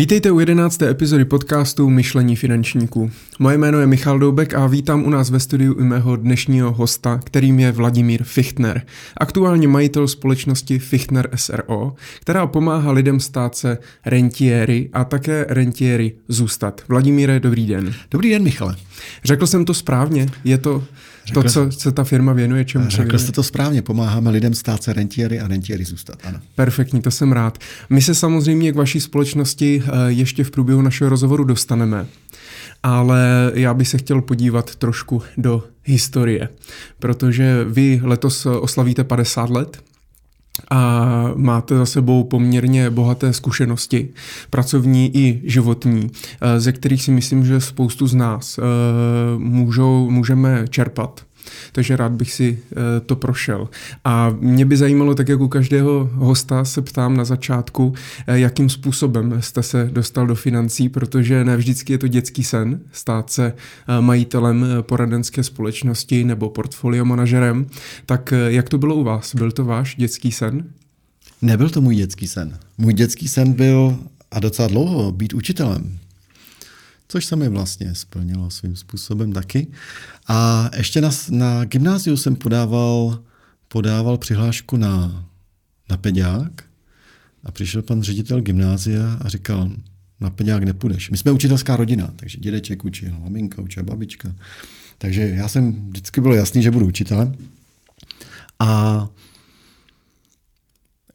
[0.00, 3.10] Vítejte u jedenácté epizody podcastu Myšlení finančníků.
[3.38, 7.20] Moje jméno je Michal Doubek a vítám u nás ve studiu i mého dnešního hosta,
[7.24, 8.82] kterým je Vladimír Fichtner,
[9.16, 16.82] aktuálně majitel společnosti Fichtner SRO, která pomáhá lidem stát se rentiéry a také rentiéry zůstat.
[16.88, 17.94] Vladimíre, dobrý den.
[18.10, 18.76] Dobrý den, Michale.
[19.24, 20.26] Řekl jsem to správně?
[20.44, 20.84] Je to
[21.24, 24.82] Řekl, to, co se ta firma věnuje, čemu Řekl jste to správně, pomáháme lidem stát
[24.82, 26.40] se rentiéry a rentiéry zůstat, ano.
[26.54, 27.58] Perfektní, to jsem rád.
[27.90, 32.06] My se samozřejmě k vaší společnosti eh, ještě v průběhu našeho rozhovoru dostaneme,
[32.82, 36.48] ale já bych se chtěl podívat trošku do historie,
[36.98, 39.82] protože vy letos oslavíte 50 let,
[40.70, 44.08] a máte za sebou poměrně bohaté zkušenosti,
[44.50, 46.10] pracovní i životní,
[46.40, 48.62] eh, ze kterých si myslím, že spoustu z nás eh,
[49.38, 51.20] můžou, můžeme čerpat
[51.72, 53.68] takže rád bych si eh, to prošel.
[54.04, 57.94] A mě by zajímalo, tak jak u každého hosta se ptám na začátku,
[58.26, 62.80] eh, jakým způsobem jste se dostal do financí, protože ne vždycky je to dětský sen
[62.92, 67.66] stát se eh, majitelem poradenské společnosti nebo portfolio manažerem.
[68.06, 69.34] Tak jak to bylo u vás?
[69.34, 70.64] Byl to váš dětský sen?
[71.42, 72.58] Nebyl to můj dětský sen.
[72.78, 73.96] Můj dětský sen byl
[74.30, 75.98] a docela dlouho být učitelem
[77.10, 79.66] což se mi vlastně splnilo svým způsobem taky.
[80.28, 83.22] A ještě na, na gymnáziu jsem podával,
[83.68, 85.24] podával přihlášku na,
[85.90, 86.62] na peďák
[87.44, 89.70] a přišel pan ředitel gymnázia a říkal,
[90.20, 91.10] na peďák nepůjdeš.
[91.10, 94.34] My jsme učitelská rodina, takže dědeček učil, maminka učila, babička.
[94.98, 97.34] Takže já jsem, vždycky bylo jasný, že budu učitelem.
[98.58, 99.08] A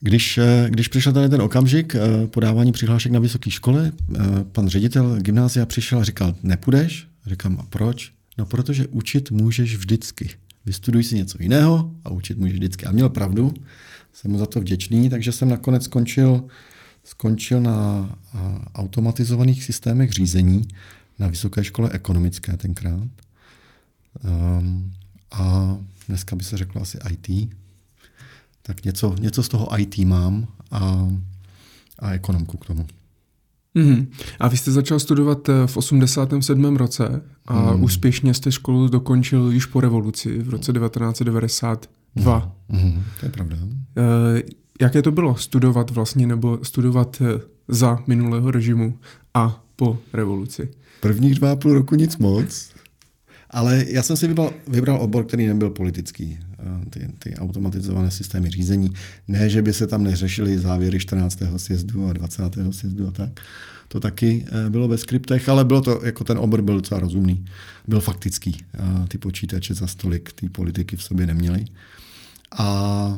[0.05, 4.19] když, eh, když přišel tady ten okamžik eh, podávání přihlášek na vysoké škole, eh,
[4.51, 7.07] pan ředitel gymnázia přišel a říkal, nepůjdeš?
[7.25, 8.11] Říkám, a proč?
[8.37, 10.29] No, protože učit můžeš vždycky.
[10.65, 12.85] Vystuduj si něco jiného a učit můžeš vždycky.
[12.85, 13.53] A měl pravdu,
[14.13, 16.43] jsem mu za to vděčný, takže jsem nakonec skončil,
[17.03, 18.09] skončil na
[18.75, 20.67] automatizovaných systémech řízení
[21.19, 23.09] na Vysoké škole ekonomické tenkrát.
[24.23, 24.91] Um,
[25.31, 25.77] a
[26.07, 27.49] dneska by se řeklo asi IT,
[28.67, 31.09] tak něco, něco z toho IT mám a,
[31.99, 32.85] a ekonomku k tomu.
[33.75, 34.07] Mm-hmm.
[34.39, 36.75] A vy jste začal studovat eh, v 87.
[36.75, 37.83] roce a mm.
[37.83, 42.55] úspěšně jste školu dokončil již po revoluci v roce 1992.
[42.69, 42.79] Mm.
[42.79, 43.03] Mm.
[43.19, 43.57] To je pravda.
[43.97, 44.43] E,
[44.81, 48.99] jaké to bylo studovat vlastně nebo studovat eh, za minulého režimu
[49.33, 50.69] a po revoluci?
[51.01, 52.69] Prvních dva a půl roku nic moc.
[53.49, 56.39] Ale já jsem si vybral, vybral obor, který nebyl politický.
[56.89, 58.89] Ty, ty automatizované systémy řízení.
[59.27, 61.39] Ne, že by se tam neřešily závěry 14.
[61.57, 62.43] sjezdu a 20.
[62.71, 63.39] sjezdu a tak.
[63.87, 67.45] To taky eh, bylo ve skriptech, ale bylo to, jako ten obor byl docela rozumný.
[67.87, 68.57] Byl faktický.
[69.07, 71.65] Ty počítače za stolik ty politiky v sobě neměly.
[72.57, 73.17] A,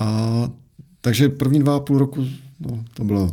[0.00, 0.50] a
[1.00, 2.26] takže první dva a půl roku
[2.60, 3.30] no, to bylo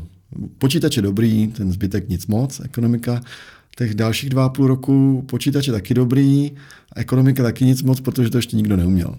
[0.58, 3.22] počítače dobrý, ten zbytek nic moc, ekonomika
[3.76, 6.52] těch dalších dva a půl roku počítač je taky dobrý,
[6.96, 9.18] ekonomika taky nic moc, protože to ještě nikdo neuměl.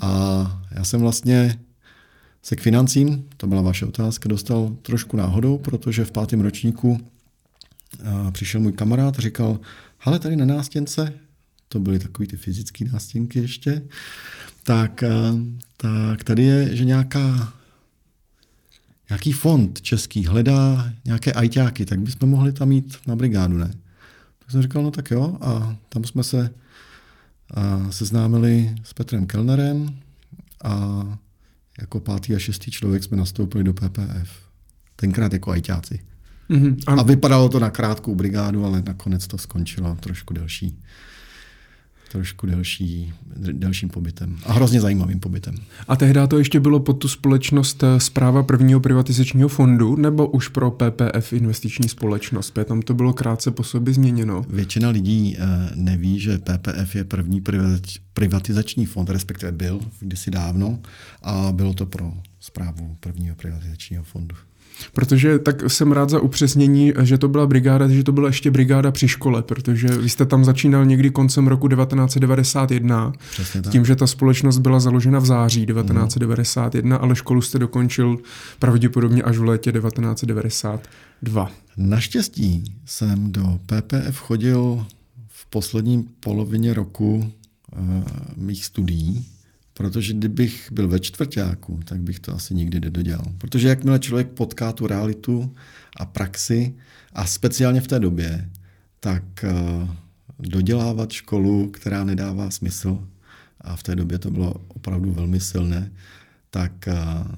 [0.00, 1.58] A já jsem vlastně
[2.42, 7.00] se k financím, to byla vaše otázka, dostal trošku náhodou, protože v pátém ročníku
[8.32, 9.60] přišel můj kamarád a říkal,
[9.98, 11.12] hele, tady na nástěnce,
[11.68, 13.82] to byly takové ty fyzické nástěnky ještě,
[14.62, 15.04] tak,
[15.76, 17.52] tak tady je, že nějaká
[19.10, 23.74] nějaký fond český hledá nějaké ajťáky, tak bychom mohli tam mít na brigádu, ne?
[24.46, 26.50] Tak jsem říkal, no tak jo, a tam jsme se
[27.54, 29.98] a seznámili s Petrem Kellnerem
[30.64, 31.04] a
[31.80, 34.30] jako pátý a šestý člověk jsme nastoupili do PPF.
[34.96, 36.00] Tenkrát jako ajťáci.
[36.50, 40.82] Mm-hmm, a vypadalo to na krátkou brigádu, ale nakonec to skončilo trošku delší
[42.12, 44.38] trošku delší, delším pobytem.
[44.46, 45.54] A hrozně zajímavým pobytem.
[45.88, 50.48] A tehdy to ještě bylo pod tu společnost zpráva eh, prvního privatizačního fondu, nebo už
[50.48, 52.58] pro PPF investiční společnost?
[52.64, 54.44] Tam to bylo krátce po sobě změněno.
[54.48, 57.42] Většina lidí eh, neví, že PPF je první
[58.12, 60.78] privatizační fond, respektive byl kdysi dávno,
[61.22, 64.36] a bylo to pro zprávu prvního privatizačního fondu.
[64.92, 68.90] Protože tak jsem rád za upřesnění, že to byla brigáda, že to byla ještě brigáda
[68.90, 73.12] při škole, protože vy jste tam začínal někdy koncem roku 1991,
[73.70, 77.04] tím, že ta společnost byla založena v září 1991, mm.
[77.04, 78.18] ale školu jste dokončil
[78.58, 81.50] pravděpodobně až v létě 1992.
[81.76, 84.86] Naštěstí jsem do PPF chodil
[85.28, 87.32] v poslední polovině roku
[87.78, 88.04] uh,
[88.36, 89.26] mých studií,
[89.76, 93.26] Protože kdybych byl ve čtvrtáku, tak bych to asi nikdy nedodělal.
[93.38, 95.54] Protože jakmile člověk potká tu realitu
[95.96, 96.74] a praxi,
[97.12, 98.50] a speciálně v té době,
[99.00, 99.88] tak eh,
[100.38, 102.98] dodělávat školu, která nedává smysl,
[103.60, 105.90] a v té době to bylo opravdu velmi silné,
[106.50, 106.72] tak,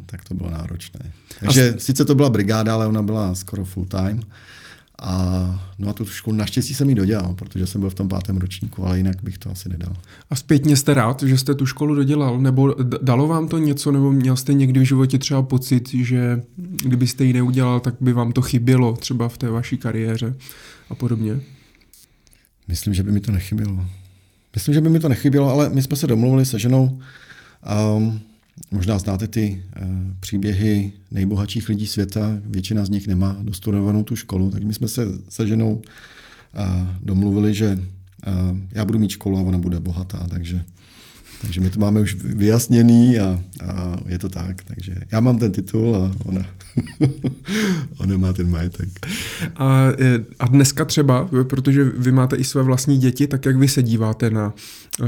[0.06, 1.12] tak to bylo náročné.
[1.40, 1.78] Takže a...
[1.78, 4.20] sice to byla brigáda, ale ona byla skoro full time.
[5.02, 8.36] A, no a tu školu naštěstí jsem ji dodělal, protože jsem byl v tom pátém
[8.36, 9.96] ročníku, ale jinak bych to asi nedal.
[10.30, 12.40] A zpětně jste rád, že jste tu školu dodělal?
[12.40, 16.42] Nebo dalo vám to něco, nebo měl jste někdy v životě třeba pocit, že
[16.84, 20.34] kdybyste ji neudělal, tak by vám to chybělo třeba v té vaší kariéře
[20.90, 21.40] a podobně?
[22.68, 23.86] Myslím, že by mi to nechybělo.
[24.54, 27.00] Myslím, že by mi to nechybělo, ale my jsme se domluvili se ženou.
[27.96, 28.20] Um,
[28.70, 29.88] možná znáte ty uh,
[30.20, 32.38] příběhy nejbohatších lidí světa.
[32.44, 35.82] Většina z nich nemá dostudovanou tu školu, tak my jsme se se ženou uh,
[37.02, 37.78] domluvili, že
[38.26, 40.64] uh, já budu mít školu a ona bude bohatá, takže
[41.40, 44.62] takže my to máme už vyjasněný a, a je to tak.
[44.64, 46.46] Takže já mám ten titul a ona,
[47.98, 48.88] ona má ten majetek.
[49.56, 49.88] A,
[50.38, 54.30] a dneska třeba, protože vy máte i své vlastní děti, tak jak vy se díváte
[54.30, 54.54] na
[55.00, 55.06] uh,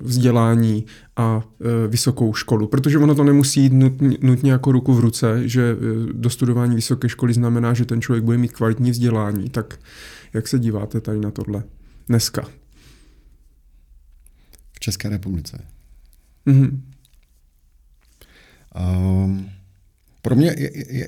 [0.00, 0.86] vzdělání
[1.16, 1.42] a uh,
[1.88, 2.66] vysokou školu?
[2.66, 5.76] Protože ono to nemusí jít nutně, nutně jako ruku v ruce, že
[6.12, 9.50] dostudování vysoké školy znamená, že ten člověk bude mít kvalitní vzdělání.
[9.50, 9.78] Tak
[10.32, 11.62] jak se díváte tady na tohle
[12.08, 12.42] dneska?
[14.78, 15.64] v České republice.
[16.46, 16.80] Mm-hmm.
[19.24, 19.50] Um,
[20.22, 20.56] pro mě,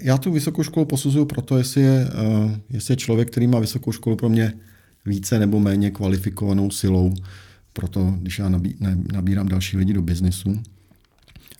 [0.02, 2.10] já tu vysokou školu posuzuju proto, jestli je,
[2.44, 4.52] uh, jestli je člověk, který má vysokou školu pro mě
[5.06, 7.14] více nebo méně kvalifikovanou silou,
[7.72, 10.62] proto když já nabí, ne, nabírám další lidi do biznisu.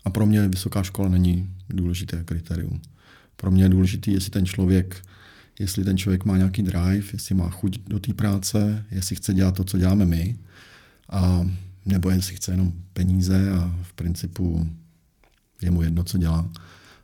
[0.05, 2.81] A pro mě vysoká škola není důležité kritérium.
[3.37, 5.03] Pro mě je důležité, jestli ten člověk,
[5.59, 9.55] jestli ten člověk má nějaký drive, jestli má chuť do té práce, jestli chce dělat
[9.55, 10.39] to, co děláme my.
[11.09, 11.47] A
[11.87, 14.67] nebo jestli chce jenom peníze a v principu
[15.63, 16.51] je mu jedno, co dělá.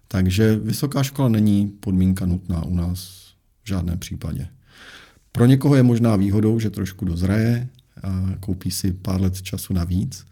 [0.08, 3.26] Takže vysoká škola není podmínka nutná u nás
[3.64, 4.48] v žádném případě.
[5.32, 7.68] Pro někoho je možná výhodou, že trošku dozraje
[8.02, 10.26] a koupí si pár let času navíc,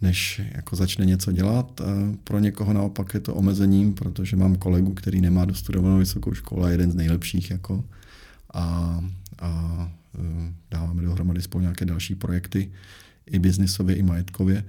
[0.00, 1.80] než jako začne něco dělat.
[1.80, 1.84] A
[2.24, 6.70] pro někoho naopak je to omezením, protože mám kolegu, který nemá dostudovanou vysokou školu a
[6.70, 7.84] jeden z nejlepších jako
[8.54, 9.00] a,
[9.38, 12.70] a e, dáváme dohromady spolu nějaké další projekty
[13.26, 14.64] i biznisově, i majetkově.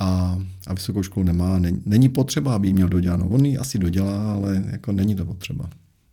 [0.00, 1.58] A, a vysokou školu nemá.
[1.58, 3.28] Není, není potřeba, aby ji měl dodělanou.
[3.28, 5.64] On ji asi dodělá, ale jako není to potřeba.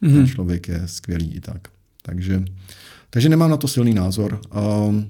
[0.01, 0.13] Mm-hmm.
[0.13, 1.67] Ten člověk je skvělý i tak.
[2.01, 2.43] Takže,
[3.09, 4.41] takže nemám na to silný názor.
[4.87, 5.09] Um,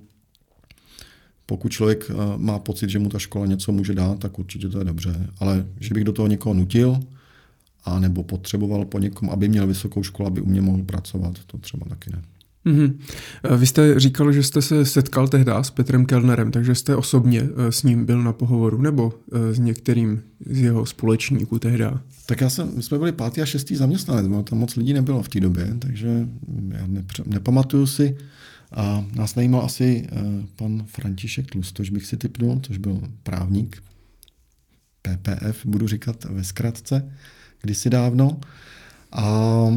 [1.46, 4.86] pokud člověk má pocit, že mu ta škola něco může dát, tak určitě to je
[4.86, 5.28] dobře.
[5.40, 7.00] Ale že bych do toho někoho nutil,
[7.86, 11.58] a nebo potřeboval po někom, aby měl vysokou školu, aby u mě mohl pracovat, to
[11.58, 12.22] třeba taky ne.
[12.68, 12.94] Mm-hmm.
[13.58, 17.72] Vy jste říkal, že jste se setkal tehdy s Petrem Kellnerem, takže jste osobně eh,
[17.72, 21.86] s ním byl na pohovoru, nebo eh, s některým z jeho společníků tehdy?
[22.26, 25.30] Tak já jsem, my jsme byli pátý a šestý zaměstnanec, tam moc lidí nebylo v
[25.30, 26.28] té době, takže
[26.72, 28.18] já nepře, nepamatuju si.
[28.72, 30.08] A nás najímal asi
[30.56, 33.84] pan František Tlustoš, bych si typnul, což byl právník
[35.02, 37.12] PPF, budu říkat ve zkratce,
[37.62, 38.40] kdysi dávno.
[39.12, 39.68] A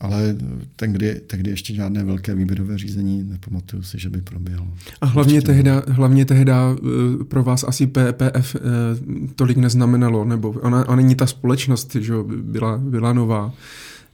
[0.00, 0.36] ale
[0.76, 4.66] tehdy, tehdy ještě žádné velké výběrové řízení nepamatuju si, že by proběhlo.
[5.00, 8.60] A hlavně tehda, hlavně tehda eh, pro vás asi PPF eh,
[9.36, 12.12] tolik neznamenalo, nebo ona, ona není ta společnost, že
[12.42, 13.54] byla, byla nová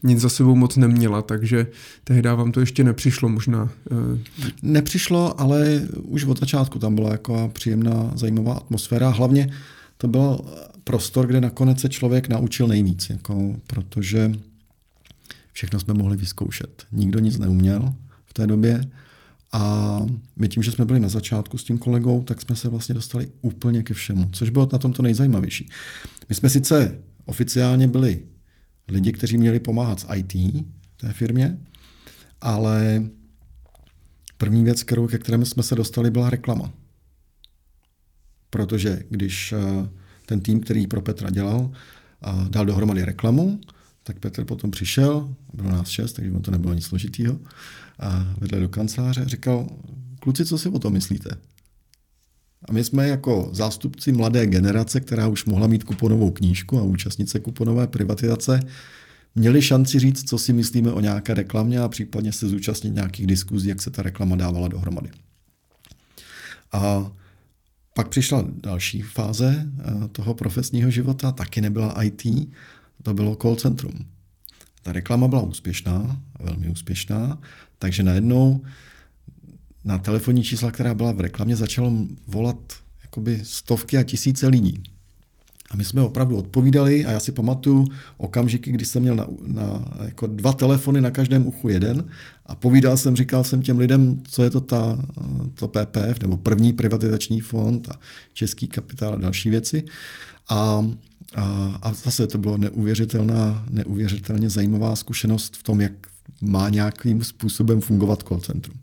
[0.02, 1.66] nic za sebou moc neměla, takže
[2.04, 3.68] tehdy vám to ještě nepřišlo možná.
[3.90, 4.18] Eh,
[4.62, 9.08] nepřišlo, ale už od začátku tam byla jako příjemná, zajímavá atmosféra.
[9.08, 9.50] Hlavně
[9.96, 10.40] to byl
[10.84, 14.32] prostor, kde nakonec se člověk naučil nejvíc, jako, protože
[15.52, 16.86] Všechno jsme mohli vyzkoušet.
[16.92, 18.90] Nikdo nic neuměl v té době.
[19.52, 19.98] A
[20.36, 23.28] my tím, že jsme byli na začátku s tím kolegou, tak jsme se vlastně dostali
[23.40, 25.68] úplně ke všemu, což bylo na tom to nejzajímavější.
[26.28, 28.22] My jsme sice oficiálně byli
[28.88, 30.64] lidi, kteří měli pomáhat s IT
[30.96, 31.58] té firmě,
[32.40, 33.04] ale
[34.36, 36.72] první věc, kterou, ke kterému jsme se dostali, byla reklama.
[38.50, 39.88] Protože když eh,
[40.26, 41.70] ten tým, který pro Petra dělal,
[42.48, 43.60] dal dohromady reklamu,
[44.02, 47.38] tak Petr potom přišel, bylo nás šest, takže to nebylo nic složitýho,
[47.98, 49.68] a vedle do kanceláře říkal,
[50.20, 51.30] kluci, co si o tom myslíte?
[52.68, 57.40] A my jsme jako zástupci mladé generace, která už mohla mít kuponovou knížku a účastnice
[57.40, 58.60] kuponové privatizace,
[59.34, 63.68] měli šanci říct, co si myslíme o nějaké reklamě a případně se zúčastnit nějakých diskuzí,
[63.68, 65.10] jak se ta reklama dávala dohromady.
[66.72, 67.12] A
[67.94, 72.22] pak přišla další fáze eh, toho profesního života, taky nebyla IT,
[73.02, 73.92] to bylo call centrum.
[74.82, 77.38] Ta reklama byla úspěšná, velmi úspěšná,
[77.78, 78.64] takže najednou
[79.84, 81.92] na telefonní čísla, která byla v reklamě, začalo
[82.26, 84.82] volat jakoby stovky a tisíce lidí.
[85.70, 89.84] A my jsme opravdu odpovídali a já si pamatuju okamžiky, kdy jsem měl na, na
[90.04, 92.04] jako dva telefony na každém uchu jeden
[92.46, 94.98] a povídal jsem, říkal jsem těm lidem, co je to ta,
[95.54, 98.00] to PPF, nebo první privatizační fond a
[98.32, 99.84] český kapitál a další věci.
[100.48, 100.86] A
[101.34, 105.92] a, a zase to bylo neuvěřitelná, neuvěřitelně zajímavá zkušenost v tom, jak
[106.40, 108.78] má nějakým způsobem fungovat call centrum.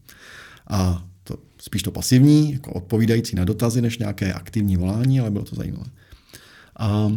[0.68, 5.44] A to, spíš to pasivní, jako odpovídající na dotazy, než nějaké aktivní volání, ale bylo
[5.44, 5.89] to zajímavé.
[6.80, 7.12] A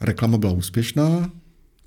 [0.00, 1.32] reklama byla úspěšná,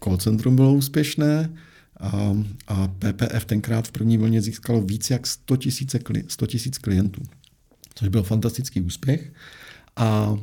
[0.03, 1.53] call centrum bylo úspěšné
[1.99, 2.37] a,
[2.67, 5.57] a PPF tenkrát v první vlně získalo více jak 100
[6.47, 7.21] tisíc klientů,
[7.95, 9.33] což byl fantastický úspěch.
[9.95, 10.37] A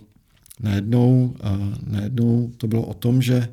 [0.61, 1.37] najednou,
[1.87, 3.49] najednou to bylo o tom, že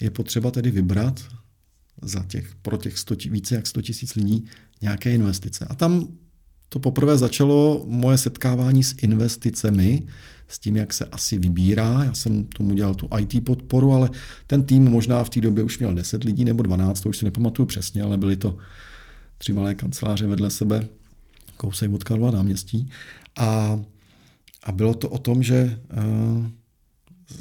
[0.00, 1.20] je potřeba tedy vybrat
[2.02, 4.44] za těch, pro těch 100, více jak 100 tisíc lidí
[4.82, 5.66] nějaké investice.
[5.70, 6.08] A tam
[6.68, 10.02] to poprvé začalo moje setkávání s investicemi,
[10.48, 12.04] s tím, jak se asi vybírá.
[12.04, 14.10] Já jsem tomu dělal tu IT podporu, ale
[14.46, 17.24] ten tým možná v té době už měl 10 lidí nebo 12, to už si
[17.24, 18.56] nepamatuju přesně, ale byly to
[19.38, 20.88] tři malé kanceláře vedle sebe,
[21.56, 22.90] kousek od Karlova náměstí.
[23.38, 23.80] A,
[24.62, 26.46] a bylo to o tom, že uh,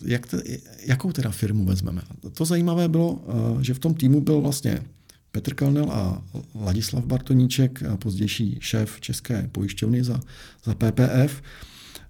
[0.06, 0.42] jak te,
[0.86, 2.02] jakou teda firmu vezmeme.
[2.34, 4.84] To zajímavé bylo, uh, že v tom týmu byl vlastně
[5.32, 6.24] Petr Kalnel a
[6.56, 10.20] Ladislav Bartoníček, pozdější šéf České pojišťovny za,
[10.64, 11.42] za PPF.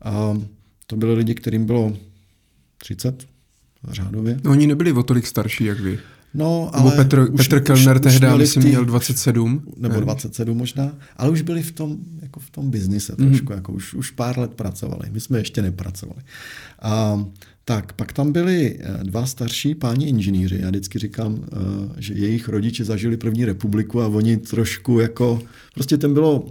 [0.02, 0.42] A
[0.88, 1.98] to byli lidi, kterým bylo
[2.78, 3.28] 30
[3.88, 4.40] řádově.
[4.44, 6.00] No, oni nebyli o tolik starší, jak vy.
[6.34, 9.62] No, ale Nebo Petr, už, Petr Kellner tehdy, myslím, tý, měl 27.
[9.78, 10.02] Nebo ne?
[10.02, 13.56] 27 možná, ale už byli v tom, jako v tom biznise trošku, mm.
[13.56, 15.04] jako už, už pár let pracovali.
[15.12, 16.22] My jsme ještě nepracovali.
[16.82, 17.26] A,
[17.66, 20.60] tak, pak tam byli eh, dva starší páni inženýři.
[20.62, 21.58] Já vždycky říkám, eh,
[21.98, 25.42] že jejich rodiče zažili první republiku a oni trošku jako,
[25.74, 26.46] prostě ten bylo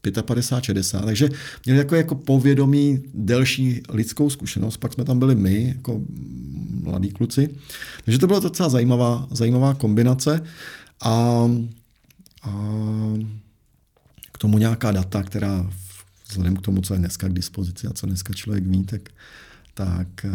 [0.00, 1.28] 55, 60, takže
[1.66, 6.00] měli jako, jako povědomí delší lidskou zkušenost, pak jsme tam byli my, jako
[6.82, 7.48] mladí kluci.
[8.04, 10.42] Takže to byla docela zajímavá, zajímavá kombinace
[11.00, 11.44] a,
[12.42, 12.74] a
[14.32, 15.70] k tomu nějaká data, která
[16.28, 19.08] vzhledem k tomu, co je dneska k dispozici a co dneska člověk ví, tak,
[19.74, 20.30] tak eh,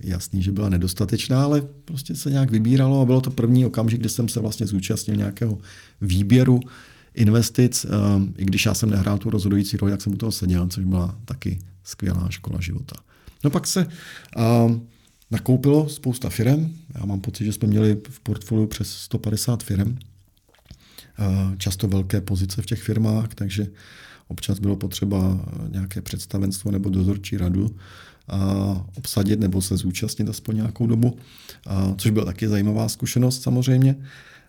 [0.00, 4.08] jasný, že byla nedostatečná, ale prostě se nějak vybíralo a bylo to první okamžik, kdy
[4.08, 5.58] jsem se vlastně zúčastnil nějakého
[6.00, 6.60] výběru
[7.16, 7.88] investic, eh,
[8.36, 11.18] i když já jsem nehrál tu rozhodující roli, jak jsem u toho seděl, což byla
[11.24, 12.96] taky skvělá škola života.
[13.44, 14.72] No pak se uh,
[15.30, 16.76] nakoupilo spousta firm.
[16.94, 19.88] Já mám pocit, že jsme měli v portfoliu přes 150 firm.
[19.88, 23.66] Uh, často velké pozice v těch firmách, takže
[24.28, 27.76] občas bylo potřeba nějaké představenstvo nebo dozorčí radu
[28.28, 28.38] a
[28.96, 31.18] obsadit nebo se zúčastnit aspoň nějakou dobu,
[31.66, 33.96] a, což byla taky zajímavá zkušenost samozřejmě.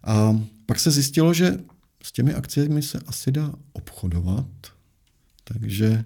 [0.03, 1.57] A pak se zjistilo, že
[2.03, 4.47] s těmi akciemi se asi dá obchodovat,
[5.43, 6.05] takže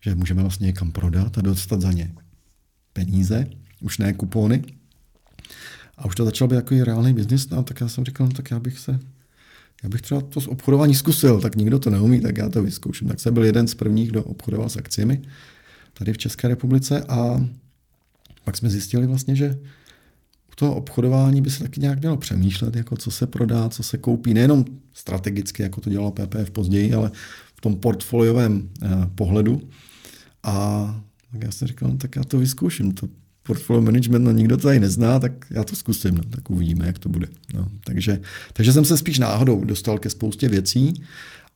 [0.00, 2.14] že můžeme vlastně někam prodat a dostat za ně
[2.92, 3.46] peníze,
[3.80, 4.64] už ne kupony.
[5.96, 8.50] A už to začal být takový reálný biznis, no, tak já jsem říkal, no, tak
[8.50, 9.00] já bych se
[9.82, 13.08] já bych třeba to z obchodování zkusil, tak nikdo to neumí, tak já to vyzkouším.
[13.08, 15.22] Tak jsem byl jeden z prvních, kdo obchodoval s akciemi
[15.94, 17.46] tady v České republice a
[18.44, 19.58] pak jsme zjistili vlastně, že
[20.58, 24.34] toho obchodování by se taky nějak mělo přemýšlet, jako co se prodá, co se koupí,
[24.34, 27.10] nejenom strategicky, jako to dělalo PPF později, ale
[27.54, 29.60] v tom portfoliovém eh, pohledu.
[30.42, 31.00] A
[31.32, 33.08] tak já jsem říkal, no, tak já to vyzkouším, to
[33.42, 36.98] portfolio management, no nikdo to tady nezná, tak já to zkusím, no, tak uvidíme, jak
[36.98, 37.26] to bude.
[37.54, 38.20] No, takže,
[38.52, 41.02] takže jsem se spíš náhodou dostal ke spoustě věcí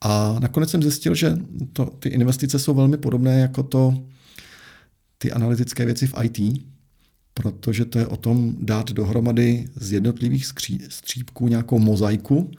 [0.01, 1.37] a nakonec jsem zjistil, že
[1.73, 4.03] to, ty investice jsou velmi podobné jako to,
[5.17, 6.39] ty analytické věci v IT,
[7.33, 10.45] protože to je o tom dát dohromady z jednotlivých
[10.89, 12.51] střípků nějakou mozaiku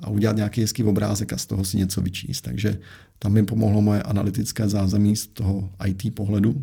[0.00, 2.44] a udělat nějaký hezký obrázek a z toho si něco vyčíst.
[2.44, 2.78] Takže
[3.18, 6.60] tam mi pomohlo moje analytické zázemí z toho IT pohledu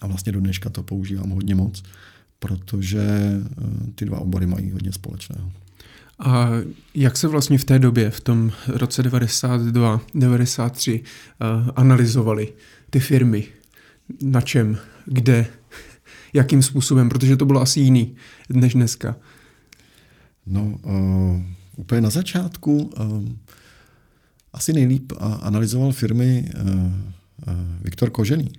[0.00, 1.82] a vlastně do dneška to používám hodně moc,
[2.38, 3.42] protože eh,
[3.94, 5.52] ty dva obory mají hodně společného.
[6.18, 6.50] A
[6.94, 12.52] jak se vlastně v té době, v tom roce 92, 93, uh, analyzovali
[12.90, 13.46] ty firmy?
[14.22, 14.78] Na čem?
[15.06, 15.46] Kde?
[16.32, 17.08] Jakým způsobem?
[17.08, 18.14] Protože to bylo asi jiný
[18.48, 19.16] než dneska.
[20.46, 21.42] No, uh,
[21.76, 23.28] úplně na začátku uh,
[24.52, 26.92] asi nejlíp analyzoval firmy uh, uh,
[27.82, 28.52] Viktor Kožený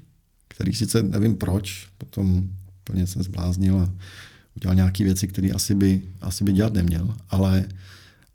[0.60, 2.50] který sice nevím proč, potom
[2.84, 3.94] plně se zbláznil a
[4.56, 7.66] udělal nějaké věci, které asi by, asi by dělat neměl, ale,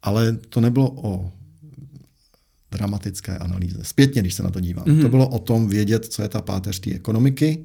[0.03, 1.33] ale to nebylo o
[2.71, 3.79] dramatické analýze.
[3.83, 4.85] Zpětně, když se na to dívám.
[4.85, 5.03] Mm-hmm.
[5.03, 7.65] To bylo o tom vědět, co je ta páteř té ekonomiky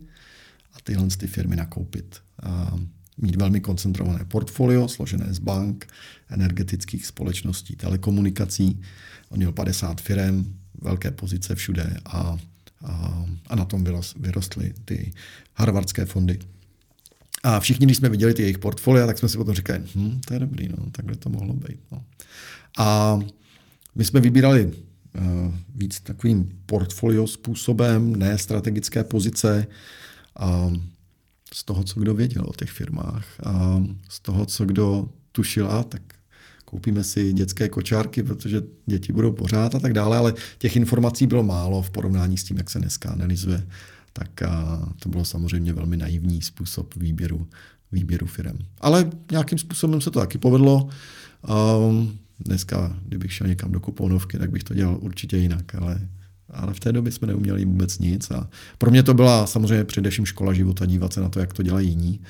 [0.90, 2.16] tyhle ty firmy nakoupit.
[2.44, 2.78] A
[3.18, 5.88] mít velmi koncentrované portfolio, složené z bank,
[6.30, 8.82] energetických společností, telekomunikací.
[9.30, 12.38] On měl 50 firm, velké pozice všude a
[12.86, 13.84] a, a na tom
[14.20, 15.12] vyrostly ty
[15.54, 16.40] harvardské fondy.
[17.44, 20.34] A všichni, když jsme viděli ty jejich portfolia, tak jsme si potom říkali, hm, to
[20.34, 21.80] je dobrý, no, takhle to mohlo být.
[21.92, 22.04] No.
[22.78, 23.20] A
[23.96, 29.68] my jsme vybírali uh, víc takovým portfolio způsobem, ne strategické pozice.
[30.40, 30.72] A
[31.54, 35.84] z toho, co kdo věděl o těch firmách a z toho, co kdo tušil, a
[35.84, 36.02] tak
[36.66, 41.44] koupíme si dětské kočárky, protože děti budou pořád a tak dále, ale těch informací bylo
[41.44, 43.68] málo v porovnání s tím, jak se dneska analyzuje.
[44.14, 47.48] Tak a to bylo samozřejmě velmi naivní způsob výběru,
[47.92, 48.58] výběru firm.
[48.82, 50.90] Ale nějakým způsobem se to taky povedlo.
[51.88, 56.08] Um, dneska, kdybych šel někam do kuponovky, tak bych to dělal určitě jinak, ale,
[56.50, 58.32] ale v té době jsme neuměli vůbec nic.
[58.32, 61.64] A pro mě to byla samozřejmě především škola života, dívat se na to, jak to
[61.64, 62.22] dělají jiní,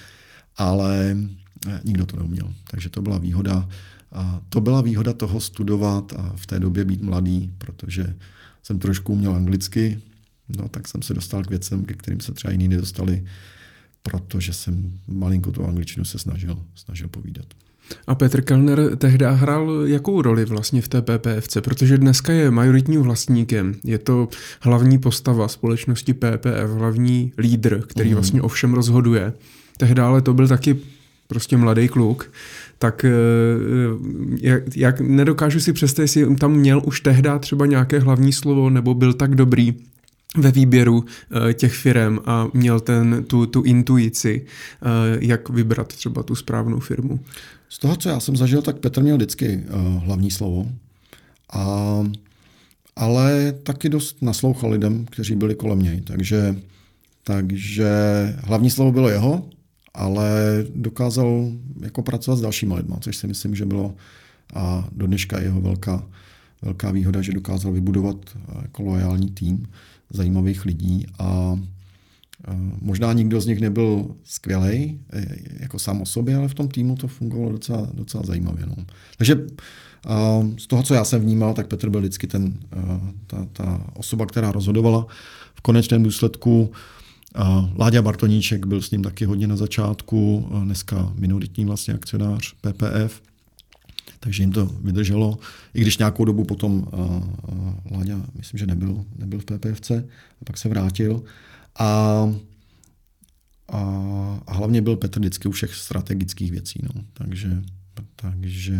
[0.57, 1.17] ale
[1.67, 2.53] eh, nikdo to neuměl.
[2.71, 3.69] Takže to byla výhoda.
[4.11, 8.15] A to byla výhoda toho studovat a v té době být mladý, protože
[8.63, 10.01] jsem trošku uměl anglicky,
[10.57, 13.25] no tak jsem se dostal k věcem, ke kterým se třeba jiní nedostali,
[14.03, 17.45] protože jsem malinko tu angličtinu se snažil, snažil povídat.
[18.07, 21.57] A Petr Kellner tehdy hrál jakou roli vlastně v té PPFC?
[21.61, 23.75] Protože dneska je majoritním vlastníkem.
[23.83, 24.27] Je to
[24.61, 28.15] hlavní postava společnosti PPF, hlavní lídr, který mm.
[28.15, 29.33] vlastně o všem rozhoduje.
[29.77, 30.77] Tehdy ale to byl taky
[31.27, 32.31] prostě mladý kluk,
[32.77, 33.11] tak eh,
[34.41, 38.93] jak, jak nedokážu si představit, jestli tam měl už tehdy třeba nějaké hlavní slovo, nebo
[38.93, 39.73] byl tak dobrý
[40.37, 41.05] ve výběru uh,
[41.53, 44.45] těch firm a měl ten, tu, tu intuici,
[45.19, 47.19] jak vybrat třeba tu správnou firmu.
[47.69, 50.65] Z toho, co já jsem zažil, tak Petr měl vždycky uh, hlavní slovo.
[51.53, 52.03] A,
[52.95, 56.01] ale taky dost naslouchal lidem, kteří byli kolem něj.
[56.01, 56.55] Takže,
[57.23, 57.89] takže
[58.43, 59.49] hlavní slovo bylo jeho,
[59.93, 63.95] ale dokázal jako pracovat s dalšíma lidma, což si myslím, že bylo
[64.53, 66.07] a do dneška jeho velká,
[66.61, 68.17] velká výhoda, že dokázal vybudovat
[68.61, 69.67] jako loajální tým
[70.09, 71.59] zajímavých lidí a
[72.81, 75.25] Možná nikdo z nich nebyl skvělý e,
[75.59, 78.65] jako sám o sobě, ale v tom týmu to fungovalo docela, docela zajímavě.
[78.65, 78.75] No.
[79.17, 79.35] Takže
[80.57, 82.53] z toho, co já jsem vnímal, tak Petr byl vždycky ten,
[83.27, 85.07] ta, ta osoba, která rozhodovala.
[85.55, 86.71] V konečném důsledku
[87.77, 93.21] Láďa Bartoníček byl s ním taky hodně na začátku, dneska minoritní vlastně akcionář PPF,
[94.19, 95.39] takže jim to vydrželo.
[95.73, 96.87] I když nějakou dobu potom
[97.91, 101.23] Láďa, myslím, že nebyl, nebyl v PPFC, a pak se vrátil.
[101.79, 101.85] A,
[103.67, 103.79] a,
[104.47, 106.79] a hlavně byl Petr vždycky u všech strategických věcí.
[106.83, 107.01] No.
[107.13, 107.61] Takže,
[108.15, 108.79] takže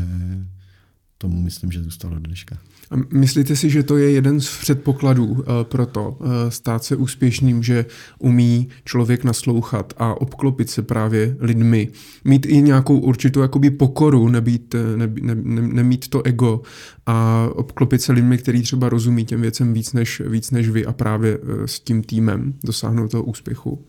[1.21, 2.57] tomu myslím, že zůstalo do dneška.
[2.91, 6.95] A myslíte si, že to je jeden z předpokladů uh, pro to uh, stát se
[6.95, 7.85] úspěšným, že
[8.19, 11.89] umí člověk naslouchat a obklopit se právě lidmi,
[12.23, 16.61] mít i nějakou určitou jakoby pokoru, nebýt, ne, ne, ne, nemít to ego
[17.05, 20.93] a obklopit se lidmi, kteří třeba rozumí těm věcem víc než, víc než vy a
[20.93, 23.85] právě s tím týmem dosáhnout toho úspěchu?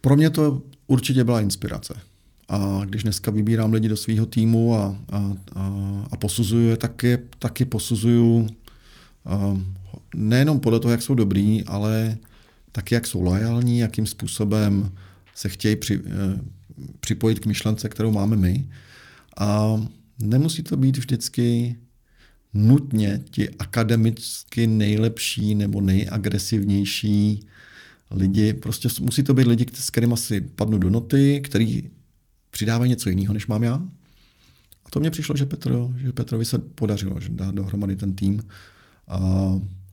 [0.00, 1.94] Pro mě to určitě byla inspirace.
[2.48, 5.72] A když dneska vybírám lidi do svého týmu a, a, a,
[6.10, 8.48] a posuzuju je, taky, taky posuzuju
[9.24, 9.60] a,
[10.14, 12.18] nejenom podle toho, jak jsou dobrý, ale
[12.72, 14.92] taky, jak jsou lojální, jakým způsobem
[15.34, 16.40] se chtějí při, eh,
[17.00, 18.68] připojit k myšlence, kterou máme my.
[19.38, 19.80] A
[20.18, 21.76] nemusí to být vždycky
[22.54, 27.46] nutně ti akademicky nejlepší nebo nejagresivnější
[28.10, 28.52] lidi.
[28.52, 31.90] Prostě musí to být lidi, s kterými si padnu do noty, který
[32.58, 33.74] přidávají něco jiného, než mám já.
[34.84, 38.42] A to mně přišlo, že, Petro, že Petrovi se podařilo, že dá dohromady ten tým
[39.08, 39.20] a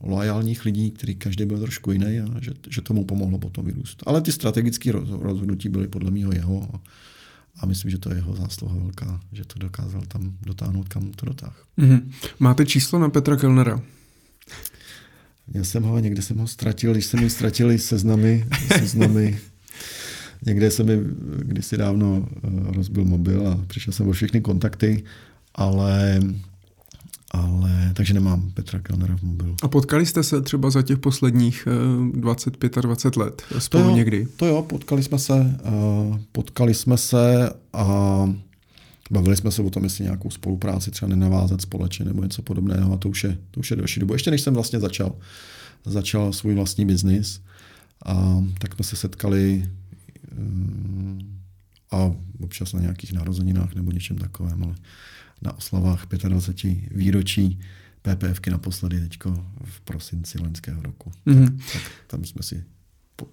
[0.00, 4.02] loajálních lidí, který každý byl trošku jiný a že, že tomu pomohlo potom vyrůst.
[4.06, 6.80] Ale ty strategické rozhodnutí byly podle mě jeho a,
[7.60, 11.26] a myslím, že to je jeho zásluha velká, že to dokázal tam dotáhnout, kam to
[11.26, 11.66] dotáh.
[11.78, 12.12] Mm-hmm.
[12.38, 13.82] Máte číslo na Petra Kellnera?
[15.54, 18.46] Já jsem ho, někde jsem ho ztratil, když jsem mi ztratili seznamy,
[18.78, 19.38] seznamy
[20.46, 20.98] Někde se mi
[21.38, 25.04] kdysi dávno eh, rozbil mobil a přišel jsem o všechny kontakty,
[25.54, 26.20] ale
[27.30, 29.56] ale takže nemám Petra Kellnera v mobilu.
[29.62, 31.68] A potkali jste se třeba za těch posledních
[32.12, 34.28] 25 a 20 let spolu to jo, někdy?
[34.36, 38.28] To jo, potkali jsme se, uh, potkali jsme se a
[39.10, 42.96] bavili jsme se o tom, jestli nějakou spolupráci třeba nenavázat společně nebo něco podobného a
[42.96, 44.12] to už je, to už je další dobu.
[44.12, 45.12] Ještě než jsem vlastně začal,
[45.84, 47.40] začal svůj vlastní biznis,
[48.04, 49.70] a tak jsme se setkali
[51.90, 54.74] a občas na nějakých narozeninách nebo něčem takovém, ale
[55.42, 57.60] na oslavách 25 výročí
[58.02, 61.12] PPFky naposledy teďko v prosinci loňského roku.
[61.26, 61.56] Mm-hmm.
[61.56, 62.64] Tak, tak tam jsme si
[63.16, 63.26] po,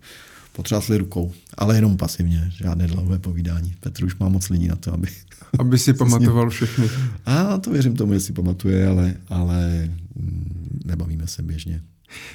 [0.52, 3.76] potřásli rukou, ale jenom pasivně, žádné dlouhé povídání.
[3.80, 5.08] Petr už má moc lidí na to, aby...
[5.60, 6.90] Aby si pamatoval všechny.
[7.26, 11.82] A to věřím tomu, že si pamatuje, ale, ale mm, nebavíme se běžně.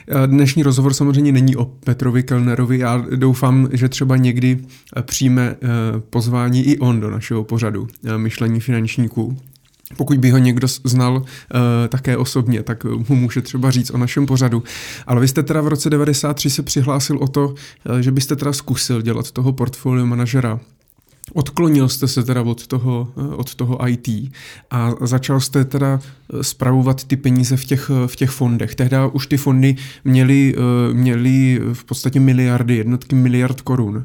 [0.08, 2.78] Eh, dnešní rozhovor samozřejmě není o Petrovi Kellnerovi.
[2.78, 4.58] Já doufám, že třeba někdy
[4.96, 5.66] eh, přijme eh,
[6.10, 9.36] pozvání i on do našeho pořadu myšlení finančníků.
[9.96, 11.24] pokud by ho někdo znal uh,
[11.88, 14.62] také osobně, tak mu může třeba říct o našem pořadu.
[15.06, 18.52] Ale vy jste teda v roce 93 se přihlásil o to, uh, že byste teda
[18.52, 20.60] zkusil dělat toho portfolio manažera
[21.34, 24.08] Odklonil jste se teda od toho, od toho IT
[24.70, 26.00] a začal jste teda
[26.42, 28.74] spravovat ty peníze v těch, v těch fondech.
[28.74, 30.54] Tehdy už ty fondy měly,
[30.92, 34.04] měly v podstatě miliardy, jednotky miliard korun.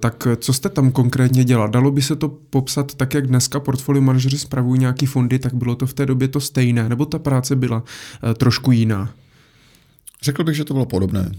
[0.00, 1.68] Tak co jste tam konkrétně dělal?
[1.68, 5.74] Dalo by se to popsat tak, jak dneska portfolio manažeři spravují nějaký fondy, tak bylo
[5.74, 7.82] to v té době to stejné, nebo ta práce byla
[8.36, 9.10] trošku jiná?
[10.22, 11.32] Řekl bych, že to bylo podobné.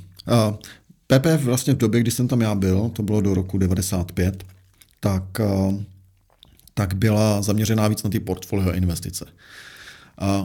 [1.08, 4.44] PPF vlastně v době, kdy jsem tam já byl, to bylo do roku 95,
[5.00, 5.86] tak, eh,
[6.74, 9.26] tak byla zaměřená víc na ty portfolio investice.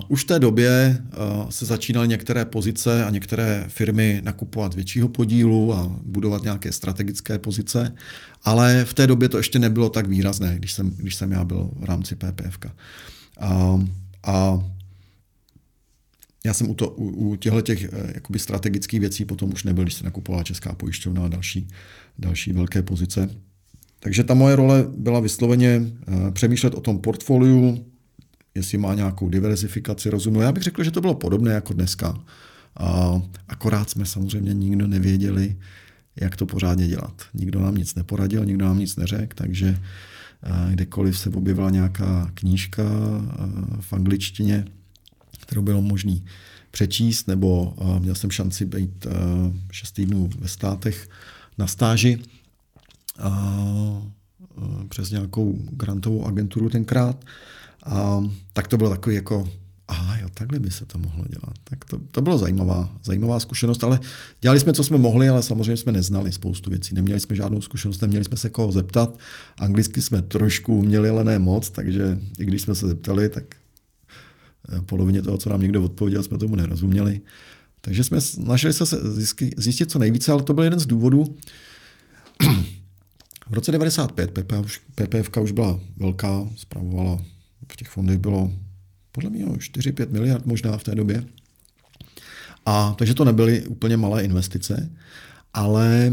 [0.09, 1.17] Už v té době eh,
[1.51, 7.95] se začínaly některé pozice a některé firmy nakupovat většího podílu a budovat nějaké strategické pozice,
[8.43, 11.71] ale v té době to ještě nebylo tak výrazné, když jsem, když jsem já byl
[11.77, 12.59] v rámci PPF.
[13.41, 13.81] A,
[14.23, 14.65] a
[16.45, 19.85] já jsem u, to, u, u těchto těch eh, jakoby strategických věcí potom už nebyl,
[19.85, 21.69] když se nakupovala Česká pojišťovna a další,
[22.19, 23.31] další velké pozice.
[24.05, 27.87] Takže ta moje role byla vysloveně eh, přemýšlet o tom portfoliu,
[28.55, 30.41] jestli má nějakou diverzifikaci rozumu.
[30.41, 32.21] Já bych řekl, že to bylo podobné jako dneska.
[32.77, 35.57] A akorát jsme samozřejmě nikdo nevěděli,
[36.17, 37.23] jak to pořádně dělat.
[37.35, 39.79] Nikdo nám nic neporadil, nikdo nám nic neřekl, takže
[40.43, 44.65] eh, kdekoliv se objevila nějaká knížka eh, v angličtině,
[45.41, 46.17] kterou bylo možné
[46.71, 49.07] přečíst, nebo měl jsem šanci být
[49.73, 51.09] 6 týdnů ve státech
[51.59, 52.19] na stáži,
[53.19, 54.03] a,
[54.89, 57.25] přes nějakou grantovou agenturu tenkrát.
[57.87, 59.49] A, tak to bylo takový jako,
[59.89, 61.55] aha, jo, takhle by se to mohlo dělat.
[61.65, 64.01] Tak to, to bylo zajímavá, zajímavá zkušenost, ale
[64.41, 66.95] dělali jsme, co jsme mohli, ale samozřejmě jsme neznali spoustu věcí.
[66.95, 69.19] Neměli jsme žádnou zkušenost, neměli jsme se koho zeptat.
[69.59, 73.45] Anglicky jsme trošku uměli, ale ne moc, takže i když jsme se zeptali, tak
[74.69, 77.21] eh, polovině toho, co nám někdo odpověděl, jsme tomu nerozuměli.
[77.81, 78.85] Takže jsme snažili se
[79.57, 81.37] zjistit co nejvíce, ale to byl jeden z důvodů,
[83.51, 87.23] v roce 95 PPF, PPF už byla velká, zpravovala,
[87.73, 88.53] v těch fondech bylo
[89.13, 91.25] podle mě 4-5 miliard možná v té době.
[92.67, 94.91] A, takže to nebyly úplně malé investice,
[95.55, 96.13] ale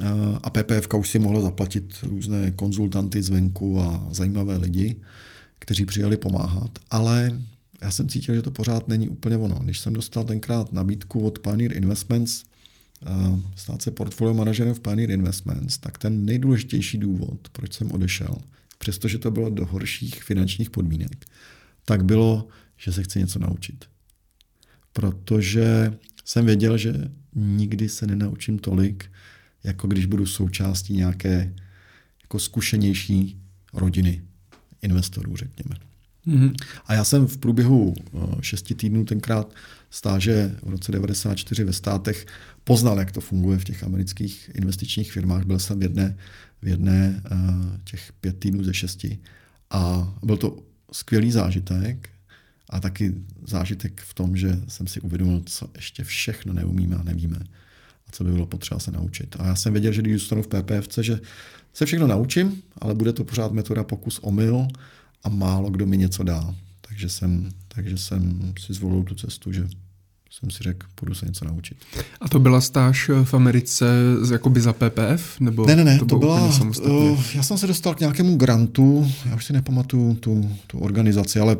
[0.00, 0.04] eh,
[0.42, 4.96] a PPF už si mohla zaplatit různé konzultanty zvenku a zajímavé lidi,
[5.58, 7.40] kteří přijeli pomáhat, ale
[7.82, 9.54] já jsem cítil, že to pořád není úplně ono.
[9.54, 12.44] Když jsem dostal tenkrát nabídku od Pioneer Investments,
[13.56, 18.36] stát se portfolio manažerem v Pioneer Investments, tak ten nejdůležitější důvod, proč jsem odešel,
[18.78, 21.26] přestože to bylo do horších finančních podmínek,
[21.84, 23.84] tak bylo, že se chci něco naučit.
[24.92, 29.10] Protože jsem věděl, že nikdy se nenaučím tolik,
[29.64, 31.54] jako když budu součástí nějaké
[32.22, 33.38] jako zkušenější
[33.72, 34.22] rodiny
[34.82, 35.76] investorů, řekněme.
[36.26, 36.54] Mm-hmm.
[36.86, 39.54] A já jsem v průběhu eh, šesti týdnů tenkrát
[39.94, 42.26] stáže v roce 94 ve státech
[42.64, 45.44] poznal, jak to funguje v těch amerických investičních firmách.
[45.44, 46.16] Byl jsem v jedné,
[46.62, 47.38] v jedné uh,
[47.84, 49.18] těch pět týdnů ze šesti
[49.70, 50.58] a byl to
[50.92, 52.08] skvělý zážitek
[52.70, 53.14] a taky
[53.46, 57.38] zážitek v tom, že jsem si uvědomil, co ještě všechno neumíme a nevíme
[58.06, 59.36] a co by bylo potřeba se naučit.
[59.38, 61.20] A já jsem věděl, že když zůstanu v PPFC, že
[61.72, 64.68] se všechno naučím, ale bude to pořád metoda pokus omyl
[65.22, 66.54] a málo kdo mi něco dá.
[66.80, 69.68] Takže jsem, takže jsem si zvolil tu cestu, že
[70.40, 71.78] jsem si řekl, půjdu se něco naučit.
[72.20, 73.86] A to byla stáž v Americe
[74.32, 75.40] jakoby za PPF?
[75.40, 76.50] Nebo ne, ne, ne, to, to byla,
[76.82, 81.40] uh, já jsem se dostal k nějakému grantu, já už si nepamatuju tu, tu organizaci,
[81.40, 81.56] ale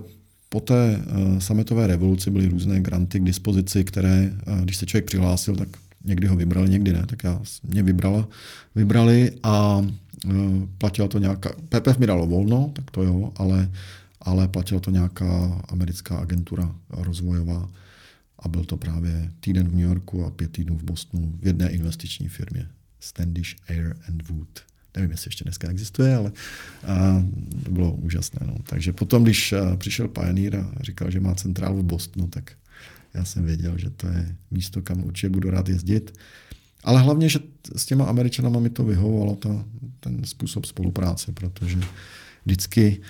[0.48, 5.04] po té uh, sametové revoluci byly různé granty k dispozici, které, uh, když se člověk
[5.04, 5.68] přihlásil, tak
[6.04, 8.28] někdy ho vybrali, někdy ne, tak já mě vybrala,
[8.74, 10.34] vybrali a uh,
[10.78, 13.70] platila to nějaká, PPF mi dalo volno, tak to jo, ale,
[14.20, 17.68] ale platila to nějaká americká agentura rozvojová,
[18.44, 21.70] a byl to právě týden v New Yorku a pět týdnů v Bostonu v jedné
[21.70, 22.68] investiční firmě.
[23.00, 24.60] Standish Air and Wood.
[24.96, 26.32] Nevím, jestli ještě dneska existuje, ale
[26.86, 27.24] a,
[27.64, 28.46] to bylo úžasné.
[28.46, 28.56] No.
[28.62, 32.52] Takže potom, když a, přišel Pioneer a říkal, že má centrálu v Bostonu, tak
[33.14, 36.18] já jsem věděl, že to je místo, kam určitě budu rád jezdit.
[36.84, 37.38] Ale hlavně, že
[37.76, 39.64] s těma Američanama mi to vyhovovalo, ta,
[40.00, 41.78] ten způsob spolupráce, protože
[42.44, 43.00] vždycky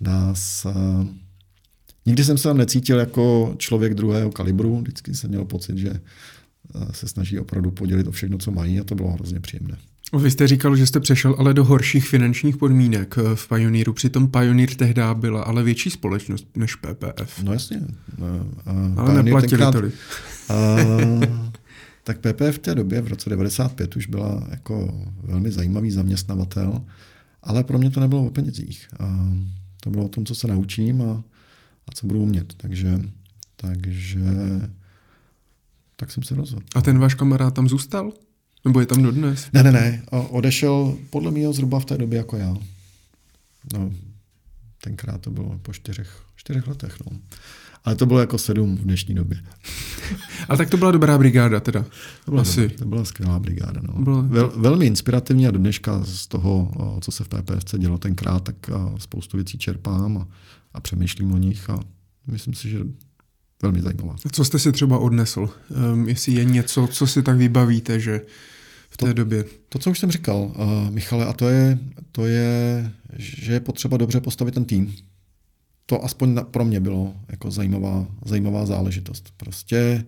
[0.00, 0.66] nás
[2.06, 6.86] Nikdy jsem se tam necítil jako člověk druhého kalibru, vždycky jsem měl pocit, že eh,
[6.90, 9.76] se snaží opravdu podělit o všechno, co mají a to bylo hrozně příjemné.
[10.18, 13.92] Vy jste říkal, že jste přešel ale do horších finančních podmínek eh, v Pioneeru.
[13.92, 17.42] Přitom Pioneer tehdy byla ale větší společnost než PPF.
[17.42, 17.80] No jasně.
[18.18, 18.26] Uh,
[18.66, 19.94] ale Pioneer neplatili tenkrát, tolik.
[20.50, 21.24] Uh,
[22.04, 26.80] tak PPF v té době, v roce 95, už byla jako velmi zajímavý zaměstnavatel,
[27.42, 28.88] ale pro mě to nebylo o penězích.
[29.00, 29.06] Uh,
[29.80, 31.24] To bylo o tom, co se naučím a,
[31.88, 32.54] a co budu umět.
[32.54, 33.00] Takže,
[33.56, 34.20] takže
[35.96, 36.66] tak jsem se rozhodl.
[36.74, 38.12] A ten váš kamarád tam zůstal?
[38.64, 39.48] Nebo je tam dodnes?
[39.52, 40.02] Ne, ne, ne.
[40.10, 42.56] Odešel podle mě zhruba v té době jako já.
[43.72, 43.92] No,
[44.80, 46.96] tenkrát to bylo po čtyřech, čtyřech letech.
[47.10, 47.18] No.
[47.84, 49.38] Ale to bylo jako sedm v dnešní době.
[50.48, 51.84] A tak to byla dobrá brigáda teda.
[52.24, 52.68] To byla, Asi.
[52.68, 53.80] to byla skvělá brigáda.
[53.84, 54.02] No.
[54.02, 54.20] Byla...
[54.20, 56.70] Vel, velmi inspirativní a do dneška z toho,
[57.00, 58.56] co se v PPFC dělo tenkrát, tak
[58.98, 60.28] spoustu věcí čerpám a,
[60.74, 61.80] a přemýšlím o nich a
[62.26, 62.78] myslím si, že
[63.62, 64.16] velmi zajímavá.
[64.32, 65.50] Co jste si třeba odnesl?
[65.92, 68.20] Um, jestli je něco, co si tak vybavíte, že
[68.90, 69.44] v té to, době?
[69.68, 71.78] To, co už jsem říkal, uh, Michale, a to je,
[72.12, 74.94] to je, že je potřeba dobře postavit ten tým.
[75.86, 79.32] To aspoň na, pro mě bylo jako zajímavá, zajímavá záležitost.
[79.36, 80.04] Prostě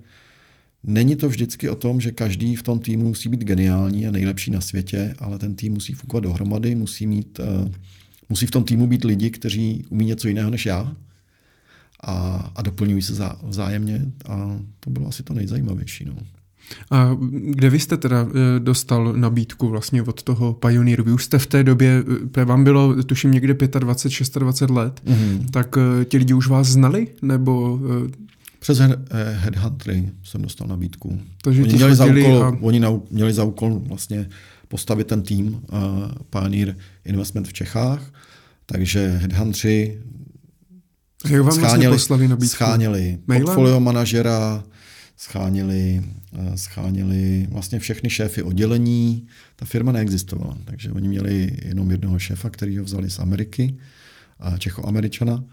[0.82, 4.50] není to vždycky o tom, že každý v tom týmu musí být geniální a nejlepší
[4.50, 7.68] na světě, ale ten tým musí fungovat dohromady, musí mít, uh,
[8.28, 10.96] musí v tom týmu být lidi, kteří umí něco jiného než já,
[12.00, 16.04] a, a doplňují se zá, vzájemně a to bylo asi to nejzajímavější.
[16.04, 16.16] No.
[16.90, 17.16] A
[17.50, 21.04] kde vy jste teda eh, dostal nabídku vlastně od toho Pioneeru?
[21.04, 22.04] Vy už jste v té době,
[22.36, 25.50] eh, vám bylo tuším někde 25, 26 let, mm-hmm.
[25.50, 27.08] tak eh, ti lidi už vás znali?
[27.22, 27.80] Nebo
[28.58, 28.78] přes
[29.34, 31.20] Headhuntery jsem dostal nabídku.
[31.42, 32.58] Takže oni, měli za úkol, a...
[32.60, 34.28] oni měli za úkol vlastně
[34.68, 35.60] postavit ten tým uh,
[36.30, 38.12] Pioneer Investment v Čechách,
[38.66, 39.98] takže Headhuntery
[41.24, 42.48] jak vám vlastně poslali nabídku?
[42.48, 44.64] Scháněli portfolio manažera,
[45.16, 46.02] scháněli,
[46.32, 49.26] eh, scháněli vlastně všechny šéfy oddělení.
[49.56, 53.76] Ta firma neexistovala, takže oni měli jenom jednoho šéfa, který ho vzali z Ameriky,
[54.58, 55.44] Čecho-Američana,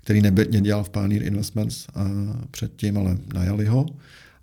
[0.00, 2.04] který nedělal v Pioneer Investments a
[2.50, 3.86] předtím, ale najali ho.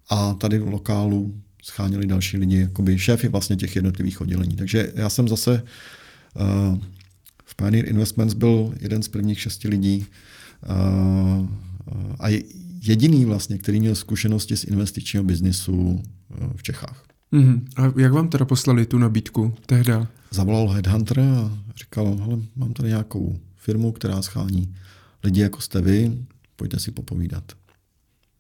[0.10, 4.56] A tady v lokálu scháněli další lidi, jakoby šéfy vlastně těch jednotlivých oddělení.
[4.56, 5.63] Takže já jsem zase
[6.34, 6.77] uh,
[7.45, 10.06] v Pioneer Investments byl jeden z prvních šesti lidí,
[12.19, 12.27] a
[12.82, 16.01] jediný vlastně, který měl zkušenosti z investičního biznisu
[16.32, 17.03] eh, v Čechách.
[17.34, 17.62] Mm-hmm.
[17.75, 20.08] A jak vám teda poslali tu nabídku tehda?
[20.32, 24.75] Zavolal headhunter a říkal, hele, mám tady nějakou firmu, která schání
[25.23, 26.17] lidi jako jste vy,
[26.56, 27.43] pojďte si popovídat.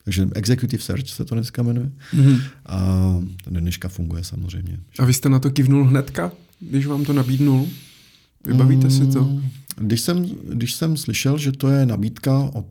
[0.07, 1.91] Takže Executive Search se to dneska jmenuje.
[2.13, 2.41] Mm-hmm.
[2.65, 4.79] A dneška funguje samozřejmě.
[4.99, 7.67] A vy jste na to kivnul hnedka, když vám to nabídnul?
[8.45, 9.23] Vybavíte mm, si to?
[9.23, 12.67] Mm, když jsem, když jsem slyšel, že to je nabídka od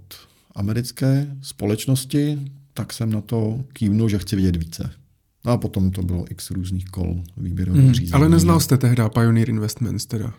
[0.54, 2.38] americké společnosti,
[2.74, 4.90] tak jsem na to kývnul, že chci vědět více.
[5.44, 8.12] No a potom to bylo x různých kol výběrových hmm, řízení.
[8.12, 10.34] Ale neznal jste tehdy Pioneer Investments teda?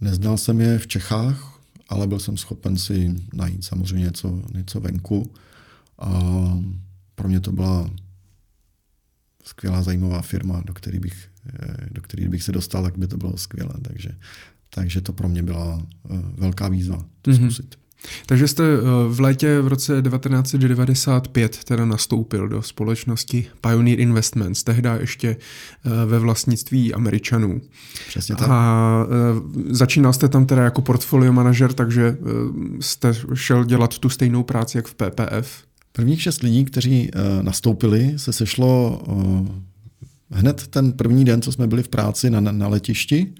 [0.00, 5.30] Neznal jsem je v Čechách, ale byl jsem schopen si najít samozřejmě něco, něco venku.
[6.02, 6.20] A
[7.14, 7.90] pro mě to byla
[9.44, 11.28] skvělá, zajímavá firma, do které bych,
[11.90, 13.74] do který bych se dostal, tak by to bylo skvělé.
[13.82, 14.10] Takže
[14.74, 17.44] takže to pro mě byla eh, velká výzva to mm-hmm.
[17.44, 17.74] zkusit.
[18.26, 24.88] Takže jste eh, v létě v roce 1995 teda nastoupil do společnosti Pioneer Investments, tehdy
[25.00, 25.28] ještě
[25.84, 27.60] eh, ve vlastnictví Američanů.
[28.08, 28.48] Přesně tak.
[28.48, 29.06] A
[29.70, 32.16] začínal jste tam teda jako portfolio manažer, takže
[32.80, 35.71] jste šel dělat tu stejnou práci jak v PPF?
[35.92, 37.10] Prvních šest lidí, kteří
[37.42, 39.02] nastoupili, se sešlo
[40.30, 43.34] hned ten první den, co jsme byli v práci na, na letišti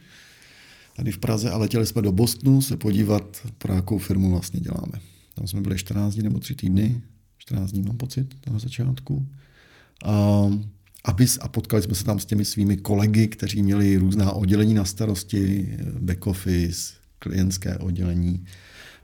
[0.97, 4.93] tady v Praze a letěli jsme do Bostonu se podívat, pro jakou firmu vlastně děláme.
[5.35, 7.03] Tam jsme byli 14 dní nebo 3 týdny,
[7.39, 9.29] 14 dní mám pocit na začátku.
[10.05, 10.45] A,
[11.05, 14.85] aby, a potkali jsme se tam s těmi svými kolegy, kteří měli různá oddělení na
[14.85, 18.45] starosti, back office, klientské oddělení,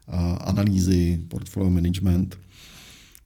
[0.09, 2.39] a analýzy, portfolio management,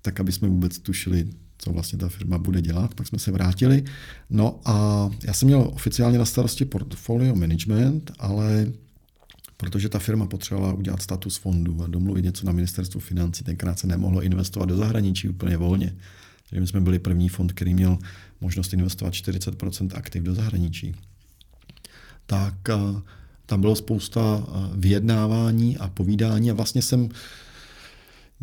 [0.02, 2.94] tak aby jsme vůbec tušili, co vlastně ta firma bude dělat.
[2.94, 3.84] Pak jsme se vrátili.
[4.30, 8.72] No a já jsem měl oficiálně na starosti portfolio management, ale
[9.56, 13.86] protože ta firma potřebovala udělat status fondu a domluvit něco na ministerstvu financí, tenkrát se
[13.86, 15.94] nemohlo investovat do zahraničí úplně volně.
[16.48, 17.98] Takže my jsme byli první fond, který měl
[18.40, 20.94] možnost investovat 40% aktiv do zahraničí.
[22.26, 23.00] Tak eh,
[23.46, 27.08] tam bylo spousta eh, vyjednávání a povídání a vlastně jsem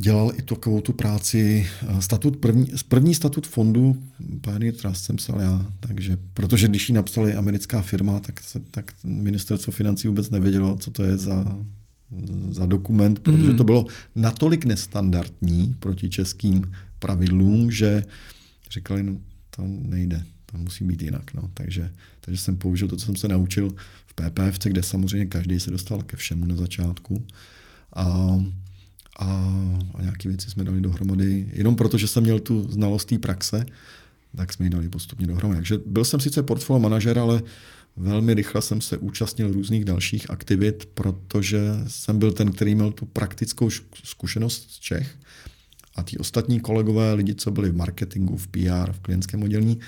[0.02, 1.68] dělal i takovou tu práci.
[1.88, 4.04] Eh, statut první, první statut fondu
[4.42, 8.94] Pioneer Trust jsem psal já, takže, protože když ji napsali americká firma, tak, se, tak
[9.04, 11.58] ministerstvo financí vůbec nevědělo, co to je za,
[12.50, 13.58] za dokument, protože mm.
[13.58, 13.86] to bylo
[14.16, 18.04] natolik nestandardní proti českým pravidlům, že
[18.72, 19.18] říkali, no
[19.56, 21.34] to nejde, to musí být jinak.
[21.34, 21.50] No.
[21.54, 23.76] Takže, takže jsem použil to, co jsem se naučil
[24.08, 27.26] v PPFC, kde samozřejmě každý se dostal ke všemu na začátku.
[27.96, 28.38] A
[29.20, 29.26] a,
[29.96, 31.50] a nějaké věci jsme dali dohromady.
[31.54, 33.66] Jenom proto, že jsem měl tu znalost té praxe,
[34.36, 35.58] tak jsme ji dali postupně dohromady.
[35.58, 37.42] Takže byl jsem sice portfolio manažer, ale
[37.98, 43.06] velmi rychle jsem se účastnil různých dalších aktivit, protože jsem byl ten, který měl tu
[43.06, 43.70] praktickou
[44.04, 45.18] zkušenost z Čech
[45.96, 49.80] a ti ostatní kolegové, lidi, co byli v marketingu, v PR, v klientském oddělení,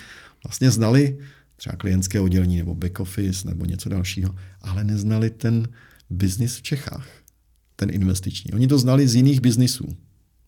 [0.44, 1.17] vlastně znali
[1.56, 5.67] třeba klientské oddělení nebo back office nebo něco dalšího, ale neznali ten
[6.10, 7.08] biznis v Čechách,
[7.82, 8.54] ten investiční.
[8.54, 9.98] Oni to znali z jiných biznisů,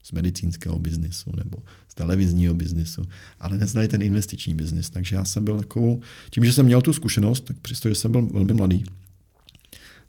[0.04, 1.58] z medicínského biznisu nebo
[1.90, 3.02] z televizního biznisu,
[3.40, 4.90] ale neznali ten investiční biznis.
[4.90, 8.22] Takže já jsem byl takovou, tím, že jsem měl tu zkušenost, tak přestože jsem byl
[8.22, 8.86] velmi mladý,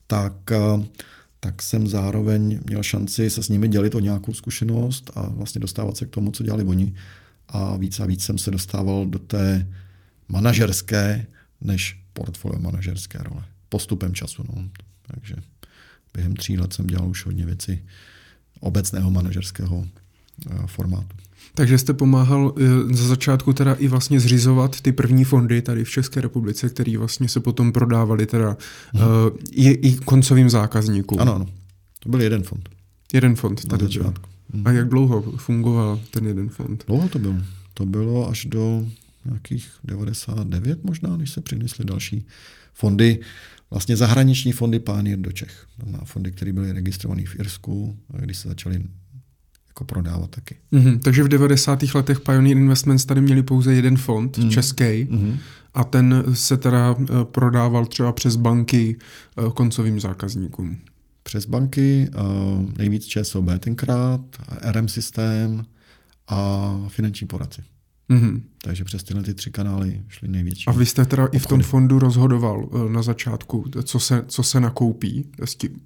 [0.07, 0.85] tak, eh,
[1.41, 5.97] tak jsem zároveň měl šanci se s nimi dělit o nějakou zkušenost a vlastně dostávat
[5.97, 6.95] se k tomu, co dělali oni.
[7.49, 9.67] A víc a víc jsem se dostával do té
[10.29, 11.27] manažerské
[11.61, 13.45] než portfolio manažerské role.
[13.69, 14.45] Postupem času.
[14.49, 14.69] No.
[15.07, 15.35] Takže
[16.15, 17.83] během tří let jsem dělal už hodně věcí
[18.61, 19.87] obecného manažerského
[20.51, 21.17] eh, formátu.
[21.55, 25.91] Takže jste pomáhal eh, za začátku teda i vlastně zřizovat ty první fondy tady v
[25.91, 28.57] České republice, které vlastně se potom prodávali teda
[28.93, 29.03] hmm.
[29.03, 29.09] uh,
[29.51, 31.21] i, i koncovým zákazníkům.
[31.21, 31.47] Ano, ano.
[31.99, 32.69] To byl jeden fond.
[33.13, 33.85] Jeden fond tady.
[33.85, 34.29] začátku.
[34.53, 34.67] Hmm.
[34.67, 36.85] A jak dlouho fungoval ten jeden fond?
[36.87, 37.35] Dlouho to bylo.
[37.75, 38.87] To bylo až do
[39.25, 42.27] nějakých 99 možná, když se přinesly další
[42.75, 43.21] fondy,
[43.71, 45.67] vlastně zahraniční fondy Pioneer do Čech.
[45.87, 48.83] Na fondy, které byly registrované v Irsku, když se začaly
[49.69, 50.57] jako prodávat taky.
[50.73, 51.83] Mm-hmm, takže v 90.
[51.95, 54.51] letech Pioneer Investments tady měli pouze jeden fond, mm-hmm.
[54.51, 55.39] český, mm-hmm.
[55.75, 60.77] a ten se teda eh, prodával třeba přes banky eh, koncovým zákazníkům.
[61.23, 62.19] Přes banky, eh,
[62.79, 64.21] nejvíc ČSOB tenkrát,
[64.71, 65.65] RM systém
[66.29, 67.63] a finanční poradci.
[68.11, 68.41] Mm-hmm.
[68.63, 70.65] Takže přes tyhle ty tři kanály šly největší.
[70.67, 71.37] A vy jste teda obchody.
[71.37, 75.25] i v tom fondu rozhodoval eh, na začátku, co se, co se nakoupí?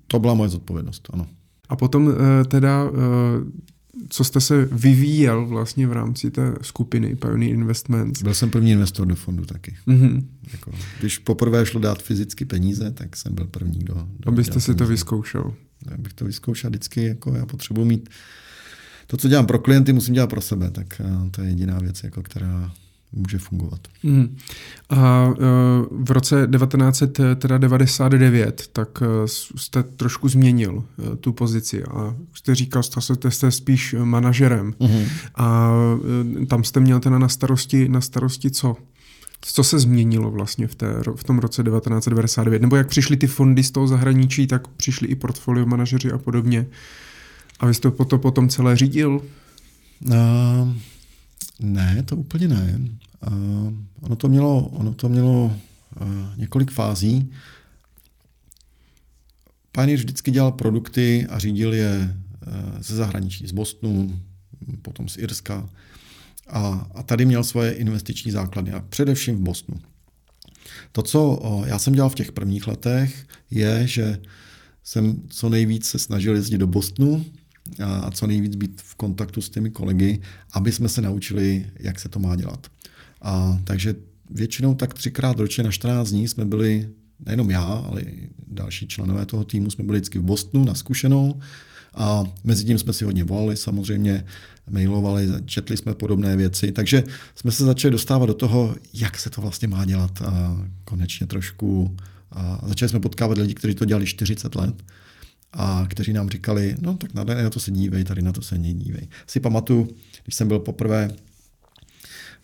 [0.06, 1.26] To byla moje zodpovědnost, ano.
[1.68, 3.68] A potom eh, teda, eh,
[4.08, 8.22] co jste se vyvíjel vlastně v rámci té skupiny Pioneer Investments?
[8.22, 9.76] Byl jsem první investor do fondu taky.
[9.88, 10.24] Mm-hmm.
[10.52, 13.94] Jako, když poprvé šlo dát fyzicky peníze, tak jsem byl první, kdo...
[14.18, 14.78] kdo Abyste si peníze.
[14.78, 15.54] to vyzkoušel.
[15.90, 18.08] Já bych to vyzkoušel vždycky, jako já potřebuji mít
[19.10, 22.04] to, co dělám pro klienty, musím dělat pro sebe, tak eh, to je jediná věc,
[22.04, 22.72] jako která
[23.12, 23.80] může fungovat.
[24.02, 24.36] Mm.
[24.88, 25.34] A uh,
[25.90, 29.06] v roce 1999 tak uh,
[29.56, 30.84] jste trošku změnil
[31.20, 32.90] tu pozici a jste říkal, že
[33.30, 35.06] jste spíš manažerem mm-hmm.
[35.34, 35.72] a
[36.48, 38.76] tam jste měl teda na starosti, na starosti co?
[39.40, 42.62] Co se změnilo vlastně v, té, v tom roce 1999?
[42.62, 46.66] Nebo jak přišly ty fondy z toho zahraničí, tak přišli i portfolio manažeři a podobně.
[47.58, 49.22] A vy jste to potom celé řídil?
[50.00, 50.12] Uh,
[51.60, 52.80] ne, to úplně ne.
[53.26, 57.32] Uh, ono to mělo, ono to mělo uh, několik fází.
[59.72, 62.16] Pioneer vždycky dělal produkty a řídil je
[62.46, 64.20] uh, ze zahraničí, z Bostonu,
[64.82, 65.68] potom z Irska.
[66.48, 69.80] A, a tady měl svoje investiční základy, a především v Bostonu.
[70.92, 74.20] To, co já jsem dělal v těch prvních letech, je, že
[74.84, 77.24] jsem co nejvíc se snažil jezdit do Bostonu,
[77.84, 80.20] a co nejvíc být v kontaktu s těmi kolegy,
[80.52, 82.66] aby jsme se naučili, jak se to má dělat.
[83.22, 83.94] A, takže
[84.30, 86.88] většinou tak třikrát ročně na 14 dní jsme byli,
[87.26, 91.40] nejenom já, ale i další členové toho týmu, jsme byli vždycky v Bostonu na zkušenou
[91.94, 94.24] a mezi tím jsme si hodně volali, samozřejmě
[94.70, 97.04] mailovali, četli jsme podobné věci, takže
[97.34, 101.96] jsme se začali dostávat do toho, jak se to vlastně má dělat a konečně trošku
[102.32, 104.74] a začali jsme potkávat lidi, kteří to dělali 40 let
[105.52, 109.08] a kteří nám říkali, no tak na, to se dívej, tady na to se nedívej.
[109.26, 109.88] Si pamatuju,
[110.24, 111.10] když jsem byl poprvé,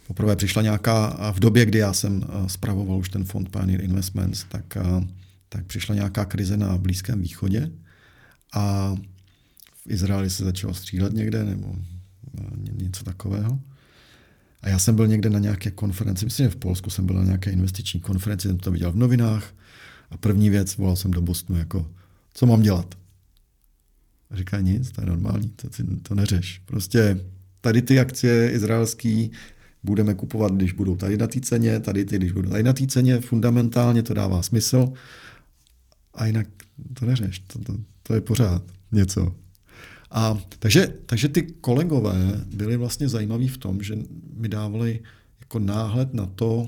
[0.06, 4.76] poprvé přišla nějaká, v době, kdy já jsem spravoval už ten fond Pioneer Investments, tak,
[5.48, 7.70] tak přišla nějaká krize na Blízkém východě
[8.52, 8.94] a
[9.86, 11.76] v Izraeli se začalo střílet někde nebo
[12.72, 13.58] něco takového.
[14.62, 17.24] A já jsem byl někde na nějaké konferenci, myslím, že v Polsku jsem byl na
[17.24, 19.54] nějaké investiční konferenci, jsem to viděl v novinách
[20.10, 21.90] a první věc, volal jsem do Bostonu jako
[22.34, 22.94] co mám dělat?
[24.30, 25.68] A říká nic, to je normální, to,
[26.02, 26.62] to neřeš.
[26.64, 27.20] Prostě
[27.60, 29.30] tady ty akcie izraelský
[29.82, 32.86] budeme kupovat, když budou tady na té ceně, tady ty, když budou tady na té
[32.86, 34.92] ceně, fundamentálně to dává smysl.
[36.14, 36.46] A jinak
[36.98, 38.62] to neřeš, to, to, to je pořád
[38.92, 39.34] něco.
[40.10, 43.98] A takže, takže ty kolegové byli vlastně zajímaví v tom, že
[44.36, 45.00] mi dávali
[45.40, 46.66] jako náhled na to,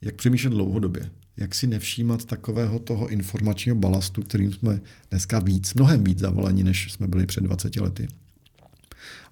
[0.00, 4.80] jak přemýšlet dlouhodobě jak si nevšímat takového toho informačního balastu, kterým jsme
[5.10, 8.08] dneska víc, mnohem víc zavoleni, než jsme byli před 20 lety.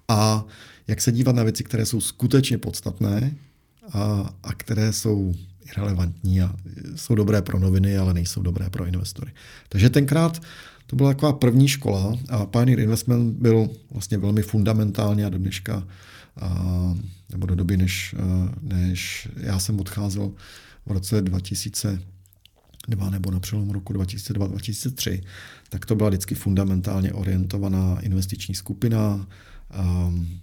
[0.07, 0.45] A
[0.87, 3.35] jak se dívat na věci, které jsou skutečně podstatné
[3.93, 5.35] a, a které jsou
[5.65, 6.55] irrelevantní a
[6.95, 9.31] jsou dobré pro noviny, ale nejsou dobré pro investory.
[9.69, 10.41] Takže tenkrát
[10.87, 15.87] to byla taková první škola a Pioneer Investment byl vlastně velmi fundamentálně a do dneška,
[16.41, 16.95] a,
[17.29, 18.15] nebo do doby, než,
[18.61, 20.31] než já jsem odcházel
[20.87, 22.01] v roce 2000,
[22.87, 25.23] dva nebo na přelomu roku 2002-2003,
[25.69, 29.27] tak to byla vždycky fundamentálně orientovaná investiční skupina.
[30.07, 30.39] Um,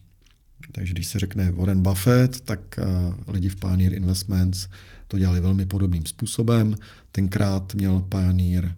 [0.73, 4.69] takže když se řekne Warren Buffett, tak uh, lidi v Pioneer Investments
[5.09, 6.75] to dělali velmi podobným způsobem.
[7.13, 8.77] Tenkrát měl Pioneer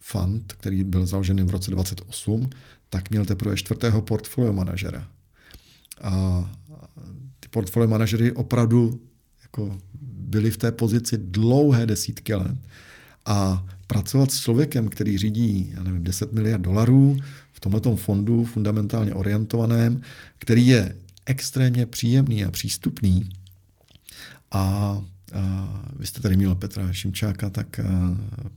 [0.00, 2.50] fund, který byl založený v roce 28,
[2.88, 5.08] tak měl teprve čtvrtého portfolio manažera.
[6.02, 6.44] A
[7.40, 9.00] ty portfolio manažery opravdu
[9.42, 9.78] jako
[10.30, 12.56] byli v té pozici dlouhé desítky let.
[13.26, 17.16] A pracovat s člověkem, který řídí, já nevím, 10 miliard dolarů
[17.52, 20.00] v tomto fondu fundamentálně orientovaném,
[20.38, 23.30] který je extrémně příjemný a přístupný
[24.50, 24.98] a
[25.32, 25.68] a
[25.98, 27.80] vy jste tady měl Petra Šimčáka, tak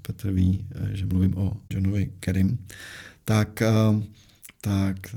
[0.02, 2.58] Petr ví, že mluvím o Johnovi Kerim,
[3.26, 3.64] tak,
[4.62, 5.16] tak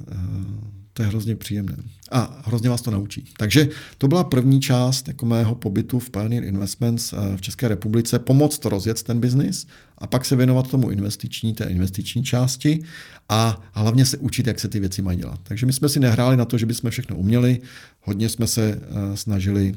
[0.97, 1.77] to je hrozně příjemné.
[2.11, 3.25] A hrozně vás to naučí.
[3.37, 3.69] Takže
[3.99, 9.03] to byla první část jako mého pobytu v Pioneer Investments v České republice, pomoct rozjet
[9.03, 9.67] ten biznis
[9.99, 12.83] a pak se věnovat tomu investiční, té investiční části
[13.29, 15.41] a hlavně se učit, jak se ty věci mají dělat.
[15.43, 17.61] Takže my jsme si nehráli na to, že bychom všechno uměli,
[18.01, 18.81] hodně jsme se
[19.15, 19.75] snažili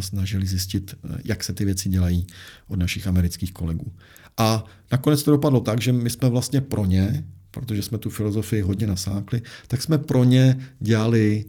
[0.00, 0.94] snažili zjistit,
[1.24, 2.26] jak se ty věci dělají
[2.68, 3.92] od našich amerických kolegů.
[4.36, 8.62] A nakonec to dopadlo tak, že my jsme vlastně pro ně, protože jsme tu filozofii
[8.62, 11.44] hodně nasákli, tak jsme pro ně dělali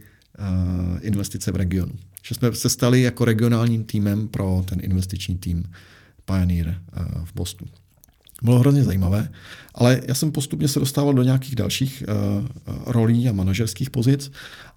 [1.01, 1.93] investice v regionu.
[2.26, 5.64] Že jsme se stali jako regionálním týmem pro ten investiční tým
[6.26, 6.82] Pioneer
[7.24, 7.72] v Bostonu.
[8.43, 9.30] Bylo hrozně zajímavé,
[9.76, 12.04] ale já jsem postupně se dostával do nějakých dalších
[12.86, 14.32] rolí a manažerských pozic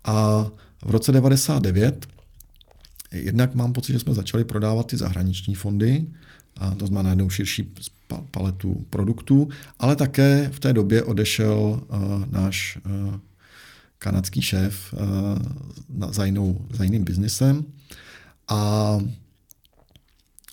[0.04, 0.46] a
[0.84, 2.06] v roce 99
[3.12, 6.06] Jednak mám pocit, že jsme začali prodávat ty zahraniční fondy,
[6.56, 7.74] a to znamená najednou širší
[8.30, 9.48] paletu produktů,
[9.78, 13.14] ale také v té době odešel uh, náš uh,
[13.98, 14.94] kanadský šéf
[15.88, 17.64] na, za, jinou, za jiným biznesem.
[18.48, 18.56] A,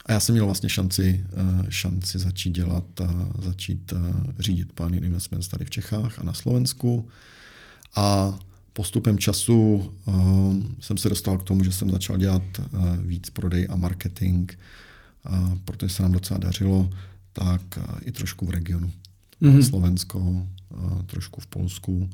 [0.06, 1.26] a já jsem měl vlastně šanci,
[1.70, 2.86] šanci začít dělat,
[3.40, 3.94] začít
[4.40, 7.08] řídit Pioneer Investments tady v Čechách a na Slovensku.
[7.96, 8.40] A
[8.74, 9.94] postupem času
[10.80, 12.44] jsem se dostal k tomu, že jsem začal dělat
[13.02, 14.52] víc prodej a marketing,
[15.66, 16.90] protože se nám docela dařilo,
[17.34, 18.92] tak uh, i trošku v regionu.
[19.42, 19.62] Mm-hmm.
[19.62, 22.10] Slovensko, uh, trošku v Polsku,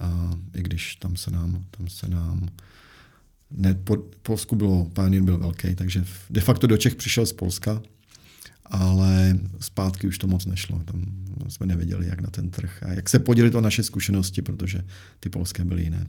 [0.00, 0.06] uh,
[0.54, 2.48] i když tam se nám, tam se nám
[3.50, 7.82] ne, po, Polsku bylo, Pioneer byl velký, takže de facto do Čech přišel z Polska,
[8.70, 10.80] ale zpátky už to moc nešlo.
[10.84, 11.04] Tam
[11.48, 14.82] jsme nevěděli, jak na ten trh a jak se podělit o naše zkušenosti, protože
[15.20, 16.06] ty polské byly jiné.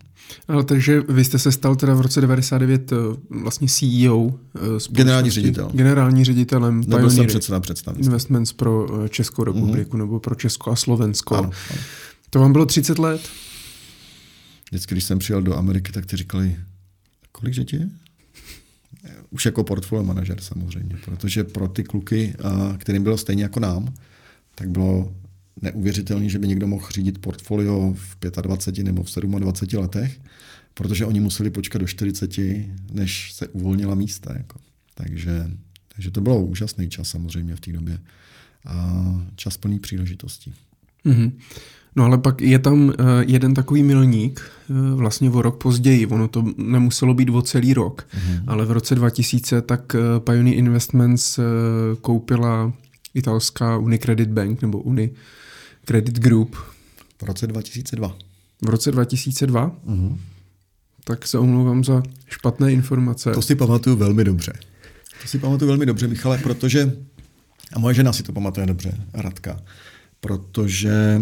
[0.47, 2.95] Ale takže vy jste se stal teda v roce 99 eh,
[3.29, 4.39] vlastně CEO.
[4.55, 4.59] Eh,
[4.89, 5.71] generální ředitel.
[5.73, 8.11] Generální ředitelem Nebyl jsem předseda představenstva.
[8.11, 9.99] Investments pro eh, Českou republiku mm-hmm.
[9.99, 11.35] nebo pro Česko a Slovensko.
[11.35, 11.81] Ano, ano.
[12.29, 13.21] To vám bylo 30 let?
[14.71, 16.57] Vždycky, když jsem přijel do Ameriky, tak ti říkali,
[17.31, 17.89] kolik že je?
[19.29, 22.35] Už jako portfolio manažer samozřejmě, protože pro ty kluky,
[22.77, 23.93] kterým bylo stejně jako nám,
[24.55, 25.15] tak bylo
[25.61, 30.19] neuvěřitelné, že by někdo mohl řídit portfolio v 25 nebo v 27 letech,
[30.73, 32.37] protože oni museli počkat do 40,
[32.91, 34.33] než se uvolnila místa.
[34.37, 34.59] Jako.
[34.93, 35.51] Takže,
[35.95, 37.99] takže to bylo úžasný čas samozřejmě v té době.
[38.65, 39.03] A
[39.35, 40.53] čas plný příležitostí.
[41.05, 41.31] Mm-hmm.
[41.95, 42.93] No ale pak je tam uh,
[43.25, 48.07] jeden takový milník, uh, vlastně o rok později, ono to nemuselo být o celý rok,
[48.13, 48.43] mm-hmm.
[48.47, 51.39] ale v roce 2000 tak uh, Pioneer Investments
[52.01, 52.73] koupila
[53.13, 56.55] italská Unicredit Bank nebo Unicredit Group.
[57.21, 58.15] V roce 2002.
[58.61, 59.75] V roce 2002?
[59.87, 60.17] Mm-hmm.
[61.03, 63.31] Tak se omlouvám za špatné informace.
[63.31, 64.53] To si pamatuju velmi dobře.
[65.21, 66.95] To si pamatuju velmi dobře, Michale, protože,
[67.73, 69.61] a moje žena si to pamatuje dobře, Radka,
[70.19, 71.21] protože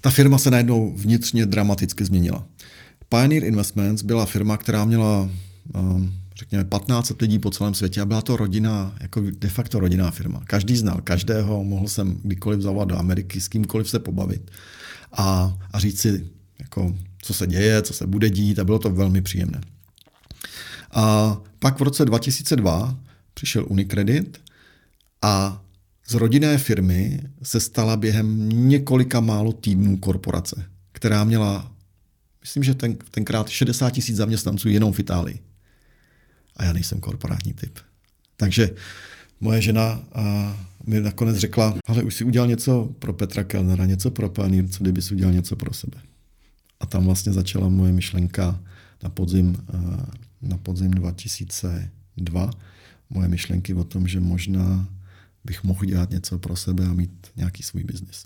[0.00, 2.46] ta firma se najednou vnitřně dramaticky změnila.
[3.08, 5.28] Pioneer Investments byla firma, která měla
[6.38, 10.40] řekněme 15 lidí po celém světě a byla to rodina, jako de facto rodinná firma.
[10.44, 14.50] Každý znal každého, mohl jsem kdykoliv zavolat do Ameriky, s kýmkoliv se pobavit
[15.12, 16.26] a, a říct si,
[16.58, 19.60] jako, co se děje, co se bude dít a bylo to velmi příjemné.
[20.90, 22.98] A pak v roce 2002
[23.34, 24.40] přišel Unicredit
[25.22, 25.62] a
[26.08, 31.72] z rodinné firmy se stala během několika málo týdnů korporace, která měla,
[32.40, 35.40] myslím, že ten, tenkrát 60 tisíc zaměstnanců jenom v Itálii.
[36.56, 37.78] A já nejsem korporátní typ.
[38.36, 38.70] Takže
[39.40, 40.56] moje žena a
[40.86, 44.84] mi nakonec řekla, ale už si udělal něco pro Petra Kellnera, něco pro Pioneer, co
[44.84, 45.98] kdyby si udělal něco pro sebe.
[46.80, 48.60] A tam vlastně začala moje myšlenka
[49.02, 49.56] na podzim,
[50.42, 52.50] na podzim 2002,
[53.10, 54.88] moje myšlenky o tom, že možná
[55.48, 58.24] bych mohl dělat něco pro sebe a mít nějaký svůj biznis.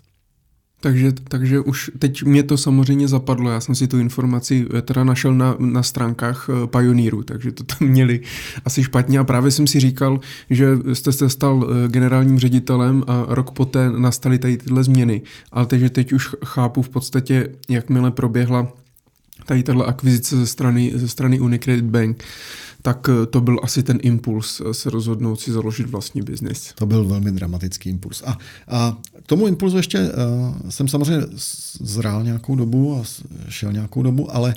[0.83, 5.03] Takže, takže už teď mě to samozřejmě zapadlo, já jsem si tu informaci eh, teda
[5.03, 8.21] našel na, na stránkách eh, Pioneeru, takže to tam měli
[8.65, 9.19] asi špatně.
[9.19, 10.19] A právě jsem si říkal,
[10.49, 15.21] že jste se stal eh, generálním ředitelem a rok poté nastaly tady tyhle změny,
[15.51, 18.82] ale takže teď už chápu v podstatě, jakmile proběhla
[19.45, 22.23] tady tahle akvizice ze strany, ze strany Unicredit Bank,
[22.83, 26.73] tak eh, to byl asi ten impuls eh, se rozhodnout si založit vlastní biznis.
[26.75, 28.23] To byl velmi dramatický impuls.
[28.25, 28.37] A,
[28.67, 31.25] a k tomu impulzu ještě uh, jsem samozřejmě
[31.79, 33.03] zrál nějakou dobu a
[33.49, 34.55] šel nějakou dobu, ale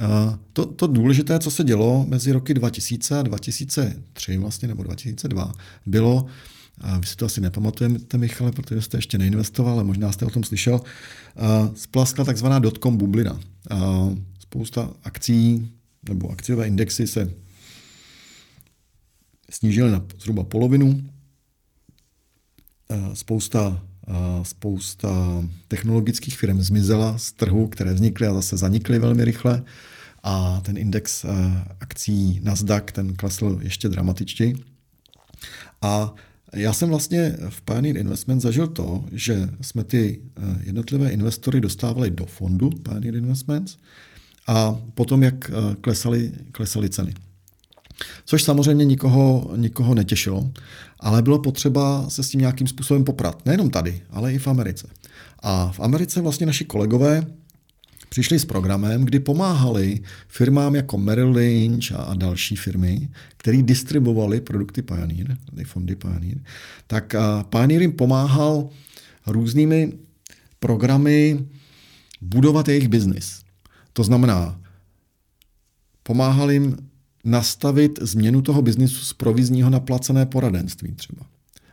[0.00, 5.52] uh, to, to důležité, co se dělo mezi roky 2000 a 2003 vlastně, nebo 2002,
[5.86, 6.26] bylo,
[6.80, 10.30] a vy si to asi nepamatujete, Michale, protože jste ještě neinvestoval, ale možná jste o
[10.30, 10.80] tom slyšel,
[11.74, 13.40] splaskla takzvaná dotcom bublina.
[14.40, 15.72] Spousta akcí
[16.08, 17.32] nebo akciové indexy se
[19.50, 21.02] snížily na zhruba polovinu.
[23.14, 23.82] Spousta,
[24.42, 29.64] spousta technologických firm zmizela z trhu, které vznikly a zase zanikly velmi rychle.
[30.22, 31.24] A ten index
[31.80, 34.54] akcí Nasdaq, ten klesl ještě dramatičtěji.
[35.82, 36.14] A
[36.54, 40.20] já jsem vlastně v Pioneer Investment zažil to, že jsme ty
[40.62, 43.76] jednotlivé investory dostávali do fondu Pioneer Investments
[44.46, 47.14] a potom, jak klesaly, klesaly ceny.
[48.24, 50.50] Což samozřejmě nikoho, nikoho netěšilo,
[51.00, 53.46] ale bylo potřeba se s tím nějakým způsobem poprat.
[53.46, 54.88] Nejenom tady, ale i v Americe.
[55.38, 57.26] A v Americe vlastně naši kolegové
[58.08, 64.82] přišli s programem, kdy pomáhali firmám jako Merrill Lynch a další firmy, které distribuovali produkty
[64.82, 66.38] Pioneer, ty fondy Pioneer,
[66.86, 67.14] tak
[67.50, 68.68] Pioneer jim pomáhal
[69.26, 69.92] různými
[70.60, 71.46] programy
[72.20, 73.40] budovat jejich biznis.
[73.92, 74.60] To znamená,
[76.02, 76.76] pomáhal jim
[77.24, 81.26] nastavit změnu toho biznisu z provizního na placené poradenství třeba.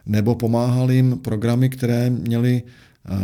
[0.06, 2.64] Nebo pomáhal jim programy, které měly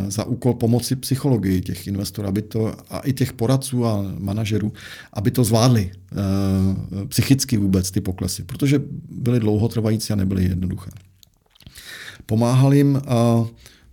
[0.07, 4.73] za úkol pomoci psychologii těch investorů, aby to, a i těch poradců a manažerů,
[5.13, 10.91] aby to zvládli e, psychicky vůbec ty poklesy, protože byly dlouhotrvající a nebyly jednoduché.
[12.25, 13.01] Pomáhal jim e,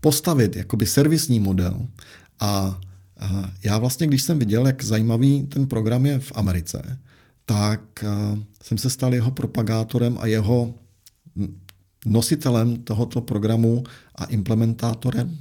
[0.01, 1.87] postavit jakoby servisní model
[2.41, 2.81] a
[3.65, 6.99] já vlastně, když jsem viděl, jak zajímavý ten program je v Americe,
[7.45, 8.09] tak eh,
[8.63, 10.75] jsem se stal jeho propagátorem a jeho
[12.07, 13.85] nositelem tohoto programu
[14.15, 15.39] a implementátorem,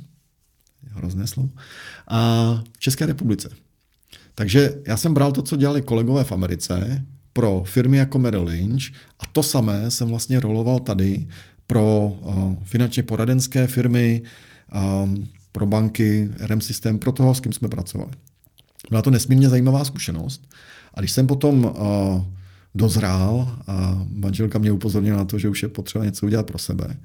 [0.97, 1.49] hrozné slovo,
[2.07, 2.43] a
[2.73, 3.49] v České republice.
[4.35, 8.83] Takže já jsem bral to, co dělali kolegové v Americe pro firmy jako Merrill Lynch
[9.19, 11.27] a to samé jsem vlastně roloval tady
[11.67, 14.21] pro uh, finančně poradenské firmy,
[15.03, 18.11] um, pro banky, RM systém, pro toho, s kým jsme pracovali.
[18.89, 20.47] Byla to nesmírně zajímavá zkušenost
[20.93, 21.73] a když jsem potom uh,
[22.75, 26.97] dozrál a manželka mě upozornila na to, že už je potřeba něco udělat pro sebe,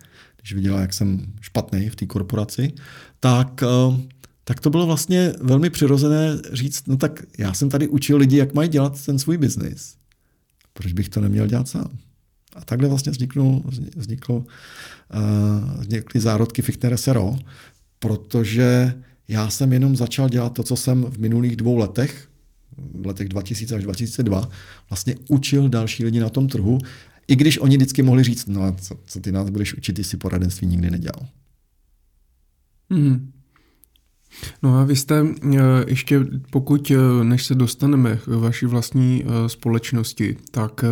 [0.42, 2.72] když viděla, jak jsem špatný v té korporaci,
[3.20, 4.00] tak, uh,
[4.44, 8.54] tak to bylo vlastně velmi přirozené říct, no tak já jsem tady učil lidi, jak
[8.54, 9.94] mají dělat ten svůj biznis.
[10.72, 11.98] Proč bych to neměl dělat sám?
[12.56, 13.62] A takhle vlastně vzniknul,
[13.96, 17.38] vzniklo, uh, vznikly zárodky Fichtner SRO,
[17.98, 18.94] protože
[19.28, 22.28] já jsem jenom začal dělat to, co jsem v minulých dvou letech
[22.76, 24.48] v letech 2000 až 2002
[24.90, 26.78] vlastně učil další lidi na tom trhu,
[27.28, 30.04] i když oni vždycky mohli říct, no a co, co ty nás budeš učit, ty
[30.04, 31.28] si poradenství nikdy nedělal.
[32.90, 33.32] Hmm.
[34.62, 39.48] No a vy jste eh, ještě, pokud eh, než se dostaneme k vaší vlastní eh,
[39.48, 40.84] společnosti, tak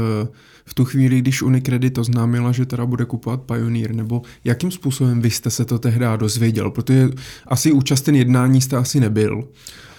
[0.64, 5.30] v tu chvíli, když Unicredit oznámila, že teda bude kupovat Pioneer, nebo jakým způsobem vy
[5.30, 6.70] jste se to tehdy dozvěděl?
[6.70, 7.08] Protože
[7.46, 9.48] asi účasten jednání jste asi nebyl.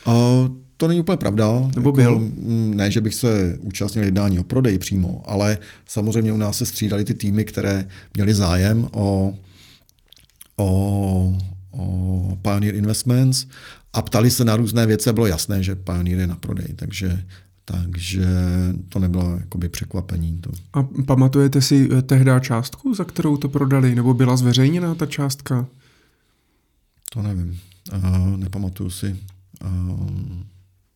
[0.08, 0.14] Uh,
[0.82, 1.70] to není úplně pravda.
[1.76, 2.20] Nebo jako, byl?
[2.20, 6.66] Mm, ne, že bych se účastnil jednání o prodej přímo, ale samozřejmě u nás se
[6.66, 9.34] střídali ty týmy, které měly zájem o,
[10.58, 11.38] o,
[11.72, 13.46] o Pioneer Investments
[13.94, 17.24] a ptali se na různé věci a bylo jasné, že Pioneer je na prodej, takže
[17.66, 18.28] takže
[18.90, 20.38] to nebylo jakoby překvapení.
[20.42, 20.50] To.
[20.74, 23.96] A pamatujete si eh, tehdy částku, za kterou to prodali?
[23.96, 25.68] Nebo byla zveřejněná ta částka?
[27.14, 27.60] To nevím.
[27.94, 29.18] Uh, nepamatuju si.
[29.66, 30.51] Uh,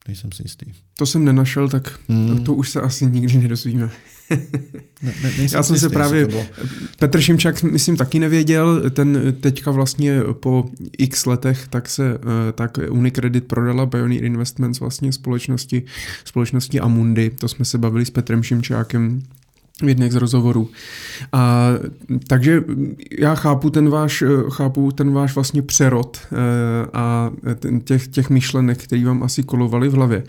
[0.07, 0.65] Nejsem si jistý.
[0.97, 2.43] To jsem nenašel, tak hmm.
[2.43, 3.89] to už se asi nikdy nedozvíme.
[5.01, 6.27] ne, ne, Já jsem se právě...
[6.99, 8.89] Petr Šimčák, myslím, taky nevěděl.
[8.89, 15.11] Ten teďka vlastně po x letech tak se eh, tak Unicredit prodala Pioneer Investments vlastně
[15.11, 15.83] společnosti,
[16.25, 17.29] společnosti Amundi.
[17.29, 19.21] To jsme se bavili s Petrem Šimčákem
[19.83, 20.69] v jedných z rozhovorů.
[21.31, 21.67] A,
[22.27, 22.63] takže
[23.19, 27.31] já chápu ten váš, chápu ten váš vlastně přerod e, a
[27.83, 30.23] těch, těch myšlenek, které vám asi kolovaly v hlavě.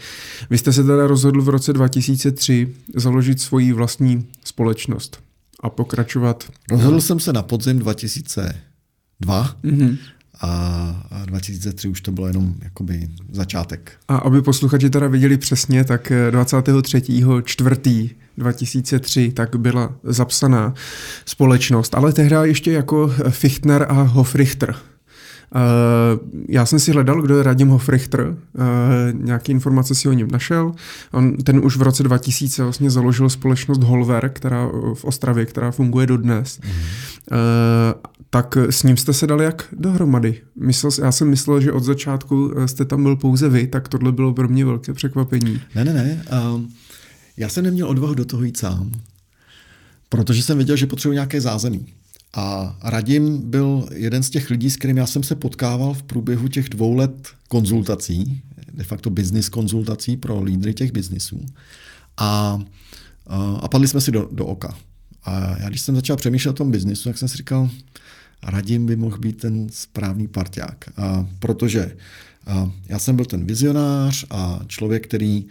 [0.50, 5.20] Vy jste se teda rozhodl v roce 2003 založit svoji vlastní společnost
[5.60, 6.44] a pokračovat.
[6.70, 9.96] Rozhodl jsem se na podzim 2002 mm-hmm.
[10.40, 13.92] A 2003 už to bylo jenom jakoby začátek.
[14.08, 17.02] A aby posluchači teda viděli přesně, tak 23.
[17.44, 20.74] čtvrtý 2003 tak byla zapsaná
[21.26, 24.74] společnost, ale tehdy ještě jako Fichtner a Hofrichter.
[25.54, 28.34] Uh, já jsem si hledal, kdo je Radim Hofrichter, uh,
[29.12, 30.72] nějaké informace si o něm našel.
[31.12, 36.06] On, ten už v roce 2000 vlastně založil společnost Holver, která v Ostravě, která funguje
[36.06, 36.60] dodnes.
[36.64, 36.70] Mm.
[38.30, 40.40] Tak s ním jste se dali jak dohromady?
[40.60, 44.34] Myslel, já jsem myslel, že od začátku jste tam byl pouze vy, tak tohle bylo
[44.34, 45.60] pro mě velké překvapení.
[45.74, 46.24] Ne, ne, ne.
[46.54, 46.60] Uh,
[47.36, 48.92] já jsem neměl odvahu do toho jít sám,
[50.08, 51.86] protože jsem věděl, že potřebuji nějaké zázemí.
[52.34, 56.48] A Radim byl jeden z těch lidí, s kterým já jsem se potkával v průběhu
[56.48, 61.46] těch dvou let konzultací, de facto business konzultací pro lídry těch biznisů.
[62.16, 62.60] A,
[63.60, 64.76] a padli jsme si do, do oka.
[65.24, 67.70] A já když jsem začal přemýšlet o tom biznisu, tak jsem si říkal,
[68.42, 70.84] Radim by mohl být ten správný parťák.
[70.96, 71.96] A protože
[72.46, 75.44] a já jsem byl ten vizionář a člověk, který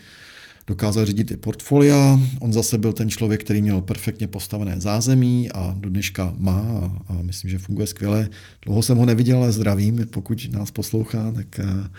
[0.67, 2.19] dokázal řídit i portfolia.
[2.39, 7.13] On zase byl ten člověk, který měl perfektně postavené zázemí a do dneška má a,
[7.13, 8.29] a myslím, že funguje skvěle.
[8.65, 11.89] Dlouho jsem ho neviděl, ale zdravím, pokud nás poslouchá, tak a,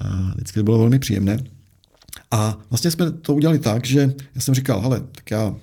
[0.00, 1.38] a vždycky to bylo velmi příjemné.
[2.30, 5.54] A vlastně jsme to udělali tak, že já jsem říkal, hele, tak já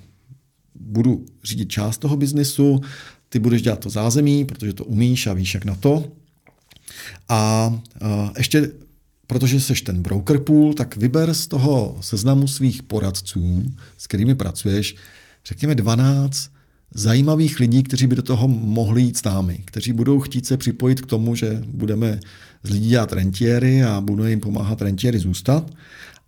[0.74, 2.80] budu řídit část toho biznesu,
[3.28, 6.04] ty budeš dělat to zázemí, protože to umíš a víš, jak na to.
[7.28, 7.36] A,
[8.00, 8.72] a ještě
[9.30, 13.62] protože jsi ten broker pool, tak vyber z toho seznamu svých poradců,
[13.98, 14.96] s kterými pracuješ,
[15.46, 16.50] řekněme 12
[16.94, 21.00] zajímavých lidí, kteří by do toho mohli jít s námi, kteří budou chtít se připojit
[21.00, 22.20] k tomu, že budeme
[22.62, 25.70] z lidí dělat rentiéry a budeme jim pomáhat rentiéry zůstat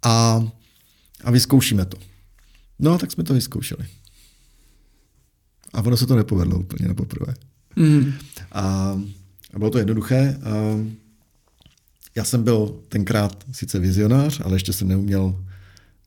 [0.02, 0.46] a,
[1.24, 1.96] a vyzkoušíme to.
[2.78, 3.84] No, tak jsme to vyzkoušeli.
[5.72, 7.34] A ono se to nepovedlo úplně na poprvé.
[7.76, 8.12] Mm.
[8.52, 8.62] A,
[9.54, 10.38] a bylo to jednoduché.
[10.42, 11.01] A,
[12.14, 15.44] já jsem byl tenkrát sice vizionář, ale ještě jsem neuměl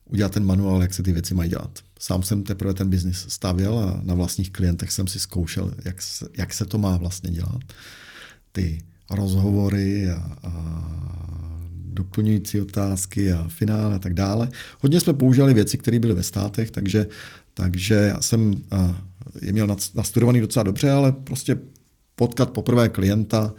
[0.05, 1.79] udělat ten manuál, jak se ty věci mají dělat.
[1.99, 6.27] Sám jsem teprve ten biznis stavěl a na vlastních klientech jsem si zkoušel, jak se,
[6.37, 7.61] jak se to má vlastně dělat.
[8.51, 10.51] Ty rozhovory a, a
[11.85, 14.49] doplňující otázky a finále a tak dále.
[14.79, 17.07] Hodně jsme používali věci, které byly ve státech, takže,
[17.53, 18.61] takže já jsem
[19.41, 21.57] je měl nastudovaný docela dobře, ale prostě
[22.15, 23.53] potkat poprvé klienta,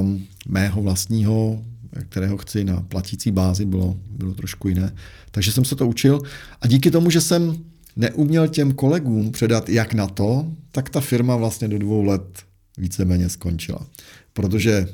[0.00, 1.64] um, mého vlastního,
[2.08, 4.94] kterého chci na platící bázi, bylo, bylo trošku jiné.
[5.30, 6.22] Takže jsem se to učil
[6.60, 7.64] a díky tomu, že jsem
[7.96, 12.42] neuměl těm kolegům předat, jak na to, tak ta firma vlastně do dvou let
[12.78, 13.86] víceméně skončila.
[14.32, 14.88] Protože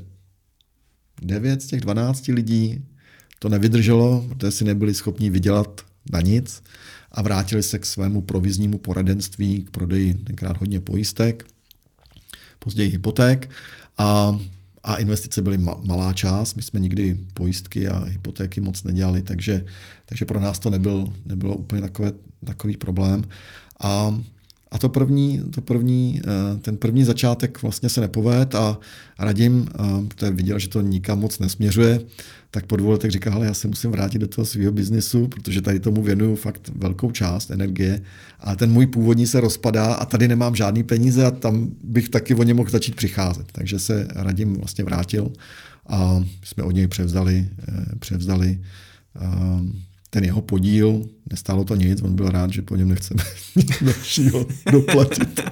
[1.23, 2.85] 9 z těch 12 lidí
[3.39, 5.81] to nevydrželo, protože si nebyli schopni vydělat
[6.13, 6.63] na nic
[7.13, 11.47] a vrátili se k svému proviznímu poradenství, k prodeji tenkrát hodně pojistek,
[12.59, 13.51] později hypoték
[13.99, 14.39] a
[14.89, 16.55] a investice byly malá část.
[16.55, 19.65] My jsme nikdy pojistky a hypotéky moc nedělali, takže,
[20.05, 22.13] takže pro nás to nebyl, nebylo úplně takové,
[22.45, 23.25] takový problém.
[23.81, 24.21] A
[24.71, 28.79] a to první, to první, eh, ten první začátek vlastně se nepoved a
[29.19, 32.01] radím, eh, protože viděl, že to nikam moc nesměřuje,
[32.51, 35.63] tak po dvou letech říkal, ale já se musím vrátit do toho svého biznisu, protože
[35.63, 38.03] tady tomu věnuju fakt velkou část energie
[38.41, 42.35] a ten můj původní se rozpadá a tady nemám žádný peníze a tam bych taky
[42.35, 43.47] o ně mohl začít přicházet.
[43.53, 45.33] Takže se radím vlastně vrátil
[45.87, 48.59] a jsme od něj převzali, eh, převzali
[50.11, 53.23] ten jeho podíl, nestálo to nic, on byl rád, že po něm nechceme
[53.57, 55.41] nic dalšího doplatit.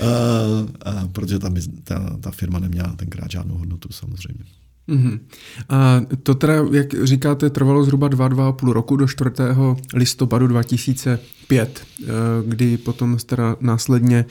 [0.00, 1.50] a, a, protože ta,
[1.84, 4.44] ta, ta firma neměla tenkrát žádnou hodnotu samozřejmě.
[4.88, 5.20] Mm-hmm.
[5.68, 9.30] A to teda, jak říkáte, trvalo zhruba 2-2,5 roku do 4.
[9.94, 12.06] listopadu 2005, eh,
[12.46, 14.30] kdy potom teda následně uh,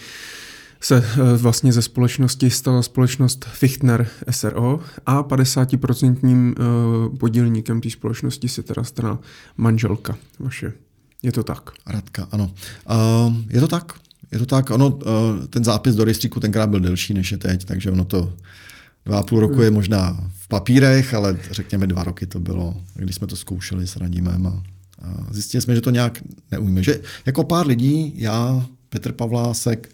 [0.79, 8.49] se eh, vlastně ze společnosti stala společnost Fichtner SRO a 50% eh, podílníkem té společnosti
[8.49, 9.19] se teda stala
[9.57, 10.73] manželka vaše.
[11.23, 11.69] Je to tak?
[11.85, 12.51] Radka, ano.
[12.89, 13.93] Uh, je to tak.
[14.31, 14.69] Je to tak.
[14.69, 15.01] Ono, uh,
[15.49, 18.33] ten zápis do rejstříku tenkrát byl delší než je teď, takže ono to
[19.05, 23.15] dva a půl roku je možná v papírech, ale řekněme dva roky to bylo, když
[23.15, 24.63] jsme to zkoušeli s Radimem a,
[25.01, 26.83] a zjistili jsme, že to nějak neumíme.
[26.83, 29.89] Že jako pár lidí, já, Petr Pavlásek,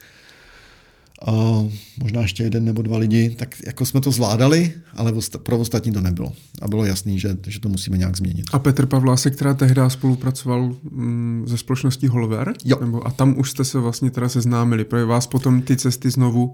[1.25, 1.63] a
[1.99, 5.13] možná ještě jeden nebo dva lidi, tak jako jsme to zvládali, ale
[5.43, 6.33] pro ostatní to nebylo.
[6.61, 8.45] A bylo jasný, že, že to musíme nějak změnit.
[8.53, 12.77] A Petr Pavlásek, která tehdy spolupracoval mm, ze společností Holver, jo.
[12.81, 16.51] Nebo, a tam už jste se vlastně teda seznámili, pro vás potom ty cesty znovu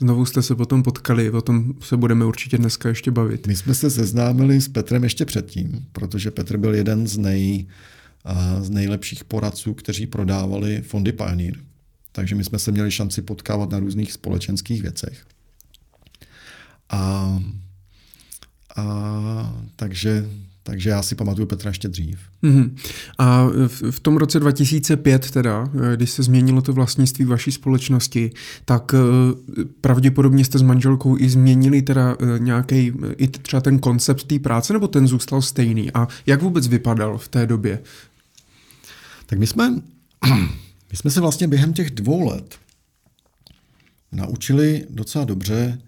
[0.00, 3.46] Znovu jste se potom potkali, o tom se budeme určitě dneska ještě bavit.
[3.46, 7.66] My jsme se seznámili s Petrem ještě předtím, protože Petr byl jeden z, nej,
[8.60, 11.54] z nejlepších poradců, kteří prodávali fondy Pioneer.
[12.12, 15.26] Takže my jsme se měli šanci potkávat na různých společenských věcech.
[16.90, 17.42] A,
[18.76, 20.28] a takže
[20.68, 22.18] takže já si pamatuju Petra ještě dřív.
[22.42, 22.70] Mm-hmm.
[23.18, 28.30] A v, v tom roce 2005 teda, když se změnilo to vlastnictví vaší společnosti,
[28.64, 28.98] tak eh,
[29.80, 34.72] pravděpodobně jste s manželkou i změnili teda eh, nějaký, i třeba ten koncept té práce,
[34.72, 35.92] nebo ten zůstal stejný?
[35.92, 37.80] A jak vůbec vypadal v té době?
[39.26, 39.74] Tak my jsme,
[40.90, 42.58] my jsme se vlastně během těch dvou let
[44.12, 45.78] naučili docela dobře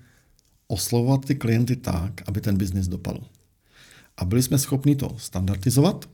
[0.67, 3.21] oslovovat ty klienty tak, aby ten biznis dopadl.
[4.17, 6.11] A byli jsme schopni to standardizovat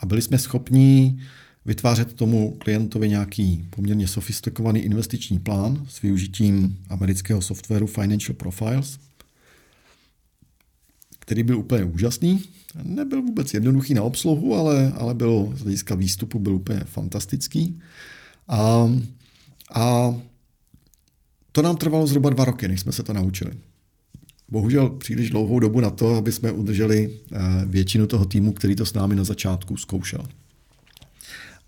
[0.00, 1.20] a byli jsme schopni
[1.64, 8.98] vytvářet tomu klientovi nějaký poměrně sofistikovaný investiční plán s využitím amerického softwaru Financial Profiles,
[11.18, 12.44] který byl úplně úžasný.
[12.82, 17.80] Nebyl vůbec jednoduchý na obsluhu, ale, ale byl z hlediska výstupu byl úplně fantastický.
[18.48, 18.90] A,
[19.74, 20.14] a
[21.52, 23.52] to nám trvalo zhruba dva roky, než jsme se to naučili
[24.50, 28.86] bohužel příliš dlouhou dobu na to, aby jsme udrželi eh, většinu toho týmu, který to
[28.86, 30.26] s námi na začátku zkoušel.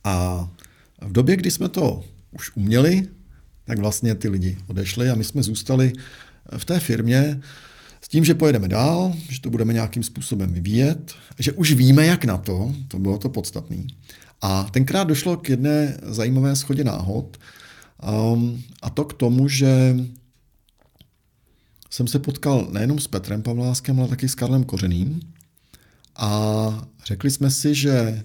[0.04, 0.48] A
[1.00, 3.08] v době, kdy jsme to už uměli,
[3.64, 5.92] tak vlastně ty lidi odešli a my jsme zůstali
[6.56, 7.40] v té firmě
[8.04, 12.24] s tím, že pojedeme dál, že to budeme nějakým způsobem vyvíjet, že už víme, jak
[12.24, 13.76] na to, to bylo to podstatné.
[14.40, 17.36] A tenkrát došlo k jedné zajímavé schodě náhod,
[18.34, 19.96] um, a to k tomu, že
[21.90, 25.20] jsem se potkal nejenom s Petrem Pavláskem, ale taky s Karlem Kořeným
[26.16, 28.24] a řekli jsme si, že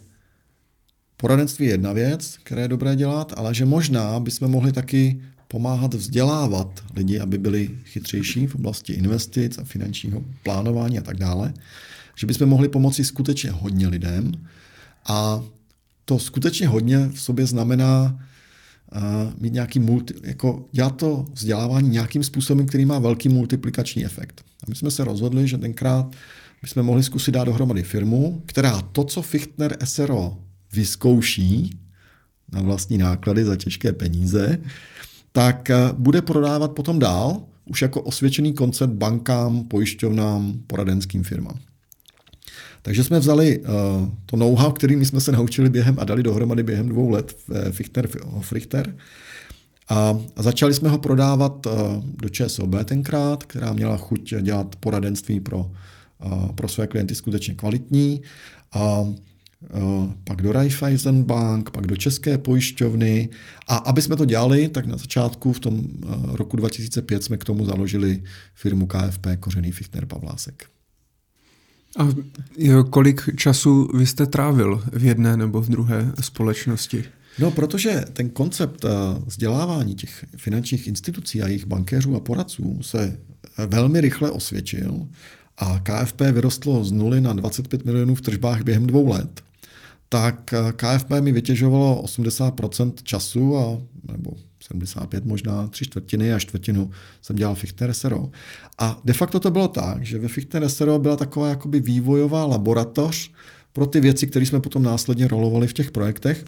[1.17, 5.93] poradenství je jedna věc, které je dobré dělat, ale že možná bychom mohli taky pomáhat
[5.93, 11.54] vzdělávat lidi, aby byli chytřejší v oblasti investic a finančního plánování a tak dále.
[12.16, 14.32] Že bychom mohli pomoci skutečně hodně lidem
[15.06, 15.43] a
[16.06, 18.20] to skutečně hodně v sobě znamená
[19.39, 24.41] mít nějaký multi, jako dělat to vzdělávání nějakým způsobem, který má velký multiplikační efekt.
[24.64, 26.16] A my jsme se rozhodli, že tenkrát
[26.62, 30.38] bychom mohli zkusit dát dohromady firmu, která to, co Fichtner SRO
[30.74, 31.80] vyzkouší
[32.52, 34.58] na vlastní náklady za těžké peníze,
[35.32, 41.59] tak eh, bude prodávat potom dál, už jako osvědčený koncept bankám, pojišťovnám, poradenským firmám.
[42.82, 43.65] Takže jsme vzali uh,
[44.25, 48.09] to know-how, kterým jsme se naučili během a dali dohromady během dvou let v Fichter
[48.25, 48.95] Hofrichter.
[49.89, 51.67] A, a začali jsme ho prodávat
[52.21, 55.71] do ČSOB tenkrát, která měla chuť dělat poradenství pro,
[56.55, 58.21] pro své klienty skutečně kvalitní.
[58.73, 59.07] A
[60.24, 63.30] pak do Raiffeisen Bank, pak do České pojišťovny.
[63.68, 67.43] A aby jsme to dělali, tak na začátku v tom uh, roku 2005 jsme k
[67.43, 68.24] tomu založili
[68.55, 70.66] firmu KFP Kořený Fichtner Pavlásek.
[71.99, 72.08] A
[72.89, 77.03] kolik času vy jste trávil v jedné nebo v druhé společnosti?
[77.39, 78.89] No, protože ten koncept eh,
[79.26, 83.18] vzdělávání těch finančních institucí a jejich bankéřů a poradců se
[83.68, 85.08] velmi rychle osvědčil
[85.58, 89.41] a KFP vyrostlo z nuly na 25 milionů v tržbách během dvou let,
[90.10, 93.78] tak eh, KFP mi vytěžovalo 80% času a,
[94.12, 96.91] nebo 75 možná, tři čtvrtiny a čtvrtinu
[97.22, 98.30] jsem dělal Fichtner SRO.
[98.78, 103.32] A de facto to bylo tak, že ve Fichtner SRO byla taková jakoby vývojová laboratoř
[103.74, 106.45] pro ty věci, které jsme potom následně rolovali v těch projektech.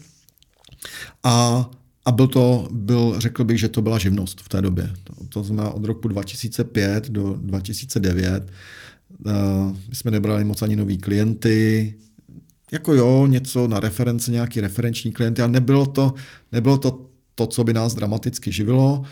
[1.24, 1.70] A
[2.06, 4.90] a byl to, byl, řekl bych, že to byla živnost v té době.
[5.04, 8.44] To, to znamená od roku 2005 do 2009.
[9.26, 11.94] Uh, eh, my jsme nebrali moc ani nový klienty,
[12.72, 16.14] jako jo, něco na reference, nějaký referenční klienty, ale nebylo to,
[16.52, 17.10] nebylo to
[17.40, 19.04] to, co by nás dramaticky živilo.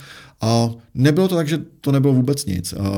[0.42, 2.74] A nebylo to tak, že to nebylo vůbec nic.
[2.74, 2.90] A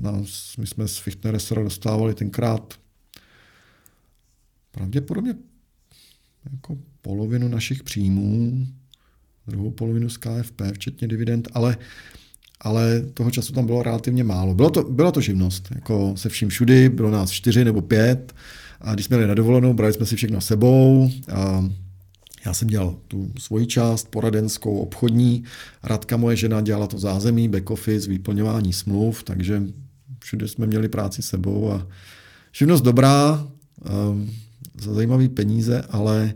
[0.00, 2.74] nás, my jsme z Fichtneresera dostávali tenkrát
[4.72, 5.34] pravděpodobně
[6.52, 8.66] jako polovinu našich příjmů,
[9.46, 11.76] druhou polovinu z KFP, včetně dividend, ale,
[12.60, 14.54] ale toho času tam bylo relativně málo.
[14.54, 18.34] Bylo to, byla to živnost, jako se vším všudy, bylo nás čtyři nebo pět
[18.80, 21.68] a když jsme jeli na dovolenou, brali jsme si všechno sebou a
[22.46, 25.44] já jsem dělal tu svoji část, poradenskou, obchodní.
[25.82, 29.62] Radka, moje žena, dělala to zázemí, back office, vyplňování smluv, takže
[30.18, 31.86] všude jsme měli práci sebou a
[32.52, 33.46] živnost dobrá,
[34.10, 34.30] um,
[34.80, 36.34] za zajímavý peníze, ale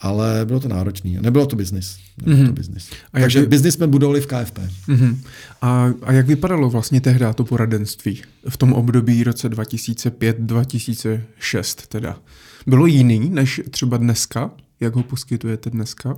[0.00, 1.20] ale bylo to náročné.
[1.20, 1.98] Nebylo to biznis.
[2.22, 2.52] mm-hmm.
[2.52, 2.90] biznis.
[3.12, 3.48] A Takže jak...
[3.48, 4.58] biznis jsme budovali v KFP.
[4.88, 5.16] Mm-hmm.
[5.60, 12.18] A, a jak vypadalo vlastně tehdy to poradenství v tom období roce 2005-2006 teda?
[12.66, 14.50] Bylo jiný než třeba dneska?
[14.80, 16.16] Jak ho poskytujete dneska?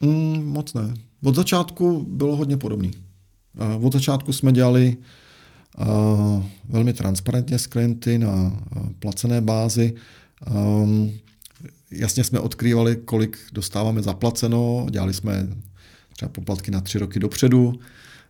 [0.00, 0.94] Mm, moc ne.
[1.22, 2.90] Od začátku bylo hodně podobný.
[3.80, 4.96] Od začátku jsme dělali
[5.78, 5.86] uh,
[6.68, 8.52] velmi transparentně s klienty na uh,
[8.98, 9.94] placené bázi.
[10.50, 11.12] Um,
[11.96, 15.48] jasně jsme odkrývali, kolik dostáváme zaplaceno, dělali jsme
[16.12, 17.74] třeba poplatky na tři roky dopředu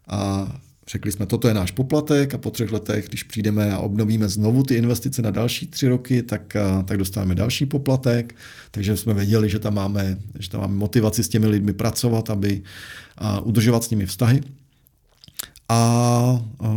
[0.08, 0.52] a
[0.88, 4.62] Řekli jsme, toto je náš poplatek a po třech letech, když přijdeme a obnovíme znovu
[4.62, 8.34] ty investice na další tři roky, tak, tak dostáváme další poplatek.
[8.70, 12.62] Takže jsme věděli, že tam máme, že tam máme motivaci s těmi lidmi pracovat, aby
[13.18, 14.40] a udržovat s nimi vztahy.
[15.68, 15.76] A,
[16.60, 16.74] a,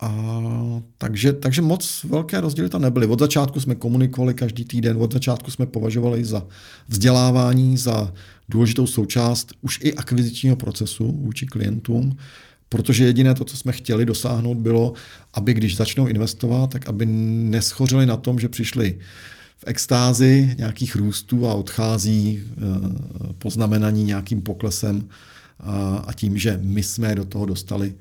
[0.00, 0.32] a
[0.98, 3.06] takže, takže moc velké rozdíly tam nebyly.
[3.06, 6.46] Od začátku jsme komunikovali každý týden, od začátku jsme považovali za
[6.88, 8.12] vzdělávání, za
[8.48, 12.16] důležitou součást už i akvizičního procesu vůči klientům,
[12.68, 14.92] protože jediné to, co jsme chtěli dosáhnout, bylo,
[15.34, 18.98] aby když začnou investovat, tak aby neschořili na tom, že přišli
[19.58, 22.52] v extázi nějakých růstů a odchází eh,
[23.38, 25.08] poznamenaní nějakým poklesem
[26.06, 27.94] a tím, že my jsme do toho dostali,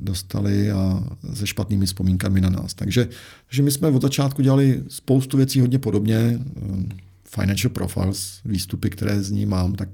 [0.00, 1.04] dostali a
[1.34, 2.74] se špatnými vzpomínkami na nás.
[2.74, 3.08] Takže
[3.50, 6.16] že my jsme od začátku dělali spoustu věcí hodně podobně.
[6.16, 6.86] Eh,
[7.24, 9.88] financial profiles, výstupy, které z ní mám, tak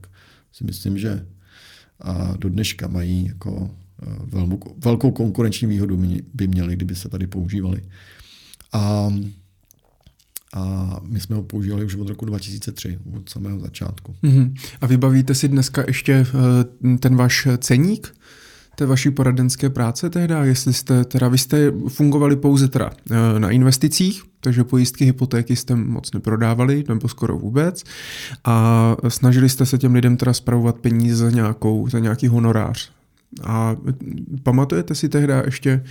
[0.53, 1.27] si myslím, že
[2.39, 3.71] do dneška mají jako
[4.25, 6.03] velmi, velkou konkurenční výhodu
[6.35, 7.83] by měli, kdyby se tady používali.
[8.73, 9.13] A
[10.55, 14.15] a my jsme ho používali už od roku 2003, od samého začátku.
[14.23, 14.55] Mm-hmm.
[14.81, 18.15] A vybavíte si dneska ještě uh, ten váš ceník
[18.77, 23.51] té vaší poradenské práce tehda, jestli jste, teda vy jste fungovali pouze teda uh, na
[23.51, 27.85] investicích, takže pojistky, hypotéky jste moc neprodávali, nebo skoro vůbec,
[28.45, 32.91] a snažili jste se těm lidem teda spravovat peníze za, nějakou, za nějaký honorář.
[33.43, 33.77] A
[34.43, 35.85] pamatujete si tehda ještě,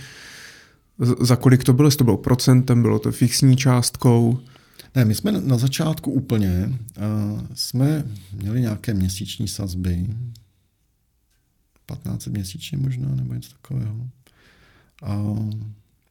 [1.20, 4.38] za kolik to bylo, jestli to bylo procentem, bylo to fixní částkou?
[4.94, 10.08] Ne, my jsme na začátku úplně, uh, jsme měli nějaké měsíční sazby,
[11.86, 14.10] 15 měsíčně možná, nebo něco takového.
[15.08, 15.50] Uh,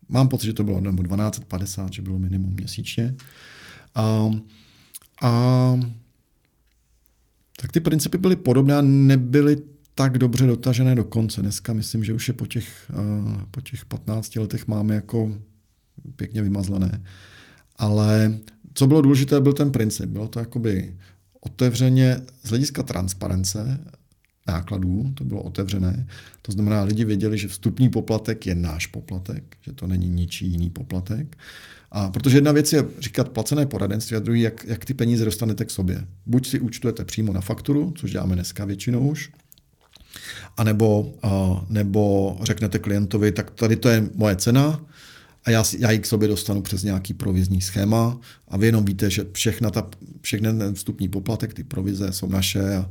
[0.09, 3.15] mám pocit, že to bylo, nebo 1250, že bylo minimum měsíčně.
[3.97, 4.35] Uh,
[5.21, 5.79] a
[7.61, 9.57] tak ty principy byly podobné a nebyly
[9.95, 11.41] tak dobře dotažené do konce.
[11.41, 15.37] Dneska myslím, že už je po těch, uh, po těch 15 letech máme jako
[16.15, 17.03] pěkně vymazlené.
[17.75, 18.39] Ale
[18.73, 20.09] co bylo důležité, byl ten princip.
[20.09, 20.95] Bylo to jakoby
[21.41, 23.79] otevřeně z hlediska transparence
[24.47, 26.07] nákladů, to bylo otevřené.
[26.41, 30.69] To znamená, lidi věděli, že vstupní poplatek je náš poplatek, že to není ničí jiný
[30.69, 31.37] poplatek.
[31.91, 35.65] A protože jedna věc je říkat placené poradenství a druhý, jak, jak ty peníze dostanete
[35.65, 36.07] k sobě.
[36.25, 39.31] Buď si účtujete přímo na fakturu, což děláme dneska většinou už,
[40.57, 44.85] a nebo, uh, nebo řeknete klientovi, tak tady to je moje cena,
[45.45, 49.09] a já, já ji k sobě dostanu přes nějaký provizní schéma a vy jenom víte,
[49.09, 49.87] že všechna ta,
[50.21, 52.89] všechny ten vstupní poplatek, ty provize jsou naše a,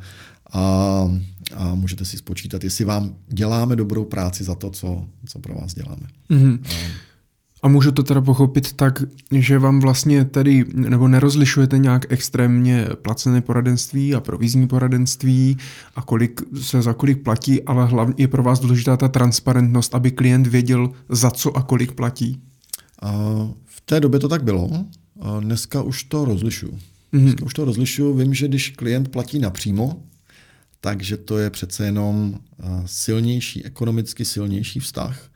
[0.52, 1.10] a,
[1.54, 5.74] a můžete si spočítat, jestli vám děláme dobrou práci za to, co, co pro vás
[5.74, 6.06] děláme.
[6.30, 6.58] Mm-hmm.
[6.64, 7.11] A,
[7.62, 9.02] a můžu to teda pochopit tak,
[9.32, 15.56] že vám vlastně tedy, nebo nerozlišujete nějak extrémně placené poradenství a provizní poradenství
[15.96, 20.10] a kolik se za kolik platí, ale hlavně je pro vás důležitá ta transparentnost, aby
[20.10, 22.40] klient věděl, za co a kolik platí?
[23.02, 23.12] A
[23.64, 24.70] v té době to tak bylo.
[25.40, 26.78] Dneska už to rozlišuju.
[27.12, 27.22] Mhm.
[27.22, 28.14] Dneska už to rozlišuju.
[28.14, 30.02] Vím, že když klient platí napřímo,
[30.80, 32.34] takže to je přece jenom
[32.86, 35.31] silnější, ekonomicky silnější vztah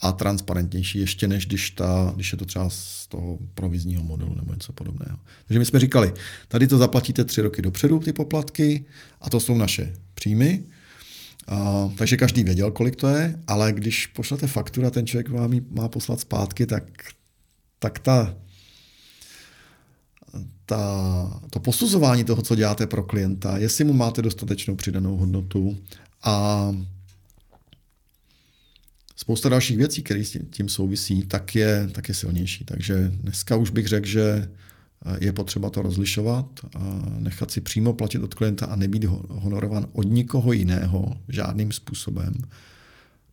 [0.00, 4.52] a transparentnější ještě než když, ta, když je to třeba z toho provizního modelu nebo
[4.52, 5.18] něco podobného.
[5.46, 6.12] Takže my jsme říkali,
[6.48, 8.84] tady to zaplatíte tři roky dopředu, ty poplatky,
[9.20, 10.64] a to jsou naše příjmy,
[11.48, 15.52] a, takže každý věděl, kolik to je, ale když pošlete fakturu a ten člověk vám
[15.52, 16.84] ji má poslat zpátky, tak,
[17.78, 18.34] tak ta,
[20.66, 25.78] ta, to posuzování toho, co děláte pro klienta, jestli mu máte dostatečnou přidanou hodnotu
[26.22, 26.72] a
[29.20, 32.64] spousta dalších věcí, které s tím souvisí, tak je, tak je silnější.
[32.64, 34.48] Takže dneska už bych řekl, že
[35.06, 39.86] eh, je potřeba to rozlišovat a nechat si přímo platit od klienta a nebýt honorovan
[39.92, 42.34] od nikoho jiného žádným způsobem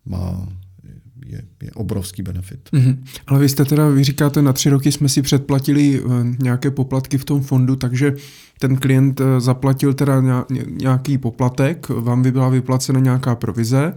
[0.05, 0.47] má
[1.25, 2.69] je, je obrovský benefit.
[2.73, 2.97] Mm-hmm.
[3.27, 7.17] Ale vy jste teda, vy říkáte, na tři roky jsme si předplatili uh, nějaké poplatky
[7.17, 8.15] v tom fondu, takže
[8.59, 13.93] ten klient uh, zaplatil teda nějaký poplatek, vám by byla vyplacena nějaká provize.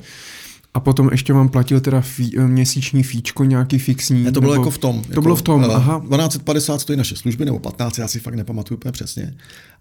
[0.79, 4.24] A potom ještě vám platil teda fí, eh, měsíční fíčko, nějaký fixní.
[4.24, 5.03] Ne, to bylo nebo, jako v tom.
[5.03, 6.01] To jako, bylo v tom, uh, aha.
[6.01, 9.35] 1250 stojí naše služby, nebo 15, já si fakt nepamatuju úplně přesně.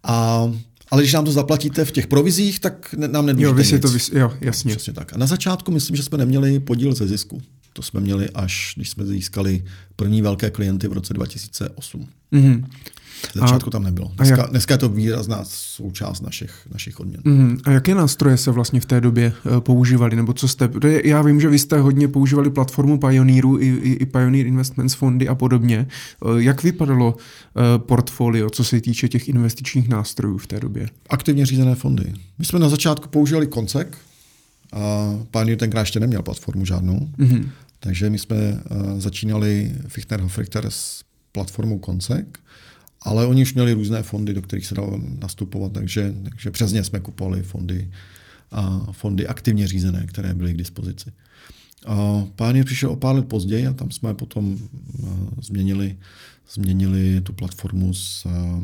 [0.04, 0.48] A,
[0.92, 3.82] ale když nám to zaplatíte v těch provizích, tak nám nedlužíte Jo, vy si nic.
[3.82, 4.76] to, vys, jo, jasně.
[4.76, 5.14] Přesně tak.
[5.14, 7.42] A na začátku myslím, že jsme neměli podíl ze zisku.
[7.74, 9.64] To jsme měli až, když jsme získali
[9.96, 12.08] první velké klienty v roce 2008.
[12.34, 12.64] Mm-hmm.
[13.36, 14.12] Začátku a, tam nebylo.
[14.16, 17.22] Dneska, jak, dneska je to výrazná součást našich, našich odměn.
[17.24, 20.16] Mm, a jaké nástroje se vlastně v té době uh, používaly?
[20.16, 20.70] Nebo co jste,
[21.04, 25.28] já vím, že vy jste hodně používali platformu Pioneeru i, i, i Pioneer Investments fondy
[25.28, 25.88] a podobně.
[26.26, 30.90] Uh, jak vypadalo uh, portfolio, co se týče těch investičních nástrojů v té době?
[31.10, 32.14] Aktivně řízené fondy.
[32.40, 33.98] My jsme na začátku používali koncek,
[34.74, 37.50] A Pioneer tenkrát ještě neměl platformu žádnou, mm-hmm.
[37.80, 42.40] takže my jsme uh, začínali Fichtner Hofrichter s platformou Koncek,
[43.08, 46.84] ale oni už měli různé fondy, do kterých se dalo nastupovat, takže, takže přes ně
[46.84, 47.92] jsme kupovali fondy,
[48.52, 51.12] a fondy aktivně řízené, které byly k dispozici.
[51.86, 55.10] A Pioneer přišel o pár let později a tam jsme potom uh,
[55.42, 55.98] změnili,
[56.54, 58.64] změnili tu platformu z, uh,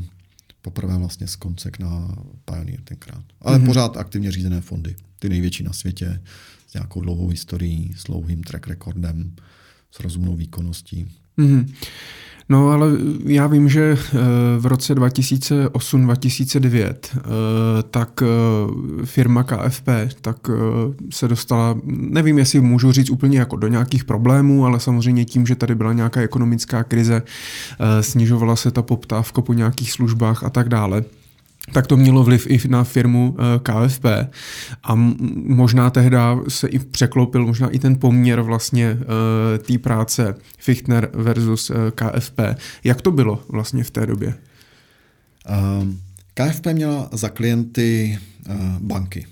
[0.62, 2.16] poprvé vlastně z koncek na
[2.46, 3.24] Pioneer tenkrát.
[3.42, 3.66] Ale mm-hmm.
[3.66, 6.22] pořád aktivně řízené fondy, ty největší na světě,
[6.68, 9.36] s nějakou dlouhou historií, s dlouhým track recordem,
[9.92, 11.08] s rozumnou výkonností.
[11.38, 11.74] Mm-hmm.
[12.50, 12.88] No ale
[13.26, 13.98] já vím, že eh,
[14.60, 17.22] v roce 2008-2009 eh,
[17.92, 18.26] tak eh,
[19.06, 19.88] firma KFP
[20.22, 20.38] tak
[21.10, 25.56] se dostala, nevím, jestli můžu říct úplně jako do nějakých problémů, ale samozřejmě tím, že
[25.56, 27.22] tady byla nějaká ekonomická krize,
[28.02, 31.04] snižovala se ta poptávka po nějakých službách a tak dále
[31.72, 34.06] tak to mělo vliv i na firmu eh, KFP
[34.84, 34.96] a
[35.36, 41.70] možná tehdy se i překlopil možná i ten poměr vlastně eh, té práce Fichtner versus
[41.70, 42.40] eh, KFP.
[42.84, 44.34] Jak to bylo vlastně v té době?
[45.46, 46.00] Ehm,
[46.34, 48.20] KFP měla za klienty
[48.80, 49.28] banky,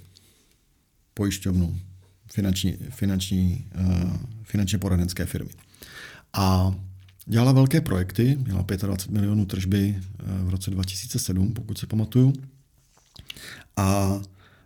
[1.13, 1.79] pojišťovnu,
[2.33, 3.65] finanční, finanční,
[4.43, 5.49] finančně poradenské firmy.
[6.33, 6.75] A
[7.25, 12.33] Dělala velké projekty, měla 25 milionů tržby eh, v roce 2007, pokud se pamatuju.
[13.77, 14.19] A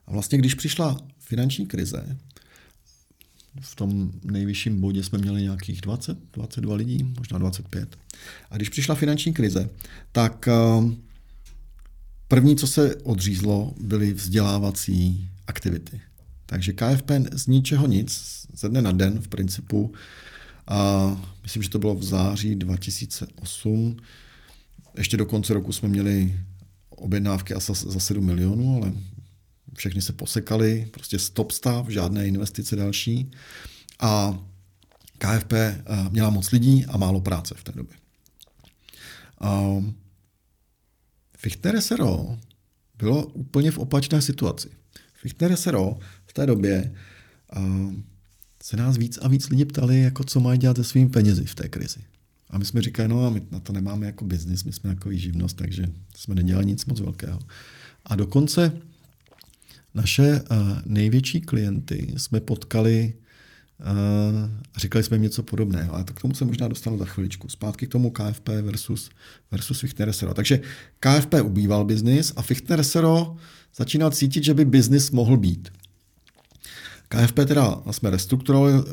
[0.07, 2.17] vlastně, když přišla finanční krize,
[3.59, 7.97] v tom nejvyšším bodě jsme měli nějakých 20, 22 lidí, možná 25.
[8.49, 9.69] A když přišla finanční krize,
[10.11, 10.53] tak eh,
[12.27, 16.01] první, co se odřízlo, byly vzdělávací aktivity.
[16.45, 19.93] Takže KFP z ničeho nic, ze dne na den v principu
[20.67, 21.09] a
[21.43, 23.97] myslím, že to bylo v září 2008.
[24.97, 26.39] Ještě do konce roku jsme měli
[26.89, 28.93] objednávky asi za 7 milionů, ale
[29.75, 33.31] všechny se posekaly, prostě stop stav, žádné investice další.
[33.99, 34.39] A
[35.17, 37.95] KFP eh, měla moc lidí a málo práce v té době.
[41.37, 42.39] Fichtner SRO
[42.97, 44.69] bylo úplně v opačné situaci.
[45.13, 46.95] Fichtner SRO v té době
[48.65, 51.55] se nás víc a víc lidí ptali, jako co mají dělat se svými penězi v
[51.55, 51.99] té krizi.
[52.49, 55.13] A my jsme říkali, no a my na to nemáme jako biznis, my jsme jako
[55.13, 55.85] živnost, takže
[56.15, 57.39] jsme nedělali nic moc velkého.
[58.05, 58.71] A dokonce
[59.93, 63.13] naše uh, největší klienty jsme potkali
[64.73, 65.93] a říkali jsme jim něco podobného.
[65.93, 67.49] Ale to k tomu se možná dostanu za chviličku.
[67.49, 69.09] Zpátky k tomu KFP versus,
[69.51, 70.33] versus Fichtner SRO.
[70.33, 70.59] Takže
[70.99, 73.35] KFP ubýval biznis a Fichtner SRO
[73.75, 75.69] začínal cítit, že by biznis mohl být.
[77.15, 78.11] KFP teda jsme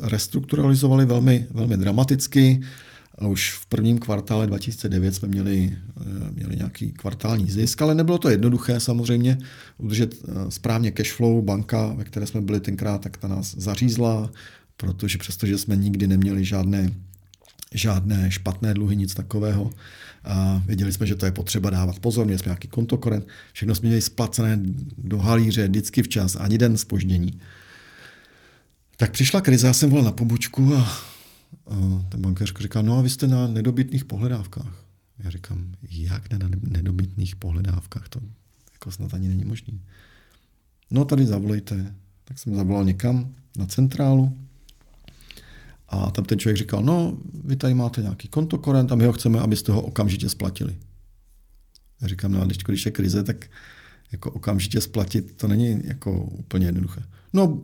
[0.01, 2.61] restrukturalizovali velmi, velmi dramaticky.
[3.27, 8.29] Už v prvním kvartále 2009 jsme měli, eh, měli nějaký kvartální zisk, ale nebylo to
[8.29, 9.37] jednoduché samozřejmě
[9.77, 11.43] udržet eh, správně cashflow.
[11.43, 14.31] Banka, ve které jsme byli tenkrát, tak ta nás zařízla,
[14.77, 16.91] protože přestože jsme nikdy neměli žádné
[17.73, 19.71] žádné špatné dluhy, nic takového.
[20.23, 23.87] A věděli jsme, že to je potřeba dávat pozor, měli jsme nějaký kontokorent, všechno jsme
[23.87, 24.59] měli splacené
[24.97, 27.39] do halíře, vždycky včas, ani den spoždění.
[28.97, 30.81] Tak přišla krize, já jsem volal na pobočku a,
[31.67, 34.85] a ten bankéř říkal, no a vy jste na nedobytných pohledávkách.
[35.19, 38.09] Já říkám, jak na nedobytných pohledávkách?
[38.09, 38.19] To
[38.73, 39.73] jako snad ani není možné.
[40.91, 41.95] No tady zavolejte.
[42.23, 44.37] Tak jsem zavolal někam na centrálu
[45.87, 49.39] a tam ten člověk říkal, no vy tady máte nějaký kontokorent a my ho chceme,
[49.39, 50.77] abyste ho okamžitě splatili.
[52.01, 53.49] Já říkám, no a když, když je krize, tak
[54.11, 57.03] jako okamžitě splatit, to není jako úplně jednoduché.
[57.33, 57.61] No,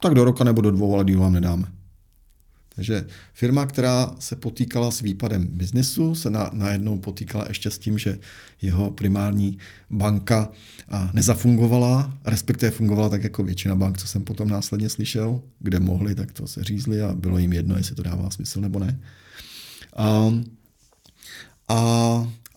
[0.00, 1.64] tak do roka nebo do dvou, ale díl vám nedáme.
[2.78, 7.98] Takže firma, která se potýkala s výpadem biznesu, se na, najednou potýkala ještě s tím,
[7.98, 8.18] že
[8.62, 9.58] jeho primární
[9.90, 10.50] banka
[11.12, 16.32] nezafungovala, respektive fungovala tak jako většina bank, co jsem potom následně slyšel, kde mohli, tak
[16.32, 19.00] to se řízli a bylo jim jedno, jestli to dává smysl nebo ne.
[19.96, 20.34] A,
[21.68, 21.78] a,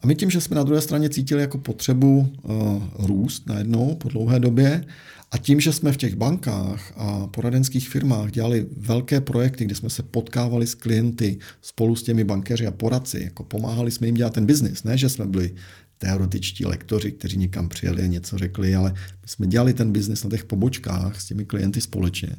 [0.02, 4.10] a my tím, že jsme na druhé straně cítili jako potřebu uh, růst najednou po
[4.10, 4.86] dlouhé době
[5.32, 9.90] a tím, že jsme v těch bankách a poradenských firmách dělali velké projekty, kde jsme
[9.90, 14.34] se potkávali s klienty spolu s těmi bankéři a poradci, jako pomáhali jsme jim dělat
[14.34, 15.56] ten biznis, ne, že jsme byli
[15.98, 20.30] teoretičtí lektoři, kteří někam přijeli a něco řekli, ale my jsme dělali ten biznis na
[20.30, 22.36] těch pobočkách s těmi klienty společně.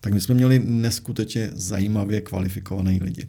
[0.00, 3.28] Tak my jsme měli neskutečně zajímavě kvalifikované lidi.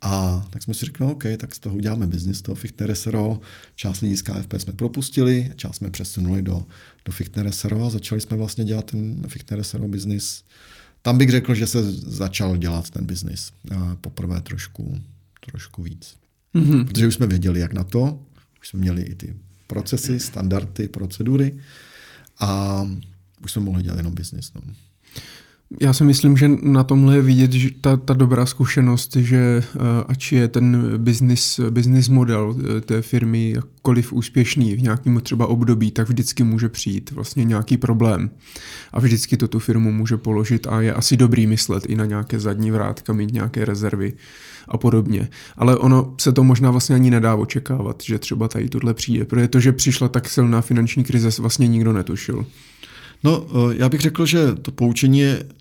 [0.00, 3.40] A tak jsme si řekli, OK, tak z toho uděláme biznis, toho Fichtner SRO.
[3.74, 6.66] Část lidí z KFP jsme propustili, část jsme přesunuli do,
[7.04, 10.44] do Fichtner SRO a začali jsme vlastně dělat ten Fichtner SRO biznis.
[11.02, 13.52] Tam bych řekl, že se začal dělat ten biznis
[14.00, 15.00] poprvé trošku,
[15.50, 16.16] trošku víc.
[16.54, 16.86] Mm-hmm.
[16.86, 18.22] Protože už jsme věděli, jak na to,
[18.60, 19.36] už jsme měli i ty
[19.66, 21.58] procesy, standardy, procedury
[22.38, 22.82] a
[23.42, 24.52] už jsme mohli dělat jenom biznis.
[24.54, 24.60] No.
[25.80, 29.82] Já si myslím, že na tomhle je vidět že ta, ta dobrá zkušenost, že uh,
[30.08, 35.90] ač je ten business, business model uh, té firmy jakkoliv úspěšný v nějakém třeba období,
[35.90, 38.30] tak vždycky může přijít vlastně nějaký problém.
[38.92, 42.40] A vždycky to tu firmu může položit a je asi dobrý myslet i na nějaké
[42.40, 44.12] zadní vrátka, mít nějaké rezervy
[44.68, 45.28] a podobně.
[45.56, 49.48] Ale ono se to možná vlastně ani nedá očekávat, že třeba tady tohle přijde, protože
[49.48, 52.46] to, že přišla tak silná finanční krize, vlastně nikdo netušil.
[53.24, 55.54] No, eh, já bych řekl, že to poučení je, eh,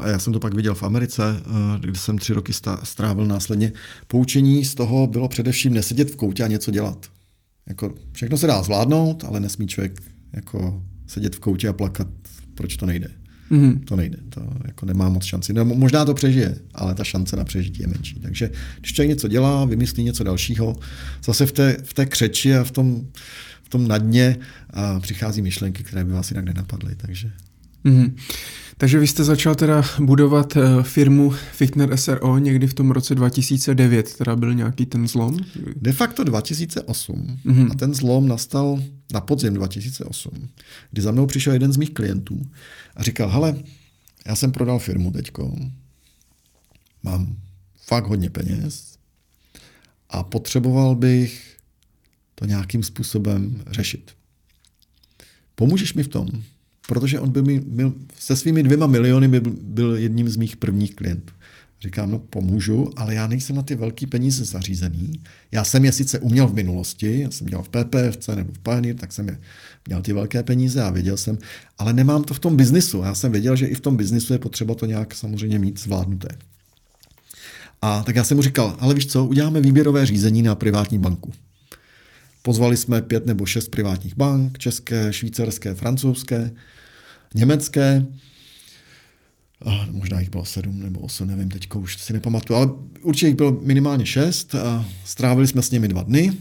[0.00, 2.52] a já jsem to pak viděl v Americe, eh, kde jsem tři roky
[2.82, 3.72] strávil následně,
[4.06, 7.06] poučení z toho bylo především nesedět v koutě a něco dělat.
[7.68, 10.02] Jako, všechno se dá zvládnout, ale nesmí člověk
[10.32, 12.08] jako sedět v koutě a plakat,
[12.54, 13.08] proč to nejde.
[13.50, 13.84] Mm-hmm.
[13.84, 15.52] To nejde, to jako nemá moc šanci.
[15.52, 18.20] No, možná to přežije, ale ta šance na přežití je menší.
[18.20, 18.50] Takže
[18.80, 20.76] když člověk něco dělá, vymyslí něco dalšího,
[21.24, 23.06] zase v té, v té křeči a v tom,
[23.62, 24.36] v tom na dně
[24.70, 26.94] a přichází myšlenky, které by vás jinak nenapadly.
[26.96, 27.32] Takže.
[27.88, 28.14] Mm-hmm.
[28.76, 34.16] Takže vy jste začal teda budovat uh, firmu Fichtner SRO někdy v tom roce 2009,
[34.16, 35.36] teda byl nějaký ten zlom?
[35.76, 37.68] De facto 2008 mm-hmm.
[37.70, 38.82] a ten zlom nastal
[39.12, 40.48] na podzim 2008,
[40.90, 42.42] kdy za mnou přišel jeden z mých klientů
[42.96, 43.56] a říkal, hele,
[44.26, 45.56] já jsem prodal firmu teďko,
[47.02, 47.36] mám
[47.86, 48.98] fakt hodně peněz
[50.10, 51.56] a potřeboval bych
[52.34, 54.10] to nějakým způsobem řešit.
[55.54, 56.28] Pomůžeš mi v tom?
[56.88, 61.32] Protože on byl, byl se svými dvěma miliony byl, byl jedním z mých prvních klientů.
[61.80, 65.12] Říkám, no pomůžu, ale já nejsem na ty velké peníze zařízený.
[65.52, 68.96] Já jsem je sice uměl v minulosti, já jsem dělal v PPFC nebo v Pioneer,
[68.96, 69.38] tak jsem je
[69.86, 71.38] měl ty velké peníze a věděl jsem,
[71.78, 72.98] ale nemám to v tom biznisu.
[72.98, 76.28] Já jsem věděl, že i v tom biznisu je potřeba to nějak samozřejmě mít zvládnuté.
[77.82, 81.32] A tak já jsem mu říkal, ale víš co, uděláme výběrové řízení na privátní banku.
[82.48, 86.50] Pozvali jsme pět nebo šest privátních bank, české, švýcarské, francouzské,
[87.34, 88.06] německé,
[89.64, 92.68] a možná jich bylo sedm nebo osm, nevím, teď už si nepamatuju, ale
[93.02, 96.32] určitě jich bylo minimálně šest a strávili jsme s nimi dva dny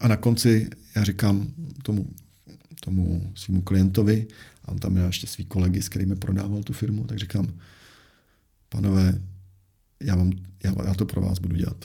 [0.00, 1.46] a na konci já říkám
[1.82, 2.06] tomu,
[2.80, 4.26] tomu svýmu klientovi,
[4.64, 7.54] a on tam měl ještě svý kolegy, s kterými prodával tu firmu, tak říkám,
[8.68, 9.20] panové,
[10.00, 10.32] já, vám,
[10.64, 11.84] já, já to pro vás budu dělat.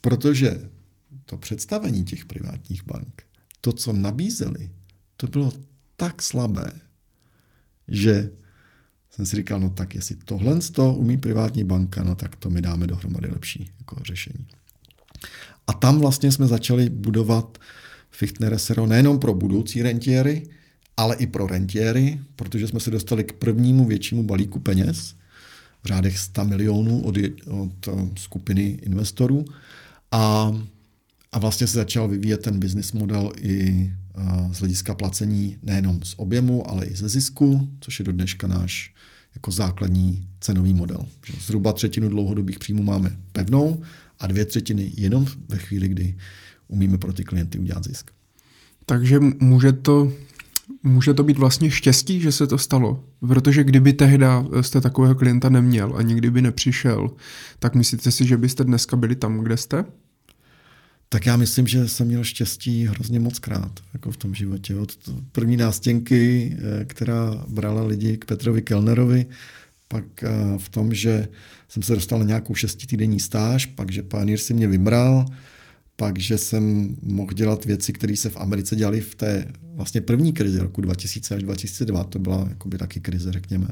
[0.00, 0.60] Protože
[1.26, 3.22] to představení těch privátních bank,
[3.60, 4.70] to, co nabízeli,
[5.16, 5.52] to bylo
[5.96, 6.72] tak slabé,
[7.88, 8.30] že
[9.10, 12.62] jsem si říkal, no tak jestli tohle to umí privátní banka, no tak to my
[12.62, 14.46] dáme dohromady lepší jako řešení.
[15.66, 17.58] A tam vlastně jsme začali budovat
[18.10, 20.48] Fichtner SRO nejenom pro budoucí rentiéry,
[20.96, 25.14] ale i pro rentiéry, protože jsme se dostali k prvnímu většímu balíku peněz
[25.82, 27.16] v řádech 100 milionů od,
[27.46, 29.44] od eh, skupiny investorů.
[30.12, 30.52] A
[31.32, 33.92] a vlastně se začal vyvíjet ten business model i
[34.52, 38.94] z hlediska placení nejenom z objemu, ale i ze zisku, což je do dneška náš
[39.34, 41.06] jako základní cenový model.
[41.40, 43.82] Zhruba třetinu dlouhodobých příjmů máme pevnou
[44.18, 46.16] a dvě třetiny jenom ve chvíli, kdy
[46.68, 48.10] umíme pro ty klienty udělat zisk.
[48.86, 50.12] Takže může to,
[50.82, 53.04] může to být vlastně štěstí, že se to stalo?
[53.20, 57.10] Protože kdyby tehda jste takového klienta neměl a nikdy by nepřišel,
[57.58, 59.84] tak myslíte si, že byste dneska byli tam, kde jste?
[61.08, 64.76] Tak já myslím, že jsem měl štěstí hrozně moc krát jako v tom životě.
[64.76, 64.96] Od
[65.32, 69.26] první nástěnky, eh, která brala lidi k Petrovi Kellnerovi,
[69.88, 70.28] pak eh,
[70.58, 71.28] v tom, že
[71.68, 75.26] jsem se dostal na nějakou šestitýdenní stáž, pak, že Pioneer si mě vybral,
[75.96, 80.32] pak, že jsem mohl dělat věci, které se v Americe dělaly v té vlastně první
[80.32, 83.68] krizi roku 2000 až 2002, to byla jakoby taky krize, řekněme.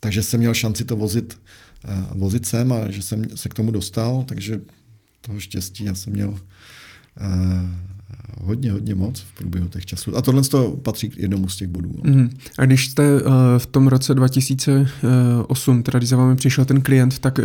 [0.00, 1.38] Takže jsem měl šanci to vozit,
[1.84, 4.60] eh, vozit sem a že jsem se k tomu dostal, takže
[5.28, 6.38] toho štěstí já jsem měl uh,
[8.42, 10.16] hodně, hodně moc v průběhu těch časů.
[10.16, 11.94] A tohle to patří k jednomu z těch bodů.
[12.04, 12.12] No.
[12.14, 12.30] Mm.
[12.58, 17.18] A když jste uh, v tom roce 2008, teda když za vámi přišel ten klient,
[17.18, 17.44] tak uh,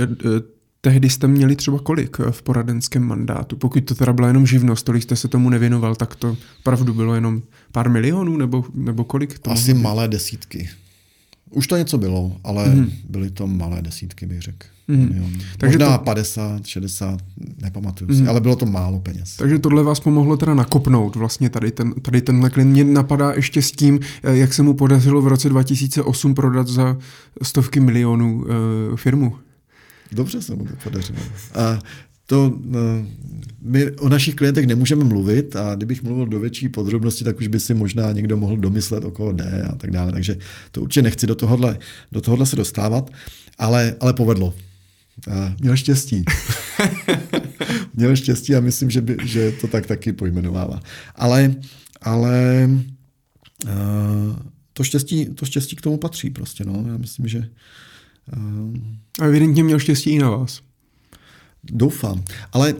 [0.82, 3.56] tehdy jste měli třeba kolik v poradenském mandátu?
[3.56, 7.16] Pokud to teda byla jenom živnost, tolik jste se tomu nevěnoval, tak to pravdu bylo
[7.16, 7.42] jenom
[7.72, 9.40] pár milionů nebo, nebo kolik?
[9.40, 10.70] To Asi malé desítky.
[11.54, 12.92] Už to něco bylo, ale mm.
[13.10, 14.68] byly to malé desítky, bych řekl.
[14.88, 15.40] Mm.
[15.58, 16.04] Takže Možná to...
[16.04, 17.20] 50, 60,
[17.62, 18.18] nepamatuju mm.
[18.18, 19.36] si, ale bylo to málo peněz.
[19.36, 22.72] Takže tohle vás pomohlo teda nakopnout vlastně tady, ten, tady tenhle klient.
[22.72, 26.98] Mě napadá ještě s tím, eh, jak se mu podařilo v roce 2008 prodat za
[27.42, 29.36] stovky milionů uh, firmu.
[30.12, 31.20] Dobře se mu to podařilo.
[31.56, 31.80] A
[32.26, 33.06] to, eh,
[33.62, 37.60] my o našich klientech nemůžeme mluvit a kdybych mluvil do větší podrobnosti, tak už by
[37.60, 40.12] si možná někdo mohl domyslet, o koho jde a tak dále.
[40.12, 40.38] Takže
[40.72, 41.78] to určitě nechci do tohohle,
[42.12, 43.12] do tohohle se dostávat,
[43.58, 44.54] ale, ale povedlo.
[45.32, 46.24] A měl štěstí.
[47.94, 50.80] měl štěstí a myslím, že, by, že to tak taky pojmenovává.
[51.16, 51.56] Ale,
[52.02, 52.70] ale
[53.66, 54.36] uh,
[54.74, 56.66] to štěstí, to štěstí k tomu patří prostě.
[56.66, 56.86] No.
[56.88, 57.50] Já myslím, že...
[58.38, 58.76] Uh...
[59.20, 60.62] A evidentně měl štěstí i na vás.
[61.72, 62.24] Doufám.
[62.52, 62.80] Ale uh,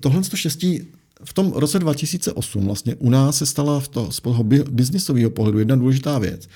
[0.00, 0.82] tohle to štěstí
[1.24, 5.58] v tom roce 2008 vlastně u nás se stala v to, z toho biznisového pohledu
[5.58, 6.48] jedna důležitá věc,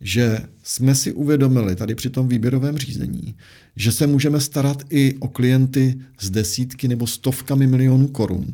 [0.00, 3.34] že jsme si uvědomili tady při tom výběrovém řízení,
[3.76, 8.46] že se můžeme starat i o klienty z desítky nebo stovkami milionů korun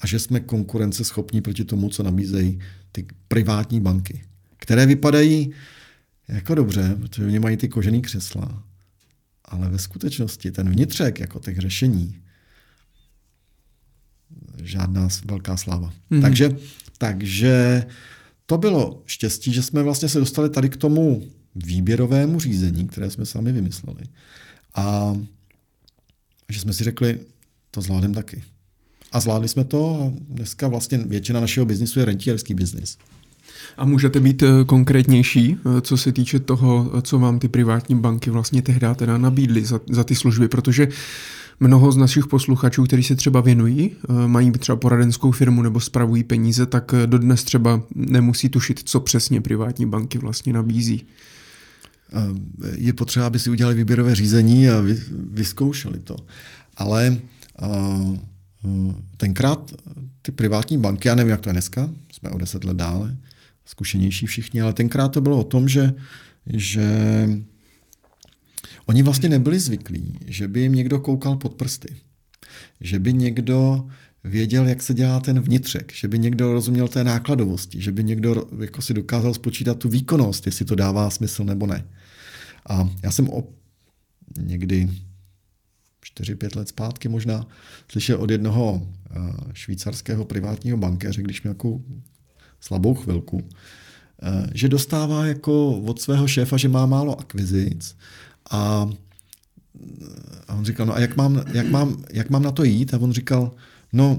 [0.00, 2.58] a že jsme konkurenceschopní proti tomu, co nabízejí
[2.92, 4.22] ty privátní banky,
[4.56, 5.50] které vypadají
[6.28, 8.62] jako dobře, protože oni mají ty kožený křesla,
[9.48, 12.22] ale ve skutečnosti ten vnitřek jako těch řešení
[14.62, 15.92] žádná velká sláva.
[16.10, 16.20] Mm.
[16.20, 16.56] Takže,
[16.98, 17.84] takže
[18.46, 21.22] to bylo štěstí, že jsme vlastně se dostali tady k tomu
[21.54, 24.02] výběrovému řízení, které jsme sami vymysleli.
[24.74, 25.16] A
[26.48, 27.20] že jsme si řekli,
[27.70, 28.44] to zvládneme taky.
[29.12, 32.98] A zvládli jsme to a dneska vlastně většina našeho biznisu je rentierský biznis.
[33.76, 37.94] A můžete být eh, konkrétnější, eh, co se týče toho, eh, co vám ty privátní
[37.94, 40.88] banky vlastně tehdy teda nabídly za, za ty služby, protože
[41.60, 43.90] mnoho z našich posluchačů, kteří se třeba věnují,
[44.26, 49.86] mají třeba poradenskou firmu nebo spravují peníze, tak dodnes třeba nemusí tušit, co přesně privátní
[49.86, 51.06] banky vlastně nabízí.
[52.74, 54.82] Je potřeba, aby si udělali výběrové řízení a
[55.30, 56.16] vyzkoušeli to.
[56.76, 57.16] Ale
[59.16, 59.72] tenkrát
[60.22, 63.16] ty privátní banky, já nevím, jak to je dneska, jsme o deset let dále,
[63.66, 65.94] zkušenější všichni, ale tenkrát to bylo o tom, že,
[66.46, 66.88] že
[68.86, 71.96] oni vlastně nebyli zvyklí, že by jim někdo koukal pod prsty.
[72.80, 73.86] Že by někdo
[74.24, 78.48] věděl, jak se dělá ten vnitřek, že by někdo rozuměl té nákladovosti, že by někdo
[78.60, 81.84] jako si dokázal spočítat tu výkonnost, jestli to dává smysl nebo ne.
[82.68, 83.44] A já jsem o
[84.38, 84.90] někdy
[86.20, 87.46] 4-5 let zpátky možná
[87.90, 89.18] slyšel od jednoho eh,
[89.52, 91.54] švýcarského privátního bankéře, když měl
[92.60, 93.48] slabou chvilku,
[94.22, 97.96] eh, že dostává jako od svého šéfa, že má málo akvizic
[98.50, 98.90] a,
[100.48, 102.94] a on říkal, no a jak mám, jak, mám, jak mám na to jít?
[102.94, 103.52] A on říkal,
[103.92, 104.18] no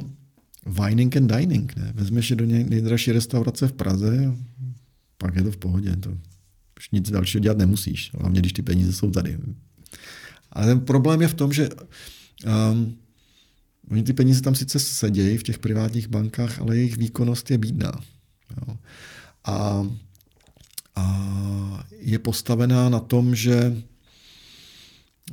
[0.66, 1.92] vining and dining, ne?
[1.96, 4.36] Vezmeš je do nejdražší restaurace v Praze,
[5.18, 5.96] pak je to v pohodě.
[5.96, 6.10] To
[6.78, 9.38] už nic dalšího dělat nemusíš, hlavně když ty peníze jsou tady.
[10.52, 11.70] Ale ten problém je v tom, že
[12.72, 12.98] um,
[13.92, 17.92] oni ty peníze tam sice sedějí v těch privátních bankách, ale jejich výkonnost je bídná.
[18.52, 18.78] Jo.
[19.46, 19.88] A,
[20.96, 23.78] a je postavená na tom, že,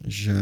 [0.06, 0.34] že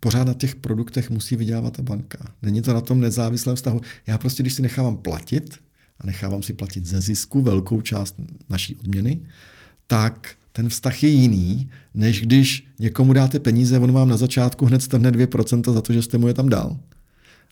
[0.00, 2.32] pořád na těch produktech musí vydělávat ta banka.
[2.42, 3.80] Není to na tom nezávislém vztahu.
[4.06, 5.58] Já prostě, když si nechávám platit,
[6.00, 8.14] a nechávám si platit ze zisku velkou část
[8.48, 9.20] naší odměny,
[9.86, 14.82] tak ten vztah je jiný, než když někomu dáte peníze, on vám na začátku hned
[14.82, 16.76] strhne 2% za to, že jste mu je tam dal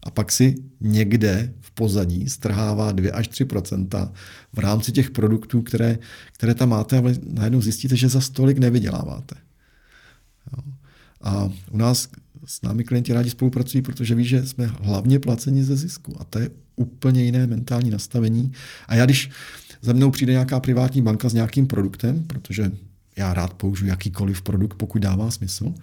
[0.05, 4.13] a pak si někde pozadí strhává 2 až 3%
[4.53, 5.99] v rámci těch produktů, které,
[6.33, 7.03] které tam máte a
[7.33, 9.35] najednou zjistíte, že za stolik nevyděláváte.
[10.53, 10.73] Jo.
[11.21, 12.09] A u nás
[12.47, 16.17] s námi klienti rádi spolupracují, protože ví, že jsme hlavně placeni ze zisku.
[16.21, 18.53] A to je úplně jiné mentální nastavení.
[18.89, 19.31] A já když
[19.83, 22.73] za mnou přijde nějaká privátní banka s nějakým produktem, protože
[23.17, 25.75] já rád použiju jakýkoliv produkt, pokud dává smysl,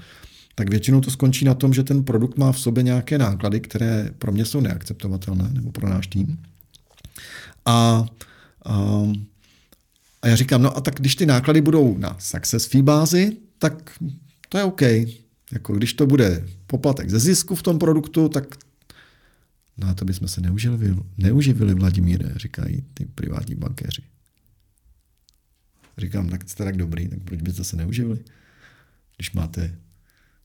[0.62, 4.10] tak většinou to skončí na tom, že ten produkt má v sobě nějaké náklady, které
[4.18, 6.38] pro mě jsou neakceptovatelné, nebo pro náš tým.
[7.66, 8.06] A,
[8.66, 8.76] a,
[10.22, 13.92] a já říkám, no a tak když ty náklady budou na success fee bázi, tak
[14.50, 14.82] to je OK.
[15.52, 18.56] Jako když to bude poplatek ze zisku v tom produktu, tak
[19.78, 24.02] no a to bychom se neuživili, neuživili Vladimíre, říkají ty privátní bankéři.
[25.98, 28.20] Říkám, tak jste tak dobrý, tak proč byste se neuživili?
[29.18, 29.76] Když máte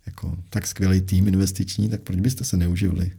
[0.07, 3.13] jako tak skvělý tým investiční, tak proč byste se neuživili?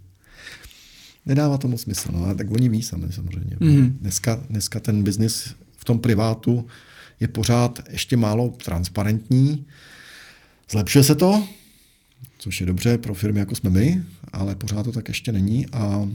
[1.26, 3.58] Nedává to moc smysl, no, ale tak oni ví sami samozřejmě.
[3.60, 3.98] Mm.
[4.02, 6.68] Dneska, dneska ten biznis v tom privátu
[7.20, 9.66] je pořád ještě málo transparentní.
[10.72, 11.48] Zlepšuje se to,
[12.38, 14.04] což je dobře pro firmy, jako jsme my,
[14.34, 15.68] ale pořád to tak ještě není.
[15.68, 16.10] A,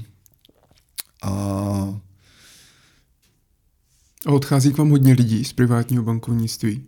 [1.23, 2.01] a
[4.27, 6.85] a odchází k vám hodně lidí z privátního bankovnictví?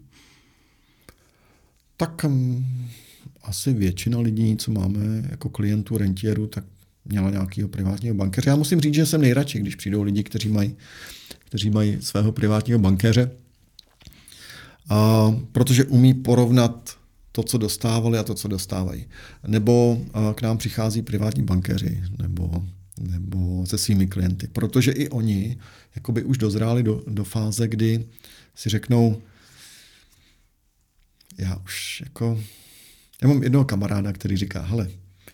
[1.97, 2.89] Tak mm,
[3.45, 6.65] asi většina lidí, co máme jako klientů, rentierů, tak
[7.05, 8.51] měla nějakého privátního bankéře.
[8.51, 10.77] Já musím říct, že jsem nejradši, když přijdou lidi, kteří mají,
[11.39, 13.31] kteří mají svého privátního bankéře,
[14.89, 16.99] a, protože umí porovnat
[17.33, 19.07] to, co dostávali a to, co dostávají.
[19.47, 22.65] Nebo a, k nám přichází privátní bankéři, nebo,
[23.01, 25.59] nebo se svými klienty, protože i oni
[25.97, 28.05] jakoby už dozráli do, do fáze, kdy
[28.55, 29.23] si řeknou,
[31.39, 32.41] já už jako
[33.25, 34.91] já mám jednoho kamaráda, který říká, hele,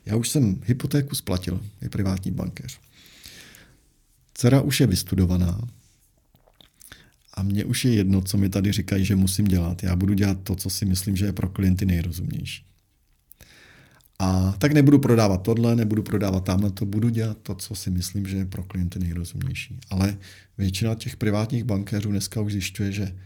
[0.07, 2.81] já už jsem hypotéku splatil, je privátní bankéř.
[4.35, 5.61] Dcera už je vystudovaná
[7.35, 9.83] a mně už je jedno, co mi tady říkají, že musím dělat.
[9.83, 12.65] Já budu dělat to, co si myslím, že je pro klienty nejrozumnější.
[14.19, 18.27] A tak nebudu prodávat tohle, nebudu prodávat tamhle, to budu dělat to, co si myslím,
[18.27, 19.79] že je pro klienty nejrozumnější.
[19.91, 20.17] Ale
[20.59, 23.17] většina těch privátních bankéřů dneska už zjišťuje, že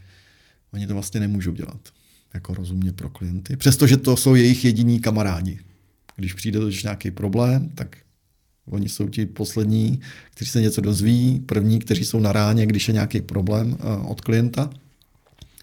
[0.71, 1.89] oni to vlastně nemůžou dělat
[2.35, 5.59] jako rozumně pro klienty, přestože to jsou jejich jediní kamarádi.
[6.15, 7.97] Když přijde to nějaký problém, tak
[8.65, 9.99] oni jsou ti poslední,
[10.31, 14.21] kteří se něco dozví, první, kteří jsou na ráně, když je nějaký problém eh, od
[14.21, 14.69] klienta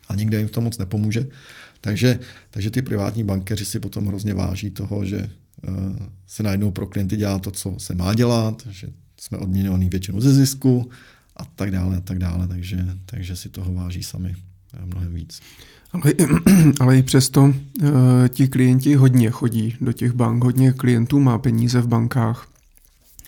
[0.08, 1.26] a nikdo jim v tom moc nepomůže.
[1.80, 2.18] Takže,
[2.50, 5.70] takže ty privátní bankeři si potom hrozně váží toho, že eh,
[6.26, 8.88] se najednou pro klienty dělá to, co se má dělat, že
[9.20, 10.90] jsme odměňovaní většinou ze zisku
[11.36, 14.34] a tak dále a tak dále, takže, takže si toho váží sami
[14.74, 15.40] eh, mnohem víc.
[15.92, 16.14] Ale,
[16.80, 17.54] ale i přesto uh,
[18.28, 22.48] ti klienti hodně chodí do těch bank, hodně klientů má peníze v bankách.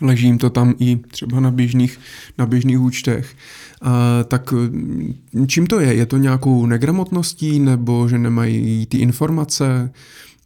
[0.01, 2.01] Leží jim to tam i třeba na běžných,
[2.39, 3.36] na běžných účtech.
[3.82, 3.91] Uh,
[4.24, 5.15] tak mm,
[5.47, 5.95] čím to je?
[5.95, 9.91] Je to nějakou negramotností, nebo že nemají ty informace?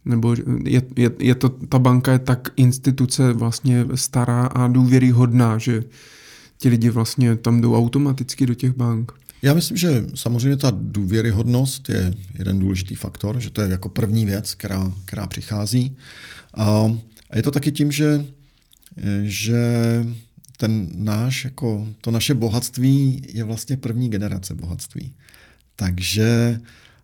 [0.05, 5.83] Nebo je, je, je to, ta banka je tak instituce vlastně stará a důvěryhodná, že
[6.57, 9.11] ti lidi vlastně tam jdou automaticky do těch bank?
[9.41, 14.25] Já myslím, že samozřejmě ta důvěryhodnost je jeden důležitý faktor, že to je jako první
[14.25, 15.97] věc, která, která přichází.
[16.53, 16.97] A,
[17.35, 18.25] je to taky tím, že,
[19.23, 19.59] že
[20.57, 25.13] ten náš, jako to naše bohatství je vlastně první generace bohatství.
[25.75, 26.59] Takže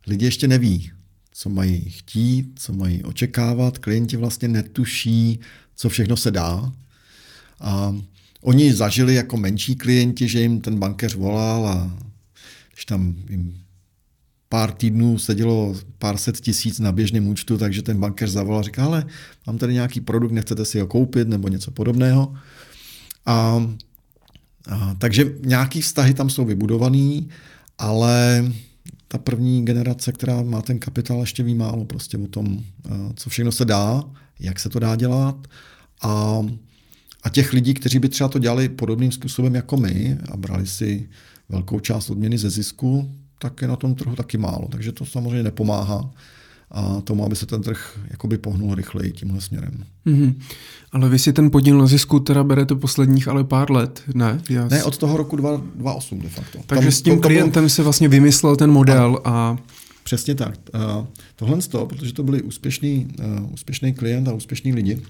[0.07, 0.91] lidi ještě neví,
[1.31, 3.77] co mají chtít, co mají očekávat.
[3.77, 5.39] Klienti vlastně netuší,
[5.75, 6.73] co všechno se dá.
[7.59, 7.95] A
[8.41, 11.97] oni zažili jako menší klienti, že jim ten bankéř volal a
[12.75, 13.65] když tam jim
[14.49, 18.85] pár týdnů sedělo pár set tisíc na běžném účtu, takže ten bankéř zavolal a říká,
[18.85, 19.05] ale
[19.47, 22.33] mám tady nějaký produkt, nechcete si ho koupit nebo něco podobného.
[23.25, 23.67] A,
[24.67, 27.29] a, takže nějaký vztahy tam jsou vybudovaný,
[27.77, 28.45] ale
[29.07, 32.63] ta první generace, která má ten kapitál, ještě ví málo prostě o tom,
[33.15, 34.03] co všechno se dá,
[34.39, 35.47] jak se to dá dělat
[36.01, 36.41] a,
[37.23, 41.09] a těch lidí, kteří by třeba to dělali podobným způsobem jako my a brali si
[41.49, 44.67] velkou část odměny ze zisku, tak je na tom trhu taky málo.
[44.71, 46.11] Takže to samozřejmě nepomáhá
[46.71, 49.83] a tomu, aby se ten trh jakoby pohnul rychleji tímhle směrem.
[50.05, 50.33] Mm-hmm.
[50.91, 54.41] Ale vy si ten podíl na zisku teda berete posledních ale pár let, ne?
[54.49, 56.59] Já ne, od toho roku 2008 de facto.
[56.67, 57.69] Takže Tam, s tím to, klientem to bylo...
[57.69, 59.29] se vlastně vymyslel ten model a...
[59.31, 59.57] a...
[60.03, 60.59] Přesně tak.
[60.73, 61.05] Uh,
[61.35, 65.01] tohle z toho, protože to byli úspěšný, uh, úspěšný klient a úspěšní lidi,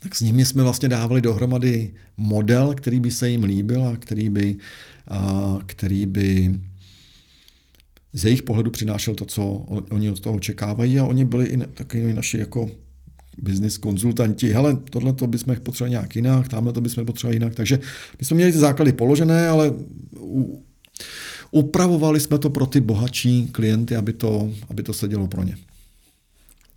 [0.00, 4.28] tak s nimi jsme vlastně dávali dohromady model, který by se jim líbil a který
[4.28, 4.56] by,
[5.08, 6.54] a, který by
[8.12, 9.44] z jejich pohledu přinášel to, co
[9.90, 10.98] oni od toho očekávají.
[10.98, 12.70] A oni byli i taky naši jako
[13.42, 17.78] business konzultanti, hele, tohle to bychom potřebovali nějak jinak, tamhle to bychom potřebovali jinak, takže
[18.18, 19.72] my jsme měli ty základy položené, ale
[20.20, 20.64] u,
[21.50, 25.56] upravovali jsme to pro ty bohatší klienty, aby to, aby to sedělo pro ně.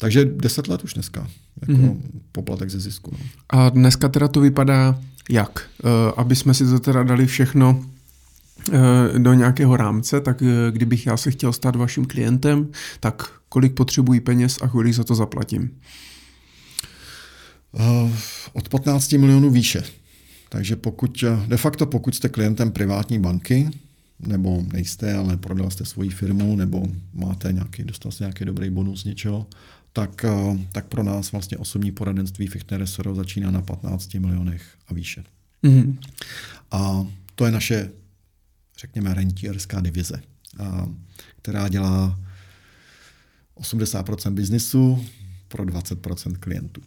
[0.02, 1.28] Takže deset let už dneska,
[1.62, 2.02] jako mm-hmm.
[2.32, 3.12] poplatek ze zisku.
[3.12, 3.20] No.
[3.50, 5.00] A dneska teda to vypadá
[5.30, 5.70] jak?
[5.84, 7.86] Uh, aby jsme si to teda dali všechno
[8.70, 8.76] uh,
[9.18, 12.68] do nějakého rámce, tak uh, kdybych já se chtěl stát vaším klientem,
[13.00, 15.72] tak kolik potřebují peněz a kolik za to zaplatím?
[18.54, 19.84] Od 15 milionů výše.
[20.50, 23.70] Takže pokud, de facto pokud jste klientem privátní banky,
[24.20, 29.04] nebo nejste, ale prodal jste svoji firmu, nebo máte nějaký, dostal jste nějaký dobrý bonus
[29.04, 29.46] něčeho,
[29.94, 34.94] tak, eh, tak pro nás vlastně osobní poradenství Fichtner SRO začíná na 15 milionech a
[34.94, 35.24] výše.
[35.64, 35.98] Mm-hmm.
[36.72, 37.92] A to je naše,
[38.80, 40.22] řekněme, rentierská divize,
[40.60, 40.90] a,
[41.38, 42.20] která dělá
[43.58, 45.06] 80% biznisu
[45.48, 46.82] pro 20% klientů.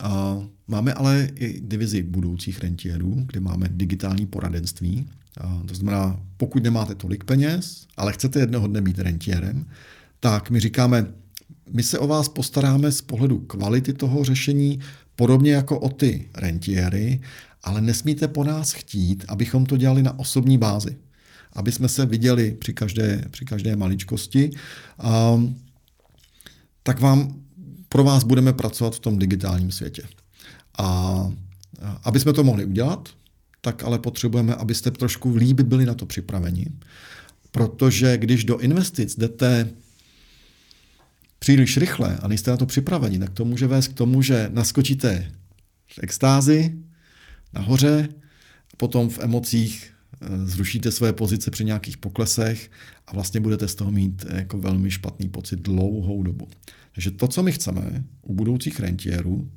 [0.00, 5.08] A máme ale i divizi budoucích rentierů, kde máme digitální poradenství.
[5.40, 9.66] A to znamená, pokud nemáte tolik peněz, ale chcete jednoho dne být rentierem,
[10.20, 11.06] tak my říkáme,
[11.70, 14.80] my se o vás postaráme z pohledu kvality toho řešení,
[15.16, 17.20] podobně jako o ty rentiéry,
[17.62, 20.96] ale nesmíte po nás chtít, abychom to dělali na osobní bázi.
[21.52, 24.50] Aby jsme se viděli při každé, při každé maličkosti.
[24.98, 25.42] A,
[26.82, 27.40] tak vám,
[27.88, 30.02] pro vás budeme pracovat v tom digitálním světě.
[30.78, 31.30] A
[32.04, 33.08] aby jsme to mohli udělat,
[33.60, 36.66] tak ale potřebujeme, abyste trošku líp byli na to připraveni.
[37.50, 39.68] Protože když do investic jdete
[41.42, 45.32] příliš rychle a nejste na to připraveni, tak to může vést k tomu, že naskočíte
[45.86, 46.74] v extázi,
[47.52, 48.08] nahoře,
[48.72, 49.90] a potom v emocích
[50.20, 52.70] eh, zrušíte své pozice při nějakých poklesech
[53.06, 56.48] a vlastně budete z toho mít eh, jako velmi špatný pocit dlouhou dobu.
[56.94, 59.50] Takže to, co my chceme u budoucích rentierů,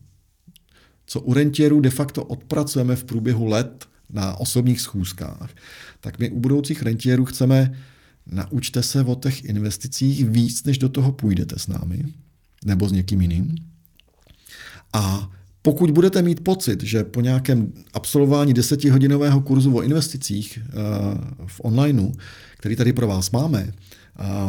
[1.05, 5.49] co u rentierů de facto odpracujeme v průběhu let na osobních schůzkách,
[5.99, 7.77] tak my u budoucích rentierů chceme
[8.31, 12.03] naučte se o těch investicích víc, než do toho půjdete s námi
[12.65, 13.55] nebo s někým jiným.
[14.93, 15.31] A
[15.61, 22.11] pokud budete mít pocit, že po nějakém absolvování desetihodinového kurzu o investicích uh, v onlineu,
[22.57, 23.73] který tady pro vás máme,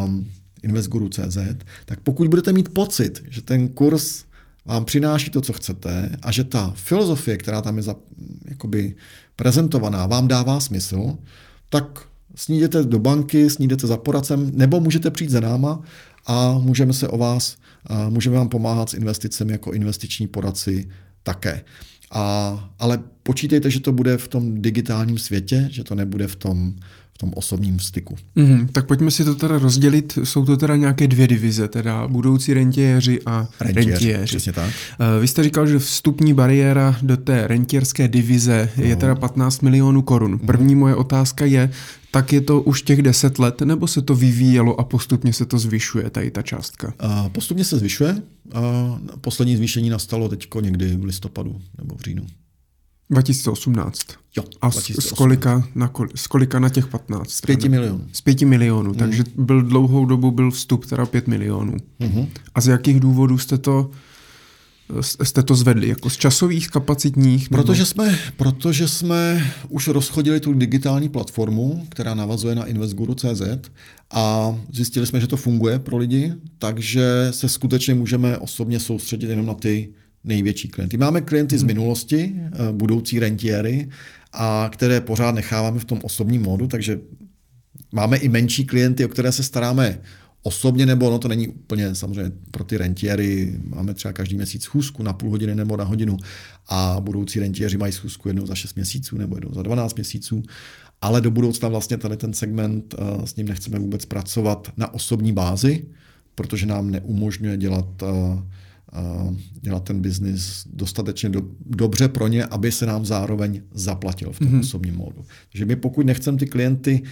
[0.05, 0.31] um,
[0.63, 1.39] investguru.cz,
[1.85, 4.25] tak pokud budete mít pocit, že ten kurz
[4.65, 7.97] vám přináší to, co chcete a že ta filozofie, která tam je za,
[8.45, 8.95] jakoby
[9.37, 11.19] prezentovaná, vám dává smysl,
[11.69, 15.83] tak snídete do banky, snídete za poradcem, nebo můžete přijít za náma
[16.27, 17.57] a můžeme se o vás,
[18.09, 20.89] můžeme vám pomáhat s investicemi jako investiční poradci
[21.23, 21.65] také.
[22.11, 26.75] A, ale počítejte, že to bude v tom digitálním světě, že to nebude v tom,
[27.15, 28.17] v tom osobním styku.
[28.35, 30.19] Mm, tak pojďme si to teda rozdělit.
[30.25, 33.91] Jsou to teda nějaké dvě divize, teda budoucí rentiéři a rentiéři.
[33.91, 34.25] rentiéři.
[34.37, 34.71] Přesně tak.
[34.71, 38.85] Eh, vy jste říkal, že vstupní bariéra do té rentierské divize no.
[38.85, 40.39] je teda 15 milionů korun.
[40.39, 41.71] První moje otázka je,
[42.17, 45.59] tak je to už těch 10 let, nebo se to vyvíjelo a postupně se to
[45.59, 46.95] zvyšuje, tady ta částka?
[46.99, 48.23] A postupně se zvyšuje.
[48.55, 48.61] A
[49.21, 52.27] poslední zvýšení nastalo teď někdy v listopadu nebo v říjnu.
[53.11, 54.07] 2018.
[54.37, 55.07] Jo, a 2018.
[55.07, 57.31] Z, kolika na, z kolika na těch 15?
[57.31, 58.07] Z 5 milionů.
[58.13, 58.97] Z 5 milionů, mm.
[58.97, 61.77] takže byl dlouhou dobu byl vstup teda 5 milionů.
[62.01, 62.29] Mm-hmm.
[62.55, 63.91] A z jakých důvodů jste to
[65.01, 65.89] jste to zvedli?
[65.89, 67.49] Jako z časových, kapacitních?
[67.49, 73.71] Protože jsme, protože jsme už rozchodili tu digitální platformu, která navazuje na investguru.cz
[74.11, 79.47] a zjistili jsme, že to funguje pro lidi, takže se skutečně můžeme osobně soustředit jenom
[79.47, 79.89] na ty
[80.25, 80.97] největší klienty.
[80.97, 81.67] Máme klienty z hmm.
[81.67, 83.89] minulosti, eh, budoucí rentiéry,
[84.33, 87.01] a které pořád necháváme v tom osobním módu, takže
[87.93, 89.99] máme i menší klienty, o které se staráme
[90.47, 95.03] osobně, nebo no to není úplně samozřejmě pro ty rentiéry, máme třeba každý měsíc schůzku
[95.03, 96.17] na půl hodiny nebo na hodinu
[96.69, 100.43] a budoucí rentiéři mají schůzku jednou za 6 měsíců nebo jednou za 12 měsíců,
[101.01, 105.33] ale do budoucna vlastně tady ten segment eh, s ním nechceme vůbec pracovat na osobní
[105.33, 105.85] bázi,
[106.35, 108.07] protože nám neumožňuje dělat eh,
[108.93, 114.39] eh, dělat ten biznis dostatečně do, dobře pro ně, aby se nám zároveň zaplatil v
[114.39, 114.61] tom mm-hmm.
[114.61, 115.25] osobním módu.
[115.53, 117.09] Takže my pokud nechceme ty klienty uh,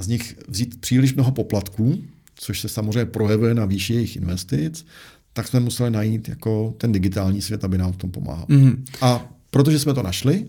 [0.00, 1.98] z nich vzít příliš mnoho poplatků,
[2.34, 4.86] což se samozřejmě projevuje na výši jejich investic,
[5.32, 8.46] tak jsme museli najít jako ten digitální svět, aby nám v tom pomáhal.
[8.46, 8.84] Mm-hmm.
[9.00, 10.46] A protože jsme to našli,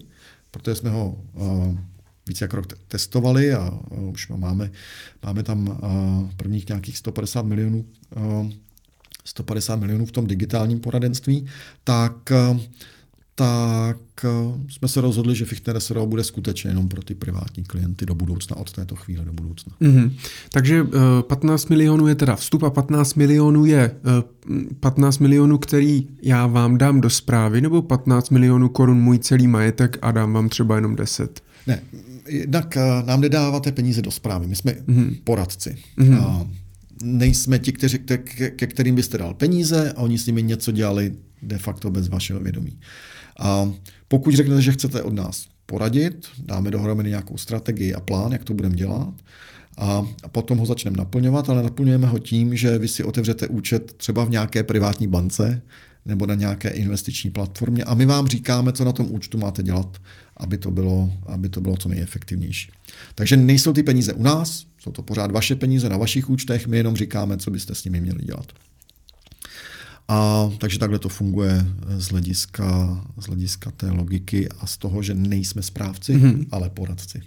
[0.51, 1.77] protože jsme ho uh,
[2.27, 4.71] více jak rok testovali a uh, už máme,
[5.23, 7.85] máme tam uh, prvních nějakých 150 milionů
[8.15, 8.49] uh,
[9.25, 11.45] 150 milionů v tom digitálním poradenství,
[11.83, 12.59] tak uh,
[13.39, 14.29] tak eh,
[14.69, 18.57] jsme se rozhodli, že Fichtner SRO bude skutečně jenom pro ty privátní klienty do budoucna,
[18.57, 19.73] od této chvíle do budoucna.
[19.81, 20.11] Mm-hmm.
[20.51, 20.83] Takže
[21.21, 23.91] 15 eh, milionů je teda vstup a 15 milionů je
[24.79, 29.47] 15 eh, milionů, který já vám dám do zprávy, nebo 15 milionů korun můj celý
[29.47, 31.41] majetek a dám vám třeba jenom 10?
[31.67, 31.81] Ne,
[32.27, 35.15] jednak nám nedáváte peníze do zprávy, my jsme mm-hmm.
[35.23, 35.77] poradci.
[35.97, 36.23] Mm-hmm.
[36.23, 36.47] A
[37.03, 37.99] nejsme ti, kteři,
[38.55, 42.39] ke kterým byste dal peníze a oni s nimi něco dělali de facto bez vašeho
[42.39, 42.77] vědomí.
[43.39, 43.71] A
[44.07, 48.53] pokud řeknete, že chcete od nás poradit, dáme dohromady nějakou strategii a plán, jak to
[48.53, 49.13] budeme dělat,
[49.77, 54.23] a potom ho začneme naplňovat, ale naplňujeme ho tím, že vy si otevřete účet třeba
[54.23, 55.61] v nějaké privátní bance
[56.05, 59.97] nebo na nějaké investiční platformě a my vám říkáme, co na tom účtu máte dělat,
[60.37, 62.71] aby to bylo, aby to bylo co nejefektivnější.
[63.15, 66.77] Takže nejsou ty peníze u nás, jsou to pořád vaše peníze na vašich účtech, my
[66.77, 68.53] jenom říkáme, co byste s nimi měli dělat.
[70.09, 71.65] A takže takhle to funguje
[71.97, 76.45] z hlediska, z hlediska té logiky a z toho, že nejsme správci, mm-hmm.
[76.51, 77.21] ale poradci.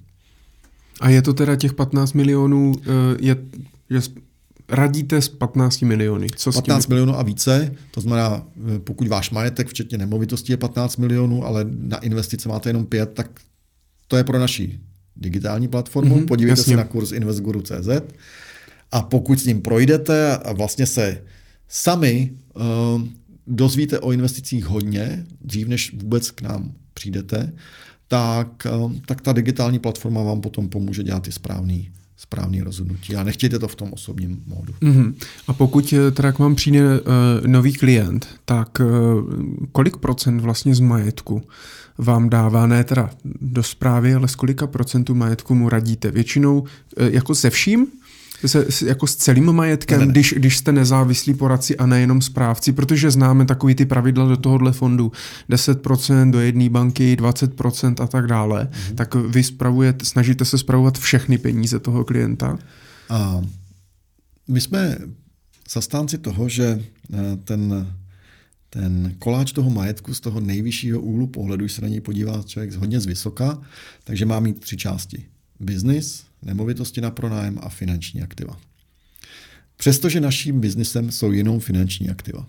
[1.01, 2.89] A je to teda těch 15 milionů, eh,
[3.21, 3.37] je,
[3.91, 4.01] že
[4.69, 6.27] radíte s 15 miliony.
[6.37, 8.47] Co 15 milionů a více, to znamená,
[8.77, 13.15] eh, pokud váš majetek, včetně nemovitosti, je 15 milionů, ale na investice máte jenom 5,
[13.15, 13.41] tak
[14.09, 14.81] to je pro naši
[15.17, 16.17] digitální platformu.
[16.17, 16.73] Mm-hmm, Podívejte jasně.
[16.73, 17.89] se na kurz investguru.cz
[18.93, 21.23] a pokud s ním projdete a vlastně se
[21.69, 22.31] sami
[23.47, 27.53] dozvíte o investicích hodně, dřív než vůbec k nám přijdete,
[28.09, 31.91] tak, uh, tak ta digitální platforma vám potom pomůže dělat ty správný
[32.23, 33.17] správný rozhodnutí.
[33.17, 34.73] A nechtějte to v tom osobním módu.
[34.83, 35.15] Mm-hmm.
[35.47, 37.07] A pokud eh, teda k vám přijde uh,
[37.47, 38.87] nový klient, tak uh,
[39.73, 41.43] kolik procent vlastně z majetku
[41.99, 43.11] vám dává, ne teda
[43.41, 46.11] do zprávy, ale z kolika procentů majetku mu radíte?
[46.11, 46.67] Většinou uh,
[46.97, 47.87] jako se vším?
[48.49, 50.13] Se, jako s celým majetkem, ne, ne.
[50.13, 54.73] Když, když jste nezávislí poradci a nejenom správci, protože známe takový ty pravidla do tohohle
[54.73, 55.13] fondu,
[55.51, 58.95] 10% do jedné banky, 20% a tak dále, mm-hmm.
[58.95, 62.59] tak vy spravujete, snažíte se spravovat všechny peníze toho klienta?
[63.09, 63.43] A
[64.49, 64.99] my jsme
[65.73, 66.83] zastánci toho, že
[67.13, 67.95] eh, ten,
[68.71, 72.73] ten koláč toho majetku z toho nejvyššího úhlu pohledu, když se na něj podívá člověk
[72.73, 73.59] hodně z vysoka,
[74.05, 75.25] takže má mít tři části
[75.61, 78.61] biznis, nemovitosti na pronájem a finanční aktiva.
[79.77, 82.47] Přestože naším biznisem jsou jenom finanční aktiva.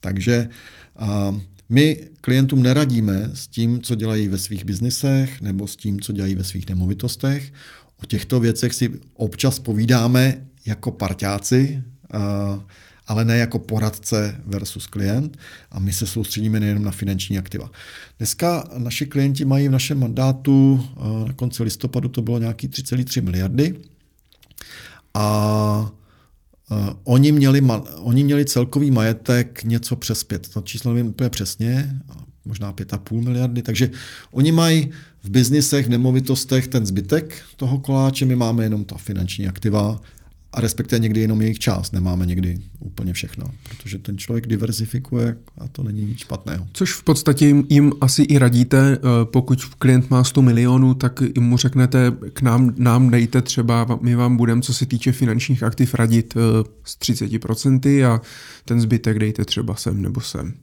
[0.00, 0.48] Takže
[0.96, 6.12] a, my klientům neradíme s tím, co dělají ve svých biznisech nebo s tím, co
[6.12, 7.52] dělají ve svých nemovitostech.
[8.02, 11.82] O těchto věcech si občas povídáme jako parťáci,
[13.08, 15.38] ale ne jako poradce versus klient
[15.70, 17.70] a my se soustředíme nejenom na finanční aktiva.
[18.18, 20.88] Dneska naši klienti mají v našem mandátu,
[21.26, 23.74] na konci listopadu to bylo nějaký 3,3 miliardy
[25.14, 25.90] a
[26.70, 27.62] Uh, oni, měli,
[27.98, 30.48] oni měli celkový majetek něco přes pět.
[30.48, 32.00] To číslo nevím úplně přesně,
[32.44, 33.62] možná 5,5 miliardy.
[33.62, 33.90] Takže
[34.30, 34.90] oni mají
[35.22, 40.00] v biznisech, v nemovitostech ten zbytek toho koláče, my máme jenom ta finanční aktiva
[40.52, 45.68] a respektive někdy jenom jejich část, nemáme někdy úplně všechno, protože ten člověk diverzifikuje a
[45.68, 46.66] to není nic špatného.
[46.72, 51.22] Což v podstatě jim, jim asi i radíte, eh, pokud klient má 100 milionů, tak
[51.38, 55.94] mu řeknete, k nám, nám dejte třeba, my vám budeme, co se týče finančních aktiv,
[55.94, 58.20] radit eh, s 30% a
[58.64, 60.54] ten zbytek dejte třeba sem nebo sem.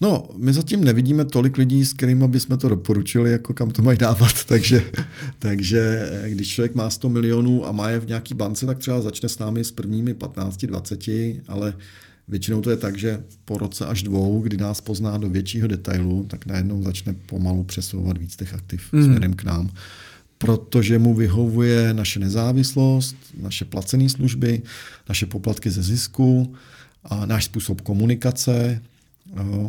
[0.00, 3.98] No, my zatím nevidíme tolik lidí, s kterými bychom to doporučili, jako kam to mají
[3.98, 4.82] dávat, takže,
[5.38, 9.00] takže eh, když člověk má 100 milionů a má je v nějaký bance, tak třeba
[9.00, 11.74] začne s námi s prvními 15-20, ale
[12.28, 16.24] většinou to je tak, že po roce až dvou, kdy nás pozná do většího detailu,
[16.24, 19.04] tak najednou začne pomalu přesouvat víc těch aktiv mm.
[19.04, 19.70] směrem k nám
[20.40, 24.62] protože mu vyhovuje naše nezávislost, naše placené služby,
[25.08, 26.54] naše poplatky ze zisku,
[27.04, 28.82] a náš způsob komunikace,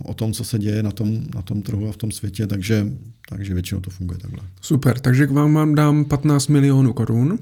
[0.03, 2.87] o tom, co se děje na tom, na tom trhu a v tom světě, takže,
[3.29, 4.39] takže většinou to funguje takhle.
[4.61, 7.39] Super, takže k vám vám dám 15 milionů korun.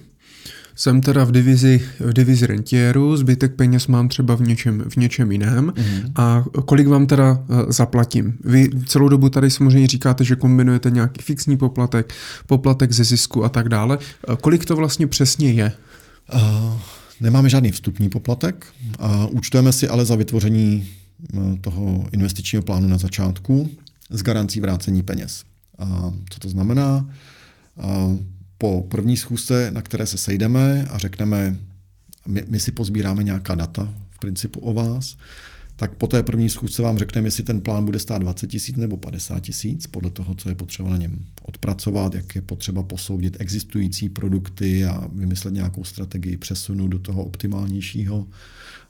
[0.76, 5.32] Jsem teda v divizi, v divizi rentieru, zbytek peněz mám třeba v něčem, v něčem
[5.32, 5.68] jiném.
[5.68, 6.12] Mm-hmm.
[6.16, 8.38] A kolik vám teda uh, zaplatím?
[8.44, 12.14] Vy celou dobu tady samozřejmě říkáte, že kombinujete nějaký fixní poplatek,
[12.46, 13.98] poplatek ze zisku a tak dále.
[13.98, 15.72] Uh, kolik to vlastně přesně je?
[16.34, 16.42] Uh,
[17.22, 18.66] nemáme žádný vstupní poplatek.
[19.00, 21.07] Uh, účtujeme si ale za vytvoření Eh,
[21.62, 23.70] toho investičního plánu na začátku
[24.10, 25.44] s garancí vrácení peněz.
[25.78, 27.10] A co to znamená?
[27.78, 28.18] A
[28.58, 31.58] po první schůzce, na které se sejdeme a řekneme,
[32.28, 35.18] my, my si pozbíráme nějaká data v principu o vás,
[35.80, 38.98] tak po té první schůzce vám řekneme, jestli ten plán bude stát 20 tisíc nebo
[38.98, 44.10] 50 tisíc, podle toho, co je potřeba na něm odpracovat, jak je potřeba posoudit existující
[44.10, 48.28] produkty a vymyslet nějakou strategii přesunu do toho optimálnějšího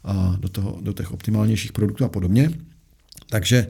[0.04, 2.52] a do, toho, do těch optimálnějších produktů a podobně.
[3.30, 3.68] Takže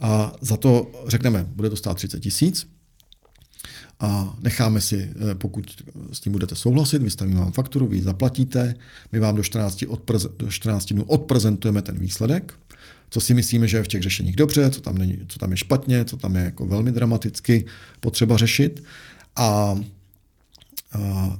[0.00, 2.66] a za to řekneme, bude to stát 30 tisíc
[4.00, 5.82] a necháme si, eh, pokud
[6.12, 8.74] s tím budete souhlasit, vystavíme vám fakturu, vy ji zaplatíte,
[9.12, 12.54] my vám do 14, odpreze, do 14 dnů odprezentujeme ten výsledek,
[13.10, 15.56] co si myslíme, že je v těch řešeních dobře, co tam, není, co tam je
[15.56, 17.64] špatně, co tam je jako velmi dramaticky
[18.00, 18.82] potřeba řešit.
[19.36, 19.80] A,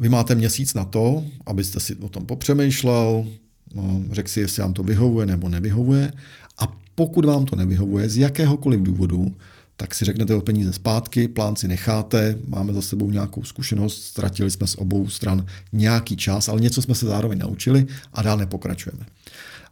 [0.01, 3.27] vy máte měsíc na to, abyste si o tom popřemýšlel,
[3.75, 6.13] No, řekl si, jestli vám to vyhovuje nebo nevyhovuje.
[6.59, 9.35] A pokud vám to nevyhovuje z jakéhokoliv důvodu,
[9.81, 14.51] tak si řeknete o peníze zpátky, plán si necháte, máme za sebou nějakou zkušenost, ztratili
[14.51, 19.07] jsme z obou stran nějaký čas, ale něco jsme se zároveň naučili a dál nepokračujeme.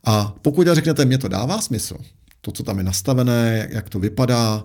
[0.05, 1.97] A pokud řeknete, mě to dává smysl,
[2.41, 4.65] to, co tam je nastavené, jak to vypadá,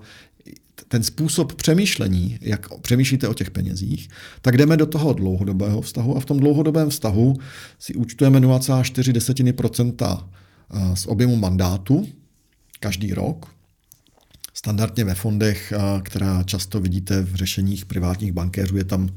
[0.88, 4.10] ten způsob přemýšlení, jak přemýšlíte o těch penězích,
[4.42, 7.36] tak jdeme do toho dlouhodobého vztahu a v tom dlouhodobém vztahu
[7.80, 10.24] si účtujeme 0,4%
[10.74, 12.08] eh, z objemu mandátu
[12.80, 13.53] každý rok.
[14.54, 15.74] Standardně ve fondech,
[16.04, 19.10] která často vidíte v řešeních privátních bankéřů, je tam,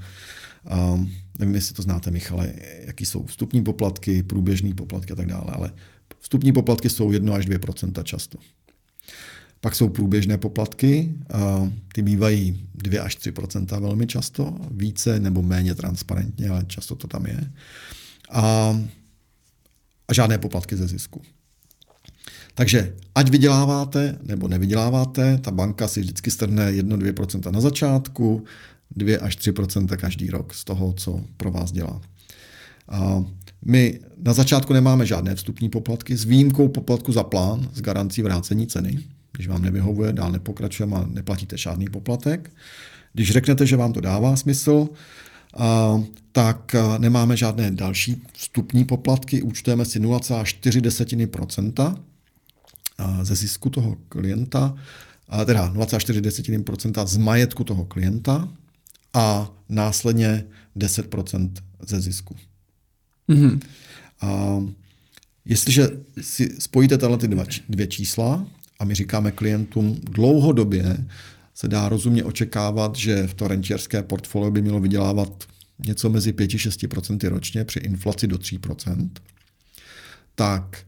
[1.39, 5.73] nevím, jestli to znáte, Michale, jaký jsou vstupní poplatky, průběžní poplatky a tak dále, ale
[6.21, 8.39] vstupní poplatky jsou 1 až 2% často.
[9.61, 11.15] Pak jsou průběžné poplatky,
[11.93, 17.27] ty bývají 2 až 3% velmi často, více nebo méně transparentně, ale často to tam
[17.27, 17.53] je.
[18.31, 18.77] A,
[20.09, 21.23] a žádné poplatky ze zisku.
[22.57, 28.45] Takže ať vyděláváte nebo nevyděláváte, ta banka si vždycky strhne 1-2% na začátku,
[28.97, 32.01] 2 až 3% každý rok z toho, co pro vás dělá.
[32.89, 33.25] A
[33.65, 38.67] my na začátku nemáme žádné vstupní poplatky s výjimkou poplatku za plán s garancí vrácení
[38.67, 38.99] ceny.
[39.33, 42.51] Když vám nevyhovuje, dál nepokračujeme a neplatíte žádný poplatek.
[43.13, 44.89] Když řeknete, že vám to dává smysl,
[46.33, 51.97] tak nemáme žádné další vstupní poplatky, účtujeme si 0,4%
[53.23, 54.77] ze zisku toho klienta,
[55.47, 58.49] teda 0,4% z majetku toho klienta
[59.15, 60.45] a následně
[60.77, 61.51] 10%
[61.87, 62.37] ze zisku.
[63.29, 63.61] Mm-hmm.
[64.21, 64.63] A
[65.45, 65.89] jestliže
[66.21, 68.47] si spojíte tyhle ty dva, dvě čísla,
[68.79, 71.07] a my říkáme klientům dlouhodobě
[71.55, 75.45] se dá rozumně očekávat, že v to rentierské portfolio by mělo vydělávat
[75.87, 79.11] něco mezi 5-6% ročně při inflaci do 3%,
[80.35, 80.79] tak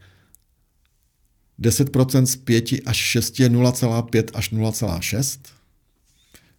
[1.61, 5.39] 10% z 5 až 6 je 0,5 až 0,6.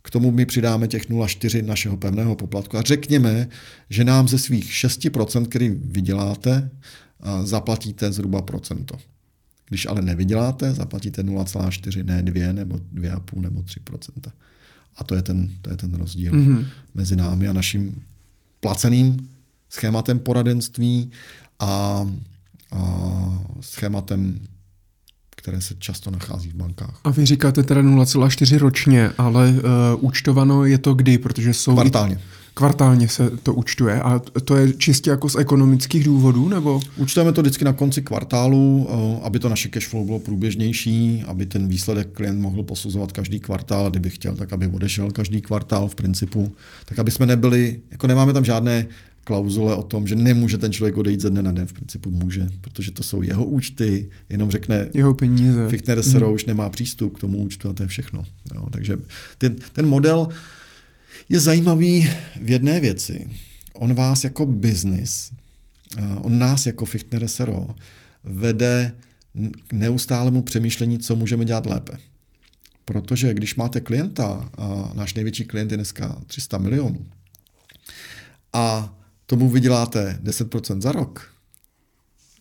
[0.02, 3.48] K tomu my přidáme těch 0,4 našeho pevného poplatku a řekněme,
[3.90, 6.70] že nám ze svých 6%, který vyděláte,
[7.42, 8.96] zaplatíte zhruba procento.
[9.68, 14.32] Když ale nevyděláte, zaplatíte 0,4, ne 2 nebo 2,5 nebo 3%
[14.96, 16.66] A to je ten, to je ten rozdíl mm-hmm.
[16.94, 18.02] mezi námi a naším
[18.60, 19.28] placeným
[19.70, 21.10] schématem poradenství
[21.58, 22.06] a,
[22.72, 22.80] a
[23.60, 24.40] schématem
[25.42, 27.00] které se často nachází v bankách.
[27.04, 31.72] A vy říkáte teda 0,4 ročně, ale uh, účtováno je to kdy, protože jsou...
[31.72, 32.20] Kvartálně.
[32.54, 36.80] Kvartálně se to účtuje a to je čistě jako z ekonomických důvodů, nebo?
[36.96, 41.68] Účtujeme to vždycky na konci kvartálu, uh, aby to naše cashflow bylo průběžnější, aby ten
[41.68, 46.52] výsledek klient mohl posuzovat každý kvartál, kdyby chtěl, tak aby odešel každý kvartál v principu,
[46.84, 48.86] tak aby jsme nebyli, jako nemáme tam žádné
[49.30, 51.66] klauzule o tom, že nemůže ten člověk odejít ze dne na den.
[51.66, 55.68] V principu může, protože to jsou jeho účty, jenom řekne jeho peníze.
[55.68, 56.34] Fichtner Sero mm.
[56.34, 58.24] už nemá přístup k tomu účtu a to je všechno.
[58.54, 58.96] Jo, takže
[59.38, 60.28] ten, ten model
[61.28, 62.10] je zajímavý
[62.42, 63.30] v jedné věci.
[63.74, 65.30] On vás jako biznis,
[66.16, 67.66] on nás jako Fichtner Sero
[68.24, 68.92] vede
[69.66, 71.92] k neustálému přemýšlení, co můžeme dělat lépe.
[72.84, 77.06] Protože když máte klienta, a náš největší klient je dneska 300 milionů,
[78.52, 78.96] a
[79.30, 81.34] tomu vyděláte 10% za rok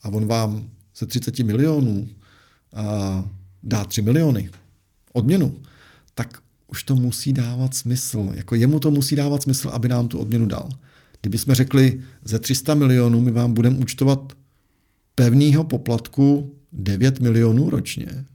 [0.03, 2.07] a on vám ze 30 milionů
[2.73, 3.23] a
[3.63, 4.49] dá 3 miliony
[5.13, 5.61] odměnu,
[6.15, 8.29] tak už to musí dávat smysl.
[8.33, 10.69] Jako jemu to musí dávat smysl, aby nám tu odměnu dal.
[11.21, 14.33] Kdyby jsme řekli, ze 300 milionů my vám budeme účtovat
[15.15, 18.25] pevného poplatku 9 milionů ročně,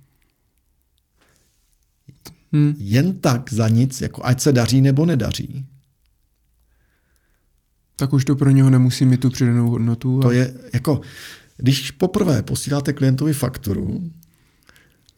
[2.52, 2.74] hmm.
[2.78, 5.66] jen tak za nic, jako ať se daří nebo nedaří,
[7.97, 10.19] tak už to pro něho nemusí mít tu přidanou hodnotu.
[10.19, 10.23] A...
[10.23, 11.01] To je jako,
[11.57, 14.11] když poprvé posíláte klientovi fakturu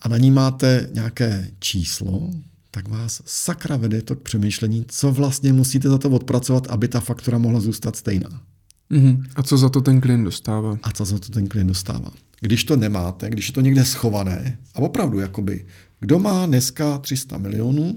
[0.03, 2.31] a na ní máte nějaké číslo,
[2.70, 7.01] tak vás sakra vede to k přemýšlení, co vlastně musíte za to odpracovat, aby ta
[7.01, 8.43] faktura mohla zůstat stejná.
[8.90, 9.24] Mm-hmm.
[9.36, 10.78] A co za to ten klient dostává?
[10.82, 12.11] A co za to ten klient dostává?
[12.40, 15.66] Když to nemáte, když je to někde schované, a opravdu, jakoby,
[16.01, 17.94] kdo má dneska 300 milionů,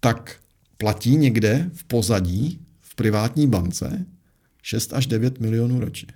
[0.00, 0.36] tak
[0.78, 2.60] platí někde v pozadí
[2.94, 4.06] privátní bance
[4.62, 6.12] 6 až 9 milionů ročně.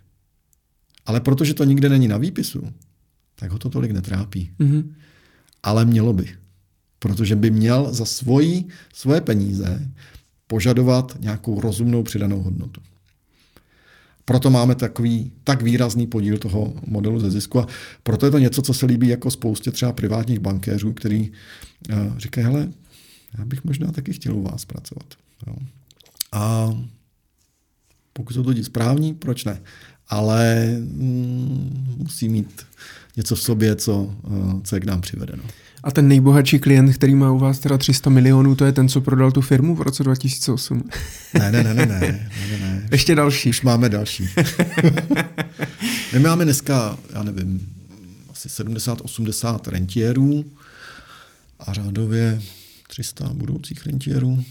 [1.06, 2.72] Ale protože to nikde není na výpisu,
[3.34, 4.50] tak ho to tolik netrápí.
[4.60, 4.92] Mm-hmm.
[5.62, 6.28] Ale mělo by.
[6.98, 8.64] Protože by měl za svoji,
[8.94, 9.88] svoje peníze
[10.46, 12.80] požadovat nějakou rozumnou přidanou hodnotu.
[14.24, 17.66] Proto máme takový tak výrazný podíl toho modelu ze zisku a
[18.02, 22.44] proto je to něco, co se líbí jako spoustě třeba privátních bankéřů, který uh, říkají,
[22.44, 22.68] hele,
[23.38, 25.14] já bych možná taky chtěl u vás pracovat.
[25.46, 25.56] Jo.
[26.32, 26.74] A
[28.12, 29.60] pokud jsou to lidi správní, proč ne?
[30.08, 32.66] Ale mm, musí mít
[33.16, 35.42] něco v sobě, co, eh, co je k nám přivedeno.
[35.82, 39.00] A ten nejbohatší klient, který má u vás teda 300 milionů, to je ten, co
[39.00, 40.84] prodal tu firmu v roce 2008?
[41.38, 41.98] Ne, ne, ne, ne, ne,
[42.50, 42.88] ne, ne.
[42.92, 43.50] Ještě další.
[43.50, 44.28] Už máme další.
[46.12, 47.72] My máme dneska, já nevím,
[48.30, 50.44] asi 70-80 rentierů
[51.60, 52.42] a řádově
[52.88, 54.44] 300 budoucích rentierů.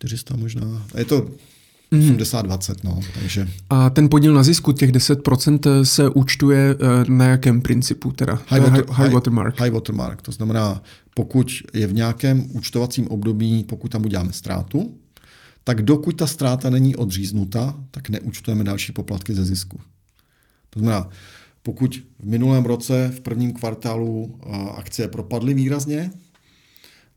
[0.00, 0.86] 400 možná.
[0.96, 1.26] Je to
[1.92, 3.48] 80-20, no, takže.
[3.70, 8.42] A ten podíl na zisku, těch 10% se účtuje eh, na jakém principu teda?
[8.48, 9.60] High, water, high, high watermark.
[9.60, 10.82] High watermark, to znamená,
[11.14, 14.94] pokud je v nějakém účtovacím období, pokud tam uděláme ztrátu,
[15.64, 19.80] tak dokud ta ztráta není odříznuta, tak neúčtujeme další poplatky ze zisku.
[20.70, 21.08] To znamená,
[21.62, 26.10] pokud v minulém roce v prvním kvartálu eh, akcie propadly výrazně,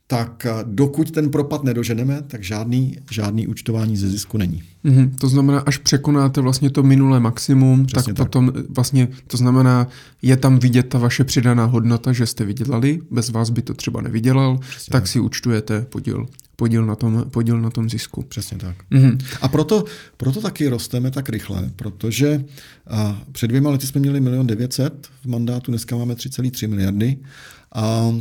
[0.08, 4.64] tak eh, dokud ten propad nedoženeme, tak žádný, žádný účtování ze zisku není.
[4.86, 5.12] Mm-hmm.
[5.18, 9.88] To znamená, až překonáte vlastně to minulé maximum, tak, tak potom eh, vlastně to znamená,
[10.22, 14.02] je tam vidět ta vaše přidaná hodnota, že jste vydělali, bez vás by to třeba
[14.02, 18.22] nevydělal, Přesně tak, tak si účtujete podíl podíl na tom, podíl na tom zisku.
[18.22, 18.76] Přesně tak.
[18.92, 19.18] Mm-hmm.
[19.42, 19.84] A proto,
[20.18, 22.46] proto taky rosteme tak rychle, protože
[22.88, 27.18] a před dvěma lety jsme měli milion 900 v mandátu, dneska máme 3,3 miliardy.
[27.76, 28.14] A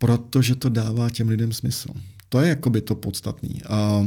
[0.00, 1.88] protože to dává těm lidem smysl.
[2.28, 3.48] To je jakoby to podstatné.
[3.68, 4.06] A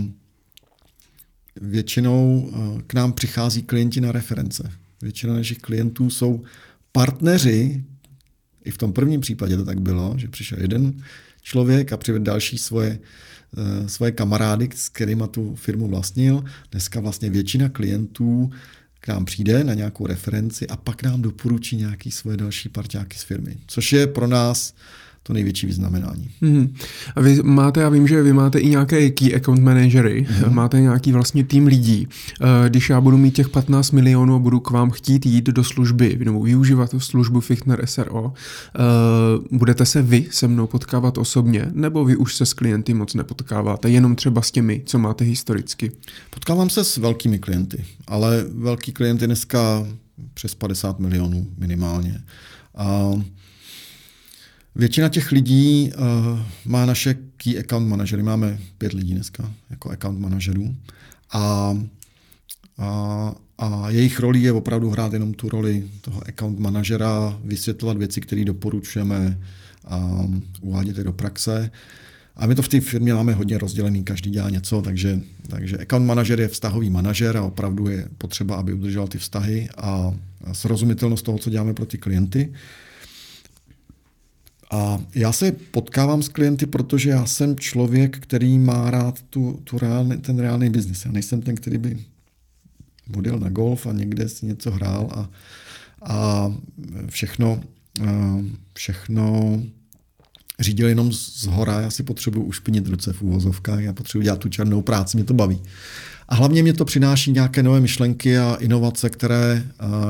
[1.61, 4.72] většinou eh, k nám přichází klienti na reference.
[5.02, 6.44] Většina našich klientů jsou
[6.91, 7.84] partneři,
[8.65, 11.03] i v tom prvním případě to tak bylo, že přišel jeden
[11.41, 12.99] člověk a přivedl další svoje,
[13.57, 16.44] eh, svoje kamarády, s kterými tu firmu vlastnil.
[16.72, 18.52] Dneska vlastně většina klientů
[18.99, 23.24] k nám přijde na nějakou referenci a pak nám doporučí nějaký svoje další parťáky z
[23.24, 23.57] firmy.
[23.68, 24.74] Což je pro nás
[25.23, 26.29] to největší vyznamenání.
[26.41, 26.73] Hmm.
[27.15, 30.55] A vy máte, já vím, že vy máte i nějaké key account managery, hmm.
[30.55, 32.07] máte nějaký vlastně tým lidí.
[32.41, 35.63] Eh, když já budu mít těch 15 milionů a budu k vám chtít jít do
[35.63, 38.79] služby, nebo využívat tu službu Fichtner SRO, eh,
[39.51, 43.89] budete se vy se mnou potkávat osobně, nebo vy už se s klienty moc nepotkáváte,
[43.89, 45.91] jenom třeba s těmi, co máte historicky?
[46.29, 49.87] Potkávám se s velkými klienty, ale velký klienty dneska
[50.33, 52.21] přes 50 milionů minimálně.
[52.75, 53.11] A
[54.75, 58.23] Většina těch lidí uh, má naše key account manažery.
[58.23, 60.75] Máme pět lidí dneska jako account manažerů.
[61.31, 61.77] A,
[62.77, 68.21] a, a jejich roli je opravdu hrát jenom tu roli toho account manažera, vysvětlovat věci,
[68.21, 69.39] které doporučujeme
[69.85, 70.27] a
[70.61, 71.71] uvádět je do praxe.
[72.35, 76.05] A my to v té firmě máme hodně rozdělený, každý dělá něco, takže, takže account
[76.05, 80.13] manažer je vztahový manažer a opravdu je potřeba, aby udržel ty vztahy a,
[80.43, 82.53] a srozumitelnost toho, co děláme pro ty klienty.
[84.73, 89.77] A já se potkávám s klienty, protože já jsem člověk, který má rád tu, tu
[89.77, 91.05] reálný, ten reálný biznis.
[91.05, 91.97] Já nejsem ten, který by
[93.17, 95.29] odjel na golf a někde si něco hrál a,
[96.01, 96.51] a
[97.09, 97.63] všechno,
[98.73, 99.59] všechno
[100.59, 101.81] řídil jenom z hora.
[101.81, 105.33] Já si potřebuji ušpinit ruce v úvozovkách, já potřebuji dělat tu černou práci, mě to
[105.33, 105.61] baví.
[106.29, 109.63] A hlavně mě to přináší nějaké nové myšlenky a inovace, které,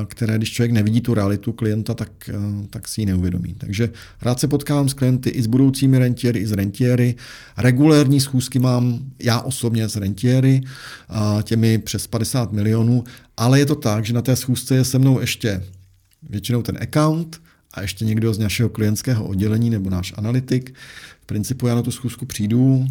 [0.07, 2.30] které když člověk nevidí tu realitu klienta, tak,
[2.69, 3.56] tak si ji neuvědomí.
[3.57, 3.90] Takže
[4.22, 7.15] rád se potkávám s klienty i s budoucími rentiéry, i s rentiéry.
[7.57, 10.61] Regulérní schůzky mám já osobně s rentiéry,
[11.44, 13.03] těmi přes 50 milionů,
[13.38, 15.64] ale je to tak, že na té schůzce je se mnou ještě
[16.30, 17.41] většinou ten account
[17.73, 20.73] a ještě někdo z našeho klientského oddělení nebo náš analytik.
[21.22, 22.88] V principu já na tu schůzku přijdu,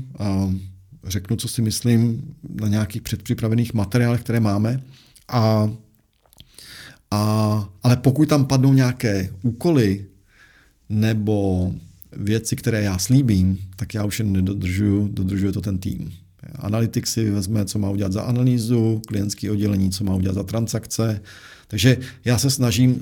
[1.05, 4.83] řeknu, co si myslím na nějakých předpřipravených materiálech, které máme.
[5.29, 5.71] A,
[7.11, 10.07] a, ale pokud tam padnou nějaké úkoly
[10.89, 11.73] nebo
[12.13, 16.13] věci, které já slíbím, tak já už je nedodržuju, dodržuje to ten tým.
[16.55, 21.21] Analytik si vezme, co má udělat za analýzu, klientský oddělení, co má udělat za transakce.
[21.69, 23.01] Takže já se snažím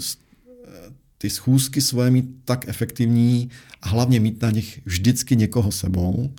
[1.19, 3.51] ty schůzky svoje mít tak efektivní
[3.83, 6.31] a hlavně mít na nich vždycky někoho sebou,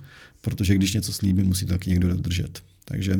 [0.42, 2.62] protože když něco slíbí, musí to taky někdo dodržet.
[2.84, 3.14] Takže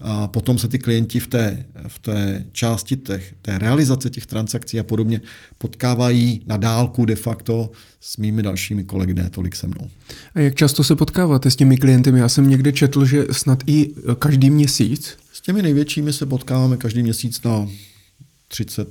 [0.00, 4.80] a potom se ty klienti v té, v té části těch, té realizace těch transakcí
[4.80, 5.20] a podobně
[5.58, 7.70] potkávají na dálku de facto
[8.00, 9.90] s mými dalšími kolegy, ne tolik se mnou.
[10.34, 12.12] A jak často se potkáváte s těmi klienty?
[12.16, 15.16] Já jsem někde četl, že snad i každý měsíc.
[15.32, 17.68] S těmi největšími se potkáváme každý měsíc na
[18.48, 18.88] 30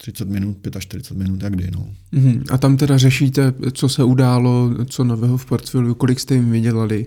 [0.00, 1.70] 30 minut, 45 minut, jak kdy.
[1.70, 1.88] No.
[2.12, 2.42] Uh-huh.
[2.50, 7.06] A tam teda řešíte, co se událo, co nového v portfoliu, kolik jste jim vydělali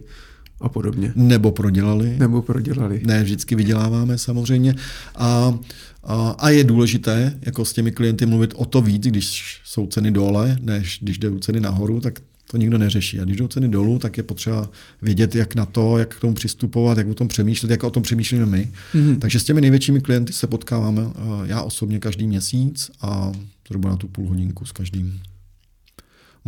[0.61, 1.13] a podobně.
[1.15, 2.15] Nebo prodělali.
[2.19, 3.01] Nebo prodělali.
[3.05, 4.75] Ne, vždycky vyděláváme samozřejmě.
[5.15, 5.59] A,
[6.03, 10.11] a, a je důležité jako s těmi klienty mluvit o to víc, když jsou ceny
[10.11, 12.19] dole, než když jdou ceny nahoru, tak
[12.51, 13.19] to nikdo neřeší.
[13.19, 14.69] A když jdou ceny dolů, tak je potřeba
[15.01, 18.03] vědět, jak na to, jak k tomu přistupovat, jak o tom přemýšlet, jak o tom
[18.03, 18.69] přemýšlíme my.
[18.93, 19.19] Mm-hmm.
[19.19, 21.01] Takže s těmi největšími klienty se potkáváme
[21.45, 23.31] já osobně každý měsíc a
[23.67, 25.19] zhruba na tu půl hodinku s každým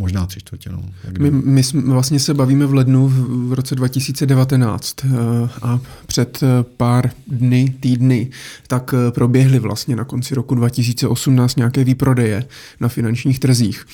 [0.01, 0.69] možná tři čtvrtě.
[0.69, 0.83] No.
[1.19, 5.09] My, my jsme, vlastně se bavíme v lednu v, roce 2019 eh,
[5.61, 6.47] a před eh,
[6.77, 8.29] pár dny, týdny,
[8.67, 12.45] tak eh, proběhly vlastně na konci roku 2018 nějaké výprodeje
[12.79, 13.85] na finančních trzích.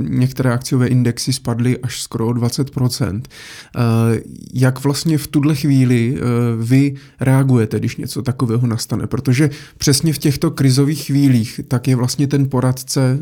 [0.00, 3.22] Některé akciové indexy spadly až skoro o 20%.
[4.54, 6.18] Jak vlastně v tuhle chvíli
[6.60, 9.06] vy reagujete, když něco takového nastane?
[9.06, 13.18] Protože přesně v těchto krizových chvílích tak je vlastně ten poradce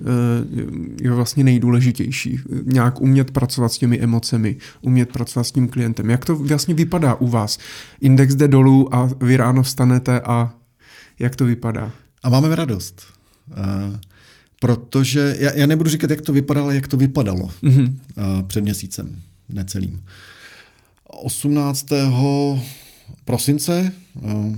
[1.00, 2.38] je vlastně nejdůležitější důležitější.
[2.64, 6.10] Nějak umět pracovat s těmi emocemi, umět pracovat s tím klientem.
[6.10, 7.58] Jak to vlastně vypadá u vás?
[8.00, 10.54] Index jde dolů a vy ráno vstanete a
[11.18, 11.92] jak to vypadá?
[12.22, 13.02] A máme radost.
[13.48, 13.96] Uh,
[14.60, 17.86] protože, já, já nebudu říkat, jak to vypadalo, jak to vypadalo mm-hmm.
[17.86, 20.02] uh, před měsícem, necelým.
[21.04, 21.86] 18.
[23.24, 23.92] prosince
[24.22, 24.56] uh,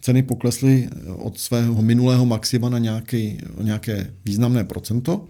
[0.00, 5.24] ceny poklesly od svého minulého maxima na nějaký, nějaké významné procento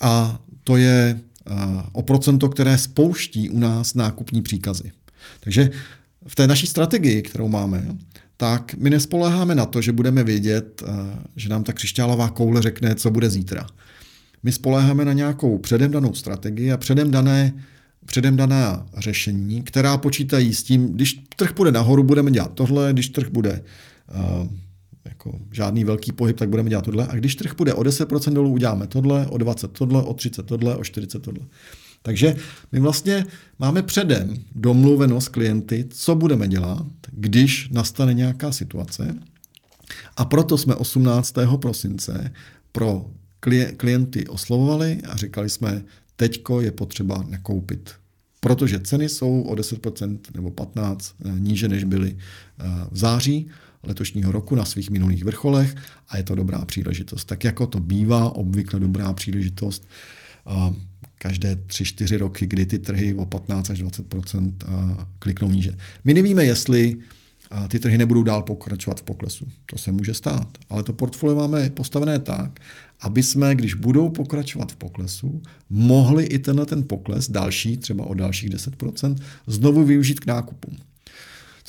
[0.00, 0.40] a
[0.70, 1.54] to je eh,
[1.92, 4.92] o procento, které spouští u nás nákupní příkazy.
[5.40, 5.70] Takže
[6.26, 7.96] v té naší strategii, kterou máme,
[8.36, 10.92] tak my nespoléháme na to, že budeme vědět, eh,
[11.36, 13.66] že nám ta křišťálová koule řekne, co bude zítra.
[14.42, 17.52] My spoléháme na nějakou předem danou strategii a předem dané,
[18.06, 23.08] předem daná řešení, která počítají s tím, když trh bude nahoru, budeme dělat tohle, když
[23.08, 23.62] trh bude
[24.14, 24.48] uh,
[25.04, 27.06] jako žádný velký pohyb, tak budeme dělat tohle.
[27.06, 30.76] A když trh bude o 10% dolů, uděláme tohle, o 20 tohle, o 30 tohle,
[30.76, 31.46] o 40 tohle.
[32.02, 32.36] Takže
[32.72, 33.26] my vlastně
[33.58, 39.16] máme předem domluveno s klienty, co budeme dělat, když nastane nějaká situace.
[40.16, 41.34] A proto jsme 18.
[41.60, 42.32] prosince
[42.72, 43.10] pro
[43.76, 45.82] klienty oslovovali a říkali jsme,
[46.16, 47.90] teďko je potřeba nakoupit.
[48.40, 53.50] Protože ceny jsou o 10% nebo 15% eh, níže, než byly eh, v září
[53.82, 55.74] letošního roku na svých minulých vrcholech
[56.08, 57.24] a je to dobrá příležitost.
[57.24, 59.88] Tak jako to bývá obvykle dobrá příležitost
[61.18, 64.52] každé 3-4 roky, kdy ty trhy o 15 až 20%
[65.18, 65.72] kliknou níže.
[66.04, 66.96] My nevíme, jestli
[67.68, 69.48] ty trhy nebudou dál pokračovat v poklesu.
[69.66, 70.58] To se může stát.
[70.68, 72.60] Ale to portfolio máme postavené tak,
[73.00, 78.14] aby jsme, když budou pokračovat v poklesu, mohli i tenhle ten pokles, další, třeba o
[78.14, 79.16] dalších 10%,
[79.46, 80.76] znovu využít k nákupům.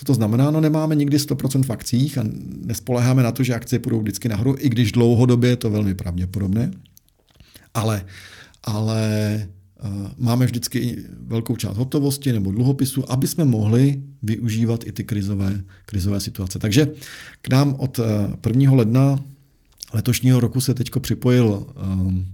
[0.02, 0.52] Co to znamená?
[0.52, 2.24] No nemáme nikdy 100% v akcích a
[2.66, 6.72] nespoleháme na to, že akcie půjdou vždycky nahoru, i když dlouhodobě je to velmi pravděpodobné.
[7.74, 8.06] Ale,
[8.64, 9.02] ale
[9.84, 15.62] uh, máme vždycky velkou část hotovosti nebo dluhopisu, aby jsme mohli využívat i ty krizové,
[15.86, 16.60] krizové situace.
[16.60, 16.88] Takže
[17.42, 18.00] k nám od
[18.48, 18.72] 1.
[18.74, 19.20] ledna
[19.94, 22.26] letošního roku se teď připojil um,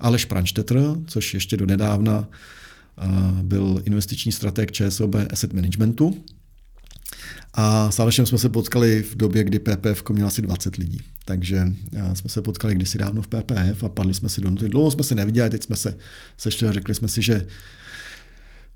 [0.00, 2.28] Aleš Pranštetr, což ještě do nedávna
[3.42, 6.24] byl investiční strateg ČSOB Asset Managementu.
[7.54, 11.00] A s Alešem jsme se potkali v době, kdy PPF měla asi 20 lidí.
[11.24, 11.66] Takže
[12.14, 14.68] jsme se potkali kdysi dávno v PPF a padli jsme si do noty.
[14.68, 15.96] Dlouho jsme se neviděli, teď jsme se
[16.38, 17.46] sešli a řekli jsme si, že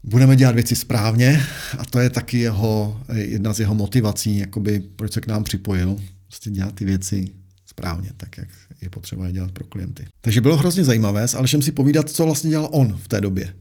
[0.04, 1.42] budeme dělat věci správně
[1.78, 5.96] a to je taky jeho, jedna z jeho motivací, jakoby, proč se k nám připojil.
[6.26, 7.28] Prostě dělat ty věci
[7.66, 8.48] správně, tak jak
[8.80, 10.06] je potřeba je dělat pro klienty.
[10.20, 13.54] Takže bylo hrozně zajímavé s Alešem si povídat, co vlastně dělal on v té době.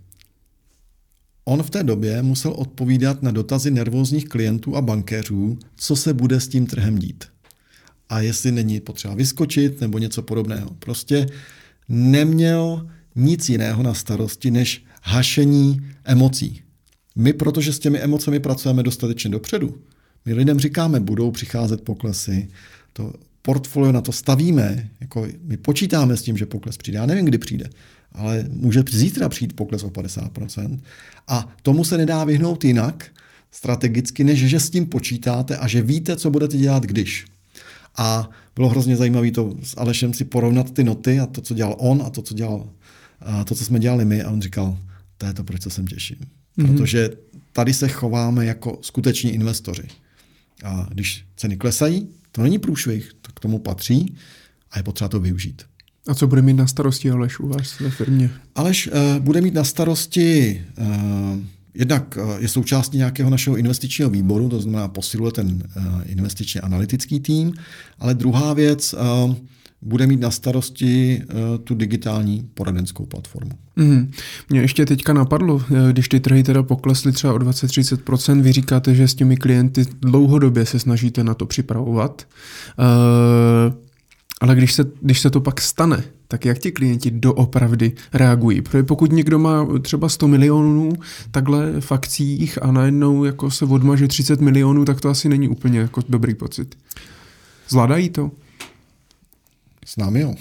[1.45, 6.40] On v té době musel odpovídat na dotazy nervózních klientů a bankéřů, co se bude
[6.40, 7.24] s tím trhem dít.
[8.10, 10.70] A jestli není potřeba vyskočit nebo něco podobného.
[10.80, 11.28] Prostě
[11.90, 16.61] neměl nic jiného na starosti než hašení emocí.
[17.16, 19.82] My, protože s těmi emocemi pracujeme dostatečně dopředu,
[20.26, 22.48] my lidem říkáme, budou přicházet poklesy,
[22.94, 26.98] to portfolio na to stavíme, jako my počítáme s tím, že pokles přijde.
[26.98, 27.70] Já nevím, kdy přijde,
[28.11, 30.80] ale může zítra přijít pokles o 50%.
[31.27, 33.06] A tomu se nedá vyhnout jinak
[33.52, 37.26] strategicky, než že s tím počítáte a že víte, co budete dělat, když.
[37.98, 41.76] A bylo hrozně zajímavé to s Alešem si porovnat ty noty a to, co dělal
[41.80, 42.69] on a to, co, dělal,
[43.22, 44.23] a to, co jsme dělali my.
[44.23, 44.77] A on říkal,
[45.18, 46.18] to je to, proč se sem těším.
[46.18, 46.68] Mm-hmm.
[46.68, 47.10] Protože
[47.53, 49.84] tady se chováme jako skuteční investoři.
[50.64, 54.15] A když ceny klesají, to není průšvih, to k tomu patří
[54.72, 55.69] a je potřeba to využít.
[56.10, 58.30] A co bude mít na starosti Aleš u vás ve firmě?
[58.56, 61.40] Aleš uh, bude mít na starosti uh,
[61.73, 65.64] Jednak je součástí nějakého našeho investičního výboru, to znamená posiluje ten
[66.06, 67.53] investičně analytický tým,
[67.99, 68.95] ale druhá věc,
[69.81, 71.22] bude mít na starosti
[71.64, 73.52] tu digitální poradenskou platformu.
[73.76, 74.11] Mm.
[74.49, 79.07] Mě ještě teďka napadlo, když ty trhy teda poklesly třeba o 20-30%, vy říkáte, že
[79.07, 82.27] s těmi klienty dlouhodobě se snažíte na to připravovat.
[82.80, 83.89] Uh,
[84.40, 88.61] ale když se, když se to pak stane, tak jak ti klienti doopravdy reagují?
[88.61, 90.94] Protože pokud někdo má třeba 100 milionů
[91.32, 95.80] takhle v akcích a najednou jako se odmaže 30 milionů, tak to asi není úplně
[95.80, 96.76] jako dobrý pocit.
[97.70, 98.32] Zvládají to?
[99.86, 100.36] S námi jo.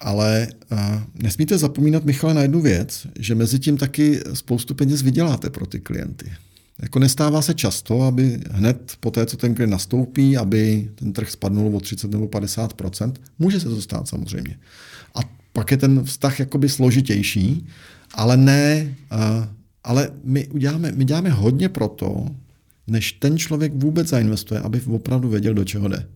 [0.00, 0.78] Ale uh,
[1.14, 5.80] nesmíte zapomínat, Michale, na jednu věc, že mezi tím taky spoustu peněz vyděláte pro ty
[5.80, 6.32] klienty.
[6.82, 11.30] Jako nestává se často, aby hned po té, co ten klient nastoupí, aby ten trh
[11.30, 14.58] spadnul o 30 nebo 50% Může se to stát samozřejmě.
[15.14, 15.20] A
[15.52, 17.66] pak je ten vztah jakoby složitější,
[18.14, 18.94] ale ne,
[19.84, 22.26] ale my, uděláme, my děláme hodně proto,
[22.86, 26.08] než ten člověk vůbec zainvestuje, aby opravdu věděl, do čeho jde.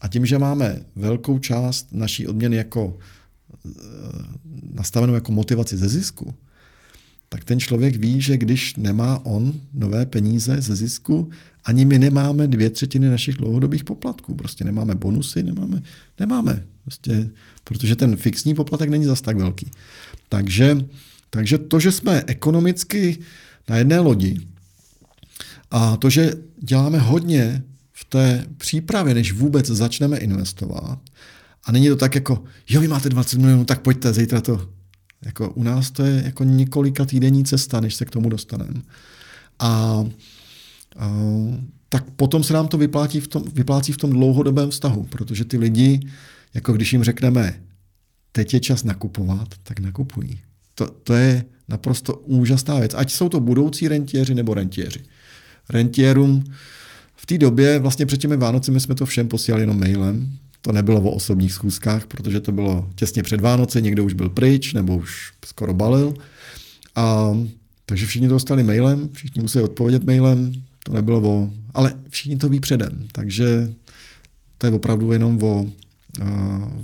[0.00, 2.98] A tím, že máme velkou část naší odměny jako
[3.66, 3.70] e,
[4.72, 6.34] nastavenou jako motivaci ze zisku,
[7.34, 11.30] tak ten člověk ví, že když nemá on nové peníze ze zisku,
[11.64, 14.34] ani my nemáme dvě třetiny našich dlouhodobých poplatků.
[14.34, 15.82] Prostě nemáme bonusy, nemáme,
[16.20, 16.62] nemáme.
[16.82, 17.30] Prostě,
[17.64, 19.70] protože ten fixní poplatek není zas tak velký.
[20.28, 20.78] Takže,
[21.30, 23.18] takže to, že jsme ekonomicky
[23.68, 24.40] na jedné lodi
[25.70, 26.32] a to, že
[26.62, 27.62] děláme hodně
[27.92, 30.98] v té přípravě, než vůbec začneme investovat,
[31.64, 34.73] a není to tak jako, jo, vy máte 20 milionů, tak pojďte, zítra to
[35.24, 38.82] jako u nás to je jako několika týdenní cesta, než se k tomu dostaneme.
[39.58, 40.04] A,
[40.96, 41.10] a
[41.88, 45.58] tak potom se nám to vyplácí v, tom, vyplácí v tom dlouhodobém vztahu, protože ty
[45.58, 46.00] lidi,
[46.54, 47.60] jako když jim řekneme,
[48.32, 50.40] teď je čas nakupovat, tak nakupují.
[50.74, 52.94] To, to je naprosto úžasná věc.
[52.94, 55.00] Ať jsou to budoucí rentiéři nebo rentiéři.
[55.68, 56.44] Rentiérům
[57.16, 61.00] v té době, vlastně před těmi Vánocemi jsme to všem posílali jenom mailem, to nebylo
[61.00, 65.32] o osobních schůzkách, protože to bylo těsně před Vánoci, někdo už byl pryč nebo už
[65.44, 66.14] skoro balil.
[66.96, 67.36] A,
[67.86, 70.52] takže všichni to dostali mailem, všichni museli odpovědět mailem,
[70.84, 71.50] to nebylo o...
[71.74, 73.72] Ale všichni to ví předem, takže
[74.58, 75.66] to je opravdu jenom o,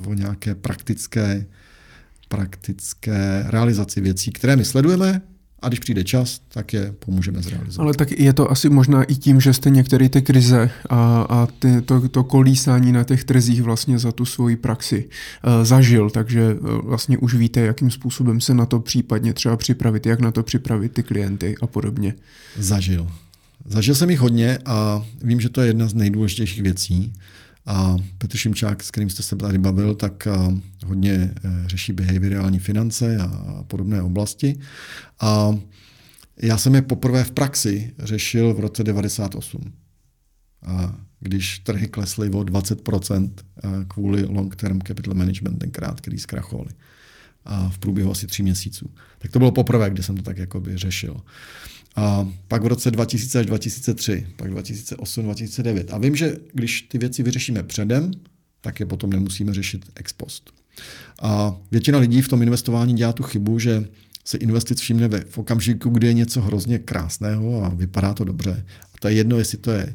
[0.06, 1.46] o nějaké praktické
[2.28, 5.22] praktické realizaci věcí, které my sledujeme,
[5.62, 7.84] a když přijde čas, tak je pomůžeme zrealizovat.
[7.84, 11.48] Ale tak je to asi možná i tím, že jste některé ty krize a, a
[11.58, 16.54] ty, to, to kolísání na těch trzích vlastně za tu svoji praxi uh, zažil, takže
[16.54, 20.42] uh, vlastně už víte, jakým způsobem se na to případně třeba připravit, jak na to
[20.42, 22.14] připravit ty klienty a podobně.
[22.58, 23.08] Zažil.
[23.66, 27.12] Zažil jsem jich hodně a vím, že to je jedna z nejdůležitějších věcí.
[27.70, 30.28] A Petr Šimčák, s kterým jste se tady bavil, tak
[30.86, 31.32] hodně e,
[31.66, 34.58] řeší behaviorální finance a podobné oblasti.
[35.20, 35.58] A
[36.42, 39.72] já jsem je poprvé v praxi řešil v roce 98.
[40.62, 43.30] A když trhy klesly o 20%
[43.88, 46.70] kvůli long-term capital management tenkrát, který zkrachovali
[47.44, 48.90] a v průběhu asi tří měsíců.
[49.18, 51.16] Tak to bylo poprvé, kdy jsem to tak jakoby řešil.
[51.96, 55.92] A pak v roce 2000 až 2003, pak 2008, 2009.
[55.92, 58.10] A vím, že když ty věci vyřešíme předem,
[58.60, 60.50] tak je potom nemusíme řešit ex post.
[61.22, 63.88] A většina lidí v tom investování dělá tu chybu, že
[64.24, 68.66] se investic všimne v okamžiku, kdy je něco hrozně krásného a vypadá to dobře.
[68.94, 69.94] A to je jedno, jestli to je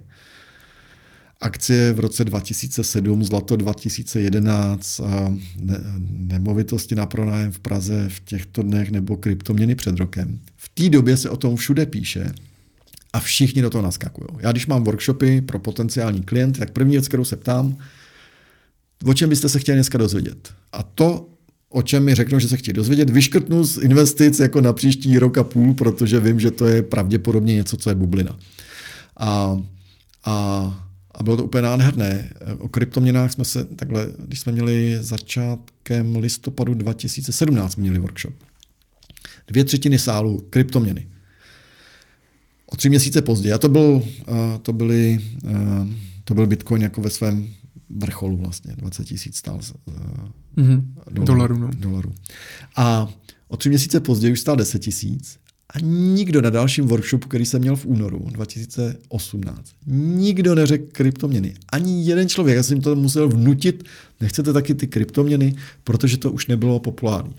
[1.41, 5.79] akcie v roce 2007, zlato 2011, a ne,
[6.09, 10.39] nemovitosti na pronájem v Praze v těchto dnech nebo kryptoměny před rokem.
[10.57, 12.33] V té době se o tom všude píše
[13.13, 14.27] a všichni do toho naskakují.
[14.39, 17.77] Já když mám workshopy pro potenciální klient, tak první věc, kterou se ptám,
[19.05, 20.53] o čem byste se chtěli dneska dozvědět.
[20.71, 21.29] A to,
[21.69, 25.37] o čem mi řeknou, že se chtějí dozvědět, vyškrtnu z investic jako na příští rok
[25.37, 28.39] a půl, protože vím, že to je pravděpodobně něco, co je bublina.
[29.17, 29.61] A,
[30.25, 30.84] a
[31.15, 32.33] a bylo to úplně nádherné.
[32.57, 38.33] O kryptoměnách jsme se takhle, když jsme měli začátkem listopadu 2017 měli workshop.
[39.47, 41.07] Dvě třetiny sálu kryptoměny.
[42.65, 43.53] O tři měsíce později.
[43.53, 44.03] A to byl,
[44.61, 45.19] to byly,
[46.23, 47.47] to byl Bitcoin jako ve svém
[47.89, 48.75] vrcholu vlastně.
[48.75, 49.59] 20 tisíc stál
[50.57, 50.83] mm-hmm.
[51.11, 51.57] dolarů.
[51.57, 51.69] No.
[51.77, 52.13] dolarů.
[52.75, 53.09] A
[53.47, 55.39] o tři měsíce později už stál 10 tisíc
[55.73, 61.53] a nikdo na dalším workshopu, který jsem měl v únoru 2018, nikdo neřekl kryptoměny.
[61.69, 62.57] Ani jeden člověk.
[62.57, 63.83] Já jsem to musel vnutit.
[64.21, 67.35] Nechcete taky ty kryptoměny, protože to už nebylo populární.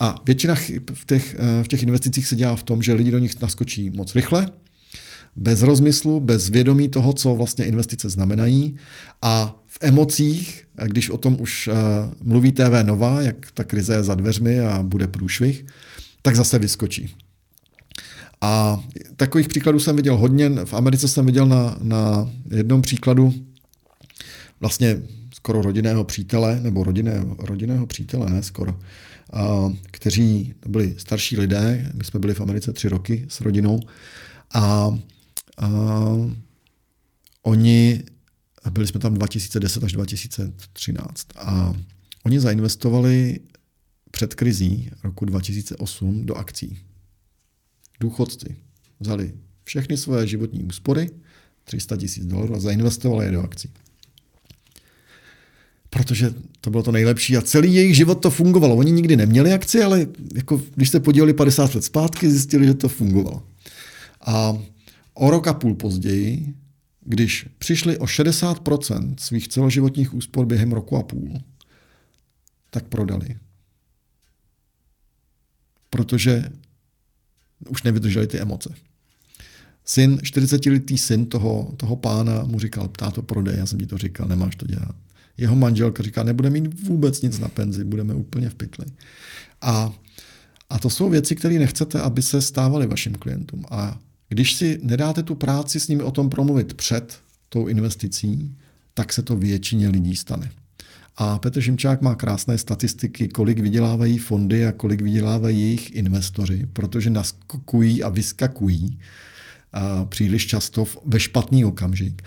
[0.00, 0.54] A většina
[0.94, 3.90] v těch, eh, v těch investicích se dělá v tom, že lidi do nich naskočí
[3.90, 4.50] moc rychle,
[5.36, 8.76] bez rozmyslu, bez vědomí toho, co vlastně investice znamenají
[9.22, 11.74] a v emocích, když o tom už uh,
[12.22, 15.66] mluví TV Nova, jak ta krize je za dveřmi a bude průšvih,
[16.22, 17.14] tak zase vyskočí.
[18.40, 18.84] A
[19.16, 20.50] takových příkladů jsem viděl hodně.
[20.64, 23.34] V Americe jsem viděl na, na jednom příkladu
[24.60, 25.02] vlastně
[25.34, 28.80] skoro rodinného přítele, nebo rodinného, rodinného přítele, ne skoro,
[29.32, 31.92] a, kteří byli starší lidé.
[31.94, 33.80] My jsme byli v Americe tři roky s rodinou
[34.54, 34.98] a,
[35.58, 35.70] a
[37.42, 38.02] oni,
[38.70, 41.74] byli jsme tam 2010 až 2013 a
[42.24, 43.40] oni zainvestovali
[44.10, 46.78] před krizí roku 2008 do akcí
[48.00, 48.56] důchodci
[49.00, 49.32] vzali
[49.64, 51.10] všechny svoje životní úspory,
[51.64, 53.70] 300 tisíc dolarů a zainvestovali je do akcí.
[55.90, 58.76] Protože to bylo to nejlepší a celý jejich život to fungovalo.
[58.76, 62.88] Oni nikdy neměli akci, ale jako, když se podívali 50 let zpátky, zjistili, že to
[62.88, 63.42] fungovalo.
[64.20, 64.58] A
[65.14, 66.54] o rok a půl později,
[67.00, 71.40] když přišli o 60% svých celoživotních úspor během roku a půl,
[72.70, 73.36] tak prodali.
[75.90, 76.44] Protože
[77.68, 78.74] už nevydrželi ty emoce.
[79.84, 84.28] Syn, 40-letý syn toho, toho pána mu říkal, to prodej, já jsem ti to říkal,
[84.28, 84.94] nemáš to dělat.
[85.36, 88.86] Jeho manželka říká, nebude mít vůbec nic na penzi, budeme úplně v pytli.
[89.60, 89.92] A,
[90.70, 93.64] a to jsou věci, které nechcete, aby se stávaly vašim klientům.
[93.70, 97.18] A když si nedáte tu práci s nimi o tom promluvit před
[97.48, 98.56] tou investicí,
[98.94, 100.50] tak se to většině lidí stane.
[101.22, 107.10] A Petr Šimčák má krásné statistiky, kolik vydělávají fondy a kolik vydělávají jejich investoři, protože
[107.10, 108.98] naskakují a vyskakují
[109.72, 112.22] a příliš často ve špatný okamžik.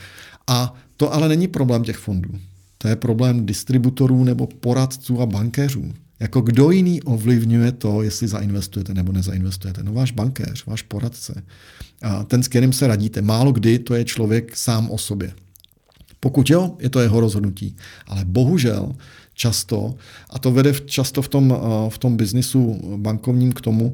[0.48, 2.30] A to ale není problém těch fondů.
[2.78, 5.94] To je problém distributorů nebo poradců a bankéřů.
[6.20, 9.84] Jako kdo jiný ovlivňuje to, jestli zainvestujete nebo nezainvestujete?
[9.84, 11.44] No váš bankéř, váš poradce.
[12.02, 13.22] A ten, s kterým se radíte.
[13.22, 15.34] Málo kdy to je člověk sám o sobě.
[16.24, 17.76] Pokud jo, je to jeho rozhodnutí.
[18.08, 18.96] Ale bohužel
[19.34, 19.96] často,
[20.30, 23.94] a to vede často v tom, eh, v tom biznisu bankovním k tomu,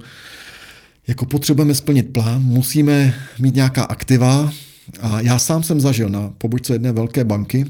[1.07, 4.53] jako potřebujeme splnit plán, musíme mít nějaká aktiva.
[5.01, 7.65] A já sám jsem zažil na pobočce jedné velké banky,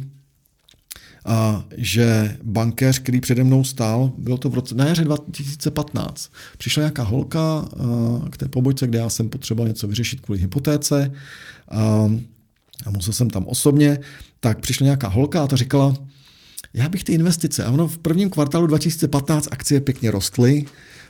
[1.26, 6.82] a že bankéř, který přede mnou stál, bylo to v roce, na jaře 2015, přišla
[6.82, 11.12] nějaká holka eh, k té pobočce, kde já jsem potřeboval něco vyřešit kvůli hypotéce.
[11.72, 12.12] A,
[12.86, 14.00] a musel jsem tam osobně
[14.40, 15.94] tak přišla nějaká holka a ta říkala,
[16.74, 20.66] já bych ty investice, a ono v prvním kvartálu 2015 akcie pěkně rostly,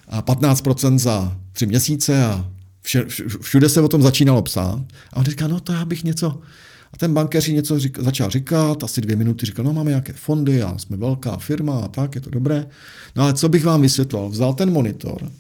[0.10, 2.52] a 15% za tři měsíce a
[2.82, 3.06] vše,
[3.42, 4.80] všude se o tom začínalo psát.
[5.14, 6.42] A on říká, no to já bych něco,
[6.94, 10.64] a ten bankéř něco řík, začal říkat, asi dvě minuty říkal, no máme nějaké fondy
[10.64, 12.68] a jsme velká firma a tak, je to dobré.
[13.16, 14.30] No ale co bych vám vysvětloval?
[14.30, 15.32] Vzal ten monitor,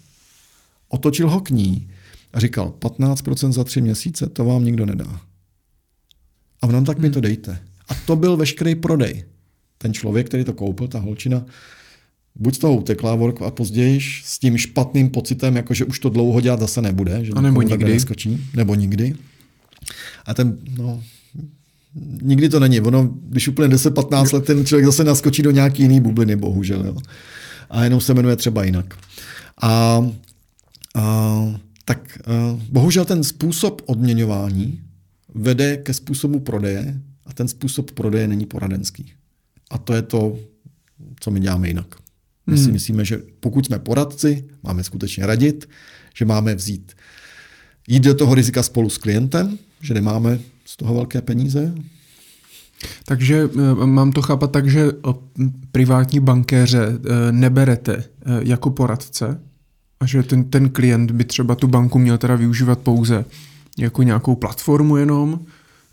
[0.89, 1.89] otočil ho k ní
[2.33, 5.21] a říkal, 15% za tři měsíce, to vám nikdo nedá.
[6.61, 7.13] A on tak mi hmm.
[7.13, 7.59] to dejte.
[7.89, 9.23] A to byl veškerý prodej.
[9.77, 11.45] Ten člověk, který to koupil, ta holčina,
[12.35, 16.41] buď z toho utekla a později s tím špatným pocitem, jako že už to dlouho
[16.41, 17.93] dělat zase nebude, že a nebo nikdy.
[17.93, 19.15] Neskočí, nebo nikdy.
[20.25, 21.03] A ten, no,
[22.21, 22.81] nikdy to není.
[22.81, 26.85] Ono, když úplně 10-15 let, ten člověk zase naskočí do nějaký jiný bubliny, bohužel.
[26.85, 26.97] Jo.
[27.69, 28.97] A jenom se jmenuje třeba jinak.
[29.61, 30.05] A,
[30.95, 34.81] a tak a, bohužel ten způsob odměňování
[35.35, 39.13] vede ke způsobu prodeje a ten způsob prodeje není poradenský.
[39.71, 40.39] A to je to,
[41.19, 41.95] co my děláme jinak.
[42.47, 42.73] My si hmm.
[42.73, 45.69] myslíme, že pokud jsme poradci, máme skutečně radit,
[46.15, 46.93] že máme vzít,
[47.87, 51.73] jít do toho rizika spolu s klientem, že nemáme z toho velké peníze.
[53.05, 54.91] Takže eh, mám to chápat tak, že
[55.71, 58.03] privátní bankéře eh, neberete eh,
[58.41, 59.41] jako poradce
[59.99, 63.25] a že ten, ten klient by třeba tu banku měl teda využívat pouze
[63.77, 65.39] jako nějakou platformu jenom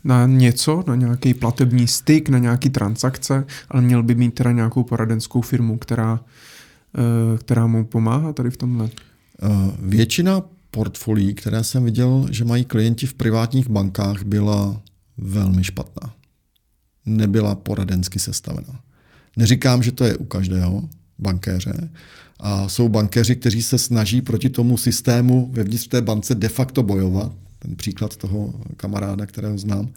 [0.07, 4.83] na něco, na nějaký platební styk, na nějaký transakce, ale měl by mít teda nějakou
[4.83, 6.19] poradenskou firmu, která,
[7.37, 8.89] která mu pomáhá tady v tomhle.
[9.79, 14.81] Většina portfolií, které jsem viděl, že mají klienti v privátních bankách, byla
[15.17, 16.13] velmi špatná.
[17.05, 18.79] Nebyla poradensky sestavená.
[19.37, 20.89] Neříkám, že to je u každého
[21.19, 21.89] bankéře.
[22.39, 27.31] A jsou bankéři, kteří se snaží proti tomu systému vevnitř té bance de facto bojovat.
[27.67, 29.89] Ten příklad toho kamaráda, kterého znám,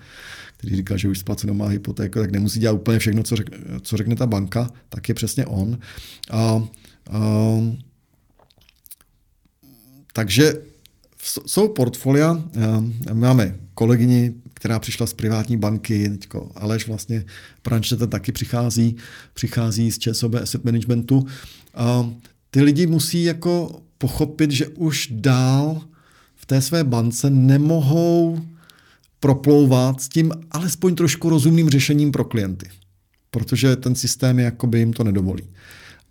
[0.56, 3.96] který říkal, že už splaceno má hypotéku, tak nemusí dělat úplně všechno, co řekne, co
[3.96, 5.78] řekne ta banka, tak je přesně on.
[6.30, 7.20] A, a,
[10.12, 10.54] takže
[11.46, 12.44] jsou portfolia,
[13.08, 17.24] eh, máme kolegyni, která přišla z privátní banky, teďko Aleš vlastně,
[17.62, 18.96] Prančete taky přichází,
[19.34, 21.26] přichází z ČSOB Asset Managementu.
[21.74, 22.10] A
[22.50, 25.89] ty lidi musí jako pochopit, že už dál
[26.50, 28.40] té své bance nemohou
[29.20, 32.66] proplouvat s tím alespoň trošku rozumným řešením pro klienty.
[33.30, 35.42] Protože ten systém jakoby jim to nedovolí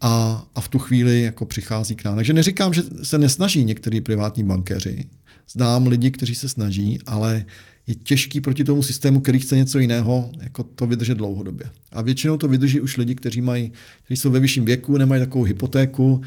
[0.01, 2.15] a, a v tu chvíli jako přichází k nám.
[2.15, 5.05] Takže neříkám, že se nesnaží některý privátní bankéři.
[5.51, 7.45] Znám lidi, kteří se snaží, ale
[7.89, 11.65] je těžký proti tomu systému, který chce něco jiného, jako to vydržet dlouhodobě.
[11.91, 13.71] A většinou to vydrží už lidi, kteří, mají,
[14.03, 16.21] kteří jsou ve vyšším věku, nemají takovou hypotéku,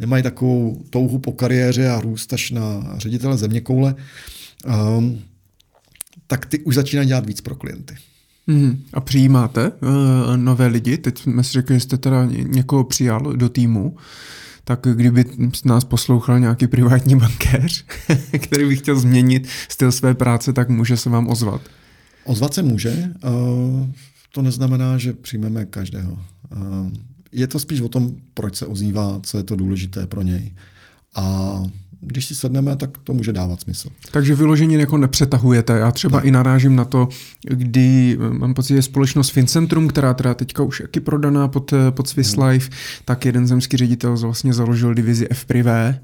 [0.00, 3.94] nemají takovou touhu po kariéře a růst až na ředitele země koule,
[4.98, 5.18] um,
[6.26, 7.94] tak ty už začínají dělat víc pro klienty.
[8.48, 8.82] Hmm.
[8.92, 10.98] A přijímáte uh, nové lidi?
[10.98, 13.96] Teď jsme si řekli, že jste teda někoho přijal do týmu.
[14.64, 15.24] Tak kdyby
[15.64, 17.84] nás poslouchal nějaký privátní bankéř,
[18.40, 21.60] který by chtěl změnit styl své práce, tak může se vám ozvat.
[22.24, 23.08] Ozvat se může.
[24.32, 26.18] To neznamená, že přijmeme každého.
[27.32, 30.54] Je to spíš o tom, proč se ozývá, co je to důležité pro něj.
[31.14, 31.56] A
[32.06, 33.88] když si sedneme, tak to může dávat smysl.
[34.10, 35.78] Takže vyloženě jako nepřetahujete.
[35.78, 36.24] Já třeba tak.
[36.24, 37.08] i narážím na to,
[37.48, 41.90] kdy eh, mám pocit, že společnost Fincentrum, která teda teďka už jaký prodaná pod, eh,
[41.90, 42.46] pod Swiss hmm.
[42.46, 42.70] Life,
[43.04, 46.00] tak jeden zemský ředitel vlastně založil divizi F Privé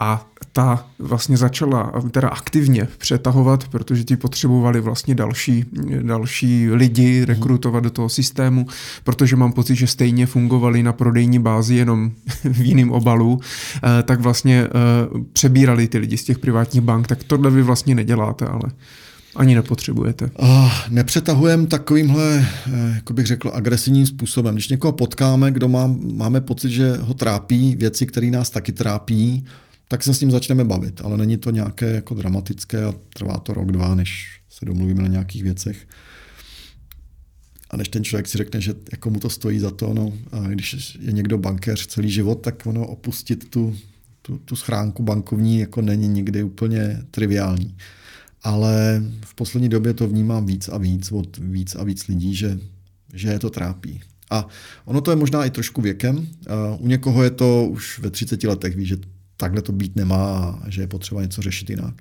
[0.00, 5.64] a ta vlastně začala teda aktivně přetahovat, protože ti potřebovali vlastně další,
[6.02, 7.26] další lidi mhm.
[7.26, 8.66] rekrutovat do toho systému,
[9.04, 12.10] protože mám pocit, že stejně fungovali na prodejní bázi jenom
[12.44, 14.66] v jiném obalu, eh, tak vlastně
[15.32, 18.62] přebírali ty lidi z těch privátních bank, tak tohle vy vlastně neděláte, ale
[19.36, 20.30] ani nepotřebujete.
[20.42, 24.54] Uh, nepřetahujeme takovýmhle, eh, jako bych řekl, agresivním způsobem.
[24.54, 29.44] Když někoho potkáme, kdo má, máme pocit, že ho trápí věci, které nás taky trápí,
[29.90, 31.00] tak se s ním začneme bavit.
[31.04, 35.08] Ale není to nějaké jako dramatické a trvá to rok, dva, než se domluvíme na
[35.08, 35.86] nějakých věcech.
[37.70, 40.48] A než ten člověk si řekne, že jako mu to stojí za to, no, a
[40.48, 43.76] když je někdo bankéř celý život, tak ono opustit tu
[44.22, 47.76] tu, tu schránku bankovní jako není nikdy úplně triviální.
[48.42, 52.58] Ale v poslední době to vnímám víc a víc od víc a víc lidí, že,
[53.14, 54.00] že je to trápí.
[54.30, 54.46] A
[54.84, 56.28] ono to je možná i trošku věkem.
[56.78, 58.96] U někoho je to už ve 30 letech, ví, že
[59.40, 61.94] takhle to být nemá že je potřeba něco řešit jinak.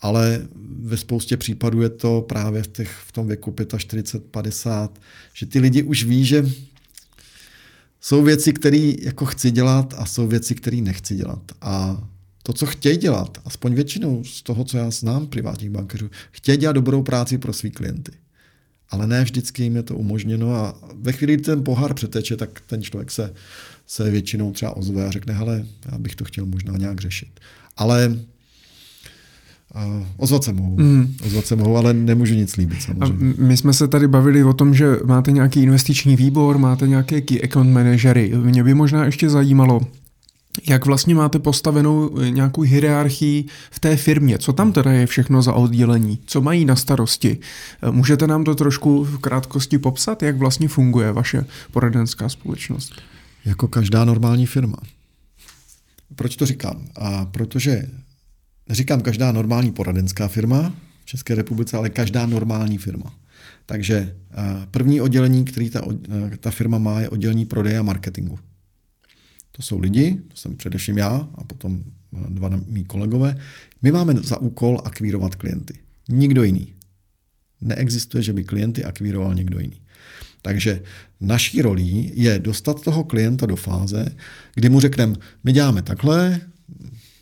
[0.00, 0.48] Ale
[0.82, 5.00] ve spoustě případů je to právě v, těch, v tom věku 45, 50,
[5.34, 6.50] že ty lidi už ví, že
[8.00, 11.42] jsou věci, které jako chci dělat a jsou věci, které nechci dělat.
[11.60, 12.02] A
[12.42, 16.72] to, co chtějí dělat, aspoň většinou z toho, co já znám privátních bankéřů, chtějí dělat
[16.72, 18.12] dobrou práci pro své klienty.
[18.90, 22.60] ale ne vždycky jim je to umožněno a ve chvíli, kdy ten pohár přeteče, tak
[22.66, 23.34] ten člověk se,
[23.90, 27.40] se většinou třeba ozve a řekne, hele, já bych to chtěl možná nějak řešit.
[27.76, 28.16] Ale
[29.74, 31.16] Uh, ozvat se mohu, mm.
[31.26, 33.34] ozvat se mohu, ale nemůžu nic líbit samozřejmě.
[33.38, 37.20] A my jsme se tady bavili o tom, že máte nějaký investiční výbor, máte nějaké
[37.20, 38.32] key account manažery.
[38.34, 39.80] Mě by možná ještě zajímalo,
[40.68, 44.38] jak vlastně máte postavenou eh, nějakou hierarchii v té firmě?
[44.38, 46.18] Co tam teda je všechno za oddělení?
[46.26, 47.38] Co mají na starosti?
[47.82, 52.92] Eh, můžete nám to trošku v krátkosti popsat, jak vlastně funguje vaše poradenská společnost?
[53.44, 54.76] Jako každá normální firma.
[56.14, 56.88] Proč to říkám?
[56.96, 57.90] A protože
[58.68, 63.14] neříkám každá normální poradenská firma v České republice, ale každá normální firma.
[63.66, 64.36] Takže eh,
[64.70, 65.82] první oddělení, který ta,
[66.40, 68.38] ta firma má, je oddělení prodeje a marketingu.
[69.52, 73.36] To jsou lidi, to jsem především já a potom dva mý kolegové.
[73.82, 75.74] My máme za úkol akvírovat klienty.
[76.08, 76.74] Nikdo jiný.
[77.60, 79.79] Neexistuje, že by klienty akvíroval někdo jiný.
[80.42, 80.82] Takže
[81.20, 84.06] naší rolí je dostat toho klienta do fáze,
[84.54, 85.14] kdy mu řekneme,
[85.44, 86.40] my děláme takhle,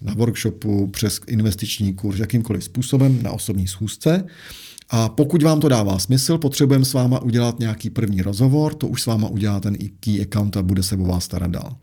[0.03, 4.25] na workshopu, přes investiční kurz, jakýmkoliv způsobem, na osobní schůzce.
[4.91, 9.03] A pokud vám to dává smysl, potřebujeme s váma udělat nějaký první rozhovor, to už
[9.03, 11.77] s váma udělá ten key account a bude se o vás starat dál.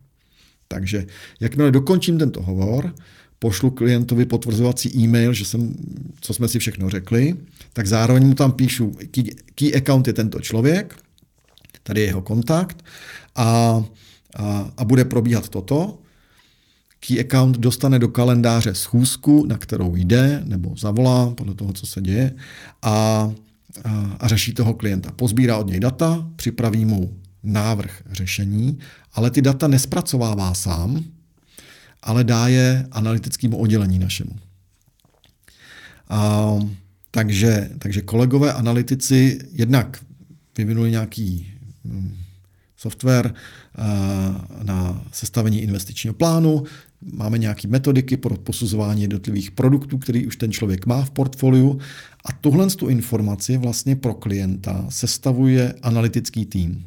[0.68, 1.06] Takže
[1.40, 2.96] jakmile dokončím tento hovor,
[3.40, 5.76] pošlu klientovi potvrzovací e-mail, že jsem,
[6.22, 7.36] co jsme si všechno řekli,
[7.74, 9.24] tak zároveň mu tam píšu, key,
[9.56, 10.96] key account je tento člověk,
[11.88, 12.86] tady je jeho kontakt
[13.36, 13.46] a,
[14.36, 16.00] a, a bude probíhat toto.
[17.00, 22.02] Key account dostane do kalendáře schůzku, na kterou jde, nebo zavolá, podle toho, co se
[22.02, 22.32] děje,
[22.82, 23.32] a, a,
[24.20, 25.12] a řeší toho klienta.
[25.12, 27.14] Pozbírá od něj data, připraví mu
[27.44, 28.80] návrh řešení,
[29.14, 31.04] ale ty data nespracovává sám,
[32.02, 34.36] ale dá je analytickému oddělení našemu.
[36.10, 36.52] A,
[37.12, 40.00] takže, takže kolegové analytici jednak
[40.58, 41.55] vyvinuli nějaký
[42.78, 43.34] software
[44.64, 46.64] na sestavení investičního plánu,
[47.14, 51.80] máme nějaké metodiky pro posuzování jednotlivých produktů, který už ten člověk má v portfoliu
[52.26, 56.86] a tuhle tu informaci vlastně pro klienta sestavuje analytický tým.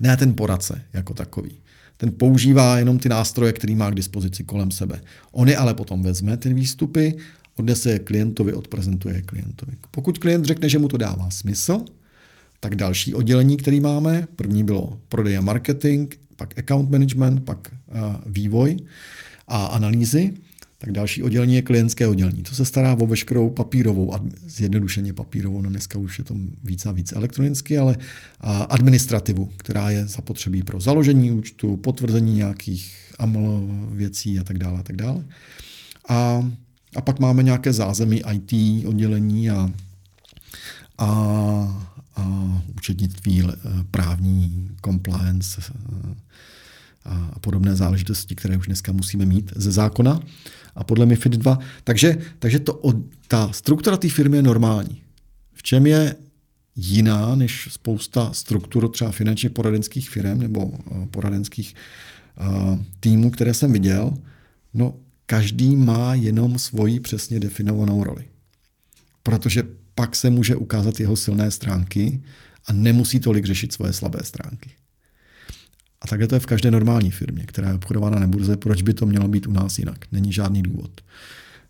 [0.00, 1.50] Ne ten poradce jako takový.
[1.96, 5.00] Ten používá jenom ty nástroje, který má k dispozici kolem sebe.
[5.32, 7.16] On je ale potom vezme ty výstupy,
[7.56, 9.72] odnese je klientovi, odprezentuje je klientovi.
[9.90, 11.84] Pokud klient řekne, že mu to dává smysl,
[12.60, 18.14] tak další oddělení, který máme, první bylo prodej a marketing, pak account management, pak uh,
[18.26, 18.76] vývoj
[19.48, 20.34] a analýzy,
[20.78, 22.42] tak další oddělení je klientské oddělení.
[22.42, 24.14] To se stará o veškerou papírovou,
[24.46, 26.34] zjednodušeně papírovou, no dneska už je to
[26.64, 27.96] víc a víc elektronicky, ale
[28.68, 34.80] administrativu, která je zapotřebí pro založení účtu, potvrzení nějakých AML věcí a tak dále.
[34.80, 35.24] A, tak dále.
[36.08, 36.50] a,
[36.96, 39.70] a pak máme nějaké zázemí IT oddělení a,
[40.98, 43.42] a, a účetnictví,
[43.90, 45.62] právní compliance,
[47.06, 50.20] a podobné záležitosti, které už dneska musíme mít ze zákona
[50.74, 51.58] a podle MIFID 2.
[51.84, 52.80] Takže, takže to,
[53.28, 55.02] ta struktura té firmy je normální.
[55.54, 56.16] V čem je
[56.76, 61.74] jiná než spousta struktur třeba finančně poradenských firm nebo eh, poradenských
[62.40, 64.18] uh, týmů, které jsem viděl?
[64.74, 64.94] No,
[65.26, 68.24] každý má jenom svoji přesně definovanou roli.
[69.22, 69.62] Protože
[69.98, 72.22] pak se může ukázat jeho silné stránky
[72.66, 74.70] a nemusí tolik řešit svoje slabé stránky.
[76.00, 78.56] A takhle to je v každé normální firmě, která je obchodována na burze.
[78.56, 80.04] Proč by to mělo být u nás jinak?
[80.12, 81.00] Není žádný důvod.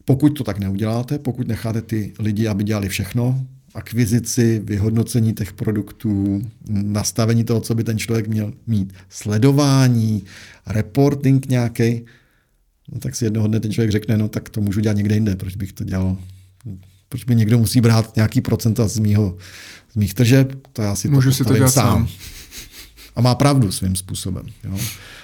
[0.04, 6.42] Pokud to tak neuděláte, pokud necháte ty lidi, aby dělali všechno, akvizici, vyhodnocení těch produktů,
[6.68, 10.24] nastavení toho, co by ten člověk měl mít, sledování,
[10.66, 12.04] reporting nějaký,
[12.92, 15.36] no tak si jednoho dne ten člověk řekne, no tak to můžu dělat někde jinde,
[15.36, 16.16] proč bych to dělal,
[17.08, 19.36] proč by někdo musí brát nějaký procenta z, mýho,
[19.92, 22.06] z mých tržeb, to já si Můžu to si to dělat sám.
[22.06, 22.08] sám.
[23.16, 24.46] A má pravdu svým způsobem.
[24.64, 24.78] Jo.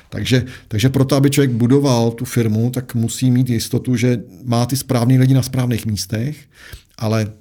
[0.09, 4.77] Takže, takže proto, aby člověk budoval tu firmu, tak musí mít jistotu, že má ty
[4.77, 6.37] správný lidi na správných místech,
[6.99, 7.33] ale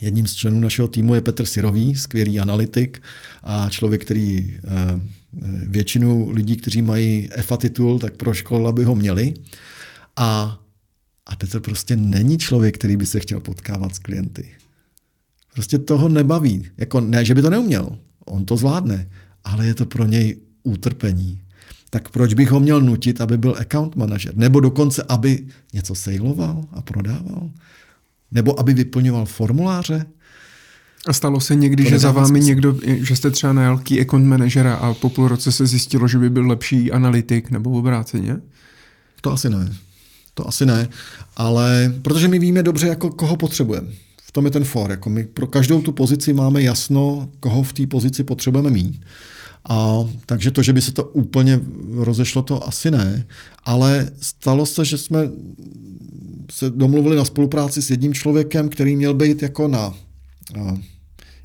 [0.00, 3.02] jedním z členů našeho týmu je Petr Sirový, skvělý analytik
[3.42, 5.00] a člověk, který eh,
[5.66, 9.34] většinu lidí, kteří mají EFA titul, tak pro školu, aby ho měli.
[10.16, 10.58] A,
[11.26, 14.50] a Petr prostě není člověk, který by se chtěl potkávat s klienty.
[15.54, 16.68] Prostě toho nebaví.
[16.76, 17.98] Jako ne, že by to neuměl.
[18.24, 19.08] On to zvládne
[19.46, 21.40] ale je to pro něj utrpení.
[21.90, 24.36] Tak proč bych ho měl nutit, aby byl account manager?
[24.36, 27.50] Nebo dokonce, aby něco sejloval a prodával?
[28.32, 30.06] Nebo aby vyplňoval formuláře?
[31.06, 32.46] A stalo se někdy, to že za vámi smysl.
[32.46, 36.18] někdo, že jste třeba najal key account manažera a po půl roce se zjistilo, že
[36.18, 38.36] by byl lepší analytik nebo obráceně?
[39.20, 39.76] To asi ne.
[40.36, 40.88] To asi ne,
[41.36, 43.88] ale protože my víme dobře, jako koho potřebujeme
[44.36, 44.90] tom je ten for.
[44.90, 49.00] Jako my pro každou tu pozici máme jasno, koho v té pozici potřebujeme mít.
[49.68, 51.60] A takže to, že by se to úplně
[51.94, 53.26] rozešlo, to asi ne.
[53.64, 55.30] Ale stalo se, že jsme
[56.50, 59.94] se domluvili na spolupráci s jedním člověkem, který měl být jako na,
[60.56, 60.78] na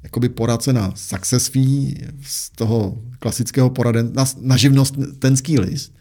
[0.04, 5.94] jakoby poradce na success fee z toho klasického poraden, na, na živnostenský list.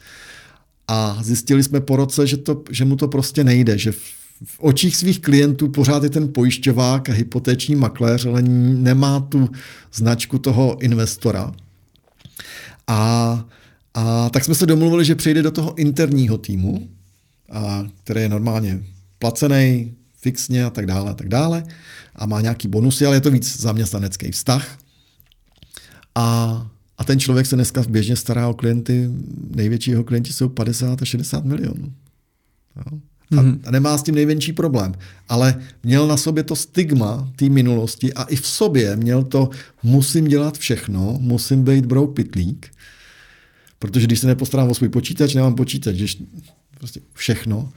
[0.93, 4.01] A zjistili jsme po roce, že, to, že mu to prostě nejde, že v,
[4.59, 9.49] očích svých klientů pořád je ten pojišťovák a hypotéční makléř, ale nemá tu
[9.93, 11.53] značku toho investora.
[12.87, 13.45] A,
[13.95, 16.89] a tak jsme se domluvili, že přejde do toho interního týmu,
[17.53, 18.83] a, který je normálně
[19.19, 21.65] placený, fixně a tak dále a tak dále
[22.17, 24.79] a má nějaký bonusy, ale je to víc zaměstnanecký vztah.
[26.15, 26.67] A,
[27.01, 29.11] a ten člověk se dneska běžně stará o klienty,
[29.51, 31.93] největšího klienti jsou 50 a 60 milionů.
[32.77, 32.99] Jo?
[33.31, 33.59] A, mm-hmm.
[33.65, 34.95] a nemá s tím největší problém.
[35.29, 39.51] Ale měl na sobě to stigma té minulosti a i v sobě měl to,
[39.83, 42.71] musím dělat všechno, musím být brouk pitlík,
[43.79, 46.23] protože když se nepostarám o svůj počítač, nemám počítač, když
[46.79, 47.73] prostě všechno.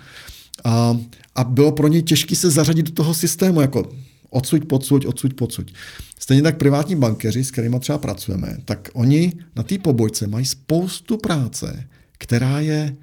[0.64, 0.98] A,
[1.36, 3.92] a bylo pro něj těžké se zařadit do toho systému, jako
[4.34, 5.74] odsuť, podsuť, odsuť, podsuť.
[6.20, 11.18] Stejně tak privátní bankeři, s kterými třeba pracujeme, tak oni na té pobojce mají spoustu
[11.18, 11.88] práce,
[12.18, 12.96] která je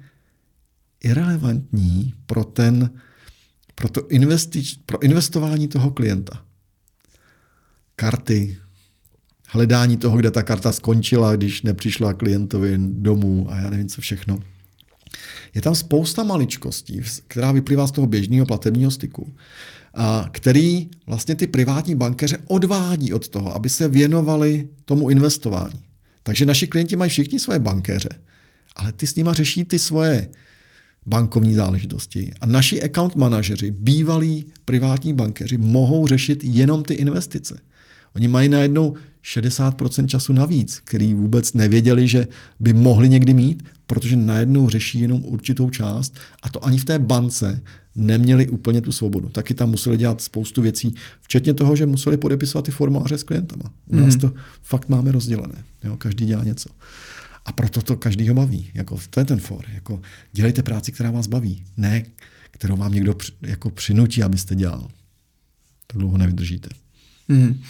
[1.03, 2.89] irrelevantní pro ten,
[3.75, 6.45] pro, to investič, pro investování toho klienta.
[7.95, 8.57] Karty,
[9.47, 14.39] hledání toho, kde ta karta skončila, když nepřišla klientovi domů a já nevím co všechno.
[15.55, 19.33] Je tam spousta maličkostí, která vyplývá z toho běžného platebního styku,
[20.31, 25.81] který vlastně ty privátní bankeře odvádí od toho, aby se věnovali tomu investování.
[26.23, 28.09] Takže naši klienti mají všichni svoje bankéře,
[28.75, 30.29] ale ty s nima řeší ty svoje
[31.05, 32.31] bankovní záležitosti.
[32.41, 37.59] A naši account manažeři, bývalí privátní bankéři, mohou řešit jenom ty investice.
[38.15, 42.27] Oni mají najednou 60% času navíc, který vůbec nevěděli, že
[42.59, 46.99] by mohli někdy mít, protože najednou řeší jenom určitou část a to ani v té
[46.99, 47.61] bance
[47.95, 49.29] neměli úplně tu svobodu.
[49.29, 53.73] Taky tam museli dělat spoustu věcí, včetně toho, že museli podepisovat ty formuláře s klientama.
[53.87, 54.19] U nás mm.
[54.19, 55.63] to fakt máme rozdělené.
[55.83, 55.97] Jo?
[55.97, 56.69] Každý dělá něco.
[57.45, 58.71] A proto to každý ho baví.
[58.73, 59.65] Jako, to je ten for.
[59.73, 60.01] Jako,
[60.33, 61.63] dělejte práci, která vás baví.
[61.77, 62.05] Ne,
[62.51, 64.87] kterou vám někdo při, jako přinutí, abyste dělal.
[65.87, 66.69] To dlouho nevydržíte.
[67.27, 67.61] Mm.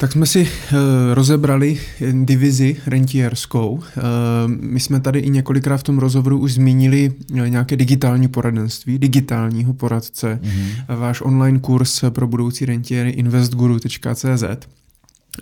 [0.00, 0.78] Tak jsme si uh,
[1.14, 1.80] rozebrali
[2.12, 3.70] divizi rentierskou.
[3.72, 3.82] Uh,
[4.46, 9.74] my jsme tady i několikrát v tom rozhovoru už zmínili uh, nějaké digitální poradenství, digitálního
[9.74, 10.96] poradce, mm-hmm.
[10.96, 14.44] váš online kurz pro budoucí rentiéry investguru.cz.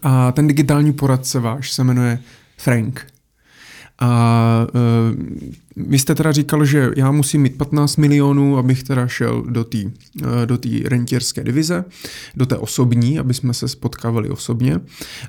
[0.03, 2.19] A ten digitální poradce váš se jmenuje
[2.57, 3.07] Frank.
[4.01, 4.67] A
[5.87, 9.79] vy jste teda říkal, že já musím mít 15 milionů, abych teda šel do té
[10.45, 11.85] do tý rentierské divize,
[12.37, 14.81] do té osobní, aby jsme se spotkávali osobně.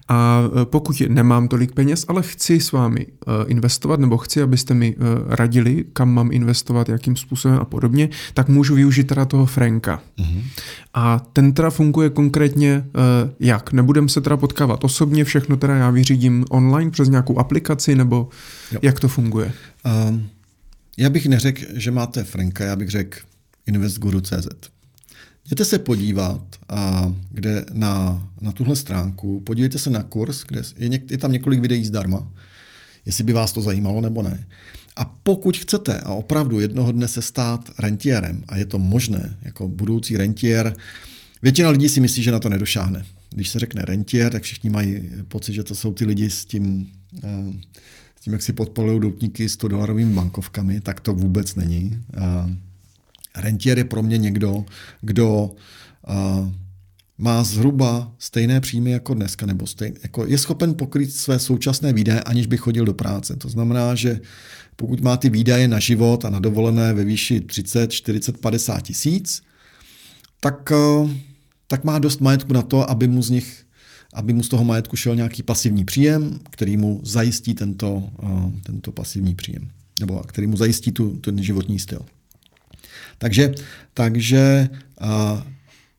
[0.07, 3.07] A pokud nemám tolik peněz, ale chci s vámi
[3.47, 4.95] investovat, nebo chci, abyste mi
[5.27, 10.01] radili, kam mám investovat, jakým způsobem a podobně, tak můžu využít teda toho Franka.
[10.19, 10.41] Mm-hmm.
[10.93, 12.85] A ten teda funguje konkrétně
[13.39, 13.71] jak?
[13.71, 18.29] Nebudem se teda potkávat osobně, všechno teda já vyřídím online přes nějakou aplikaci, nebo
[18.71, 18.79] jo.
[18.81, 19.53] jak to funguje?
[20.09, 20.29] Um,
[20.99, 23.19] já bych neřekl, že máte Franka, já bych řekl
[23.67, 24.69] investguru.cz.
[25.45, 30.89] Jděte se podívat, a kde na, na tuhle stránku, podívejte se na kurz, kde je,
[30.89, 32.31] něk, je tam několik videí zdarma,
[33.05, 34.47] jestli by vás to zajímalo nebo ne.
[34.95, 39.67] A pokud chcete a opravdu jednoho dne se stát rentiérem, a je to možné, jako
[39.67, 40.75] budoucí rentiér,
[41.41, 43.05] většina lidí si myslí, že na to nedošáhne.
[43.29, 46.91] Když se řekne rentiér, tak všichni mají pocit, že to jsou ty lidi s tím
[47.21, 52.03] s tím, jak si podpalují doutníky 100 dolarovými bankovkami, tak to vůbec není.
[53.35, 54.65] Rentier je pro mě někdo,
[55.01, 55.51] kdo
[57.17, 62.23] má zhruba stejné příjmy jako dneska, nebo stejn, jako je schopen pokrýt své současné výdaje,
[62.23, 63.35] aniž by chodil do práce.
[63.35, 64.19] To znamená, že
[64.75, 69.41] pokud má ty výdaje na život a na dovolené ve výši 30, 40, 50 tisíc,
[70.39, 70.71] tak,
[71.67, 73.65] tak má dost majetku na to, aby mu z nich
[74.13, 78.91] aby mu z toho majetku šel nějaký pasivní příjem, který mu zajistí tento, uh, tento
[78.91, 79.69] pasivní příjem,
[79.99, 82.01] nebo který mu zajistí tu, ten životní styl.
[83.17, 83.53] Takže,
[83.93, 84.69] takže
[85.01, 85.41] uh,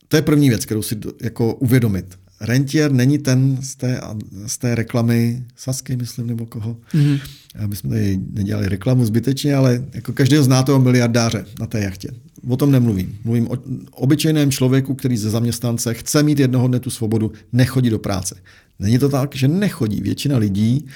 [0.09, 2.19] to je první věc, kterou si jako uvědomit.
[2.41, 4.01] Rentier není ten z té,
[4.47, 6.77] z té reklamy Sasky, myslím, nebo koho.
[6.95, 7.21] Mm-hmm.
[7.67, 12.09] My jsme tady nedělali reklamu zbytečně, ale jako každého zná toho miliardáře na té jachtě.
[12.49, 13.19] O tom nemluvím.
[13.25, 13.59] Mluvím o
[13.91, 18.37] obyčejném člověku, který ze zaměstnance chce mít jednoho dne tu svobodu, nechodí do práce.
[18.79, 20.01] Není to tak, že nechodí.
[20.01, 20.87] Většina lidí,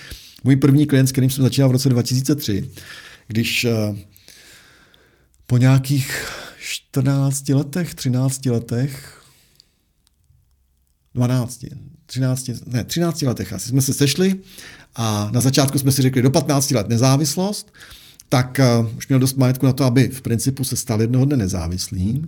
[0.45, 2.71] můj první klient, s kterým jsem začínal v roce 2003,
[3.27, 3.97] když eh,
[5.47, 6.27] po nějakých
[6.59, 9.23] 14 letech, 13 letech
[11.15, 11.65] 12,
[12.07, 14.41] 13, ne, 13 letech asi jsme se sešli
[14.97, 17.73] a na začátku jsme si řekli do 15 let nezávislost,
[18.29, 21.37] tak uh, už měl dost majetku na to, aby v principu se stal jednoho dne
[21.37, 22.27] nezávislým.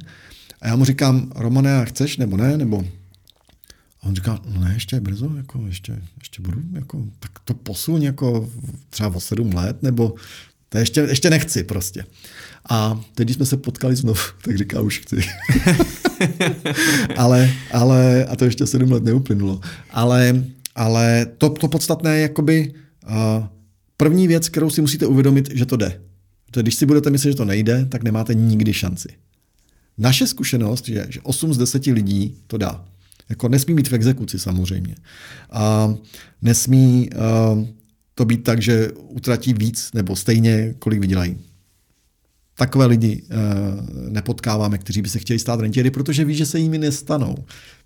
[0.60, 2.56] A já mu říkám, Romane, chceš nebo ne?
[2.56, 2.84] Nebo
[4.02, 7.54] a on říká, no ne, ještě je brzo, jako ještě, ještě budu, jako, tak to
[7.54, 8.50] posuň jako
[8.90, 10.14] třeba o sedm let, nebo
[10.68, 12.04] to ještě, ještě nechci prostě.
[12.70, 15.16] A teď, když jsme se potkali znovu, tak říká, už chci.
[17.16, 19.60] ale, ale, a to ještě sedm let neuplynulo.
[19.90, 20.44] Ale,
[20.76, 22.74] ale to, to podstatné je jakoby
[23.08, 23.14] uh,
[23.96, 26.00] první věc, kterou si musíte uvědomit, že to jde.
[26.50, 29.08] To když si budete myslet, že to nejde, tak nemáte nikdy šanci.
[29.98, 32.84] Naše zkušenost je, že 8 z 10 lidí to dá.
[33.28, 34.94] Jako nesmí být v exekuci samozřejmě.
[35.50, 35.94] A
[36.42, 37.64] nesmí uh,
[38.14, 41.36] to být tak, že utratí víc nebo stejně, kolik vydělají.
[42.54, 46.78] Takové lidi uh, nepotkáváme, kteří by se chtěli stát rentiéry, protože ví, že se jimi
[46.78, 47.34] nestanou,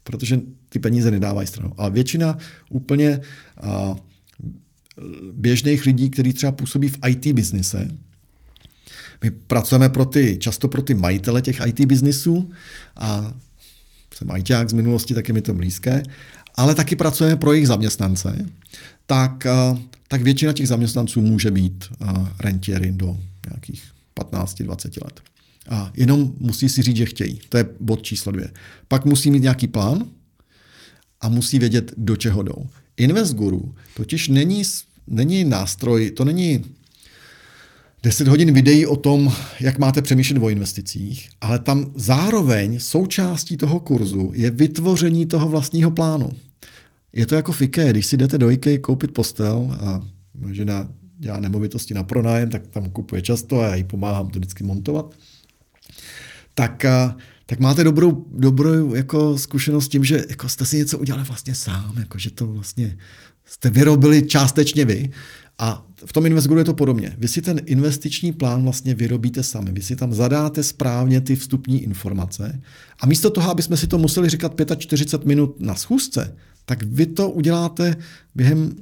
[0.04, 1.72] protože ty peníze nedávají stranou.
[1.76, 2.38] Ale většina
[2.70, 3.20] úplně
[3.62, 3.96] uh,
[5.32, 7.88] běžných lidí, kteří třeba působí v IT biznise,
[9.24, 12.50] my pracujeme pro ty, často pro ty majitele těch IT biznisů
[12.96, 13.34] a
[14.14, 16.02] jsem ITák z minulosti, tak je mi to blízké,
[16.54, 18.46] ale taky pracujeme pro jejich zaměstnance,
[19.06, 19.46] tak,
[20.08, 21.84] tak většina těch zaměstnanců může být
[22.40, 23.18] rentieri do
[23.50, 23.84] nějakých
[24.16, 25.20] 15-20 let.
[25.68, 27.40] A jenom musí si říct, že chtějí.
[27.48, 28.50] To je bod číslo dvě.
[28.88, 30.04] Pak musí mít nějaký plán
[31.20, 32.66] a musí vědět, do čeho jdou.
[32.96, 34.62] InvestGuru totiž není,
[35.06, 36.64] není nástroj, to není
[38.02, 43.80] 10 hodin videí o tom, jak máte přemýšlet o investicích, ale tam zároveň součástí toho
[43.80, 46.30] kurzu je vytvoření toho vlastního plánu.
[47.12, 50.02] Je to jako v IKEA, když si jdete do IKEA koupit postel a
[50.50, 50.88] žena
[51.18, 55.14] dělá nemovitosti na pronájem, tak tam kupuje často a já jí pomáhám to vždycky montovat.
[56.54, 56.84] Tak,
[57.46, 61.94] tak máte dobrou, dobrou jako zkušenost tím, že jako jste si něco udělali vlastně sám,
[61.98, 62.96] jako že to vlastně
[63.44, 65.10] jste vyrobili částečně vy
[65.58, 67.16] a v tom InvestGuru je to podobně.
[67.18, 69.72] Vy si ten investiční plán vlastně vyrobíte sami.
[69.72, 72.60] Vy si tam zadáte správně ty vstupní informace
[73.00, 77.06] a místo toho, aby jsme si to museli říkat 45 minut na schůzce, tak vy
[77.06, 77.96] to uděláte
[78.34, 78.72] během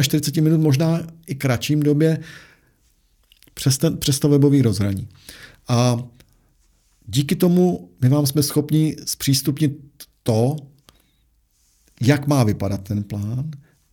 [0.00, 2.20] 45 minut, možná i kratším době,
[3.54, 5.08] přes, ten, přes to webový rozhraní.
[5.68, 5.98] A
[7.08, 9.78] díky tomu my vám jsme schopni zpřístupnit
[10.22, 10.56] to,
[12.00, 13.50] jak má vypadat ten plán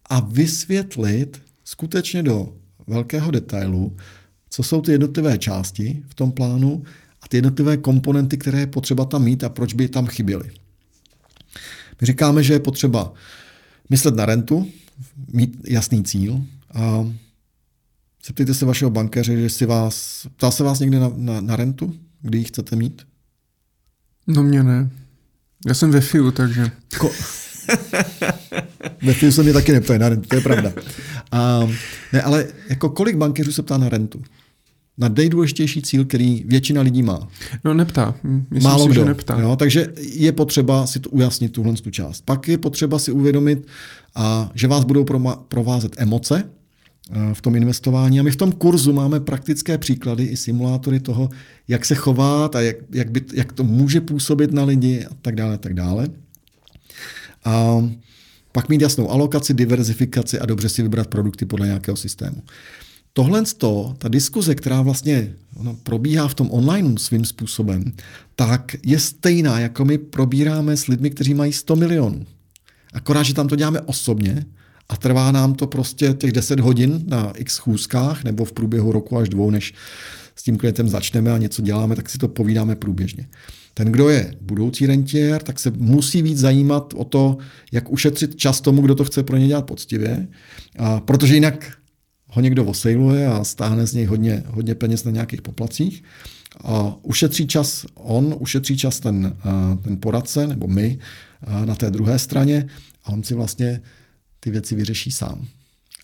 [0.09, 2.53] a vysvětlit skutečně do
[2.87, 3.97] velkého detailu,
[4.49, 6.83] co jsou ty jednotlivé části v tom plánu
[7.21, 10.51] a ty jednotlivé komponenty, které je potřeba tam mít a proč by tam chyběly.
[12.01, 13.13] My říkáme, že je potřeba
[13.89, 14.67] myslet na rentu,
[15.33, 17.11] mít jasný cíl a
[18.27, 21.95] zeptejte se vašeho bankéře, že si vás, ptá se vás někdy na, na, na rentu,
[22.25, 23.01] kdy ji chcete mít?
[24.27, 24.89] No mě ne.
[25.67, 26.71] Já jsem ve FIU, takže...
[26.97, 27.11] Ko-
[29.01, 30.73] ve FIU se mě taky neptají na rentu, to je pravda.
[31.31, 31.69] A,
[32.13, 34.21] ne, ale jako kolik bankéřů se ptá na rentu?
[34.97, 37.27] Na nejdůležitější cíl, který většina lidí má.
[37.63, 38.15] No neptá.
[38.23, 39.01] Myslím Málo si, kdo.
[39.01, 39.39] Že neptá.
[39.39, 42.21] Jo, takže je potřeba si to ujasnit, tuhle tu část.
[42.21, 43.67] Pak je potřeba si uvědomit,
[44.15, 45.05] a, že vás budou
[45.47, 46.49] provázet emoce
[47.33, 48.19] v tom investování.
[48.19, 51.29] A my v tom kurzu máme praktické příklady i simulátory toho,
[51.67, 55.35] jak se chovat a jak, jak, by, jak to může působit na lidi a tak
[55.35, 55.53] dále.
[55.53, 56.07] A tak dále.
[57.45, 57.83] A
[58.51, 62.43] pak mít jasnou alokaci, diverzifikaci a dobře si vybrat produkty podle nějakého systému.
[63.13, 63.43] Tohle,
[63.97, 67.83] ta diskuze, která vlastně ona probíhá v tom online svým způsobem,
[68.35, 72.25] tak je stejná, jako my probíráme s lidmi, kteří mají 100 milionů.
[72.93, 74.45] Akorát, že tam to děláme osobně
[74.89, 79.17] a trvá nám to prostě těch 10 hodin na x schůzkách nebo v průběhu roku
[79.17, 79.73] až dvou, než
[80.35, 83.27] s tím klientem začneme a něco děláme, tak si to povídáme průběžně.
[83.73, 87.37] Ten, kdo je budoucí rentier, tak se musí víc zajímat o to,
[87.71, 90.27] jak ušetřit čas tomu, kdo to chce pro ně dělat poctivě,
[90.79, 91.71] a protože jinak
[92.27, 96.03] ho někdo osejluje a stáhne z něj hodně, hodně peněz na nějakých poplacích.
[96.63, 99.35] A ušetří čas on, ušetří čas ten,
[99.81, 100.99] ten poradce, nebo my
[101.65, 102.67] na té druhé straně
[103.03, 103.81] a on si vlastně
[104.45, 105.47] ty věci vyřeší sám.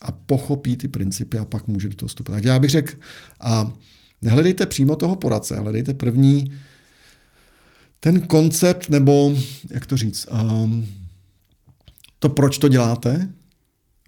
[0.02, 2.38] A pochopí ty principy a pak může do toho vstupovat.
[2.38, 2.94] Tak já bych řekl,
[3.40, 3.74] a
[4.22, 6.52] nehledejte přímo toho poradce, hledejte první
[8.00, 9.38] ten koncept, nebo
[9.70, 10.88] jak to říct, um,
[12.20, 13.30] to, proč to děláte,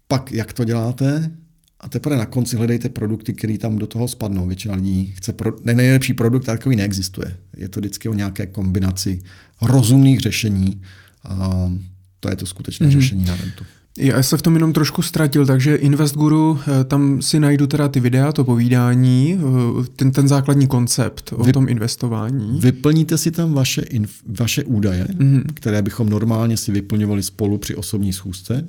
[0.07, 1.31] pak jak to děláte,
[1.80, 4.47] a teprve na konci hledejte produkty, které tam do toho spadnou.
[4.47, 7.38] Většina lidí chce pro, ne, nejlepší produkt, takový neexistuje.
[7.57, 9.23] Je to vždycky o nějaké kombinaci
[9.61, 10.81] rozumných řešení.
[11.23, 11.72] A
[12.19, 12.99] to je to skutečné mm-hmm.
[13.01, 13.64] řešení na rentu.
[13.97, 17.99] Já se v tom jenom trošku ztratil, takže InvestGuru, eh, tam si najdu teda ty
[17.99, 22.59] videa, to povídání, eh, ten, ten základní koncept o Vy, tom investování.
[22.59, 25.43] Vyplníte si tam vaše, inf, vaše údaje, mm-hmm.
[25.53, 28.67] které bychom normálně si vyplňovali spolu při osobní schůzce.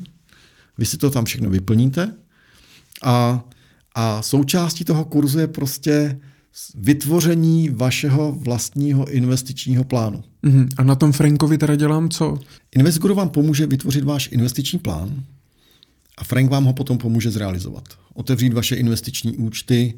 [0.79, 2.13] Vy si to tam všechno vyplníte
[3.03, 3.45] a,
[3.95, 6.21] a součástí toho kurzu je prostě
[6.75, 10.25] vytvoření vašeho vlastního investičního plánu.
[10.45, 10.69] Mm-hmm.
[10.77, 12.39] A na tom Frankovi teda dělám co?
[12.77, 15.25] InvestGuru vám pomůže vytvořit váš investiční plán
[16.19, 17.85] a Frank vám ho potom pomůže zrealizovat.
[18.15, 19.95] Otevřít vaše investiční účty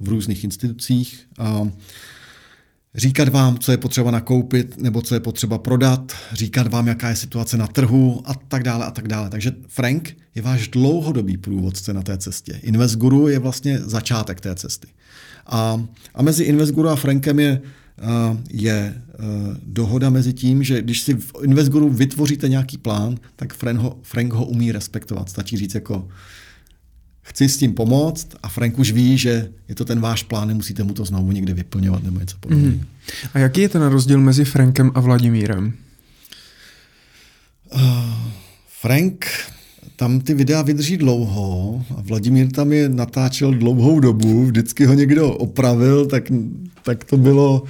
[0.00, 1.26] v různých institucích,
[2.94, 7.16] říkat vám, co je potřeba nakoupit nebo co je potřeba prodat, říkat vám, jaká je
[7.16, 9.30] situace na trhu a tak dále a tak dále.
[9.30, 12.60] Takže Frank je váš dlouhodobý průvodce na té cestě.
[12.62, 14.88] InvestGuru je vlastně začátek té cesty.
[15.46, 15.84] A,
[16.14, 17.60] a mezi InvestGuru a Frankem je,
[18.50, 19.02] je
[19.62, 24.32] dohoda mezi tím, že když si v InvestGuru vytvoříte nějaký plán, tak Frank ho, Frank
[24.32, 25.30] ho umí respektovat.
[25.30, 26.08] Stačí říct jako
[27.22, 30.82] chci s tím pomoct a Frank už ví, že je to ten váš plán, nemusíte
[30.82, 32.74] mu to znovu někdy vyplňovat nebo něco podobného.
[32.74, 32.84] Mm.
[33.34, 35.72] A jaký je ten rozdíl mezi Frankem a Vladimírem?
[37.74, 37.80] Uh,
[38.80, 39.26] Frank
[39.96, 45.32] tam ty videa vydrží dlouho a Vladimír tam je natáčel dlouhou dobu, vždycky ho někdo
[45.32, 46.32] opravil, tak,
[46.82, 47.62] tak to bylo,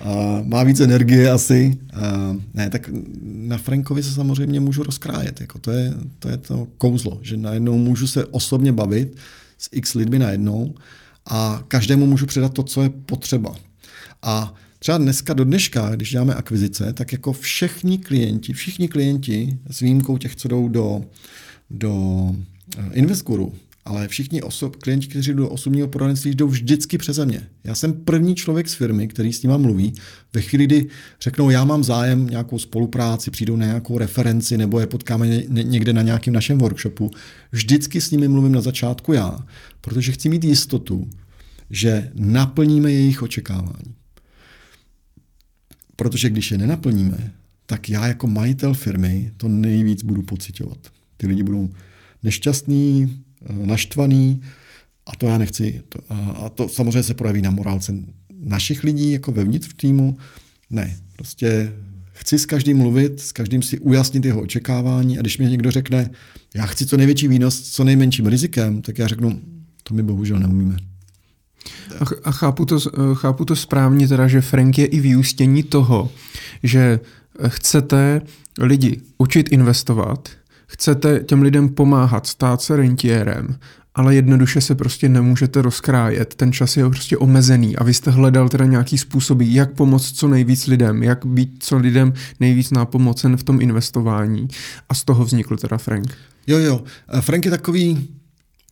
[0.00, 1.78] a má víc energie asi.
[1.92, 2.90] A ne, tak
[3.22, 7.78] na Frankovi se samozřejmě můžu rozkrájet, jako to, je, to je to kouzlo, že najednou
[7.78, 9.16] můžu se osobně bavit
[9.58, 10.74] s x lidmi najednou
[11.26, 13.54] a každému můžu předat to, co je potřeba.
[14.22, 19.80] A třeba dneska do dneška, když děláme akvizice, tak jako všichni klienti, všichni klienti s
[19.80, 21.02] výjimkou těch, co jdou do
[21.70, 22.34] do
[22.78, 27.48] eh, InvestGuru, ale všichni osob, klienti, kteří jdou do osobního poradenství, jdou vždycky přeze mě.
[27.64, 29.92] Já jsem první člověk z firmy, který s nima mluví.
[30.32, 30.86] Ve chvíli, kdy
[31.20, 36.02] řeknou, já mám zájem nějakou spolupráci, přijdou na nějakou referenci nebo je potkáme někde na
[36.02, 37.10] nějakém našem workshopu,
[37.52, 39.46] vždycky s nimi mluvím na začátku já,
[39.80, 41.10] protože chci mít jistotu,
[41.70, 43.94] že naplníme jejich očekávání.
[45.96, 47.32] Protože když je nenaplníme,
[47.66, 50.78] tak já jako majitel firmy to nejvíc budu pocitovat.
[51.20, 51.68] Ty lidi budou
[52.22, 54.42] nešťastní, eh, naštvaný
[55.06, 55.82] a to já nechci.
[56.34, 57.94] A to samozřejmě se projeví na morálce
[58.44, 60.16] našich lidí, jako vevnitř v týmu.
[60.70, 61.72] Ne, prostě
[62.12, 66.10] chci s každým mluvit, s každým si ujasnit jeho očekávání a když mi někdo řekne,
[66.54, 69.40] já chci co největší výnos s co nejmenším rizikem, tak já řeknu,
[69.82, 70.76] to my bohužel neumíme.
[72.24, 72.78] A chápu to,
[73.14, 76.12] chápu to správně teda, že Frank je i vyústění toho,
[76.62, 77.00] že
[77.48, 78.22] chcete
[78.58, 80.28] lidi učit investovat,
[80.70, 83.56] chcete těm lidem pomáhat, stát se rentiérem,
[83.94, 86.34] ale jednoduše se prostě nemůžete rozkrájet.
[86.34, 90.28] Ten čas je prostě omezený a vy jste hledal teda nějaký způsoby, jak pomoct co
[90.28, 94.48] nejvíc lidem, jak být co lidem nejvíc nápomocen v tom investování.
[94.88, 96.14] A z toho vznikl teda Frank.
[96.46, 96.82] Jo, jo.
[97.20, 98.08] Frank je takový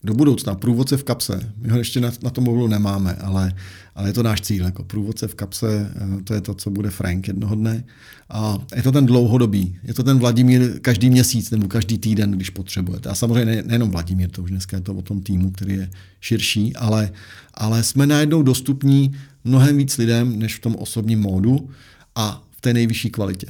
[0.03, 1.53] do budoucna, průvodce v kapse.
[1.57, 3.53] My ho ještě na, na tom mobilu nemáme, ale,
[3.95, 4.65] ale je to náš cíl.
[4.65, 7.83] Jako průvodce v kapse, eh, to je to, co bude Frank jednoho dne.
[8.29, 9.75] A je to ten dlouhodobý.
[9.83, 13.09] Je to ten Vladimír každý měsíc nebo každý týden, když potřebujete.
[13.09, 15.89] A samozřejmě ne, nejenom Vladimír, to už dneska je to o tom týmu, který je
[16.21, 17.11] širší, ale,
[17.53, 21.69] ale jsme najednou dostupní mnohem víc lidem, než v tom osobním módu
[22.15, 23.47] a v té nejvyšší kvalitě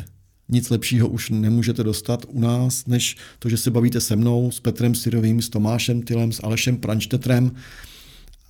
[0.50, 4.60] nic lepšího už nemůžete dostat u nás, než to, že se bavíte se mnou, s
[4.60, 7.52] Petrem Syrovým, s Tomášem Tylem, s Alešem Pranštetrem,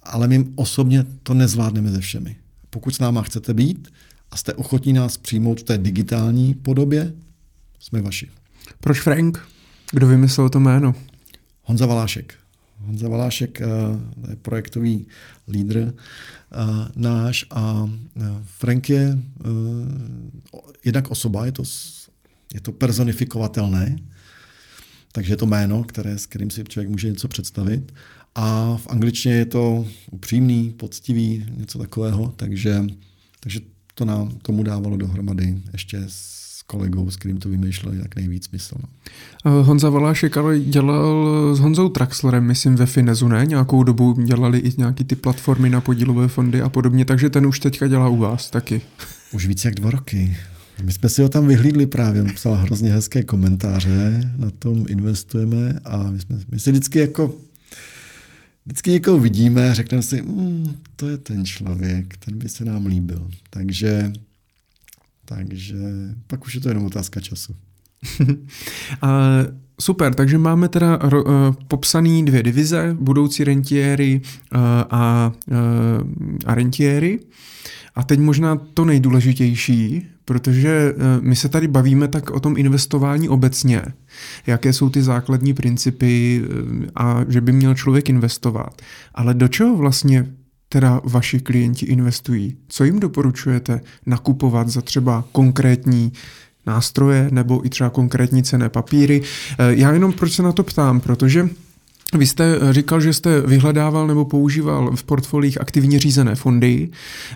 [0.03, 2.35] ale my osobně to nezvládneme ze všemi.
[2.69, 3.87] Pokud s náma chcete být
[4.31, 7.13] a jste ochotní nás přijmout v té digitální podobě,
[7.79, 8.29] jsme vaši.
[8.79, 9.47] Proč Frank?
[9.91, 10.95] Kdo vymyslel to jméno?
[11.63, 12.33] Honza Valášek.
[12.79, 13.67] Honza Valášek eh,
[14.29, 15.07] je projektový
[15.47, 15.93] lídr eh,
[16.95, 19.19] náš a eh, Frank je
[20.85, 21.63] jednak osoba, je to,
[22.53, 23.97] je to personifikovatelné,
[25.11, 27.93] takže je to jméno, které, s kterým si člověk může něco představit.
[28.35, 32.85] A v angličtině je to upřímný, poctivý, něco takového, takže,
[33.39, 33.59] takže
[33.93, 38.75] to nám tomu dávalo dohromady ještě s kolegou, s kterým to vymýšleli, jak nejvíc smysl.
[38.79, 38.89] No.
[39.45, 43.45] Eh, Honza Valášek ale dělal s Honzou Traxlerem, myslím, ve Finezu, ne?
[43.45, 47.59] Nějakou dobu dělali i nějaký ty platformy na podílové fondy a podobně, takže ten už
[47.59, 48.81] teďka dělá u vás taky.
[49.33, 50.37] Už více jak dva roky.
[50.83, 55.79] My jsme si ho tam vyhlídli právě, on psal hrozně hezké komentáře, na tom investujeme
[55.85, 57.35] a my, jsme, my si vždycky jako
[58.65, 62.85] vždycky někoho vidíme a řekneme si, mm, to je ten člověk, ten by se nám
[62.85, 63.27] líbil.
[63.49, 64.13] Takže
[65.29, 65.75] takže
[66.27, 67.55] pak už je to jenom otázka času.
[69.01, 69.09] a,
[69.81, 71.31] super, takže máme teda ro, uh,
[71.67, 75.55] popsaný dvě divize, budoucí rentiéry uh, a, uh,
[76.45, 77.19] a rentiéry.
[77.95, 83.81] A teď možná to nejdůležitější, protože my se tady bavíme tak o tom investování obecně,
[84.47, 86.41] jaké jsou ty základní principy
[86.95, 88.81] a že by měl člověk investovat.
[89.15, 90.25] Ale do čeho vlastně
[90.69, 92.57] teda vaši klienti investují?
[92.67, 96.13] Co jim doporučujete nakupovat za třeba konkrétní
[96.65, 99.21] nástroje nebo i třeba konkrétní cené papíry?
[99.59, 101.49] Eh, já jenom proč se na to ptám, protože
[102.17, 106.89] vy jste eh, říkal, že jste vyhledával nebo používal v portfolích aktivně řízené fondy.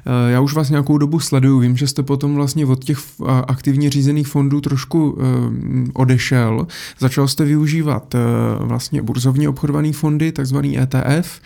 [0.05, 2.99] Eh, já už vás nějakou dobu sleduju, vím, že jste potom vlastně od těch
[3.47, 5.23] aktivně řízených fondů trošku eh,
[5.93, 6.67] odešel.
[6.99, 8.15] Začal jste využívat
[8.59, 11.41] vlastně burzovně obchodované fondy, takzvaný ETF.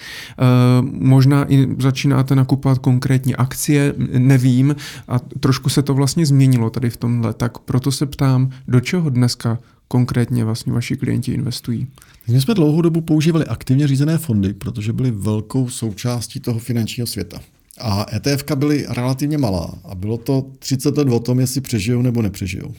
[0.91, 4.75] Možná i začínáte nakupovat konkrétní akcie, nevím.
[5.07, 7.33] A trošku se to vlastně změnilo tady v tomhle.
[7.33, 11.87] Tak proto se ptám, do čeho dneska konkrétně vlastně vaši klienti investují?
[12.27, 17.41] My jsme dlouhou dobu používali aktivně řízené fondy, protože byly velkou součástí toho finančního světa.
[17.79, 22.21] A ETF byly relativně malá a bylo to 30 let o tom, jestli přežijou nebo
[22.21, 22.73] nepřežijou.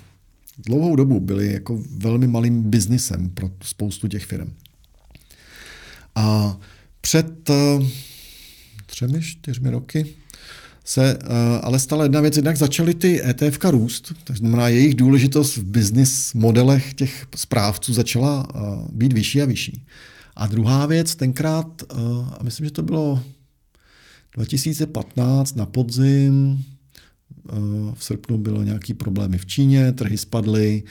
[0.59, 4.53] Dlouhou dobu byly jako velmi malým biznisem pro spoustu těch firm.
[6.15, 6.57] A
[7.01, 7.87] před uh,
[8.87, 10.07] třemi, čtyřmi roky
[10.89, 11.31] se uh,
[11.63, 16.35] ale stala jedna věc, jednak začaly ty ETF růst, to znamená jejich důležitost v business
[16.35, 19.87] modelech těch správců začala uh, být vyšší a vyšší.
[20.37, 23.23] A druhá věc, tenkrát, uh, a myslím, že to bylo
[24.37, 26.65] 2015 na podzim,
[27.95, 30.83] v srpnu bylo nějaký problémy v Číně, trhy spadly,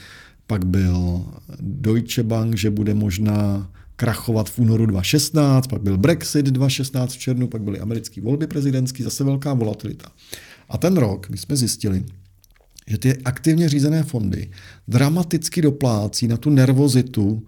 [0.46, 1.24] pak byl
[1.60, 7.46] Deutsche Bank, že bude možná krachovat v únoru 2016, pak byl Brexit 2016 v červnu,
[7.46, 10.08] pak byly americké volby prezidentské, zase velká volatilita.
[10.68, 12.04] A ten rok my jsme zjistili,
[12.86, 14.50] že ty aktivně řízené fondy
[14.88, 17.46] dramaticky doplácí na tu nervozitu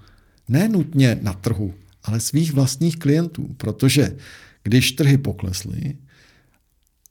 [0.48, 1.74] ne nutně na trhu,
[2.04, 4.16] ale svých vlastních klientů, protože
[4.62, 5.94] když trhy poklesly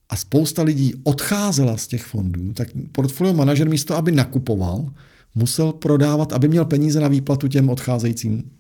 [0.10, 4.94] a spousta lidí odcházela z těch fondů, tak portfolio manažer místo, aby nakupoval,
[5.36, 8.59] musel prodávat, aby měl peníze na výplatu těm odcházejícím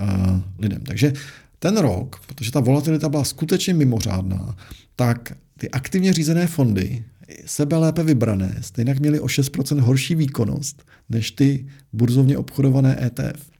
[0.00, 0.80] uh, lidem.
[0.80, 1.12] Takže
[1.58, 4.56] ten rok, protože ta volatilita byla skutečně mimořádná,
[4.96, 7.04] tak ty aktivně řízené fondy,
[7.46, 13.50] sebe lépe vybrané, stejně měly o 6% horší výkonnost než ty burzovně obchodované ETF.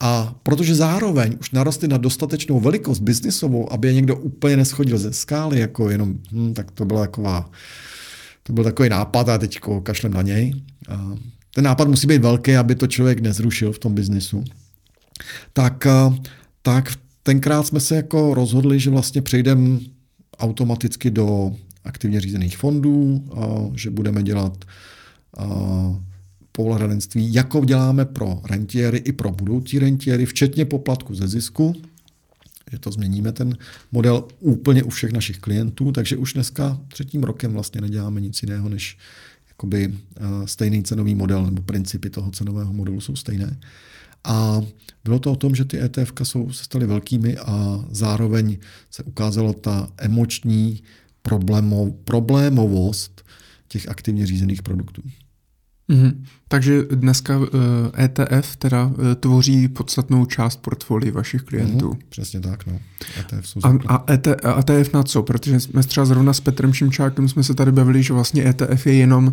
[0.00, 5.12] A protože zároveň už narostly na dostatečnou velikost biznisovou, aby je někdo úplně neschodil ze
[5.12, 7.50] skály, jako jenom, hm, tak to byla taková,
[8.42, 10.54] to byl takový nápad a teď kašlem na něj.
[11.54, 14.44] Ten nápad musí být velký, aby to člověk nezrušil v tom biznisu
[15.52, 16.18] tak, eh,
[16.62, 19.78] tak tenkrát jsme se jako rozhodli, že vlastně přejdeme
[20.38, 21.52] automaticky do
[21.84, 23.24] aktivně řízených fondů,
[23.74, 24.64] že budeme dělat
[26.52, 31.74] povolenství, jako děláme pro rentiéry i pro budoucí rentiéry, včetně poplatku ze zisku,
[32.72, 33.56] že to změníme ten
[33.92, 38.68] model úplně u všech našich klientů, takže už dneska třetím rokem vlastně neděláme nic jiného,
[38.68, 38.98] než
[39.48, 39.94] jakoby
[40.44, 43.56] stejný cenový model, nebo principy toho cenového modelu jsou stejné.
[44.24, 44.60] A
[45.04, 48.58] bylo to o tom, že ty ETF jsou, se staly velkými a zároveň
[48.90, 50.82] se ukázalo ta emoční
[51.22, 53.24] problémov, problémovost
[53.68, 55.02] těch aktivně řízených produktů.
[55.88, 56.24] Mm-hmm.
[56.48, 57.40] Takže dneska
[57.98, 61.88] ETF eh, e teda eh, tvoří podstatnou část portfolii vašich klientů.
[61.88, 62.78] Mm, přesně tak, no.
[63.20, 65.22] ETF jsou a, a, ET, a ETF na co?
[65.22, 68.94] Protože jsme třeba zrovna s Petrem Šimčákem jsme se tady bavili, že vlastně ETF je
[68.94, 69.32] jenom uh,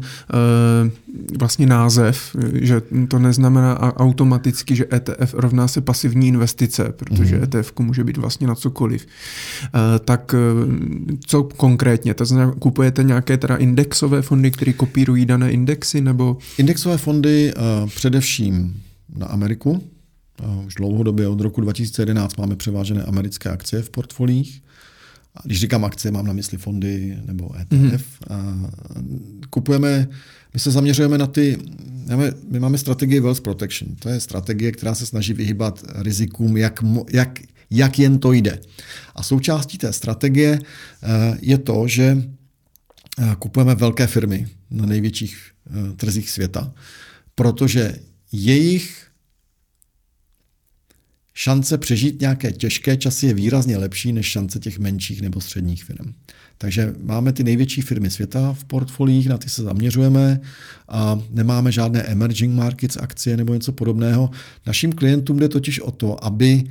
[1.39, 7.43] vlastně název, že to neznamená automaticky, že ETF rovná se pasivní investice, protože mm.
[7.43, 9.05] ETF může být vlastně na cokoliv.
[9.63, 10.35] Uh, tak
[11.27, 12.13] co konkrétně?
[12.13, 16.37] To znamená, kupujete nějaké teda indexové fondy, které kopírují dané indexy, nebo?
[16.57, 18.81] Indexové fondy uh, především
[19.17, 19.71] na Ameriku.
[19.71, 24.61] Uh, už dlouhodobě od roku 2011 máme převážené americké akcie v portfolích.
[25.35, 27.71] A když říkám akcie, mám na mysli fondy nebo ETF.
[27.71, 27.99] Mm-hmm.
[28.29, 28.69] Uh,
[29.49, 30.07] kupujeme,
[30.53, 31.57] my se zaměřujeme na ty,
[32.49, 33.95] my máme strategii Wealth Protection.
[33.99, 38.59] To je strategie, která se snaží vyhybat rizikům, jak, jak, jak jen to jde.
[39.15, 40.59] A součástí té strategie
[41.41, 42.23] je to, že
[43.39, 45.51] kupujeme velké firmy na největších
[45.95, 46.73] trzích světa
[47.35, 47.95] protože
[48.31, 49.07] jejich
[51.33, 56.13] šance přežít nějaké těžké časy je výrazně lepší než šance těch menších nebo středních firm.
[56.57, 60.41] Takže máme ty největší firmy světa v portfoliích, na ty se zaměřujeme
[60.89, 64.29] a nemáme žádné emerging markets akcie nebo něco podobného.
[64.65, 66.63] Našim klientům jde totiž o to, aby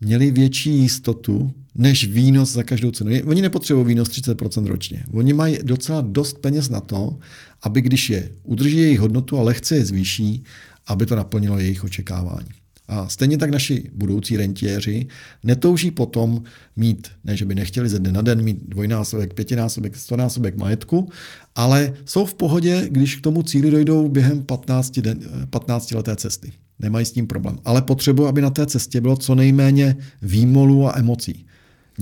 [0.00, 3.10] měli větší jistotu než výnos za každou cenu.
[3.24, 5.04] Oni nepotřebují výnos 30% ročně.
[5.12, 7.18] Oni mají docela dost peněz na to,
[7.62, 10.44] aby když je udrží jejich hodnotu a lehce je zvýší,
[10.86, 12.48] aby to naplnilo jejich očekávání.
[12.88, 15.06] A stejně tak naši budoucí rentiéři
[15.44, 16.42] netouží potom
[16.76, 21.08] mít, ne že by nechtěli ze dne na den mít dvojnásobek, pětinásobek, stonásobek majetku,
[21.54, 25.20] ale jsou v pohodě, když k tomu cíli dojdou během 15, den,
[25.50, 26.52] 15 leté cesty.
[26.78, 27.58] Nemají s tím problém.
[27.64, 31.46] Ale potřebují, aby na té cestě bylo co nejméně výmolů a emocí.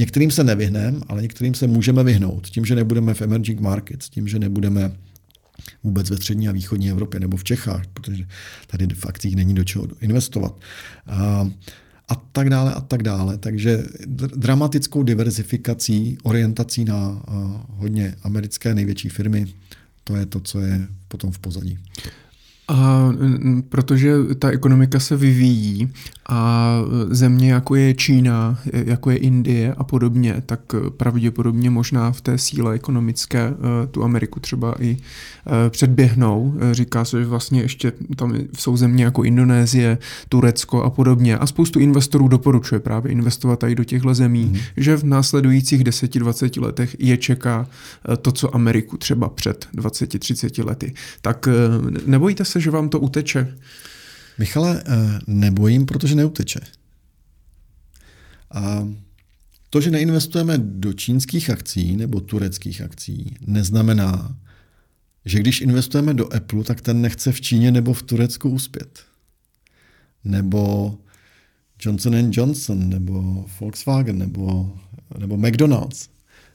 [0.00, 2.46] Některým se nevyhneme, ale některým se můžeme vyhnout.
[2.46, 4.92] Tím, že nebudeme v emerging markets, tím, že nebudeme
[5.82, 8.24] vůbec ve střední a východní Evropě nebo v Čechách, protože
[8.66, 10.60] tady v akcích není do čeho investovat.
[11.06, 11.50] A,
[12.08, 13.38] a tak dále a tak dále.
[13.38, 13.84] Takže
[14.36, 17.22] dramatickou diverzifikací, orientací na
[17.68, 19.46] hodně americké největší firmy,
[20.04, 21.78] to je to, co je potom v pozadí.
[22.70, 23.12] A
[23.68, 25.88] protože ta ekonomika se vyvíjí
[26.32, 26.78] a
[27.10, 30.60] země jako je Čína, jako je Indie a podobně, tak
[30.96, 36.54] pravděpodobně možná v té síle ekonomické eh, tu Ameriku třeba i eh, předběhnou.
[36.72, 41.38] Říká se, že vlastně ještě tam jsou země jako Indonésie, Turecko a podobně.
[41.38, 44.58] A spoustu investorů doporučuje právě investovat tady do těchto zemí, mm.
[44.76, 47.66] že v následujících 10-20 letech je čeká
[48.12, 50.94] eh, to, co Ameriku třeba před 20-30 lety.
[51.22, 51.48] Tak
[52.06, 53.56] nebojíte se, že vám to uteče?
[54.38, 56.60] Michale, eh, nebojím, protože neuteče.
[58.50, 58.88] A
[59.70, 64.36] to, že neinvestujeme do čínských akcí nebo tureckých akcí, neznamená,
[65.24, 69.04] že když investujeme do Apple, tak ten nechce v Číně nebo v Turecku uspět.
[70.24, 70.94] Nebo
[71.84, 74.76] Johnson Johnson, nebo Volkswagen, nebo,
[75.18, 76.08] nebo McDonald's.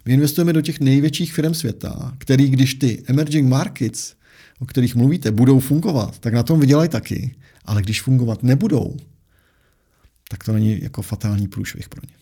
[0.05, 4.13] My investujeme do těch největších firm světa, který, když ty emerging markets
[4.59, 7.35] o kterých mluvíte, budou fungovat, tak na tom vydělají taky.
[7.65, 8.97] Ale když fungovat nebudou,
[10.29, 12.13] tak to není jako fatální průšvih pro ně.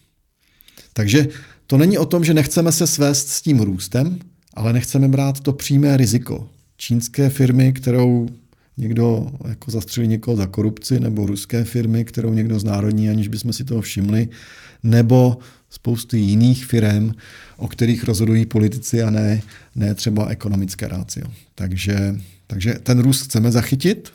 [0.94, 1.28] Takže
[1.68, 4.20] to není o tom, že nechceme se svést s tím růstem,
[4.54, 6.50] ale nechceme brát to přímé riziko.
[6.78, 8.30] Čínské firmy, kterou
[8.78, 13.64] někdo jako zastřelí někoho za korupci, nebo ruské firmy, kterou někdo znárodní, aniž bychom si
[13.64, 14.30] toho všimli,
[14.84, 15.38] nebo
[15.70, 17.12] spousty jiných firm,
[17.58, 19.42] o kterých rozhodují politici a ne,
[19.76, 21.26] ne třeba ekonomické rácio.
[21.56, 22.16] Takže,
[22.48, 24.12] takže ten růst chceme zachytit.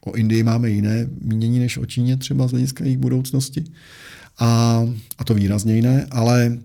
[0.00, 3.64] O Indii máme jiné mínění než o Číně třeba z hlediska jejich budoucnosti.
[4.38, 4.82] A,
[5.18, 6.58] a to výrazně jiné, ale,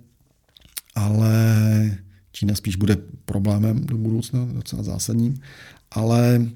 [0.96, 1.98] ale
[2.32, 5.42] Čína spíš bude problémem do budoucna, docela zásadním.
[5.92, 6.48] Ale,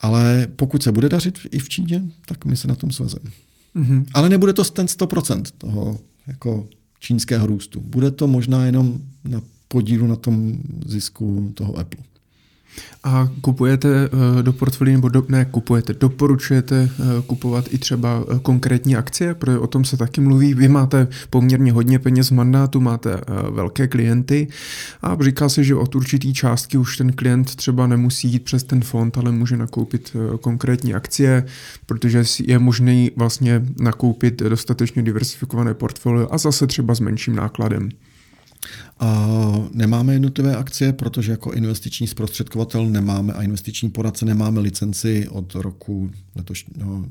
[0.00, 3.30] ale pokud se bude dařit i v Číně, tak my se na tom svezeme.
[3.76, 4.06] Mm-hmm.
[4.14, 6.68] Ale nebude to ten 100% toho jako
[7.00, 7.80] čínského růstu.
[7.80, 12.04] Bude to možná jenom na podílu na tom zisku toho Apple.
[13.04, 18.38] A kupujete eh, do portfolí, nebo do, ne kupujete, doporučujete eh, kupovat i třeba eh,
[18.38, 20.54] konkrétní akcie, protože o tom se taky mluví.
[20.54, 24.48] Vy máte poměrně hodně peněz v mandátu, máte velké klienty
[25.02, 28.80] a říká se, že od určitý částky už ten klient třeba nemusí jít přes ten
[28.80, 31.44] fond, ale může nakoupit konkrétní akcie,
[31.86, 37.88] protože je možné vlastně nakoupit dostatečně diversifikované portfolio a zase třeba s menším nákladem.
[39.00, 39.28] A
[39.72, 46.10] nemáme jednotlivé akcie, protože jako investiční zprostředkovatel nemáme a investiční poradce nemáme licenci od roku
[46.34, 47.06] letoš, no,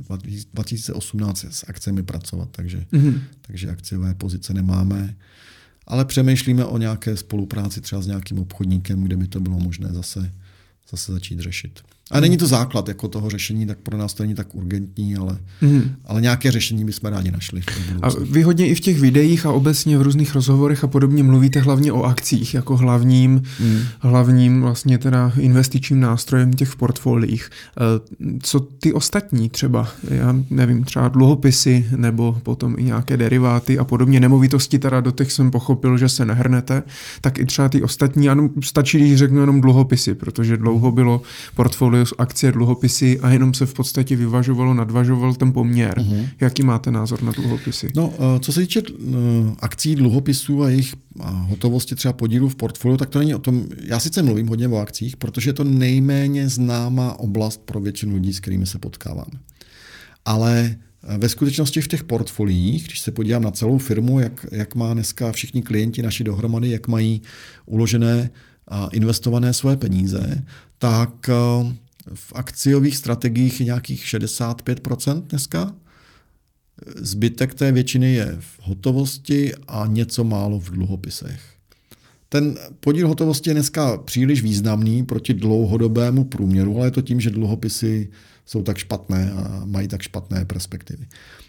[0.54, 3.20] 2018 s akcemi pracovat, takže, mm-hmm.
[3.42, 5.16] takže akciové pozice nemáme.
[5.88, 10.32] Ale přemýšlíme o nějaké spolupráci třeba s nějakým obchodníkem, kde by to bylo možné zase,
[10.92, 11.80] zase začít řešit.
[12.12, 15.38] A není to základ jako toho řešení, tak pro nás to není tak urgentní, ale,
[15.62, 15.92] mm.
[16.06, 17.62] ale nějaké řešení bychom rádi našli.
[18.02, 21.60] A vy hodně i v těch videích a obecně v různých rozhovorech a podobně mluvíte
[21.60, 23.80] hlavně o akcích jako hlavním, mm.
[24.00, 27.50] hlavním vlastně teda investičním nástrojem těch v portfoliích.
[27.50, 33.84] E, co ty ostatní třeba, já nevím, třeba dluhopisy nebo potom i nějaké deriváty a
[33.84, 36.84] podobně, nemovitosti teda do těch jsem pochopil, že se nehrnete,
[37.22, 41.22] tak i třeba ty ostatní, ano, stačí, když řeknu jenom dluhopisy, protože dlouho bylo
[41.56, 45.98] portfolio akcie, dluhopisy a jenom se v podstatě vyvažovalo, nadvažoval ten poměr.
[45.98, 46.30] Uh-huh.
[46.42, 47.90] Jaký máte názor na dluhopisy?
[47.96, 49.14] No, eh, co se týče eh,
[49.60, 54.00] akcí, dluhopisů a jejich hotovosti třeba podílu v portfoliu, tak to není o tom, já
[54.00, 58.40] sice mluvím hodně o akcích, protože je to nejméně známá oblast pro většinu lidí, s
[58.40, 59.40] kterými se potkáváme.
[60.26, 64.76] Ale eh, ve skutečnosti v těch portfoliích, když se podívám na celou firmu, jak, jak
[64.76, 67.22] má dneska všichni klienti naši dohromady, jak mají
[67.66, 68.30] uložené
[68.68, 70.44] a investované svoje peníze,
[70.78, 71.30] tak
[72.14, 75.76] v akciových strategiích je nějakých 65% dneska.
[76.96, 81.42] Zbytek té většiny je v hotovosti a něco málo v dluhopisech.
[82.30, 87.30] Ten podíl hotovosti je dneska příliš významný proti dlouhodobému průměru, ale je to tím, že
[87.30, 88.10] dluhopisy
[88.46, 91.08] jsou tak špatné a mají tak špatné perspektivy.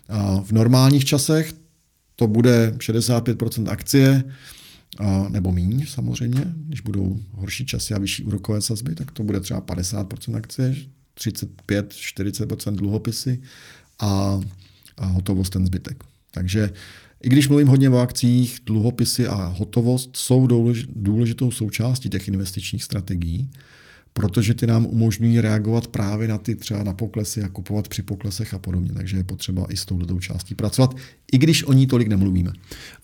[0.09, 1.53] A v normálních časech
[2.17, 4.25] to bude 65% akcie,
[4.99, 9.41] a, nebo míň samozřejmě, když budou horší časy a vyšší úrokové sazby, tak to bude
[9.41, 10.77] třeba 50% akcie,
[11.19, 13.43] 35-40 dluhopisy
[13.99, 14.41] a,
[14.97, 16.05] a hotovost ten zbytek.
[16.31, 16.71] Takže
[17.23, 20.47] i když mluvím hodně o akcích, dluhopisy a hotovost jsou
[20.97, 23.51] důležitou součástí těch investičních strategií,
[24.21, 28.55] protože ty nám umožňují reagovat právě na ty třeba na poklesy a kupovat při poklesech
[28.55, 28.91] a podobně.
[28.93, 30.95] Takže je potřeba i s touto částí pracovat,
[31.33, 32.53] i když o ní tolik nemluvíme.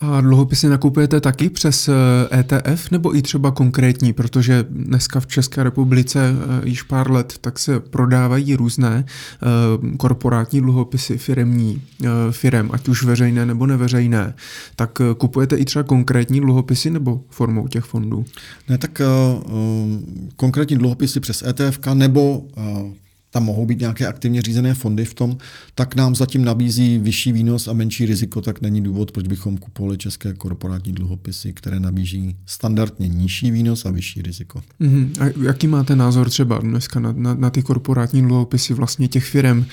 [0.00, 1.90] A dluhopisy nakupujete taky přes
[2.32, 7.10] ETF eh, e nebo i třeba konkrétní, protože dneska v České republice eh, již pár
[7.10, 11.82] let tak se prodávají různé eh, korporátní dluhopisy firemní,
[12.30, 14.34] firem, ať už veřejné nebo neveřejné.
[14.76, 18.24] Tak kupujete i třeba konkrétní dluhopisy nebo formou těch fondů?
[18.68, 19.02] Ne, tak
[20.36, 22.92] konkrétní dluhopisy dluhopisy přes ETF nebo uh,
[23.30, 25.36] tam mohou být nějaké aktivně řízené fondy v tom,
[25.74, 29.98] tak nám zatím nabízí vyšší výnos a menší riziko, tak není důvod, proč bychom kupovali
[29.98, 34.62] české korporátní dluhopisy, které nabíží standardně nižší výnos a vyšší riziko.
[34.80, 35.08] Mm-hmm.
[35.20, 39.64] A jaký máte názor třeba dneska na, na, na ty korporátní dluhopisy vlastně těch firm?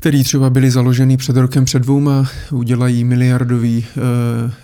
[0.00, 3.86] Který třeba byly založeny před rokem, před dvouma, udělají miliardový,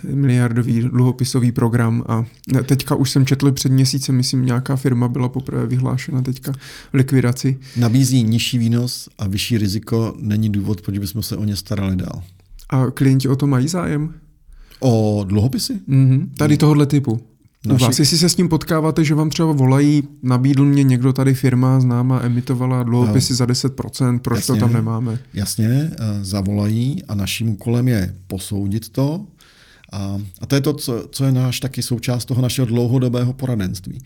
[0.03, 2.25] uh, miliardový dluhopisový program a
[2.65, 6.53] teďka už jsem četl před měsícem, myslím, nějaká firma byla poprvé vyhlášena teďka
[6.93, 7.57] likvidaci.
[7.77, 12.23] Nabízí nižší výnos a vyšší riziko, není důvod, proč bychom se o ně starali dál.
[12.69, 14.13] A klienti o to mají zájem?
[14.79, 15.73] O dluhopisy?
[15.89, 16.29] Mm-hmm.
[16.37, 17.21] Tady tohohle typu.
[17.73, 17.85] Naši...
[17.85, 21.79] Vás, jestli se s tím potkáváte, že vám třeba volají, nabídl mě někdo tady firma
[21.79, 23.37] známa, emitovala dluhopisy no.
[23.37, 25.19] za 10%, proč jasně, to tam nemáme?
[25.33, 29.25] Jasně, eh, zavolají a naším úkolem je posoudit to.
[29.91, 34.01] A, a to je to, co, co je náš taky součást toho našeho dlouhodobého poradenství.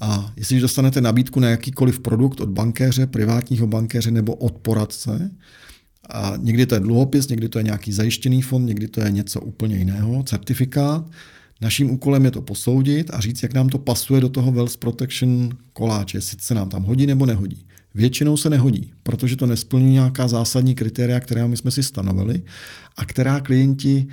[0.00, 5.30] A jestli dostanete nabídku na jakýkoliv produkt od bankéře, privátního bankéře nebo od poradce,
[6.10, 9.40] a někdy to je dluhopis, někdy to je nějaký zajištěný fond, někdy to je něco
[9.40, 11.10] úplně jiného, certifikát,
[11.62, 15.50] Naším úkolem je to posoudit a říct, jak nám to pasuje do toho Wealth Protection
[15.72, 17.66] koláče, jestli se nám tam hodí nebo nehodí.
[17.94, 22.42] Většinou se nehodí, protože to nesplní nějaká zásadní kritéria, která my jsme si stanovili
[22.96, 24.06] a která klienti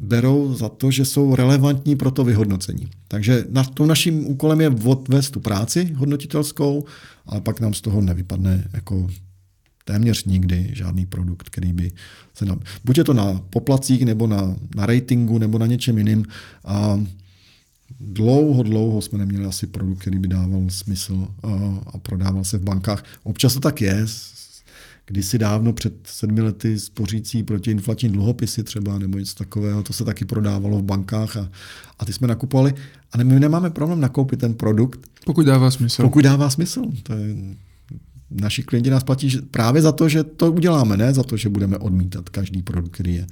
[0.00, 2.90] berou za to, že jsou relevantní pro to vyhodnocení.
[3.08, 6.84] Takže na tom naším úkolem je odvést tu práci hodnotitelskou,
[7.26, 9.08] ale pak nám z toho nevypadne jako
[9.90, 11.92] téměř nikdy žádný produkt, který by
[12.34, 16.24] se na, buď je to na poplacích, nebo na, na ratingu, nebo na něčem jiným.
[16.64, 17.00] A
[18.00, 21.48] dlouho, dlouho jsme neměli asi produkt, který by dával smysl a,
[21.86, 23.04] a prodával se v bankách.
[23.22, 24.06] Občas to tak je,
[25.06, 30.24] kdysi dávno před sedmi lety spořící protiinflační dluhopisy třeba nebo něco takového, to se taky
[30.24, 31.50] prodávalo v bankách a,
[31.98, 32.74] a ty jsme nakupovali.
[33.12, 35.00] A my nemáme problém nakoupit ten produkt.
[35.24, 36.02] Pokud dává smysl.
[36.02, 36.82] Pokud dává smysl.
[37.02, 37.36] To je,
[38.30, 41.78] naši klienti nás platí právě za to, že to uděláme, ne za to, že budeme
[41.78, 43.26] odmítat každý produkt, který je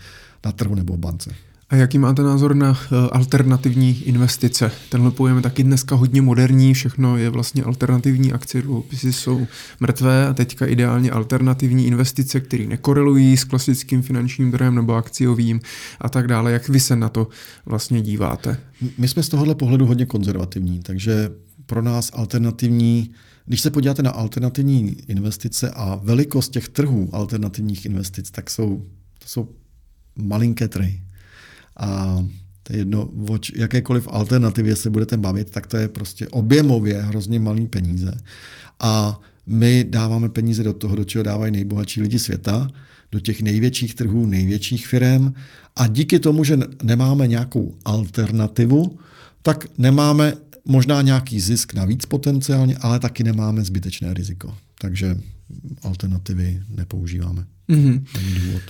[0.44, 1.30] na trhu nebo v bance.
[1.70, 4.70] A jaký máte názor na eh, alternativní investice?
[4.88, 9.46] Tenhle pojem je taky dneska hodně moderní, všechno je vlastně alternativní akcie, dluhopisy jsou
[9.80, 15.60] mrtvé a teďka ideálně alternativní investice, které nekorelují s klasickým finančním trhem nebo akciovým
[16.00, 16.52] a tak dále.
[16.52, 17.28] Jak vy se na to
[17.66, 18.60] vlastně díváte?
[18.98, 21.30] My jsme z tohohle pohledu hodně konzervativní, takže
[21.66, 23.10] pro nás alternativní
[23.48, 28.86] když se podíváte na alternativní investice a velikost těch trhů alternativních investic, tak jsou,
[29.18, 29.48] to jsou
[30.16, 31.02] malinké trhy.
[31.76, 32.24] A
[32.62, 37.40] to je jedno, o jakékoliv alternativě se budete bavit, tak to je prostě objemově hrozně
[37.40, 38.12] malý peníze.
[38.80, 42.70] A my dáváme peníze do toho, do čeho dávají nejbohatší lidi světa,
[43.12, 45.32] do těch největších trhů, největších firm.
[45.76, 48.98] A díky tomu, že nemáme nějakou alternativu,
[49.42, 50.34] tak nemáme
[50.68, 54.54] možná nějaký zisk navíc potenciálně, ale taky nemáme zbytečné riziko.
[54.80, 55.16] Takže
[55.82, 57.44] alternativy nepoužíváme.
[57.68, 58.02] Mm-hmm.
[58.16, 58.62] Není důvod.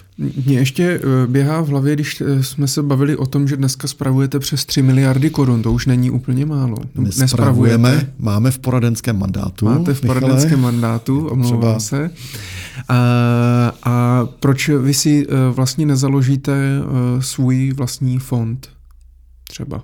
[0.47, 3.89] Mně ještě eh, běhá v hlavě, když eh, jsme se bavili o tom, že dneska
[3.89, 6.77] spravujete přes 3 miliardy korun, to už není úplně málo.
[7.19, 9.65] Nespravujeme, máme v poradenském mandátu.
[9.65, 10.21] Máte v Michale.
[10.21, 11.81] poradenském mandátu, omlouvám Třeba...
[11.81, 12.11] se.
[12.89, 16.81] A, a proč vy si eh, vlastně nezaložíte
[17.21, 18.69] svůj vlastní fond
[19.49, 19.83] třeba?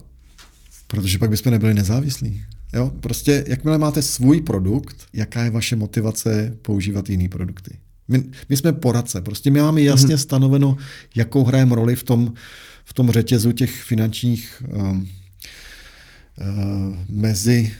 [0.94, 2.42] Protože pak bychom nebyli nezávislí.
[2.73, 2.92] Jo?
[3.00, 7.78] Prostě jakmile máte svůj produkt, jaká je vaše motivace používat jiný produkty?
[8.08, 10.18] My, my jsme poradce, prostě my máme jasně mm-hmm.
[10.18, 10.76] stanoveno,
[11.14, 12.32] jakou hrajeme roli v tom,
[12.84, 15.08] v tom řetězu těch finančních um,
[16.40, 17.73] uh, mezi,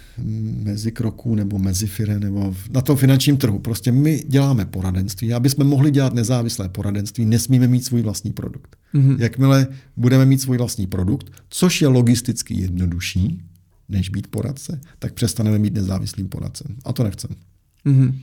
[0.65, 3.59] mezi kroků nebo mezi firem nebo na tom finančním trhu.
[3.59, 5.35] Prostě my děláme poradenství.
[5.35, 8.77] Aby jsme mohli dělat nezávislé poradenství, nesmíme mít svůj vlastní produkt.
[8.95, 9.17] Mm-hmm.
[9.21, 13.41] Jakmile budeme mít svůj vlastní produkt, což je logisticky jednodušší,
[13.89, 16.77] než být poradce, tak přestaneme být nezávislým poradcem.
[16.85, 17.31] A to nechcem.
[17.87, 18.15] Mm-hmm.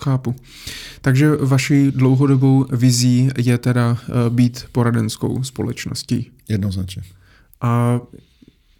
[0.00, 0.34] Chápu.
[1.00, 6.30] Takže vaší dlouhodobou vizí je teda eh, být poradenskou společností.
[6.48, 7.02] Jednoznačně.
[7.60, 8.00] A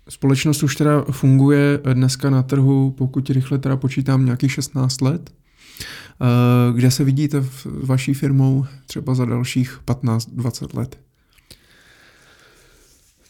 [0.09, 5.31] společnost už teda funguje dneska na trhu, pokud rychle teda počítám, nějakých 16 let?
[6.75, 10.99] Kde se vidíte v vaší firmou třeba za dalších 15-20 let?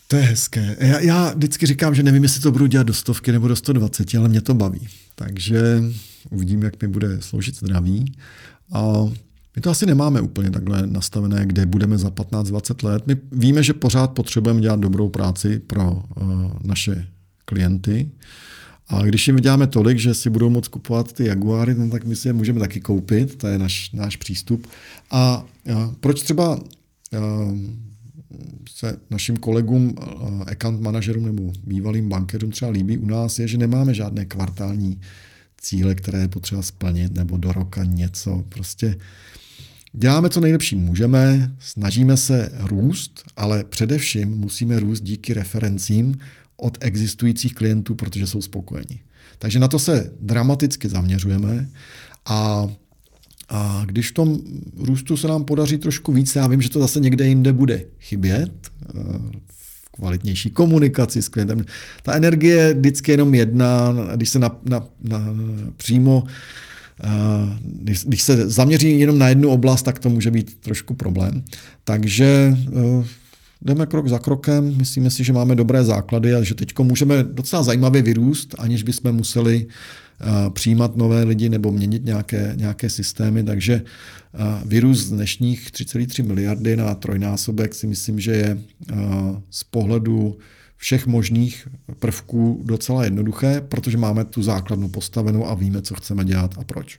[0.09, 0.77] To je hezké.
[0.81, 4.15] Já, já vždycky říkám, že nevím, jestli to budu dělat do stovky nebo do 120,
[4.15, 4.89] ale mě to baví.
[5.15, 5.83] Takže
[6.31, 8.17] uvidím, jak mi bude sloužit zdraví.
[8.73, 8.83] A
[9.57, 13.07] my to asi nemáme úplně takhle nastavené, kde budeme za 15-20 let.
[13.07, 17.07] My víme, že pořád potřebujeme dělat dobrou práci pro uh, naše
[17.45, 18.11] klienty.
[18.89, 22.17] A když jim děláme tolik, že si budou moct kupovat ty Jaguary, no, tak my
[22.17, 24.67] si je můžeme taky koupit, to je naš, náš přístup.
[25.11, 26.61] A uh, proč třeba uh,
[28.71, 29.95] se našim kolegům,
[30.47, 35.01] account manažerům nebo bývalým bankerům třeba líbí u nás, je, že nemáme žádné kvartální
[35.61, 38.45] cíle, které je potřeba splnit, nebo do roka něco.
[38.49, 38.97] Prostě
[39.93, 46.19] děláme, co nejlepší můžeme, snažíme se růst, ale především musíme růst díky referencím
[46.57, 49.01] od existujících klientů, protože jsou spokojení.
[49.39, 51.69] Takže na to se dramaticky zaměřujeme
[52.25, 52.69] a
[53.49, 54.39] a když v tom
[54.77, 58.53] růstu se nám podaří trošku víc, já vím, že to zase někde jinde bude chybět,
[58.89, 58.93] eh,
[59.47, 61.65] v kvalitnější komunikaci s klientem.
[62.03, 65.25] Ta energie je vždycky jenom jedna, když se na, na, na,
[65.77, 66.25] přímo
[67.63, 71.43] když, když se zaměří jenom na jednu oblast, tak to může být trošku problém.
[71.85, 73.05] Takže eh,
[73.63, 77.63] jdeme krok za krokem, myslíme si, že máme dobré základy a že teď můžeme docela
[77.63, 79.67] zajímavě vyrůst, aniž bychom museli
[80.53, 83.83] přijímat nové lidi nebo měnit nějaké, nějaké systémy, takže
[84.65, 88.59] vyrůst z dnešních 3,3 miliardy na trojnásobek si myslím, že je
[89.51, 90.39] z pohledu
[90.77, 96.55] všech možných prvků docela jednoduché, protože máme tu základnu postavenou a víme, co chceme dělat
[96.59, 96.99] a proč.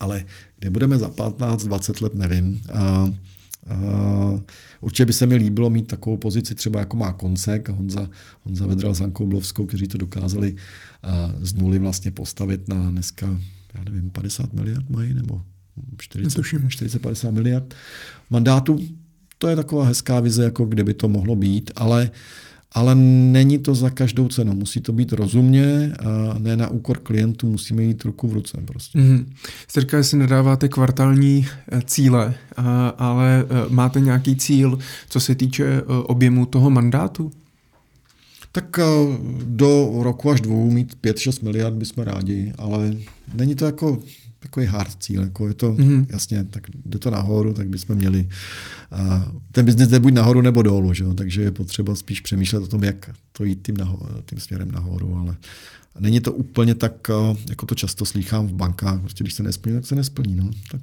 [0.00, 0.24] Ale
[0.58, 2.62] kde budeme za 15-20 let, nevím.
[2.74, 4.40] Uh,
[4.80, 8.10] určitě by se mi líbilo mít takovou pozici třeba jako má Koncek a Honza,
[8.42, 13.40] Honza Vedral s Ankou Blovskou, kteří to dokázali uh, z nuly vlastně postavit na dneska,
[13.74, 15.42] já nevím, 50 miliard mají nebo
[15.96, 17.74] 40-50 miliard
[18.30, 18.78] mandátu.
[19.38, 22.16] To je taková hezká vize, jako kde by to mohlo být, ale uh,
[22.76, 24.54] ale není to za každou cenu.
[24.54, 28.58] Musí to být rozumně a ne na úkor klientů, musíme jít ruku v ruce.
[28.64, 28.98] Prostě.
[28.98, 29.24] Mm-hmm.
[29.68, 32.34] Jste říkal, že si nedáváte kvartální eh, cíle,
[32.98, 37.30] ale eh, máte nějaký cíl, co se týče eh, objemu toho mandátu?
[38.52, 38.80] Tak
[39.44, 42.96] do roku až dvou mít 5-6 miliard bychom rádi, ale
[43.34, 43.98] není to jako
[44.38, 45.22] takový hard cíl.
[45.22, 46.06] Jako je to, mm-hmm.
[46.08, 48.28] jasně, tak jde to nahoru, tak bychom měli.
[48.90, 51.04] A ten biznis jde buď nahoru nebo dolů, že?
[51.14, 55.16] takže je potřeba spíš přemýšlet o tom, jak to jít tím, nahoru, tím směrem nahoru,
[55.16, 55.36] ale
[56.00, 57.10] není to úplně tak,
[57.48, 60.34] jako to často slýchám v bankách, prostě když se nesplní, tak se nesplní.
[60.34, 60.50] No.
[60.70, 60.80] Tak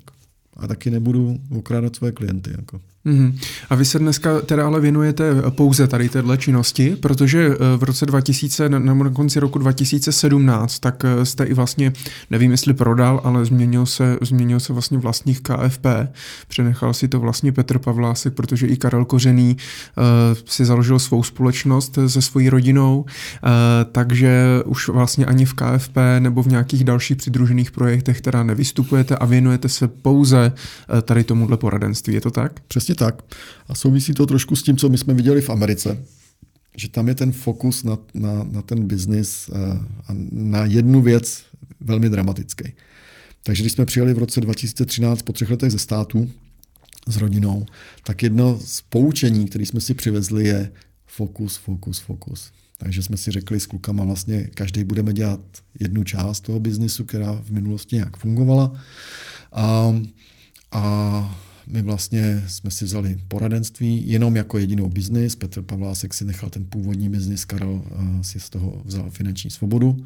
[0.57, 2.51] a taky nebudu okrádat své klienty.
[2.51, 2.81] Jako.
[3.05, 3.33] Mm-hmm.
[3.69, 8.05] A vy se dneska teda ale věnujete pouze tady téhle činnosti, protože eh, v roce
[8.05, 11.93] 2000, na konci roku 2017, tak eh, jste i vlastně,
[12.29, 15.85] nevím jestli prodal, ale změnil se, změnil se vlastně vlastních KFP.
[16.47, 19.57] Přenechal si to vlastně Petr Pavlásek, protože i Karel Kořený
[19.97, 20.03] uh,
[20.45, 23.49] si založil svou společnost se svojí rodinou, uh,
[23.91, 29.25] takže už vlastně ani v KFP nebo v nějakých dalších přidružených projektech teda nevystupujete a
[29.25, 30.51] věnujete se pouze
[30.93, 32.13] uh, tady tomuhle poradenství.
[32.13, 32.51] Je to tak?
[32.67, 33.23] Přesně Přesně tak.
[33.67, 35.97] A souvisí to trošku s tím, co my jsme viděli v Americe,
[36.77, 41.43] že tam je ten fokus na, na, na ten biznis eh, a na jednu věc
[41.79, 42.73] velmi dramatický.
[43.43, 46.29] Takže když jsme přijeli v roce 2013 po třech letech ze státu
[47.07, 47.65] s rodinou,
[48.03, 50.71] tak jedno z poučení, které jsme si přivezli, je
[51.05, 52.51] fokus, fokus, fokus.
[52.77, 55.39] Takže jsme si řekli s klukama vlastně, každý budeme dělat
[55.79, 58.71] jednu část toho biznisu, která v minulosti nějak fungovala.
[59.51, 59.95] A,
[60.71, 60.83] a
[61.67, 65.35] my vlastně jsme si vzali poradenství jenom jako jedinou biznis.
[65.35, 70.05] Petr Pavlásek si nechal ten původní biznis, Karel eh, si z toho vzal finanční svobodu.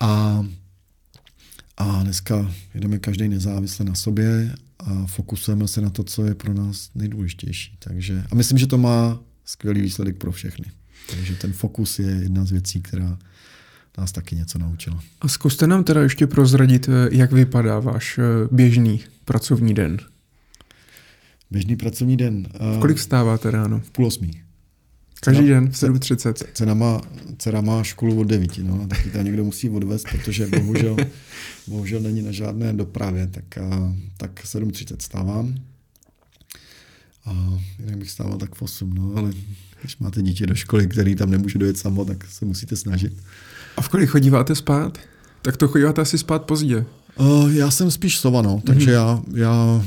[0.00, 0.44] A,
[1.76, 6.54] a dneska jedeme každý nezávisle na sobě a fokusujeme se na to, co je pro
[6.54, 7.76] nás nejdůležitější.
[7.78, 10.64] Takže, a myslím, že to má skvělý výsledek pro všechny.
[11.10, 13.18] Takže ten fokus je jedna z věcí, která
[13.98, 15.02] nás taky něco naučila.
[15.20, 19.98] A zkuste nám teda ještě prozradit, eh, jak vypadá váš eh, běžný pracovní den.
[21.50, 22.48] Běžný pracovní den.
[22.76, 23.80] V kolik vstáváte ráno?
[23.80, 24.30] V půl osmí.
[25.20, 26.44] Každý cena, den v 7.30.
[26.52, 27.00] Cena má,
[27.38, 30.96] dcera má školu od 9, no, taky tam někdo musí odvést, protože bohužel,
[31.66, 35.54] bohužel není na žádné dopravě, tak, a, tak 7.30 stávám.
[37.24, 39.32] A jinak bych stával tak v 8, no, ale
[39.80, 43.12] když máte dítě do školy, který tam nemůže dojet samo, tak se musíte snažit.
[43.76, 44.98] A v kolik chodíváte spát?
[45.42, 46.84] Tak to chodíváte asi spát pozdě.
[47.16, 48.92] Uh, já jsem spíš sova, no, takže mm-hmm.
[48.92, 49.86] já, já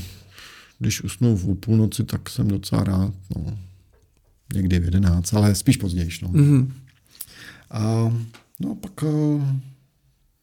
[0.81, 3.13] když usnu v půlnoci, tak jsem docela rád.
[3.35, 3.57] No.
[4.53, 6.09] Někdy v jedenáct, ale spíš později.
[6.21, 6.29] No.
[6.29, 6.71] Mm-hmm.
[7.71, 8.13] A
[8.59, 9.43] no pak uh,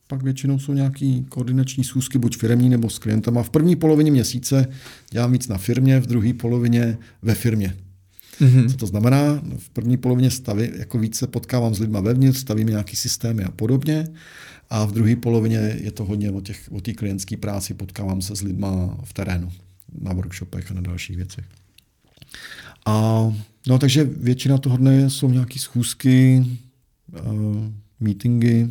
[0.08, 3.42] pak většinou jsou nějaký koordinační schůzky, buď firmní nebo s klientama.
[3.42, 4.66] V první polovině měsíce
[5.10, 7.76] dělám víc na firmě, v druhé polovině ve firmě.
[8.40, 8.70] Mm-hmm.
[8.70, 9.42] Co to znamená?
[9.58, 14.08] V první polovině stavy jako více potkávám s lidma vevnitř, stavíme nějaký systémy a podobně.
[14.70, 18.42] A v druhé polovině je to hodně o té o klientské práci, potkávám se s
[18.42, 19.52] lidma v terénu,
[20.00, 21.44] na workshopech a na dalších věcech.
[22.86, 23.22] A,
[23.66, 26.46] no takže většina toho dne jsou nějaké schůzky,
[27.26, 27.56] uh,
[28.00, 28.68] meetingy,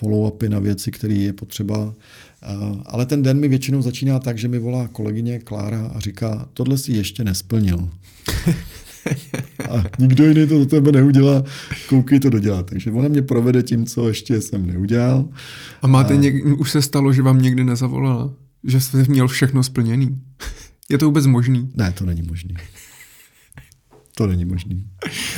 [0.00, 1.84] follow-upy na věci, které je potřeba.
[1.84, 1.94] Uh,
[2.86, 6.78] ale ten den mi většinou začíná tak, že mi volá kolegyně Klára a říká, tohle
[6.78, 7.88] si ještě nesplnil.
[9.70, 11.44] a nikdo jiný to do tebe neudělá,
[11.88, 12.66] koukej to dodělat.
[12.66, 15.28] Takže ona mě provede tím, co ještě jsem neudělal.
[15.82, 16.16] A máte a...
[16.16, 18.34] Něk- už se stalo, že vám někdy nezavolala?
[18.64, 20.22] Že jste měl všechno splněný?
[20.90, 21.72] Je to vůbec možný?
[21.74, 22.54] Ne, to není možný.
[24.14, 24.90] To není možný.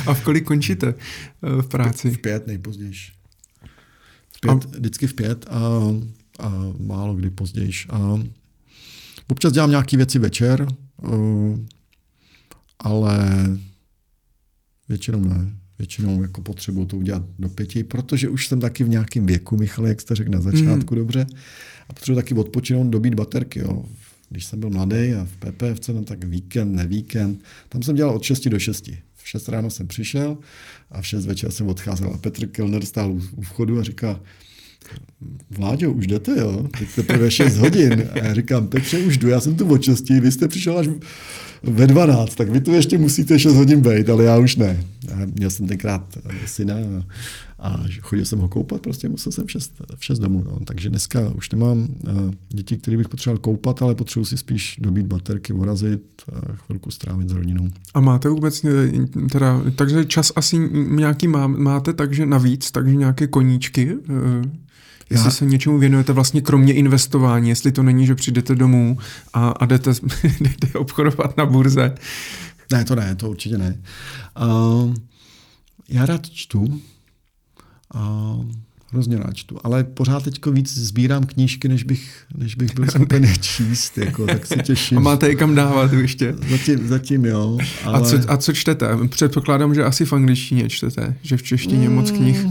[0.07, 2.11] A v kolik končíte eh, v práci?
[2.11, 2.93] V pět nejpozději.
[4.29, 4.77] V pět, a...
[4.77, 5.59] Vždycky v pět a,
[6.39, 7.71] a málo kdy později.
[7.89, 8.19] A
[9.27, 10.67] občas dělám nějaké věci večer,
[11.03, 11.07] eh,
[12.79, 13.27] ale
[14.89, 15.57] většinou ne.
[15.79, 19.87] Většinou jako potřebuji to udělat do pěti, protože už jsem taky v nějakém věku, Michal,
[19.87, 20.99] jak jste řekl na začátku mm.
[20.99, 21.25] dobře,
[21.89, 23.59] a potřebuji taky odpočinout, dobít baterky.
[23.59, 23.85] Jo.
[24.29, 28.15] Když jsem byl mladý a v PPFC, no tak víkend, ne víkend, tam jsem dělal
[28.15, 28.89] od 6 do 6.
[29.15, 30.37] V 6 ráno jsem přišel
[30.91, 32.11] a v 6 večer jsem odcházel.
[32.13, 34.19] A Petr Kellner stál u vchodu a říká,
[35.49, 36.67] Vláďo, už jdete, jo?
[36.79, 38.09] Teď teprve 6 hodin.
[38.11, 40.87] A já říkám, Petře, už jdu, já jsem tu od 6, vy jste přišel až
[41.63, 44.83] ve 12, tak vy tu ještě musíte 6 hodin být, ale já už ne.
[45.09, 47.03] Já měl jsem tenkrát syna a
[48.01, 50.43] chodil jsem ho koupat, prostě musel jsem v 6, v 6 domů.
[50.45, 50.59] No.
[50.65, 52.11] Takže dneska už nemám eh,
[52.49, 56.01] děti, které bych potřeboval koupat, ale potřebuji si spíš dobít baterky, urazit,
[56.33, 57.69] a chvilku strávit s rodinou.
[57.93, 58.91] A máte vůbec, eh,
[59.31, 63.97] teda, takže čas asi nějaký má, máte, takže navíc, takže nějaké koníčky?
[64.09, 64.67] Eh,
[65.09, 65.31] jestli Já...
[65.31, 68.97] se něčemu věnujete vlastně kromě investování, jestli to není, že přijdete domů
[69.33, 69.91] a, a jdete,
[70.39, 71.95] jdete obchodovat na burze.
[72.71, 73.77] Ne, to ne, to určitě ne.
[74.41, 74.93] Uh,
[75.89, 76.81] já rád čtu,
[77.93, 78.33] a
[78.91, 83.23] hrozně rád čtu, ale pořád teď víc sbírám knížky, než bych, než bych byl schopen
[83.23, 84.97] je číst, jako, tak se těším.
[84.97, 86.35] A máte je kam dávat ještě?
[86.49, 87.57] Zatím, zatím jo.
[87.83, 87.99] Ale...
[87.99, 88.89] A, co, a co čtete?
[89.09, 92.45] Předpokládám, že asi v angličtině čtete, že v češtině mm, moc knih.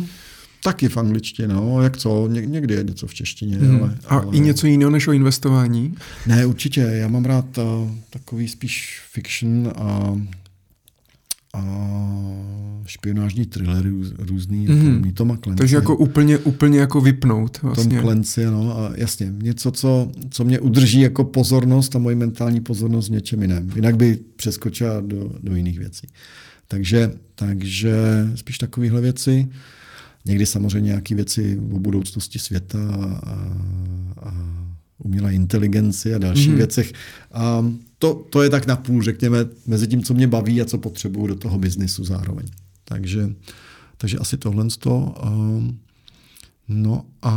[0.62, 3.56] Taky v angličtině, no, jak co, Ně, někdy je něco v češtině.
[3.56, 3.82] Hmm.
[3.82, 4.36] Ale, a ale...
[4.36, 5.94] i něco jiného než o investování?
[6.26, 7.64] Ne, určitě, já mám rád uh,
[8.10, 10.16] takový spíš fiction a
[11.56, 14.96] a špionážní thrillery různý, mm-hmm.
[14.96, 15.58] jako Toma Clancy.
[15.58, 17.96] Takže jako úplně, úplně jako vypnout vlastně.
[17.96, 22.60] Tom Clancy, no a jasně, něco, co, co mě udrží jako pozornost a moji mentální
[22.60, 23.70] pozornost v něčem jiném.
[23.74, 26.06] Jinak by přeskočila do, do jiných věcí.
[26.68, 27.96] Takže, takže
[28.34, 29.48] spíš takovéhle věci.
[30.24, 33.20] Někdy samozřejmě nějaké věci o budoucnosti světa a,
[34.22, 34.34] a
[34.98, 36.56] umělé inteligenci a dalších mm.
[36.56, 36.92] věcech.
[37.32, 41.26] A to, to je tak napůl, řekněme, mezi tím, co mě baví a co potřebuju
[41.26, 42.46] do toho biznisu zároveň.
[42.84, 43.30] Takže,
[43.96, 45.14] takže asi tohle z toho.
[46.68, 47.32] No a...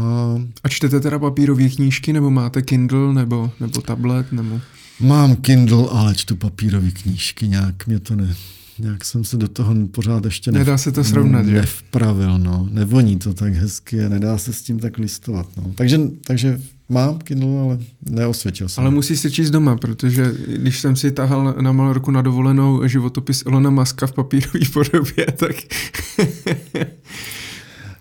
[0.63, 4.61] A čtete teda papírové knížky, nebo máte Kindle, nebo, nebo tablet, nebo...
[4.99, 8.35] Mám Kindle, ale čtu papírové knížky, nějak mě to ne,
[8.79, 12.39] nějak jsem se do toho pořád ještě nedá se to srovnat, nevpravil.
[12.39, 12.67] No.
[12.71, 15.47] Nevoní to tak hezky a nedá se s tím tak listovat.
[15.57, 15.71] No.
[15.75, 18.83] Takže, takže mám Kindle, ale neosvědčil jsem.
[18.83, 23.43] Ale musí se číst doma, protože když jsem si tahal na Malorku na dovolenou životopis
[23.45, 25.55] Ilona Maska v papírové podobě, tak...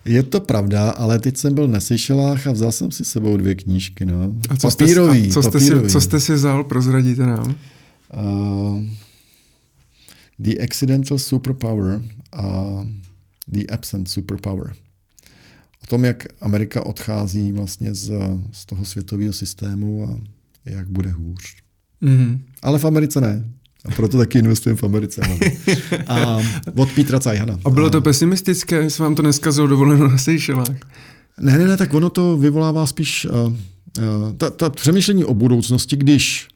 [0.05, 3.55] Je to pravda, ale teď jsem byl na Seychelách a vzal jsem si sebou dvě
[3.55, 4.05] knížky.
[4.05, 4.35] No.
[4.49, 5.79] A co papírový, jste, a co, papírový.
[5.79, 7.55] Jste si, co jste si vzal, prozradíte nám?
[8.17, 8.83] Uh,
[10.39, 12.01] The Accidental Superpower
[12.33, 12.75] a
[13.47, 14.73] The Absent Superpower.
[15.89, 18.11] Tom, jak Amerika odchází vlastně z,
[18.51, 20.19] z toho světového systému a
[20.65, 21.55] jak bude hůř.
[22.01, 22.39] Mm-hmm.
[22.61, 23.45] Ale v Americe ne.
[23.85, 25.21] A proto taky investujeme v Americe.
[26.07, 26.37] A
[26.75, 27.59] od Petra Cajhana.
[27.65, 30.77] A bylo to pesimistické, jestli vám to neskazilo dovoleno na Seychelách?
[31.39, 33.53] Ne, ne, ne, tak ono to vyvolává spíš uh, uh,
[34.37, 36.47] ta, ta přemýšlení o budoucnosti, když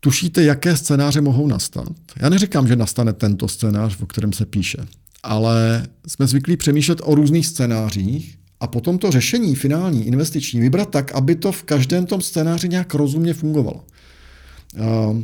[0.00, 1.88] tušíte, jaké scénáře mohou nastat.
[2.16, 4.78] Já neříkám, že nastane tento scénář, o kterém se píše,
[5.26, 11.12] ale jsme zvyklí přemýšlet o různých scénářích a potom to řešení finální, investiční, vybrat tak,
[11.12, 13.84] aby to v každém tom scénáři nějak rozumně fungovalo.
[14.78, 15.20] Uh,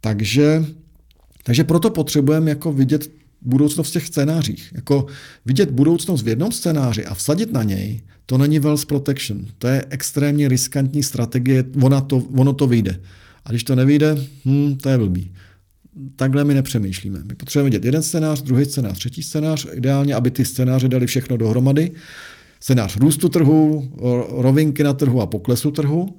[0.00, 0.64] takže,
[1.42, 3.10] takže proto potřebujeme jako vidět
[3.42, 4.72] budoucnost v těch scénářích.
[4.74, 5.06] Jako
[5.46, 9.46] vidět budoucnost v jednom scénáři a vsadit na něj, to není wealth protection.
[9.58, 13.00] To je extrémně riskantní strategie, ona to, ono to vyjde.
[13.44, 15.32] A když to nevyjde, hm, to je blbý.
[16.16, 17.18] Takhle my nepřemýšlíme.
[17.28, 21.36] My potřebujeme dělat jeden scénář, druhý scénář, třetí scénář, ideálně, aby ty scénáře dali všechno
[21.36, 21.90] dohromady.
[22.60, 23.90] Scénář růstu trhu,
[24.30, 26.16] rovinky na trhu a poklesu trhu.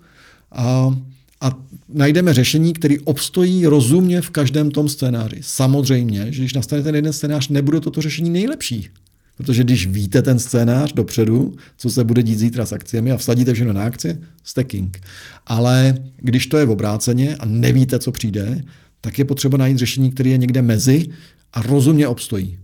[0.51, 0.97] A,
[1.41, 5.37] a najdeme řešení, které obstojí rozumně v každém tom scénáři.
[5.41, 8.89] Samozřejmě, že když nastane ten jeden scénář, nebude toto řešení nejlepší.
[9.37, 13.53] Protože když víte ten scénář dopředu, co se bude dít zítra s akciemi a vsadíte
[13.53, 15.01] všechno na akci, stacking.
[15.47, 18.63] Ale když to je v obráceně a nevíte, co přijde,
[19.01, 21.07] tak je potřeba najít řešení, které je někde mezi
[21.53, 22.59] a rozumně obstojí.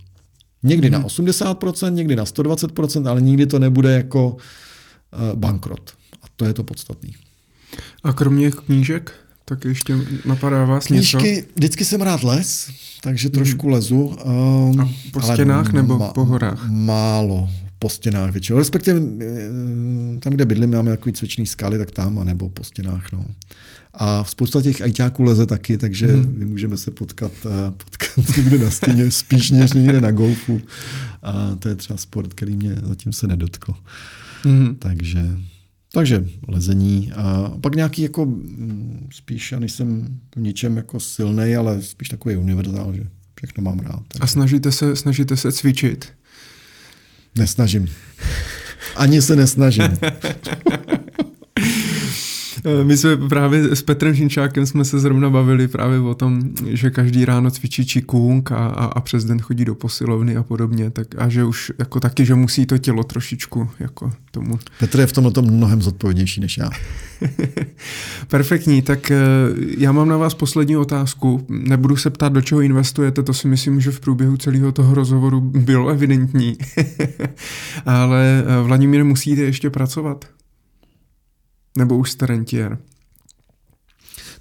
[0.63, 1.01] Někdy hmm.
[1.01, 1.95] na 80%, mhm.
[1.95, 5.93] někdy na 120%, ale nikdy to nebude jako uh, bankrot.
[6.21, 7.09] A to je to podstatné.
[8.03, 9.11] A kromě knížek,
[9.45, 11.47] tak ještě napadá vás Knížky, něco?
[11.55, 12.69] vždycky jsem rád les,
[13.01, 13.73] takže trošku hmm.
[13.73, 14.15] lezu.
[14.25, 16.69] Um, a po stěnách nebo ma, po horách?
[16.69, 17.49] Málo
[17.83, 18.59] po stěnách většinou.
[18.59, 23.11] Respektive eh, tam, kde bydlím, máme takový cvičný skaly, tak tam, anebo po stěnách.
[23.11, 23.25] No.
[23.93, 26.33] A spousta těch ajťáků leze taky, takže hmm.
[26.37, 30.61] my můžeme se potkat, eh, potkat někde na stěně, spíš než někde na golfu.
[31.23, 33.73] A to je třeba sport, který mě zatím se nedotkl.
[34.43, 34.75] Hmm.
[34.75, 35.37] Takže,
[35.91, 37.11] takže lezení.
[37.15, 42.35] A pak nějaký jako mm, spíš, já nejsem v ničem jako silný, ale spíš takový
[42.35, 43.03] univerzál, že
[43.35, 44.03] všechno mám rád.
[44.07, 44.23] Takže.
[44.23, 46.13] A snažíte se, snažíte se cvičit?
[47.37, 47.87] Nesnažím.
[48.95, 49.87] Ani se nesnažím.
[52.65, 56.89] Eh, my jsme právě s Petrem Žinčákem jsme se zrovna bavili právě o tom, že
[56.89, 61.07] každý ráno cvičí čikung a, a, a přes den chodí do posilovny a podobně, tak
[61.17, 64.59] a že už jako taky, že musí to tělo trošičku jako tomu.
[64.79, 66.69] Petr je v tomhle tom mnohem zodpovědnější než já.
[68.27, 69.17] Perfektní, tak eh,
[69.77, 71.45] já mám na vás poslední otázku.
[71.49, 75.41] Nebudu se ptát, do čeho investujete, to si myslím, že v průběhu celého toho rozhovoru
[75.41, 76.57] bylo evidentní.
[77.85, 80.25] Ale eh, Vladimír, musíte ještě pracovat?
[81.77, 82.77] Nebo už jste rentier?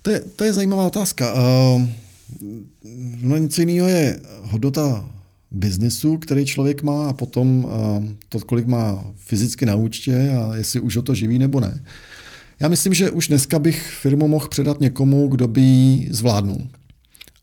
[0.03, 1.35] To je, to je zajímavá otázka.
[1.35, 1.89] Uh,
[3.23, 5.11] no něco jiného je hodnota
[5.51, 7.71] biznesu, který člověk má a potom uh,
[8.29, 11.85] to, kolik má fyzicky na účtě a jestli už o to živí nebo ne.
[12.61, 16.69] Já myslím, že už dneska bych firmu mohl předat někomu, kdo by ji zvládnul.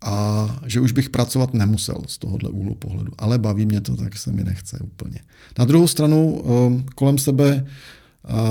[0.01, 3.11] A že už bych pracovat nemusel z tohohle úhlu pohledu.
[3.17, 5.19] Ale baví mě to, tak se mi nechce úplně.
[5.59, 7.67] Na druhou stranu uh, kolem sebe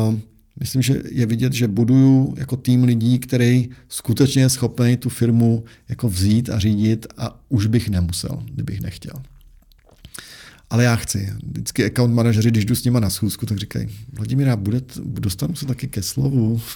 [0.08, 0.14] uh,
[0.60, 5.64] Myslím, že je vidět, že buduju jako tým lidí, který skutečně je schopný tu firmu
[5.88, 9.14] jako vzít a řídit a už bych nemusel, kdybych nechtěl.
[10.70, 11.32] Ale já chci.
[11.46, 15.66] Vždycky account manažeři, když jdu s nima na schůzku, tak říkají, Vladimíra, bude, dostanu se
[15.66, 16.60] taky ke slovu.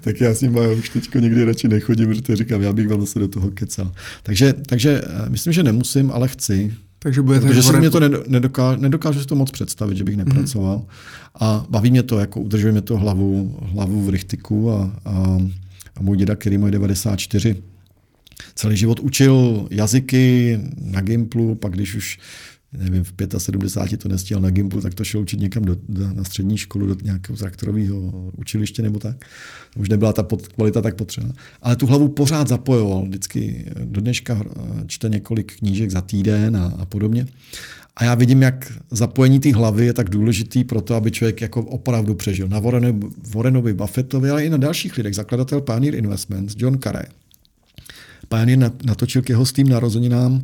[0.00, 3.18] tak já s nimi už teď někdy radši nechodím, protože říkám, já bych vám zase
[3.18, 3.92] do toho kecal.
[4.22, 6.74] Takže, takže eh, myslím, že nemusím, ale chci.
[7.04, 10.28] Takže budete Protože se mě to nedokáže, nedokáže si to moc představit, že bych mhm.
[10.28, 10.76] nepracoval.
[10.76, 11.40] Mm-hmm.
[11.40, 15.38] A baví mě to, jako udržuje mě to hlavu, hlavu v rychtiku a, a,
[15.96, 17.56] a můj děda, který má 94,
[18.54, 22.18] celý život učil jazyky na Gimplu, pak když už
[22.78, 26.24] nevím, v 75 to nestihl na Gimplu, tak to šel učit někam do, do, na
[26.24, 29.24] střední školu, do nějakého traktorového učiliště nebo tak.
[29.76, 31.28] Už nebyla ta pod, kvalita tak potřeba.
[31.62, 33.02] Ale tu hlavu pořád zapojoval.
[33.02, 37.26] Vždycky do dneška eh, čte několik knížek za týden a, a podobně.
[37.96, 41.62] A já vidím, jak zapojení té hlavy je tak důležitý pro to, aby člověk jako
[41.62, 42.48] opravdu přežil.
[42.48, 45.14] Na Warrenovi, Warrenovi Buffettovi, ale i na dalších lidech.
[45.14, 47.06] Zakladatel Pioneer Investments, John Carey.
[48.28, 50.42] Pioneer natočil k jeho stým narozeninám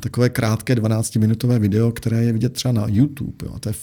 [0.00, 3.46] takové krátké 12-minutové video, které je vidět třeba na YouTube.
[3.46, 3.58] Jo.
[3.58, 3.74] To je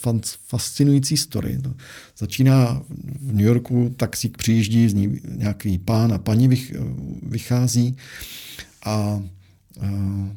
[0.46, 1.58] fascinující story.
[1.62, 1.74] To
[2.18, 2.82] začíná
[3.20, 6.48] v New Yorku, taxík přijíždí, z ní nějaký pán a paní
[7.22, 7.96] vychází
[8.84, 9.22] a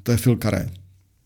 [0.03, 0.67] to je Phil Carey.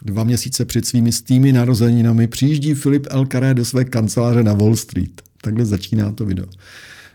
[0.06, 3.26] Dva měsíce před svými stými narozeninami přijíždí Filip L.
[3.26, 5.22] Carey do své kanceláře na Wall Street.
[5.42, 6.48] Takhle začíná to video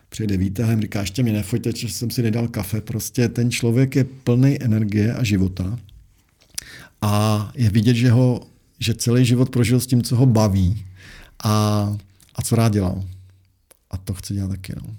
[0.09, 2.81] přijede výtahem, říká, ještě mi nefoďte, že jsem si nedal kafe.
[2.81, 5.79] Prostě ten člověk je plný energie a života
[7.03, 8.41] a je vidět, že, ho,
[8.79, 10.85] že celý život prožil s tím, co ho baví
[11.45, 11.53] a,
[12.35, 13.03] a co rád dělal.
[13.91, 14.73] A to chci dělat taky.
[14.77, 14.95] No.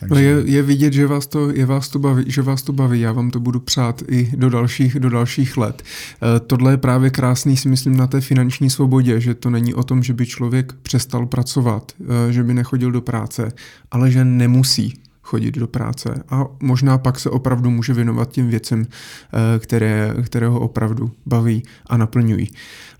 [0.00, 0.14] Takže...
[0.14, 3.00] No je, je vidět, že vás, to, je vás to baví, že vás to baví.
[3.00, 5.82] Já vám to budu přát i do dalších, do dalších let.
[5.82, 9.82] E, tohle je právě krásný, si myslím, na té finanční svobodě, že to není o
[9.82, 11.92] tom, že by člověk přestal pracovat,
[12.28, 13.52] e, že by nechodil do práce,
[13.90, 14.94] ale že nemusí
[15.26, 20.48] chodit do práce a možná pak se opravdu může věnovat těm věcem, eh, které, které
[20.48, 22.50] ho opravdu baví a naplňují.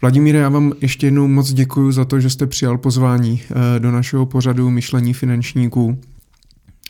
[0.00, 3.90] Vladimíre, já vám ještě jednou moc děkuji za to, že jste přijal pozvání eh, do
[3.90, 5.98] našeho pořadu Myšlení finančníků.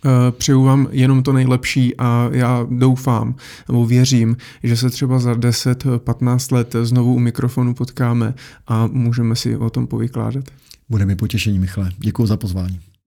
[0.05, 3.35] Eh, přeju vám jenom to nejlepší a já doufám
[3.69, 8.35] nebo věřím, že se třeba za 10-15 let znovu u mikrofonu potkáme
[8.67, 10.45] a můžeme si o tom povykládat.
[10.89, 11.91] Bude mi potěšení, Michale.
[11.99, 12.81] Děkuji za pozvání.